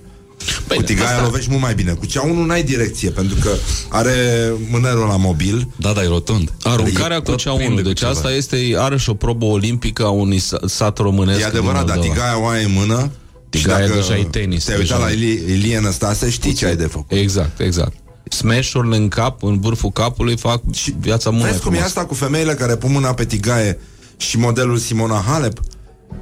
Păi, 0.66 0.76
cu 0.76 0.82
tigaia 0.82 1.08
asta- 1.10 1.22
lovești 1.22 1.50
mult 1.50 1.62
mai 1.62 1.74
bine. 1.74 1.92
Cu 1.92 2.06
ceaunul 2.06 2.46
n-ai 2.46 2.62
direcție, 2.62 3.10
pentru 3.10 3.36
că 3.40 3.48
are 3.88 4.12
mânerul 4.70 5.06
la 5.06 5.16
mobil. 5.16 5.68
Da, 5.76 5.92
da, 5.92 6.02
e 6.02 6.06
rotund. 6.06 6.52
Aruncarea 6.62 7.16
E 7.16 7.20
cu 7.20 7.24
tot 7.30 7.38
ceaunul. 7.38 7.64
prinde 7.64 7.82
cu 7.82 7.88
Deci 7.88 7.98
ceva. 7.98 8.10
asta 8.10 8.30
este, 8.32 8.74
are 8.78 8.96
și 8.96 9.10
o 9.10 9.14
probă 9.14 9.44
olimpică 9.44 10.04
a 10.04 10.08
unui 10.08 10.38
sa- 10.38 10.58
sat 10.66 10.98
românesc. 10.98 11.40
E 11.40 11.44
adevărat, 11.44 11.76
din 11.78 11.86
dar 11.86 11.96
Moldova. 11.96 12.14
tigaia 12.14 12.40
o 12.40 12.46
ai 12.46 12.64
în 12.64 12.72
mână. 12.72 13.10
Tigaia 13.48 13.80
și 13.84 13.86
dacă 13.88 14.00
deja 14.00 14.16
e 14.16 14.24
tenis, 14.24 14.64
Te-ai 14.64 14.78
uitat 14.78 14.98
deja. 14.98 15.08
la 15.08 15.14
Ilie, 15.14 15.54
Ilie 15.54 15.80
Năstase, 15.80 16.30
știi 16.30 16.52
ce 16.52 16.66
ai 16.66 16.76
de 16.76 16.86
făcut. 16.86 17.18
Exact, 17.18 17.60
exact. 17.60 17.92
Smash-urile 18.28 18.96
în 18.96 19.08
cap, 19.08 19.42
în 19.42 19.60
vârful 19.60 19.90
capului 19.90 20.36
fac 20.36 20.60
și 20.72 20.94
viața 21.00 21.30
mult 21.30 21.42
mai 21.42 21.50
Vezi 21.50 21.62
cum 21.62 21.72
e 21.72 21.74
frumoasă. 21.76 21.98
asta 21.98 22.08
cu 22.08 22.14
femeile 22.14 22.54
care 22.54 22.76
pun 22.76 22.92
mâna 22.92 23.14
pe 23.14 23.24
tigaie 23.24 23.78
și 24.16 24.38
modelul 24.38 24.76
Simona 24.76 25.24
Halep? 25.26 25.60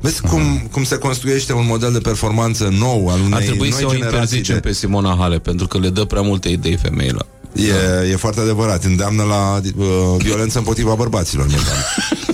Vezi 0.00 0.20
cum, 0.20 0.68
cum 0.70 0.84
se 0.84 0.96
construiește 0.96 1.52
un 1.52 1.66
model 1.66 1.92
de 1.92 1.98
performanță 1.98 2.68
nou 2.78 3.08
al 3.08 3.20
unei 3.20 3.32
Ar 3.32 3.42
trebui 3.42 3.68
noi 3.68 3.78
să 3.78 3.86
o 3.86 3.90
generații 3.90 4.12
interzicem 4.16 4.54
de... 4.54 4.60
pe 4.60 4.72
Simona 4.72 5.16
Hale, 5.18 5.38
pentru 5.38 5.66
că 5.66 5.78
le 5.78 5.88
dă 5.88 6.04
prea 6.04 6.20
multe 6.22 6.48
idei 6.48 6.76
femeilor. 6.76 7.26
E, 7.54 8.08
e 8.10 8.16
foarte 8.16 8.40
adevărat. 8.40 8.84
Îndeamnă 8.84 9.22
la 9.22 9.60
uh, 9.76 9.86
violență 10.18 10.58
împotriva 10.58 10.94
bărbaților. 10.94 11.46
momentan. 11.46 11.74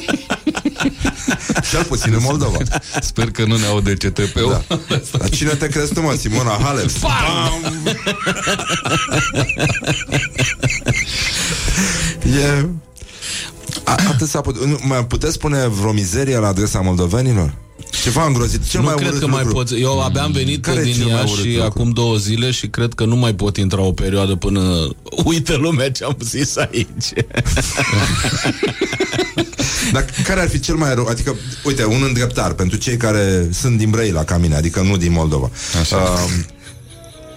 Cel 1.71 1.85
puțin 1.85 2.13
în 2.13 2.21
Moldova. 2.23 2.59
Sper 3.01 3.31
că 3.31 3.45
nu 3.45 3.57
ne 3.57 3.67
aude 3.67 3.93
CTP-ul. 3.93 4.65
Da. 4.69 4.79
Dar 5.19 5.29
cine 5.29 5.51
te 5.51 5.67
crezi 5.69 5.95
tu, 5.95 6.01
mă? 6.01 6.15
Simona 6.19 6.59
Halep? 6.63 6.91
Bam! 7.01 7.85
e... 12.25 12.67
A, 13.85 13.95
atât 14.09 14.29
s-a 14.29 14.41
putut. 14.41 14.67
Nu, 14.67 14.79
Mai 14.83 15.07
puteți 15.07 15.33
spune 15.33 15.69
vreo 15.69 15.93
mizerie 15.93 16.39
la 16.39 16.47
adresa 16.47 16.81
moldovenilor? 16.81 17.55
Ceva 18.03 18.27
îngrozit. 18.27 18.69
Cel 18.69 18.81
nu 18.81 18.87
mai 18.87 18.95
cred 18.95 19.09
urât 19.09 19.21
că 19.21 19.27
mai 19.27 19.43
lucru. 19.45 19.57
pot. 19.57 19.71
Eu 19.81 20.01
abia 20.01 20.23
am 20.23 20.33
venit 20.33 20.65
Care 20.65 20.81
e 20.81 20.83
din 20.83 20.93
cel 20.93 21.05
mai 21.07 21.15
Iași 21.15 21.33
urât 21.33 21.45
și 21.45 21.51
lucru? 21.51 21.65
acum 21.65 21.91
două 21.91 22.17
zile 22.17 22.51
și 22.51 22.67
cred 22.69 22.95
că 22.95 23.05
nu 23.05 23.17
mai 23.17 23.35
pot 23.35 23.57
intra 23.57 23.81
o 23.81 23.93
perioadă 23.93 24.35
până 24.35 24.89
uită 25.25 25.57
lumea 25.57 25.91
ce 25.91 26.05
am 26.05 26.17
zis 26.21 26.57
aici. 26.57 27.13
Dar 29.93 30.05
care 30.25 30.41
ar 30.41 30.49
fi 30.49 30.61
cel 30.61 30.75
mai 30.75 30.95
rău? 30.95 31.07
Adică, 31.07 31.37
uite, 31.65 31.85
un 31.85 32.03
îndreptar 32.07 32.53
pentru 32.53 32.79
cei 32.79 32.97
care 32.97 33.49
sunt 33.53 33.79
din 33.79 33.91
Brăila 33.91 34.25
ca 34.25 34.37
mine, 34.37 34.55
adică 34.55 34.81
nu 34.81 34.97
din 34.97 35.13
Moldova. 35.13 35.51
Așa. 35.81 35.97
Uh, 35.97 36.31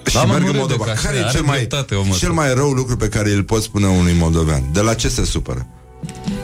și 0.06 0.14
Da, 0.14 0.24
mă, 0.24 0.32
merg 0.32 0.44
nu 0.44 0.48
în 0.48 0.52
râde, 0.52 0.58
Moldova. 0.58 0.84
că 0.84 0.90
așa 0.90 1.02
Care 1.02 1.18
e 1.18 1.22
are 1.24 1.32
cel 1.32 1.42
mai, 1.44 1.58
dreptate, 1.58 1.96
omul 1.96 2.18
cel 2.18 2.30
ăsta. 2.30 2.42
mai 2.42 2.54
rău 2.54 2.72
lucru 2.72 2.98
pe 2.98 3.08
care 3.08 3.32
îl 3.32 3.44
poți 3.44 3.64
spune 3.64 3.88
unui 3.88 4.14
moldovean? 4.20 4.64
De 4.74 4.80
la 4.82 4.94
ce 4.94 5.08
se 5.10 5.26
supără? 5.26 5.68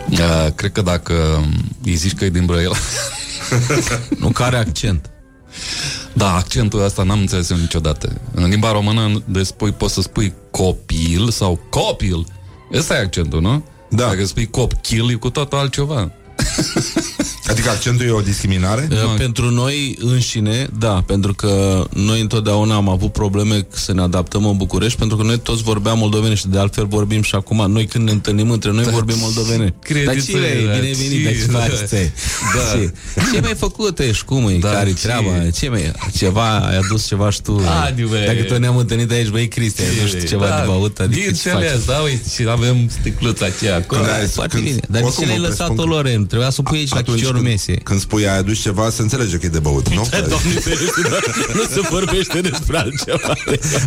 Uh, 0.10 0.48
cred 0.56 0.72
că 0.72 0.82
dacă 0.82 1.46
îi 1.84 1.96
zici 1.96 2.16
că 2.16 2.26
e 2.26 2.30
din 2.30 2.46
Brăila... 2.46 2.76
nu 4.20 4.30
care 4.30 4.58
accent. 4.58 5.10
Da, 6.14 6.36
accentul 6.36 6.84
ăsta 6.84 7.04
n-am 7.04 7.20
înțeles 7.20 7.50
eu 7.50 7.58
niciodată. 7.58 8.22
În 8.34 8.50
limba 8.50 8.72
română 8.72 9.24
de 9.26 9.44
spui, 9.44 9.72
poți 9.72 9.94
să 9.94 10.02
spui 10.02 10.34
copil 10.52 11.30
sau 11.30 11.60
copil. 11.70 12.26
Ăsta 12.74 12.96
e 12.96 13.00
accentul, 13.00 13.42
nu? 13.42 13.64
Da. 13.90 14.06
Dacă 14.06 14.26
spui 14.26 14.50
copil, 14.50 15.12
e 15.12 15.14
cu 15.14 15.30
totul 15.30 15.58
altceva. 15.58 16.12
Adică 17.50 17.70
accentul 17.70 18.06
e 18.06 18.12
o 18.12 18.22
discriminare? 18.22 18.88
Uh, 18.92 18.98
Pentru 19.18 19.50
noi 19.50 19.98
înșine, 20.02 20.68
da, 20.80 21.04
pentru 21.08 21.34
că 21.34 21.84
noi 21.94 22.22
întotdeauna 22.22 22.76
am 22.76 22.90
avut 22.90 23.12
probleme 23.12 23.68
să 23.70 23.94
ne 23.94 24.02
adaptăm 24.02 24.46
în 24.46 24.58
București, 24.58 24.98
pentru 24.98 25.18
că 25.18 25.24
noi 25.24 25.40
toți 25.40 25.64
vorbeam 25.64 25.98
moldovenești, 25.98 26.48
de 26.48 26.60
altfel 26.60 26.86
vorbim 26.86 27.22
și 27.22 27.36
acum. 27.36 27.72
Noi 27.72 27.86
când 27.86 28.06
ne 28.06 28.12
întâlnim 28.12 28.52
între 28.52 28.72
noi 28.72 28.84
vorbim 28.84 29.16
moldovenești. 29.20 29.74
credeți, 29.82 30.06
Dar 30.06 30.16
ce 30.16 30.32
da, 30.66 30.72
bine 30.80 30.92
venit, 30.94 31.24
dar 31.24 31.34
ce- 31.34 31.40
ce 31.40 31.46
faci, 31.52 31.80
da. 31.80 31.86
țe? 31.86 32.14
Da. 32.56 32.78
Ce? 32.80 32.94
Ce 33.34 33.40
mai 33.42 33.54
făcut 33.58 34.00
ești? 34.00 34.24
Cum 34.26 34.48
e? 34.48 34.54
Da, 34.54 34.70
Care-i 34.72 34.94
ce- 34.94 35.02
treaba? 35.02 35.50
Ce 35.54 35.70
mai 35.70 35.92
Ceva, 36.18 36.58
ai 36.60 36.78
adus 36.78 37.08
ceva 37.08 37.30
și 37.30 37.42
tu. 37.42 37.62
Adi, 37.86 38.02
bă. 38.04 38.24
Dacă 38.26 38.42
tot 38.44 38.58
ne-am 38.58 38.78
întâlnit 38.78 39.12
aici, 39.12 39.28
băi, 39.28 39.48
Cristian, 39.48 39.88
nu 40.02 40.08
știu 40.08 40.28
ceva 40.28 40.46
de 40.46 40.64
băut, 40.66 41.00
adică 41.00 41.32
ce 41.32 41.50
faci? 41.50 41.54
Bineînțeles, 41.54 41.86
da, 41.86 41.98
uite, 41.98 42.30
și 42.36 42.46
avem 42.50 42.90
sticluța 43.00 43.46
aceea 43.46 43.76
acolo. 43.76 44.02
Când 44.02 44.14
ai- 44.14 44.28
Foarte 44.28 44.56
când- 44.56 44.68
bine. 44.68 44.80
Dar 44.90 44.92
de 44.92 44.98
ce 45.00 45.04
oricum 45.06 45.26
le-ai 45.26 45.38
mă 45.40 45.48
lăsat-o 45.48 45.74
presupun 45.74 45.90
că- 45.90 45.96
Loren? 45.96 46.28
Trebuia 46.30 46.50
să 46.50 46.58
o 46.60 46.64
pui 46.64 46.78
aici 46.78 46.90
la 46.92 46.98
Atunci 46.98 47.18
chiciorul 47.18 47.40
când, 47.40 47.50
mesei. 47.52 47.76
când 47.84 48.00
spui 48.00 48.28
ai 48.28 48.38
adus 48.38 48.60
ceva, 48.62 48.90
se 48.90 49.02
înțelege 49.02 49.38
că 49.38 49.46
e 49.46 49.50
de 49.50 49.60
băut, 49.60 49.90
nu? 49.90 50.08
Doamne 50.28 50.50
ferește, 50.60 51.02
da, 51.02 51.18
nu 51.54 51.62
se 51.70 51.80
vorbește 51.90 52.42
despre 52.42 52.78
altceva. 52.78 53.34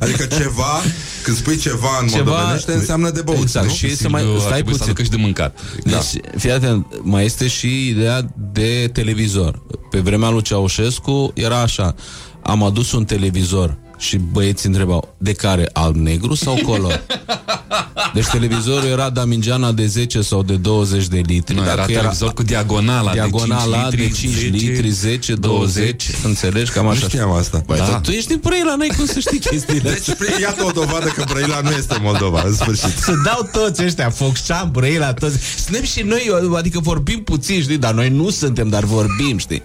Adică 0.01 0.25
ceva, 0.25 0.81
când 1.23 1.37
spui 1.37 1.57
ceva 1.57 1.89
în 2.01 2.09
Ceva- 2.09 2.25
moldovenește, 2.31 2.73
înseamnă 2.73 3.11
de 3.11 3.21
băut, 3.23 3.43
Exact. 3.43 3.67
nu? 3.67 3.73
Și 3.73 3.97
să 3.97 4.09
mai 4.09 4.21
Silviu 4.21 4.39
ar 4.39 4.45
stai 4.47 4.53
trebui 4.55 4.73
să 4.73 4.79
puțin. 4.79 4.91
aducă 4.93 5.03
și 5.03 5.11
de 5.11 5.17
mâncat. 5.17 5.59
Deci, 5.85 5.93
da. 5.93 6.01
fii 6.39 6.51
atent, 6.51 6.87
mai 7.03 7.25
este 7.25 7.47
și 7.49 7.89
ideea 7.89 8.35
de 8.53 8.91
televizor. 8.93 9.63
Pe 9.91 9.99
vremea 9.99 10.29
lui 10.31 10.43
Ceaușescu 10.43 11.33
era 11.35 11.61
așa, 11.61 11.95
am 12.43 12.63
adus 12.63 12.93
un 12.93 13.05
televizor 13.05 13.77
și 14.03 14.17
băieții 14.17 14.69
întrebau, 14.69 15.15
de 15.19 15.33
care, 15.33 15.69
alb-negru 15.73 16.35
sau 16.35 16.59
color? 16.67 17.03
Deci 18.15 18.27
televizorul 18.27 18.89
era 18.89 19.11
Damigiana 19.11 19.73
de 19.73 19.87
10 19.87 20.23
sau 20.23 20.43
de 20.43 20.55
20 20.57 21.07
de 21.07 21.21
litri. 21.27 21.55
Nu, 21.55 21.63
era 21.63 21.75
Dacă 21.75 21.93
televizor 21.93 22.33
cu 22.33 22.43
diagonala, 22.43 23.13
diagonala 23.13 23.89
de 23.91 23.97
5 24.09 24.21
litri, 24.21 24.51
de 24.51 24.59
5 24.59 24.69
litri, 24.69 24.89
10, 24.91 25.35
20, 25.35 26.11
înțelegi? 26.25 26.71
Cam 26.71 26.85
Nu 26.85 26.91
așa. 26.91 27.07
știam 27.09 27.31
asta. 27.33 27.63
Băi, 27.67 27.79
Da. 27.79 27.85
da. 27.87 28.01
tu 28.01 28.11
ești 28.11 28.29
din 28.29 28.41
Brăila, 28.43 28.75
n-ai 28.77 28.91
cum 28.97 29.07
să 29.07 29.19
știi 29.19 29.39
chestiile 29.51 29.91
astea. 29.91 30.15
Deci, 30.19 30.39
iată 30.41 30.65
o 30.65 30.71
dovadă 30.71 31.07
că 31.07 31.25
Brăila 31.33 31.61
nu 31.61 31.71
este 31.71 31.99
Moldova, 32.03 32.43
în 32.47 32.55
sfârșit. 32.55 32.99
Se 32.99 33.13
dau 33.25 33.49
toți 33.53 33.85
ăștia, 33.85 34.11
Focșan, 34.11 34.71
Brăila, 34.71 35.13
toți. 35.13 35.39
Suntem 35.65 35.83
și 35.85 36.01
noi, 36.03 36.31
adică 36.57 36.81
vorbim 36.81 37.23
puțin, 37.23 37.63
știi, 37.63 37.79
dar 37.79 37.95
noi 37.95 38.09
nu 38.09 38.31
suntem, 38.31 38.69
dar 38.69 38.85
vorbim, 38.85 39.39
știi? 39.39 39.63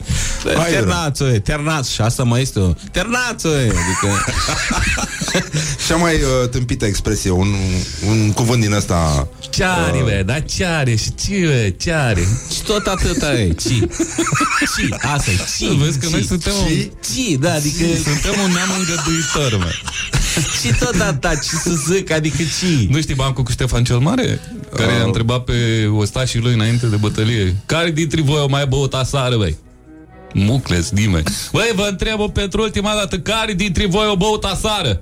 Hai, 0.58 0.72
Ternațo, 0.72 1.28
e, 1.30 1.40
ternaț, 1.40 1.90
și 1.90 2.02
asta 2.02 2.24
mai 2.24 2.42
este 2.42 2.60
o... 2.60 2.74
Ternațo, 2.92 3.48
e, 3.50 3.62
adică... 3.62 4.27
Cea 5.88 5.95
mai 5.95 6.14
uh, 6.16 6.49
tâmpită 6.49 6.86
expresie, 6.86 7.32
un, 7.32 7.48
un 8.08 8.32
cuvânt 8.32 8.62
din 8.62 8.72
ăsta... 8.72 9.28
Ce 9.49 9.64
are, 9.64 9.99
bă, 10.04 10.24
da 10.26 10.40
ce 10.40 10.66
are 10.66 10.95
și 10.95 11.14
ce, 11.16 11.45
bă, 11.45 11.74
ce 11.78 11.91
are? 11.94 12.28
Și 12.54 12.62
tot 12.62 12.86
atâta 12.88 13.40
e, 13.40 13.54
ci. 13.64 13.64
Ci, 13.64 14.90
asta 15.16 15.32
e, 15.32 15.36
ci. 15.58 15.78
Vezi 15.78 15.99
că 15.99 16.08
noi 16.12 16.24
suntem 16.26 16.54
un, 16.54 16.68
Ci, 16.68 16.90
ci, 17.14 17.38
da, 17.40 17.54
adică... 17.54 17.84
suntem 18.10 18.34
un 18.45 18.52
neam 18.52 18.70
îngăduitor, 18.80 19.58
mă. 19.58 19.72
Și 20.62 20.74
tot 20.80 20.99
atâta, 21.02 21.36
ce 21.36 21.56
să 21.64 21.72
zic, 21.94 22.12
adică 22.12 22.38
ci. 22.44 22.88
Nu 22.90 23.02
știi 23.02 23.16
bancul 23.16 23.44
cu 23.44 23.52
Ștefan 23.52 23.84
cel 23.84 23.98
Mare? 23.98 24.40
Care 24.76 24.91
Uh. 24.95 25.02
a 25.02 25.06
întrebat 25.06 25.44
pe 25.44 25.54
ostașii 25.98 26.40
lui 26.40 26.54
înainte 26.54 26.86
de 26.86 26.95
bătălie. 26.95 27.56
Care 27.66 27.91
dintre 27.91 28.22
voi 28.22 28.41
o 28.41 28.48
mai 28.48 28.66
băut 28.68 28.94
asară, 28.94 29.38
băi? 29.38 29.58
Mucles, 30.34 30.91
nimeni. 30.91 31.24
Băi, 31.52 31.72
vă 31.76 31.88
întreb 31.90 32.32
pentru 32.32 32.62
ultima 32.62 32.94
dată, 32.94 33.20
care 33.20 33.54
dintre 33.54 33.86
voi 33.86 34.08
o 34.08 34.16
băut 34.16 34.44
asară? 34.44 35.02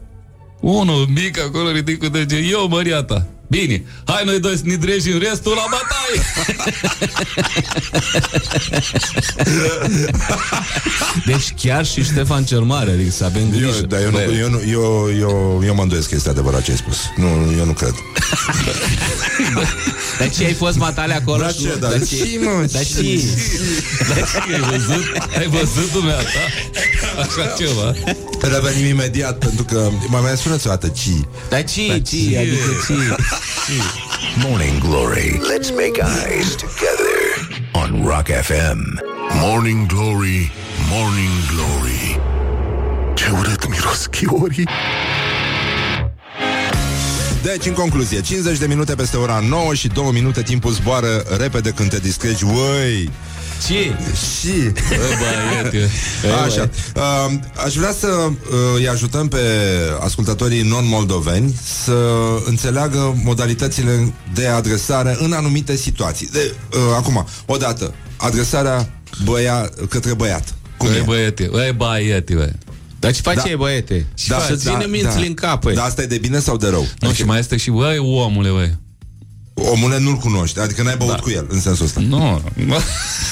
Unul 0.61 1.05
mic 1.13 1.39
acolo 1.39 1.71
ridic 1.71 1.99
cu 1.99 2.07
dege. 2.07 2.37
Eu, 2.37 2.67
măriata. 2.67 3.27
Bine, 3.47 3.83
hai 4.05 4.21
noi 4.25 4.39
doi 4.39 4.55
să 4.57 4.61
ne 4.65 4.75
drejim 4.75 5.19
restul 5.19 5.53
la 5.55 5.65
bătaie. 5.69 6.21
Deci 11.25 11.53
chiar 11.61 11.85
și 11.85 12.03
Ștefan 12.03 12.43
cel 12.43 12.59
Mare, 12.61 12.91
adică 12.91 13.11
să 13.11 13.23
avem 13.25 13.41
Eu, 13.41 13.49
grijă. 13.49 13.81
dar 13.87 14.01
eu, 14.01 14.11
nu, 14.11 14.19
eu, 14.37 14.49
nu, 14.49 14.61
eu, 14.69 15.09
eu, 15.19 15.61
eu 15.65 15.75
mă 15.75 15.81
îndoiesc 15.81 16.09
că 16.09 16.15
este 16.15 16.29
adevărat 16.29 16.63
ce 16.63 16.71
ai 16.71 16.77
spus. 16.77 16.97
Nu, 17.15 17.27
eu 17.57 17.65
nu 17.65 17.71
cred. 17.71 17.93
Dar 20.19 20.29
ce 20.29 20.45
ai 20.45 20.53
fost 20.53 20.77
matale 20.77 21.13
acolo? 21.13 21.37
Da, 21.41 21.47
și 21.49 21.61
ce, 21.61 21.67
nu- 21.67 21.79
da, 21.79 21.87
Dar 21.89 21.99
și, 22.05 22.15
ce? 22.17 22.39
mă, 22.43 22.67
Dar 22.71 22.83
și. 22.85 22.93
ce? 22.93 24.53
ai 24.53 24.59
văzut? 24.59 25.03
Ai 25.37 25.47
văzut 25.47 25.91
dumneata? 25.91 26.23
Așa 27.19 27.53
ceva. 27.57 27.93
Revenim 28.41 28.85
imediat, 28.85 29.37
pentru 29.37 29.63
că... 29.63 29.89
Mai 30.07 30.21
mai 30.21 30.31
spuneți 30.37 30.67
o 30.67 30.69
dată, 30.69 30.87
ci. 30.87 31.07
Dar 31.49 31.63
ce? 31.63 31.99
Ce? 31.99 32.37
Adică 32.37 32.55
ce? 32.87 32.93
Morning 34.47 34.79
Glory. 34.79 35.39
Let's 35.51 35.71
make 35.71 35.99
eyes 35.99 36.55
together 36.55 37.15
on 37.73 38.05
Rock 38.05 38.27
FM. 38.27 38.79
Morning 39.33 39.87
Glory, 39.87 40.51
Morning 40.89 41.31
Glory 41.51 42.19
Ce 43.13 43.29
urât 43.39 43.69
miros 43.69 44.05
chiorii 44.05 44.67
Deci, 47.43 47.65
în 47.65 47.73
concluzie, 47.73 48.21
50 48.21 48.57
de 48.57 48.67
minute 48.67 48.95
peste 48.95 49.17
ora 49.17 49.39
9 49.49 49.73
și 49.73 49.87
2 49.87 50.09
minute 50.13 50.41
timpul 50.41 50.71
zboară 50.71 51.23
repede 51.37 51.69
când 51.69 51.89
te 51.89 51.99
discreci. 51.99 52.41
Uăi! 52.41 53.11
Ce? 53.67 53.95
Și... 54.39 54.53
Bă, 54.89 55.03
băiete. 55.61 55.89
Așa. 56.45 56.69
Uh, 56.95 57.33
aș 57.65 57.73
vrea 57.73 57.93
să 57.99 58.07
uh, 58.07 58.31
îi 58.75 58.87
ajutăm 58.87 59.27
pe 59.27 59.37
ascultătorii 59.99 60.61
non-moldoveni 60.61 61.55
să 61.83 61.97
înțeleagă 62.45 63.21
modalitățile 63.23 64.13
de 64.33 64.47
adresare 64.47 65.17
în 65.19 65.31
anumite 65.33 65.75
situații. 65.75 66.29
De, 66.31 66.53
uh, 66.73 66.79
acum, 66.97 67.27
odată, 67.45 67.93
adresarea 68.17 68.89
băia, 69.23 69.69
către 69.89 70.13
băiat. 70.13 70.53
Cum 70.77 70.87
Băi, 70.87 70.97
e? 70.97 71.01
băiete, 71.05 71.47
băi, 71.51 71.71
băiete, 71.71 72.33
băi. 72.33 72.51
Dar 72.99 73.13
ce 73.13 73.21
faci 73.21 73.35
Da. 73.35 73.43
da. 73.49 73.55
băiete? 73.57 74.05
Da, 74.27 74.39
să 74.39 74.55
ține 74.55 74.85
mințile 74.85 75.25
în 75.25 75.33
cap, 75.33 75.61
păi. 75.61 75.73
Dar 75.75 75.85
asta 75.85 76.01
e 76.01 76.05
de 76.05 76.17
bine 76.17 76.39
sau 76.39 76.57
de 76.57 76.67
rău? 76.67 76.87
Nu, 76.99 77.13
și 77.13 77.23
mai 77.23 77.39
este 77.39 77.57
și, 77.57 77.69
băi, 77.69 77.97
omule, 77.97 78.49
băi. 78.49 78.77
Omule 79.57 79.99
nu-l 79.99 80.15
cunoști, 80.15 80.59
adică 80.59 80.81
n-ai 80.83 80.95
băut 80.97 81.09
da. 81.11 81.15
cu 81.17 81.29
el, 81.29 81.45
în 81.49 81.59
sensul 81.59 81.85
ăsta. 81.85 81.99
Nu, 82.07 82.41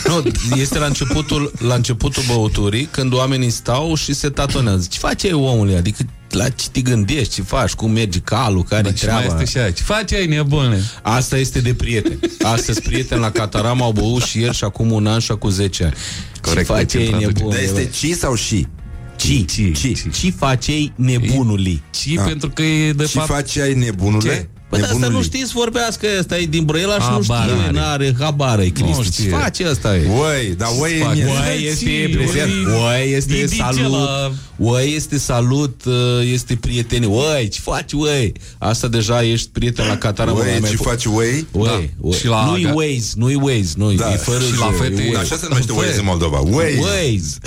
Nu, 0.07 0.23
este 0.55 0.79
la 0.79 0.85
începutul, 0.85 1.51
la 1.59 1.73
începutul 1.75 2.23
băuturii, 2.27 2.87
când 2.91 3.13
oamenii 3.13 3.49
stau 3.49 3.95
și 3.95 4.13
se 4.13 4.29
tatonează. 4.29 4.87
Ce 4.89 4.99
face 4.99 5.31
omule? 5.31 5.77
Adică 5.77 6.03
la 6.29 6.49
ce 6.49 6.67
te 6.71 6.81
gândești, 6.81 7.33
ce 7.33 7.41
faci, 7.41 7.71
cum 7.73 7.91
merge 7.91 8.19
calul, 8.19 8.63
care 8.63 8.81
Dar 8.81 8.97
și 8.97 9.05
mai 9.05 9.15
treaba. 9.21 9.41
este 9.41 9.51
și 9.51 9.57
aia. 9.63 9.71
Ce 9.71 9.83
faci 9.83 10.13
ai, 10.13 10.25
nebune? 10.25 10.81
Asta 11.01 11.37
este 11.37 11.59
de 11.61 11.73
prieten. 11.73 12.19
Astăzi 12.41 12.81
prieteni 12.81 13.21
la 13.21 13.31
Cataram 13.31 13.81
au 13.81 13.91
băut 13.91 14.21
și 14.23 14.39
ieri 14.39 14.55
și 14.55 14.63
acum 14.63 14.91
un 14.91 15.07
an 15.07 15.19
și 15.19 15.31
acum 15.31 15.49
10 15.49 15.83
ani. 15.83 15.93
Corect, 16.41 16.67
ce 16.67 16.73
face 16.73 16.97
deci 16.97 17.07
ei 17.07 17.11
îmi 17.11 17.21
traduce. 17.21 17.37
nebun? 17.43 17.49
Dar 17.55 17.61
este 17.63 17.89
ci 18.07 18.13
sau 18.17 18.35
și? 18.35 18.67
Ci, 19.15 19.45
Ci, 19.45 19.73
ci, 19.73 19.79
ci. 19.79 20.11
ci 20.19 20.33
face 20.37 20.73
nebunului? 20.95 21.81
Și 22.01 22.19
pentru 22.25 22.49
că 22.49 22.61
e, 22.61 22.91
de 22.93 23.05
Și 23.05 23.17
fapt... 23.17 23.27
faci 23.27 23.57
ai 23.57 23.73
nebunule? 23.73 24.29
Ce? 24.29 24.47
Bă, 24.73 24.79
dar 24.79 24.89
asta 24.89 24.93
nu 24.93 24.99
Nebunului. 24.99 25.25
știți 25.27 25.45
să 25.47 25.51
vorbească 25.55 26.07
ăsta, 26.19 26.37
e 26.37 26.45
din 26.45 26.63
Brăila 26.65 26.93
și 26.93 26.99
nu 26.99 27.05
Habar 27.27 27.43
știe, 27.47 27.55
n-are. 27.57 27.71
n-are 27.71 28.15
habar, 28.19 28.59
e 28.59 28.69
Cristi. 28.69 29.03
Ce 29.03 29.11
știe. 29.11 29.29
face 29.29 29.67
ăsta 29.69 29.95
e? 29.95 30.07
Uăi, 30.17 30.53
dar 30.57 30.69
uăi 30.79 30.91
e 30.99 31.03
faci? 31.03 31.13
mie. 31.15 31.25
Uai 31.25 31.63
este 31.63 31.85
Ții, 31.85 32.07
prezent, 32.07 32.51
uai, 32.65 32.75
uai 32.81 33.11
este 33.11 33.33
ridice 33.33 33.55
salut, 33.55 33.91
la- 33.91 34.31
uai 34.57 34.93
este 34.95 35.17
salut, 35.17 35.81
uh, 35.85 35.93
este 36.33 36.55
prietenie, 36.55 37.07
uai, 37.07 37.47
ce 37.47 37.59
faci, 37.63 37.91
uai? 37.91 38.33
Asta 38.57 38.87
deja 38.87 39.23
ești 39.23 39.49
prieten 39.51 39.87
la 39.87 39.97
Cataram. 39.97 40.35
Uăi, 40.35 40.61
ce 40.69 40.75
faci 40.75 41.05
uăi? 41.05 41.47
Uai, 41.51 41.69
Da. 41.69 41.81
uai. 41.99 42.17
Și 42.17 42.27
la 42.27 42.45
Nu-i 42.45 42.65
Aga- 42.65 42.73
Waze, 42.73 43.11
nu-i 43.15 43.35
Waze, 43.41 43.73
nu-i, 43.75 43.95
Da. 43.95 44.11
e 44.13 44.15
fără 44.15 44.39
Și 44.43 44.59
la 44.59 44.71
J, 44.75 44.77
fete 44.81 45.01
e 45.01 45.05
e- 45.05 45.11
Da, 45.13 45.19
așa 45.19 45.35
se 45.37 45.45
numește 45.49 45.71
Waze 45.71 45.99
în 45.99 46.05
Moldova. 46.05 46.37
Waze. 46.39 46.79
Waze. 46.79 47.37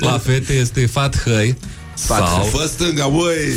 La 0.00 0.18
fete 0.18 0.52
este 0.52 0.86
fat 0.86 1.22
hăi 1.22 1.56
Sau... 1.96 2.16
sau... 2.26 2.44
Fă 2.44 2.66
stânga, 2.66 3.04
uăi! 3.06 3.54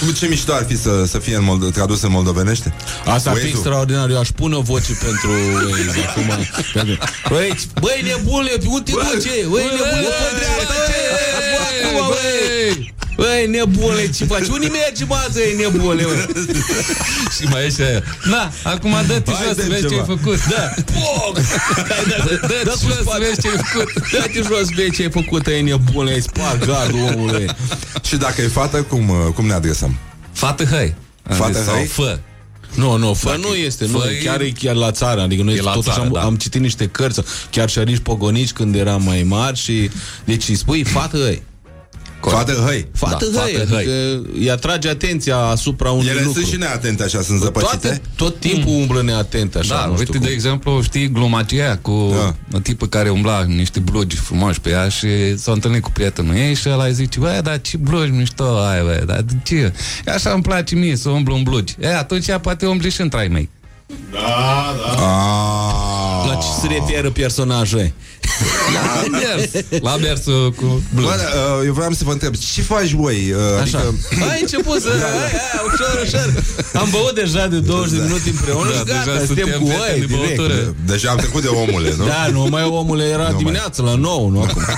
Cum 0.00 0.08
ce 0.12 0.26
mișto 0.26 0.52
ar 0.52 0.64
fi 0.68 0.76
să, 0.78 1.04
să 1.06 1.18
fie 1.18 1.36
în 1.36 1.44
moldo- 1.50 1.72
tradus 1.72 2.02
în 2.02 2.10
moldovenește? 2.10 2.74
Asta 3.04 3.30
ar 3.30 3.36
fi 3.36 3.42
Waze-ul. 3.42 3.48
extraordinar. 3.48 4.10
Eu 4.10 4.18
aș 4.18 4.28
pune 4.28 4.54
o 4.56 4.60
voce 4.60 4.92
pentru 5.04 5.30
Waze 5.70 6.04
acum. 6.08 6.28
Pentru- 6.72 6.98
Băi, 7.28 7.56
băi, 7.80 8.00
nebule, 8.04 8.52
unde 8.66 8.90
te 8.90 8.96
duce? 9.14 9.30
Băi, 9.48 9.62
nebule, 9.64 10.08
pe 10.20 10.30
dreapta, 10.38 10.74
ce? 10.88 11.00
Bă, 11.52 11.58
acum, 11.68 12.06
băi. 12.08 12.16
Băi, 12.76 12.94
nebule, 13.48 14.10
ce 14.10 14.24
faci? 14.24 14.46
Unde 14.46 14.66
mergi, 14.66 15.04
mă, 15.04 15.16
e 15.52 15.62
nebule, 15.62 16.02
bă? 16.02 16.28
Și 17.36 17.44
mai 17.50 17.64
e 17.66 17.70
și 17.70 17.80
aia. 17.80 18.02
Na, 18.24 18.52
acum 18.62 18.94
dă-te 19.06 19.30
Hai, 19.32 19.42
jos 19.46 19.54
să 19.56 19.60
dă-mi 19.60 19.68
vezi 19.68 19.82
ce 19.82 19.88
ceva. 19.88 20.00
ai 20.00 20.06
făcut. 20.06 20.38
Da. 20.46 20.74
Dă-te 22.40 22.68
cu 22.70 22.78
jos 22.88 22.94
să 22.94 23.00
spate. 23.02 23.18
vezi 23.24 23.40
ce 23.40 23.48
ai 23.48 23.56
făcut. 23.64 24.10
Dă-te 24.10 24.42
jos, 24.48 24.68
băi, 24.74 24.90
ce 24.90 25.02
ai 25.02 25.10
făcut, 25.10 25.46
e 25.46 25.60
nebule, 25.60 26.12
ai 26.12 26.20
spart 26.20 26.64
gardul, 26.66 27.00
omule. 27.14 27.46
Și 28.02 28.16
dacă 28.16 28.42
e 28.42 28.46
fată, 28.48 28.82
cum, 28.82 29.08
uh, 29.08 29.16
cum 29.34 29.46
ne 29.46 29.52
adresăm? 29.52 29.96
Fată 30.32 30.64
hăi. 30.64 30.94
Fată 31.22 31.62
Sau 31.62 31.74
hăi? 31.74 31.86
fă. 31.86 32.18
Nu, 32.74 32.96
nu, 32.96 33.14
fă 33.14 33.36
nu 33.40 33.54
este, 33.54 33.86
nu, 33.86 33.98
fă 33.98 34.08
chiar 34.24 34.40
e- 34.40 34.44
e 34.44 34.50
chiar 34.50 34.74
la 34.74 34.90
țară, 34.90 35.20
adică 35.20 35.42
noi 35.42 35.54
E 35.54 35.60
la 35.62 35.70
totuși 35.72 35.88
țară, 35.94 36.06
am, 36.06 36.12
da. 36.12 36.20
am 36.20 36.36
citit 36.36 36.60
niște 36.60 36.86
cărți, 36.86 37.20
chiar 37.50 37.68
și 37.70 37.78
Ariș 37.78 37.98
Pogonici 37.98 38.52
când 38.52 38.74
eram 38.74 39.02
mai 39.02 39.22
mari 39.22 39.58
și, 39.58 39.90
deci 40.24 40.48
îi 40.48 40.54
spui, 40.54 40.84
fată 40.84 41.38
hăi, 42.30 42.38
Fată, 42.38 42.52
hăi! 42.66 42.88
fată 42.94 43.26
Da, 43.26 43.40
hăi, 43.40 43.52
fată 43.52 43.66
hăi. 43.68 43.76
adică 43.76 44.30
îi 44.38 44.50
atrage 44.50 44.88
atenția 44.88 45.36
asupra 45.38 45.90
unui 45.90 46.06
Ele 46.08 46.20
lucru. 46.24 46.40
sunt 46.40 46.52
și 46.52 46.58
neatente 46.58 47.02
așa, 47.02 47.20
sunt 47.22 47.40
zăpăcite. 47.40 47.76
Toate, 47.86 48.00
tot 48.16 48.40
timpul 48.40 48.72
umblă 48.72 49.02
neatent 49.02 49.54
așa, 49.54 49.74
Da, 49.74 49.84
nu 49.84 49.90
uite, 49.90 50.04
știu 50.04 50.18
de 50.18 50.24
cum. 50.26 50.34
exemplu, 50.34 50.82
știi 50.82 51.10
gluma 51.10 51.38
aceea 51.38 51.78
cu 51.78 52.12
Da. 52.14 52.34
o 52.56 52.58
tipă 52.60 52.86
care 52.86 53.08
umbla 53.10 53.38
în 53.38 53.54
niște 53.56 53.80
blugi 53.80 54.16
frumoși 54.16 54.60
pe 54.60 54.70
ea 54.70 54.88
și 54.88 55.36
s-a 55.38 55.52
întâlnit 55.52 55.82
cu 55.82 55.90
prietenul 55.90 56.34
ei 56.34 56.54
și 56.54 56.68
ăla 56.68 56.84
îi 56.84 56.92
zice, 56.94 57.18
băi, 57.18 57.40
dar 57.42 57.60
ce 57.60 57.76
blugi 57.76 58.10
mișto 58.10 58.44
ai, 58.58 58.82
băi, 58.82 59.02
dar 59.06 59.20
de 59.22 59.34
ce? 59.44 59.72
Așa 60.14 60.30
îmi 60.30 60.42
place 60.42 60.74
mie 60.74 60.96
să 60.96 61.08
umblu 61.08 61.34
în 61.34 61.42
blugi. 61.42 61.74
E, 61.80 61.96
atunci 61.96 62.26
ea 62.26 62.40
poate 62.40 62.66
umbli 62.66 62.90
și 62.90 63.00
în 63.00 63.08
trai 63.08 63.28
mei. 63.28 63.48
Ah. 64.14 64.74
La 66.28 66.34
ce 66.34 66.46
se 66.60 66.66
referă 66.66 67.10
personajul? 67.10 67.92
La 68.74 69.02
mers, 69.18 69.50
la 69.82 69.96
mersul 69.96 70.52
cu 70.56 70.82
blugi. 70.94 71.08
Bă, 71.08 71.14
da, 71.16 71.40
uh, 71.58 71.66
eu 71.66 71.72
vreau 71.72 71.92
să 71.92 72.04
vă 72.04 72.12
întreb, 72.12 72.34
ce 72.54 72.62
faci 72.62 72.90
voi? 72.92 73.32
Uh, 73.32 73.60
Așa. 73.62 73.78
Adică, 73.78 74.24
Ai 74.30 74.38
început 74.40 74.80
să... 74.80 74.88
Hai, 74.88 75.30
hai, 75.30 75.60
ușor, 75.72 76.02
ușor. 76.04 76.42
Am 76.82 76.88
băut 76.90 77.14
deja 77.14 77.46
de 77.46 77.58
20 77.58 77.98
de 77.98 78.04
minute 78.04 78.28
împreună 78.30 78.70
Da, 78.70 78.76
și 78.78 78.84
gata, 78.84 79.04
deja 79.12 79.24
suntem 79.26 79.28
suntem 79.48 79.60
cu 79.60 79.66
prieteni 79.66 79.92
oi, 79.92 80.00
de 80.00 80.06
direct. 80.06 80.36
băutură. 80.36 80.74
deja 80.86 81.10
am 81.10 81.16
trecut 81.16 81.42
de 81.42 81.48
omule, 81.48 81.94
nu? 81.98 82.06
Da, 82.06 82.28
nu 82.32 82.46
mai 82.50 82.62
omule 82.64 83.04
era 83.04 83.22
mai. 83.22 83.34
dimineața 83.36 83.82
la 83.82 83.94
9, 83.94 84.28
nu 84.30 84.42
acum. 84.42 84.62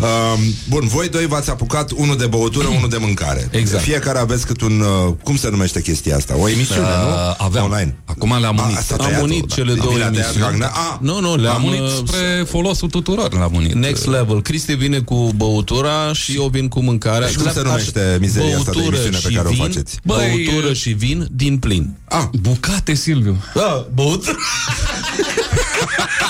Um, 0.00 0.40
bun, 0.68 0.86
voi 0.88 1.08
doi 1.08 1.26
v-ați 1.26 1.50
apucat 1.50 1.90
unul 1.90 2.16
de 2.16 2.26
băutură, 2.26 2.66
unul 2.68 2.88
de 2.88 2.96
mâncare. 2.96 3.48
Exact. 3.50 3.82
Fiecare 3.82 4.18
aveți 4.18 4.46
cât 4.46 4.60
un... 4.60 4.80
Uh, 4.80 5.12
cum 5.22 5.36
se 5.36 5.48
numește 5.50 5.82
chestia 5.82 6.16
asta? 6.16 6.34
O 6.38 6.48
emisiune, 6.48 6.86
Uh, 6.86 7.34
nu? 7.38 7.43
Aveam. 7.44 7.64
Online. 7.64 7.96
Acum 8.04 8.36
le-am 8.40 8.60
A, 8.60 8.64
unit. 8.64 8.76
asta 8.76 8.94
Am 8.98 9.06
tăiat-o, 9.06 9.24
unit 9.24 9.44
da. 9.46 9.54
cele 9.54 9.72
Bine, 9.72 9.84
două 9.84 9.96
le-a 9.98 10.10
tăiat 10.10 10.24
emisiuni. 10.34 10.46
Dragnea. 10.58 10.70
A, 10.74 10.98
Nu, 11.02 11.20
nu, 11.20 11.36
le-am 11.36 11.54
Am 11.56 11.64
unit 11.64 11.80
uh, 11.80 11.88
spre 12.06 12.44
folosul 12.48 12.88
tuturor 12.88 13.32
l-am 13.34 13.54
unit. 13.54 13.72
Next 13.74 14.06
level. 14.06 14.42
Cristi 14.42 14.74
vine 14.74 14.98
cu 14.98 15.30
băutura 15.36 16.12
și 16.12 16.34
eu 16.36 16.46
vin 16.52 16.68
cu 16.68 16.80
mâncarea. 16.80 17.28
Și 17.28 17.36
cum 17.36 17.50
se 17.52 17.62
numește 17.62 18.16
mizeria 18.20 18.56
asta 18.58 18.70
de 18.70 18.78
Băutură 18.78 18.96
emisiune 18.96 19.18
pe 19.22 19.28
și 19.28 19.34
care 19.36 19.48
o 19.48 19.50
vin, 19.50 19.60
faceți? 19.62 19.98
Băi, 20.04 20.44
Băutură 20.46 20.70
e- 20.70 20.72
și 20.72 20.90
vin 20.90 21.28
din 21.30 21.58
plin. 21.58 21.96
Ah, 22.08 22.24
Bucate, 22.40 22.94
Silviu. 22.94 23.36
Da, 23.54 23.86
băutură. 23.94 24.36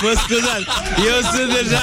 Mă 0.02 0.12
scuzați, 0.24 0.66
eu 1.08 1.18
sunt 1.32 1.48
deja... 1.56 1.80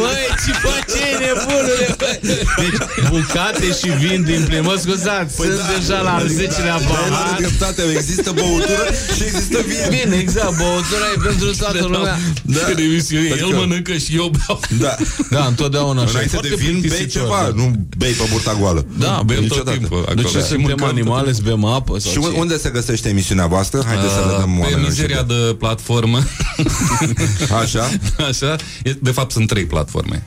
Uai, 0.00 0.24
ce 0.44 0.52
face 0.52 1.04
nebunule? 1.22 1.96
băi? 1.98 2.18
Deci, 2.56 3.08
bucate 3.10 3.66
și 3.80 3.88
vin 4.06 4.22
din 4.22 4.44
plin. 4.48 4.62
Mă 4.62 4.76
scuzați, 4.80 5.34
sunt 5.34 5.60
deja 5.76 6.00
la 6.00 6.14
al 6.14 6.28
10-lea 6.28 6.74
Are 6.74 6.84
pahar. 6.88 7.36
dreptate, 7.38 7.82
există 7.96 8.31
băutură 8.40 8.84
și 9.16 9.22
există 9.22 9.58
vin. 9.70 9.84
Vin, 9.96 10.12
exact, 10.18 10.56
băutura 10.56 11.06
e 11.14 11.18
pentru 11.28 11.56
toată 11.56 11.82
lumea. 11.94 12.18
Da. 12.42 12.60
În 12.72 12.78
emisiune, 12.78 13.26
el 13.26 13.32
Adică- 13.32 13.56
mănâncă 13.56 13.92
și 14.04 14.16
eu 14.16 14.30
beau. 14.36 14.60
Da. 14.78 14.94
Da, 15.30 15.44
întotdeauna 15.46 16.02
așa. 16.02 16.10
Înainte 16.10 16.36
E 16.36 16.40
de 16.40 16.48
foarte 16.48 16.64
vin, 16.64 16.80
bei 16.80 16.90
plictisitor, 16.90 17.22
ceva, 17.22 17.42
da. 17.42 17.52
nu 17.62 17.86
bei 17.96 18.12
pe 18.12 18.24
burta 18.30 18.56
goală. 18.60 18.86
Da, 18.98 19.22
Bem 19.26 19.36
tot 19.36 19.44
Niciodată. 19.48 19.76
timpul. 19.76 20.02
De 20.06 20.10
acolo. 20.10 20.28
ce 20.28 20.38
Și 20.38 20.44
suntem 20.44 20.60
mâncăm 20.66 20.86
animale, 20.86 21.32
să 21.32 21.40
bem 21.44 21.64
apă? 21.64 21.98
Sau 21.98 22.12
Și 22.12 22.18
ce? 22.30 22.38
unde 22.38 22.58
se 22.58 22.70
găsește 22.70 23.08
emisiunea 23.08 23.46
voastră? 23.46 23.82
Haideți 23.86 24.12
să 24.12 24.18
le 24.28 24.36
dăm 24.38 24.52
Pe 24.54 24.60
oamenilor 24.60 24.88
mizeria 24.88 25.16
și- 25.16 25.24
de 25.24 25.54
platformă 25.58 26.18
Așa? 27.62 27.88
Așa, 28.28 28.56
e- 28.82 28.96
de 29.00 29.10
fapt 29.10 29.30
sunt 29.32 29.46
trei 29.48 29.64
platforme 29.64 30.22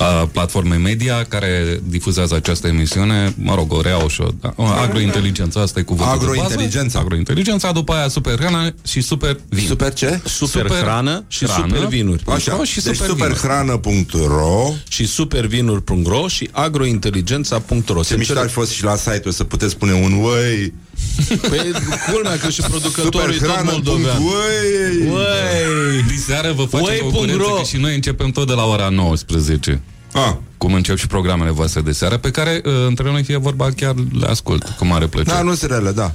uh, 0.00 0.28
Platforme 0.32 0.76
media 0.76 1.24
care 1.28 1.80
difuzează 1.88 2.34
această 2.34 2.66
emisiune 2.66 3.34
Mă 3.36 3.54
rog, 3.54 3.72
o 3.72 3.80
reau 3.80 4.08
și 4.08 4.20
o 4.20 4.28
da. 4.40 4.54
Agrointeligența, 4.82 5.60
asta 5.60 5.78
e 5.78 5.82
cuvântul 5.82 6.18
de 6.18 6.24
bază. 6.24 6.36
Agrointeligența. 6.38 6.98
Agrointeligența, 7.42 7.72
după 7.72 7.92
aia 7.92 8.08
super 8.08 8.38
hrana 8.38 8.72
și 8.86 9.00
super 9.00 9.36
vin 9.48 9.66
Super 9.66 9.92
ce? 9.92 10.20
Super 10.24 10.66
hrană 10.66 11.24
și 11.28 11.46
super 11.46 11.86
vinuri. 11.86 12.22
Așa, 12.26 12.64
și 12.64 12.80
deci 12.80 12.96
super 12.96 13.08
superhrană.ro 13.10 14.72
Și 14.88 15.06
supervinuri.ro 15.06 16.28
și 16.28 16.48
agrointeligența.ro 16.52 18.02
Ce 18.02 18.16
mișto 18.16 18.38
ar 18.38 18.46
fi 18.46 18.52
fost 18.52 18.70
și 18.70 18.84
la 18.84 18.96
site-ul 18.96 19.32
să 19.32 19.44
puteți 19.44 19.76
pune 19.76 19.92
un 19.92 20.12
Uăi 20.12 20.72
Păi, 21.48 21.72
culmea 22.12 22.38
că 22.38 22.50
și 22.50 22.60
producătorul 22.60 23.34
e 23.34 23.36
tot 23.36 23.64
moldovean. 23.64 24.16
Superhrană.uăi 24.16 25.08
Uai! 25.10 26.04
Diseară 26.08 26.52
vă 26.52 26.64
facem 26.64 26.86
Oi, 26.86 26.98
concurență 26.98 27.36
punct 27.36 27.48
ro. 27.48 27.54
că 27.54 27.62
și 27.62 27.76
noi 27.76 27.94
începem 27.94 28.30
tot 28.30 28.46
de 28.46 28.52
la 28.52 28.64
ora 28.64 28.88
19 28.88 29.80
Ah, 30.14 30.34
cum 30.56 30.74
încep 30.74 30.96
și 30.96 31.06
programele 31.06 31.50
voastre 31.50 31.80
de 31.80 31.92
seară, 31.92 32.16
pe 32.16 32.30
care 32.30 32.60
uh, 32.64 32.72
între 32.86 33.10
noi 33.10 33.22
fie 33.22 33.36
vorba 33.36 33.70
chiar 33.76 33.94
le 34.18 34.26
ascult 34.26 34.68
cu 34.78 34.84
mare 34.84 35.06
plăcere. 35.06 35.36
da, 35.36 35.42
nu 35.42 35.54
sunt 35.54 35.70
rele, 35.70 35.90
da 35.90 36.12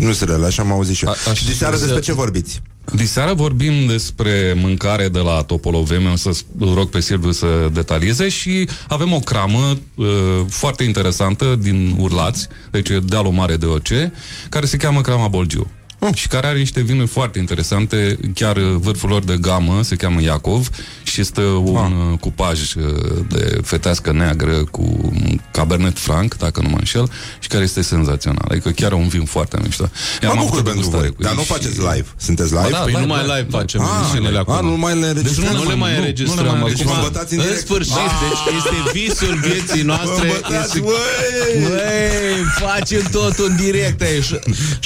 Nu 0.00 0.12
sunt 0.12 0.30
rele, 0.30 0.46
așa 0.46 0.62
am 0.62 0.72
auzit 0.72 0.96
și 0.96 1.04
eu 1.04 1.10
A- 1.10 1.30
aș- 1.30 1.38
Și 1.38 1.44
diseară 1.46 1.76
despre 1.78 2.00
ce 2.00 2.12
vorbiți? 2.12 2.60
Diseară 2.94 3.32
vorbim 3.34 3.86
despre 3.86 4.54
mâncare 4.56 5.08
de 5.08 5.18
la 5.18 5.42
Topoloveme, 5.42 6.10
o 6.10 6.16
să 6.16 6.30
îl 6.58 6.74
rog 6.74 6.88
pe 6.88 7.00
Silviu 7.00 7.32
să 7.32 7.68
detalieze 7.72 8.28
și 8.28 8.68
avem 8.88 9.12
o 9.12 9.18
cramă 9.18 9.78
uh, 9.94 10.06
foarte 10.48 10.84
interesantă 10.84 11.56
din 11.60 11.96
Urlați, 11.98 12.48
deci 12.70 12.88
e 12.88 12.98
dealul 13.04 13.32
mare 13.32 13.56
de 13.56 13.66
Oce, 13.66 14.12
care 14.48 14.66
se 14.66 14.76
cheamă 14.76 15.00
Crama 15.00 15.28
Bolgiu. 15.28 15.70
Și 16.20 16.28
care 16.28 16.46
are 16.46 16.58
niște 16.58 16.80
vinuri 16.80 17.08
foarte 17.08 17.38
interesante, 17.38 18.18
chiar 18.34 18.56
uh, 18.56 18.74
vârful 18.78 19.08
lor 19.08 19.24
de 19.24 19.36
gamă 19.40 19.80
se 19.82 19.96
cheamă 19.96 20.22
Iacov 20.22 20.68
și 21.02 21.20
este 21.20 21.40
un 21.40 22.10
ah. 22.12 22.18
cupaj 22.20 22.74
uh, 22.74 22.82
de 23.28 23.58
fetească 23.62 24.12
neagră 24.12 24.64
cu 24.70 24.82
un 25.02 25.40
Cabernet 25.50 25.98
Franc, 25.98 26.34
dacă 26.36 26.60
nu 26.62 26.68
mă 26.68 26.76
înșel, 26.78 27.10
și 27.38 27.48
care 27.48 27.62
este 27.64 27.82
senzațional. 27.82 28.44
Adică 28.50 28.70
chiar 28.70 28.92
un 28.92 29.08
vin 29.08 29.24
foarte 29.24 29.58
mișto. 29.62 29.90
Mă 30.22 30.28
Am 30.28 30.38
avut 30.38 30.44
bucur 30.50 30.58
o 30.60 30.62
pentru 30.62 30.72
degustare 30.80 31.02
voi 31.06 31.12
cu 31.16 31.22
Dar 31.22 31.30
ei 31.30 31.36
nu 31.36 31.42
și- 31.42 31.52
faceți 31.52 31.78
live 31.78 32.06
Sunteți 32.26 32.52
live? 32.58 32.68
da, 32.70 32.76
Păi 32.78 32.86
live, 32.92 33.00
numai 33.00 33.20
live, 33.22 33.36
live 33.36 33.48
facem 33.58 33.80
Ah, 33.80 33.88
emisiunile 33.98 34.38
ah, 34.38 34.44
acum. 34.46 34.68
nu 34.68 34.76
mai 34.76 34.94
le 35.00 35.06
Deci 35.06 35.16
înregistrați 35.16 35.54
nu, 35.62 35.68
le 35.68 35.74
mai 35.74 35.90
nu, 35.90 35.96
nu 35.96 36.02
le 36.02 36.02
înregistrăm 36.02 36.44
mai 36.44 36.54
acum. 36.54 36.62
înregistrăm. 36.62 36.96
Mă 36.96 37.06
bătați 37.08 37.32
în 37.34 37.38
direct. 37.40 37.58
În 37.60 37.64
sfârșit, 37.66 38.10
deci 38.24 38.42
este 38.58 38.76
visul 38.98 39.34
vieții 39.48 39.84
noastre. 39.90 40.26
Mă 40.28 40.34
bătați, 40.34 40.76
este- 40.76 40.80
uăi! 40.90 41.54
Băi, 41.68 42.36
facem 42.66 43.02
totul 43.18 43.46
în 43.50 43.56
direct 43.64 44.00
aici. 44.08 44.30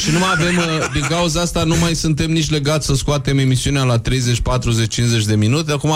Și 0.01 0.09
nu 0.15 0.19
mai 0.25 0.33
avem, 0.39 0.57
uh, 0.57 0.87
din 0.97 1.05
cauza 1.11 1.41
asta, 1.41 1.65
nu 1.65 1.77
mai 1.77 1.95
suntem 1.95 2.31
nici 2.31 2.51
legați 2.51 2.87
să 2.87 2.95
scoatem 2.95 3.39
emisiunea 3.39 3.83
la 3.83 3.99
30, 3.99 4.41
40, 4.41 4.93
50 4.95 5.25
de 5.25 5.35
minute. 5.35 5.73
Acum, 5.73 5.93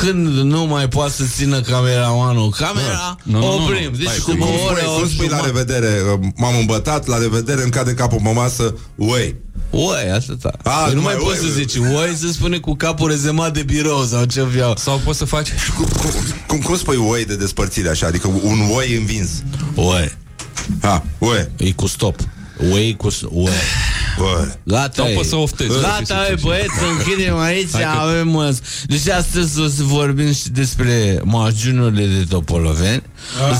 când 0.00 0.26
nu 0.26 0.64
mai 0.64 0.88
poate 0.88 1.12
să 1.12 1.24
țină 1.36 1.60
cameramanul 1.60 2.50
camera, 2.50 3.16
Nu, 3.22 3.38
nu, 3.38 3.46
nu, 3.46 3.64
oprim. 3.64 3.90
nu. 3.90 3.96
Deci 3.96 4.06
Stai, 4.06 4.18
cum 4.24 4.34
Cum 4.36 4.42
o 4.42 4.56
spui, 4.56 4.66
oră, 4.70 4.80
cum 4.80 5.02
o 5.02 5.06
spui 5.06 5.26
la 5.28 5.36
jumătate. 5.36 5.46
revedere? 5.46 6.20
M-am 6.36 6.56
îmbătat, 6.58 7.06
la 7.06 7.18
revedere, 7.18 7.62
îmi 7.62 7.70
cade 7.70 7.94
capul 7.94 8.20
pe 8.24 8.32
masă 8.32 8.74
Uăi 8.94 9.36
Oi, 9.72 10.10
atâta. 10.14 10.52
A, 10.62 10.70
Păi 10.70 10.88
nu 10.88 10.94
nu 10.94 11.02
mai 11.02 11.14
mai 11.14 11.22
poți 11.24 11.40
oi, 11.44 11.48
să 11.50 11.54
oi. 11.56 11.62
zici, 11.64 11.76
oi 11.76 12.14
să 12.16 12.32
spune 12.32 12.58
cu 12.58 12.74
capul 12.74 13.08
rezemat 13.10 13.52
de 13.54 13.62
birou 13.62 14.04
sau 14.04 14.24
ce 14.24 14.42
vreau. 14.42 14.74
Sau 14.76 15.00
poți 15.04 15.18
să 15.18 15.24
faci 15.24 15.48
cum, 15.76 15.84
cum, 16.00 16.10
cum, 16.46 16.58
cum 16.58 16.76
spui 16.76 16.96
uăi 16.96 17.24
de 17.24 17.36
despărțire 17.36 17.88
așa? 17.88 18.06
Adică 18.06 18.26
un 18.42 18.58
uăi 18.70 18.96
învins 18.96 19.28
Oi, 19.74 20.12
Ha, 20.82 21.04
uăi 21.18 21.48
e 21.56 21.72
cu 21.72 21.86
stop. 21.86 22.20
Oi 22.72 22.94
cu 22.96 23.08
stop. 23.08 23.30
Oi. 23.36 23.48
Uăi 24.18 24.58
Gata, 24.64 24.92
Sau 24.94 25.06
e. 25.06 25.14
poți 25.14 25.28
să 25.28 25.36
oftezi. 25.36 25.80
Gata, 25.80 26.26
e, 26.30 26.34
băieți, 26.42 26.74
să 26.78 26.84
închidem 26.98 27.36
aici, 27.38 27.74
avem... 27.74 28.34
uh, 28.34 28.48
Deci 28.86 29.08
astăzi 29.08 29.60
o 29.60 29.68
să 29.68 29.82
vorbim 29.82 30.32
și 30.32 30.48
despre 30.48 31.20
majunurile 31.24 32.06
de 32.06 32.24
topoloveni, 32.28 33.02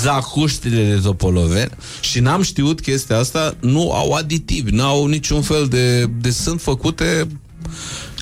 zacuștile 0.02 0.82
de 0.82 1.00
topoloveni 1.02 1.70
și 2.00 2.20
n-am 2.20 2.42
știut 2.42 2.80
chestia 2.80 3.18
asta, 3.18 3.56
nu 3.60 3.92
au 3.92 4.12
aditivi, 4.12 4.70
n-au 4.70 5.06
niciun 5.06 5.42
fel 5.42 5.66
de... 5.66 6.04
de 6.04 6.30
sunt 6.30 6.60
făcute 6.60 7.26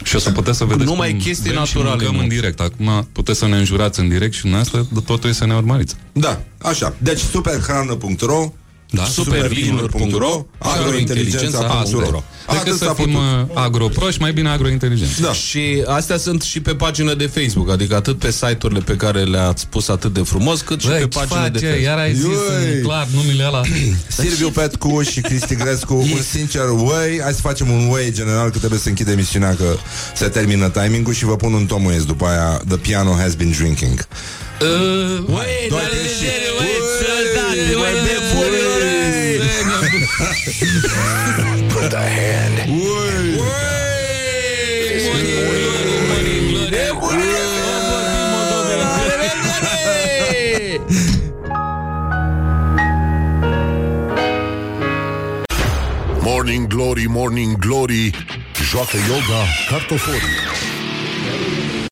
Și 0.02 0.16
o 0.16 0.18
să 0.18 0.30
puteți 0.30 0.58
să 0.58 0.64
vedeți 0.64 0.90
Numai 0.90 1.10
cum 1.10 1.18
chestii 1.18 1.50
bem 1.52 1.64
și 1.64 1.76
naturale, 1.76 1.96
mâncăm 1.96 2.14
mă. 2.14 2.22
în 2.22 2.28
direct. 2.28 2.60
Acum 2.60 3.08
puteți 3.12 3.38
să 3.38 3.46
ne 3.46 3.56
înjurați 3.56 4.00
în 4.00 4.08
direct 4.08 4.34
și 4.34 4.46
în 4.46 4.54
asta 4.54 4.86
totul 5.04 5.30
e 5.30 5.32
să 5.32 5.46
ne 5.46 5.54
urmăriți. 5.54 5.94
Da, 6.12 6.40
așa 6.62 6.94
Deci 6.98 7.18
superhrană.ro 7.20 8.52
Da, 8.90 9.04
supervinuri.ro 9.04 10.46
agrointeligența.ro 10.58 12.22
Decât 12.50 12.60
Atât 12.60 12.76
s-a 12.78 12.86
să 12.86 12.92
fim 12.96 13.04
putut. 13.04 13.20
uh, 13.50 13.62
agroproși, 13.64 14.20
mai 14.20 14.32
bine 14.32 14.48
agrointeligenți. 14.48 15.20
Da. 15.20 15.32
Și 15.32 15.82
astea 15.86 16.16
sunt 16.16 16.42
și 16.42 16.60
pe 16.60 16.74
pagina 16.74 17.14
de 17.14 17.26
Facebook, 17.26 17.70
adică 17.70 17.94
atât 17.94 18.18
pe 18.18 18.30
site-urile 18.30 18.80
pe 18.80 18.96
care 18.96 19.22
le-ați 19.22 19.66
pus 19.66 19.88
atât 19.88 20.12
de 20.12 20.20
frumos, 20.20 20.60
cât 20.60 20.80
și 20.80 20.86
Băi, 20.86 20.98
pe 20.98 21.08
ce 21.08 21.18
pagina 21.18 21.48
de 21.48 21.58
face? 21.58 21.64
Facebook. 21.64 21.84
Iar 21.86 21.98
ai 21.98 22.14
zis 22.14 22.24
Ioi. 22.24 22.74
în 22.76 22.82
clar 22.82 23.06
numele 23.14 23.44
ăla. 23.46 23.60
Silviu 24.08 24.50
Petcu 24.50 25.02
și 25.02 25.20
Cristi 25.20 25.54
Grescu 25.54 25.94
Un 25.94 26.22
sincer 26.30 26.64
way 26.68 27.20
Hai 27.22 27.32
să 27.32 27.40
facem 27.40 27.70
un 27.70 27.88
way 27.90 28.10
general 28.12 28.50
Că 28.50 28.58
trebuie 28.58 28.78
să 28.80 28.88
închid 28.88 29.08
emisiunea 29.08 29.54
Că 29.54 29.76
se 30.14 30.28
termină 30.28 30.68
timingul 30.68 31.12
Și 31.14 31.24
vă 31.24 31.36
pun 31.36 31.52
un 31.52 31.66
tomuiesc 31.66 32.06
După 32.06 32.24
aia 32.26 32.60
The 32.68 32.76
piano 32.76 33.12
has 33.14 33.34
been 33.34 33.50
drinking 33.58 34.06
Uh, 34.62 34.66
Ui, 35.18 35.68
Doar 35.68 35.82
la 35.82 35.88
că 35.88 35.94
revedere, 35.94 36.46
și- 36.48 36.58
ui, 36.60 36.72
Ui, 36.80 36.88
sănătate, 36.98 37.58
ui, 37.58 37.74
ui, 37.74 37.92
nebunule! 37.94 38.17
Put 40.48 41.90
the 41.90 42.00
hand. 42.00 42.56
Morning 56.22 56.66
Glory, 56.68 57.06
Morning 57.06 57.56
Glory. 57.58 58.14
Joacă 58.72 58.96
yoga 58.96 59.40
cartoforii 59.70 60.57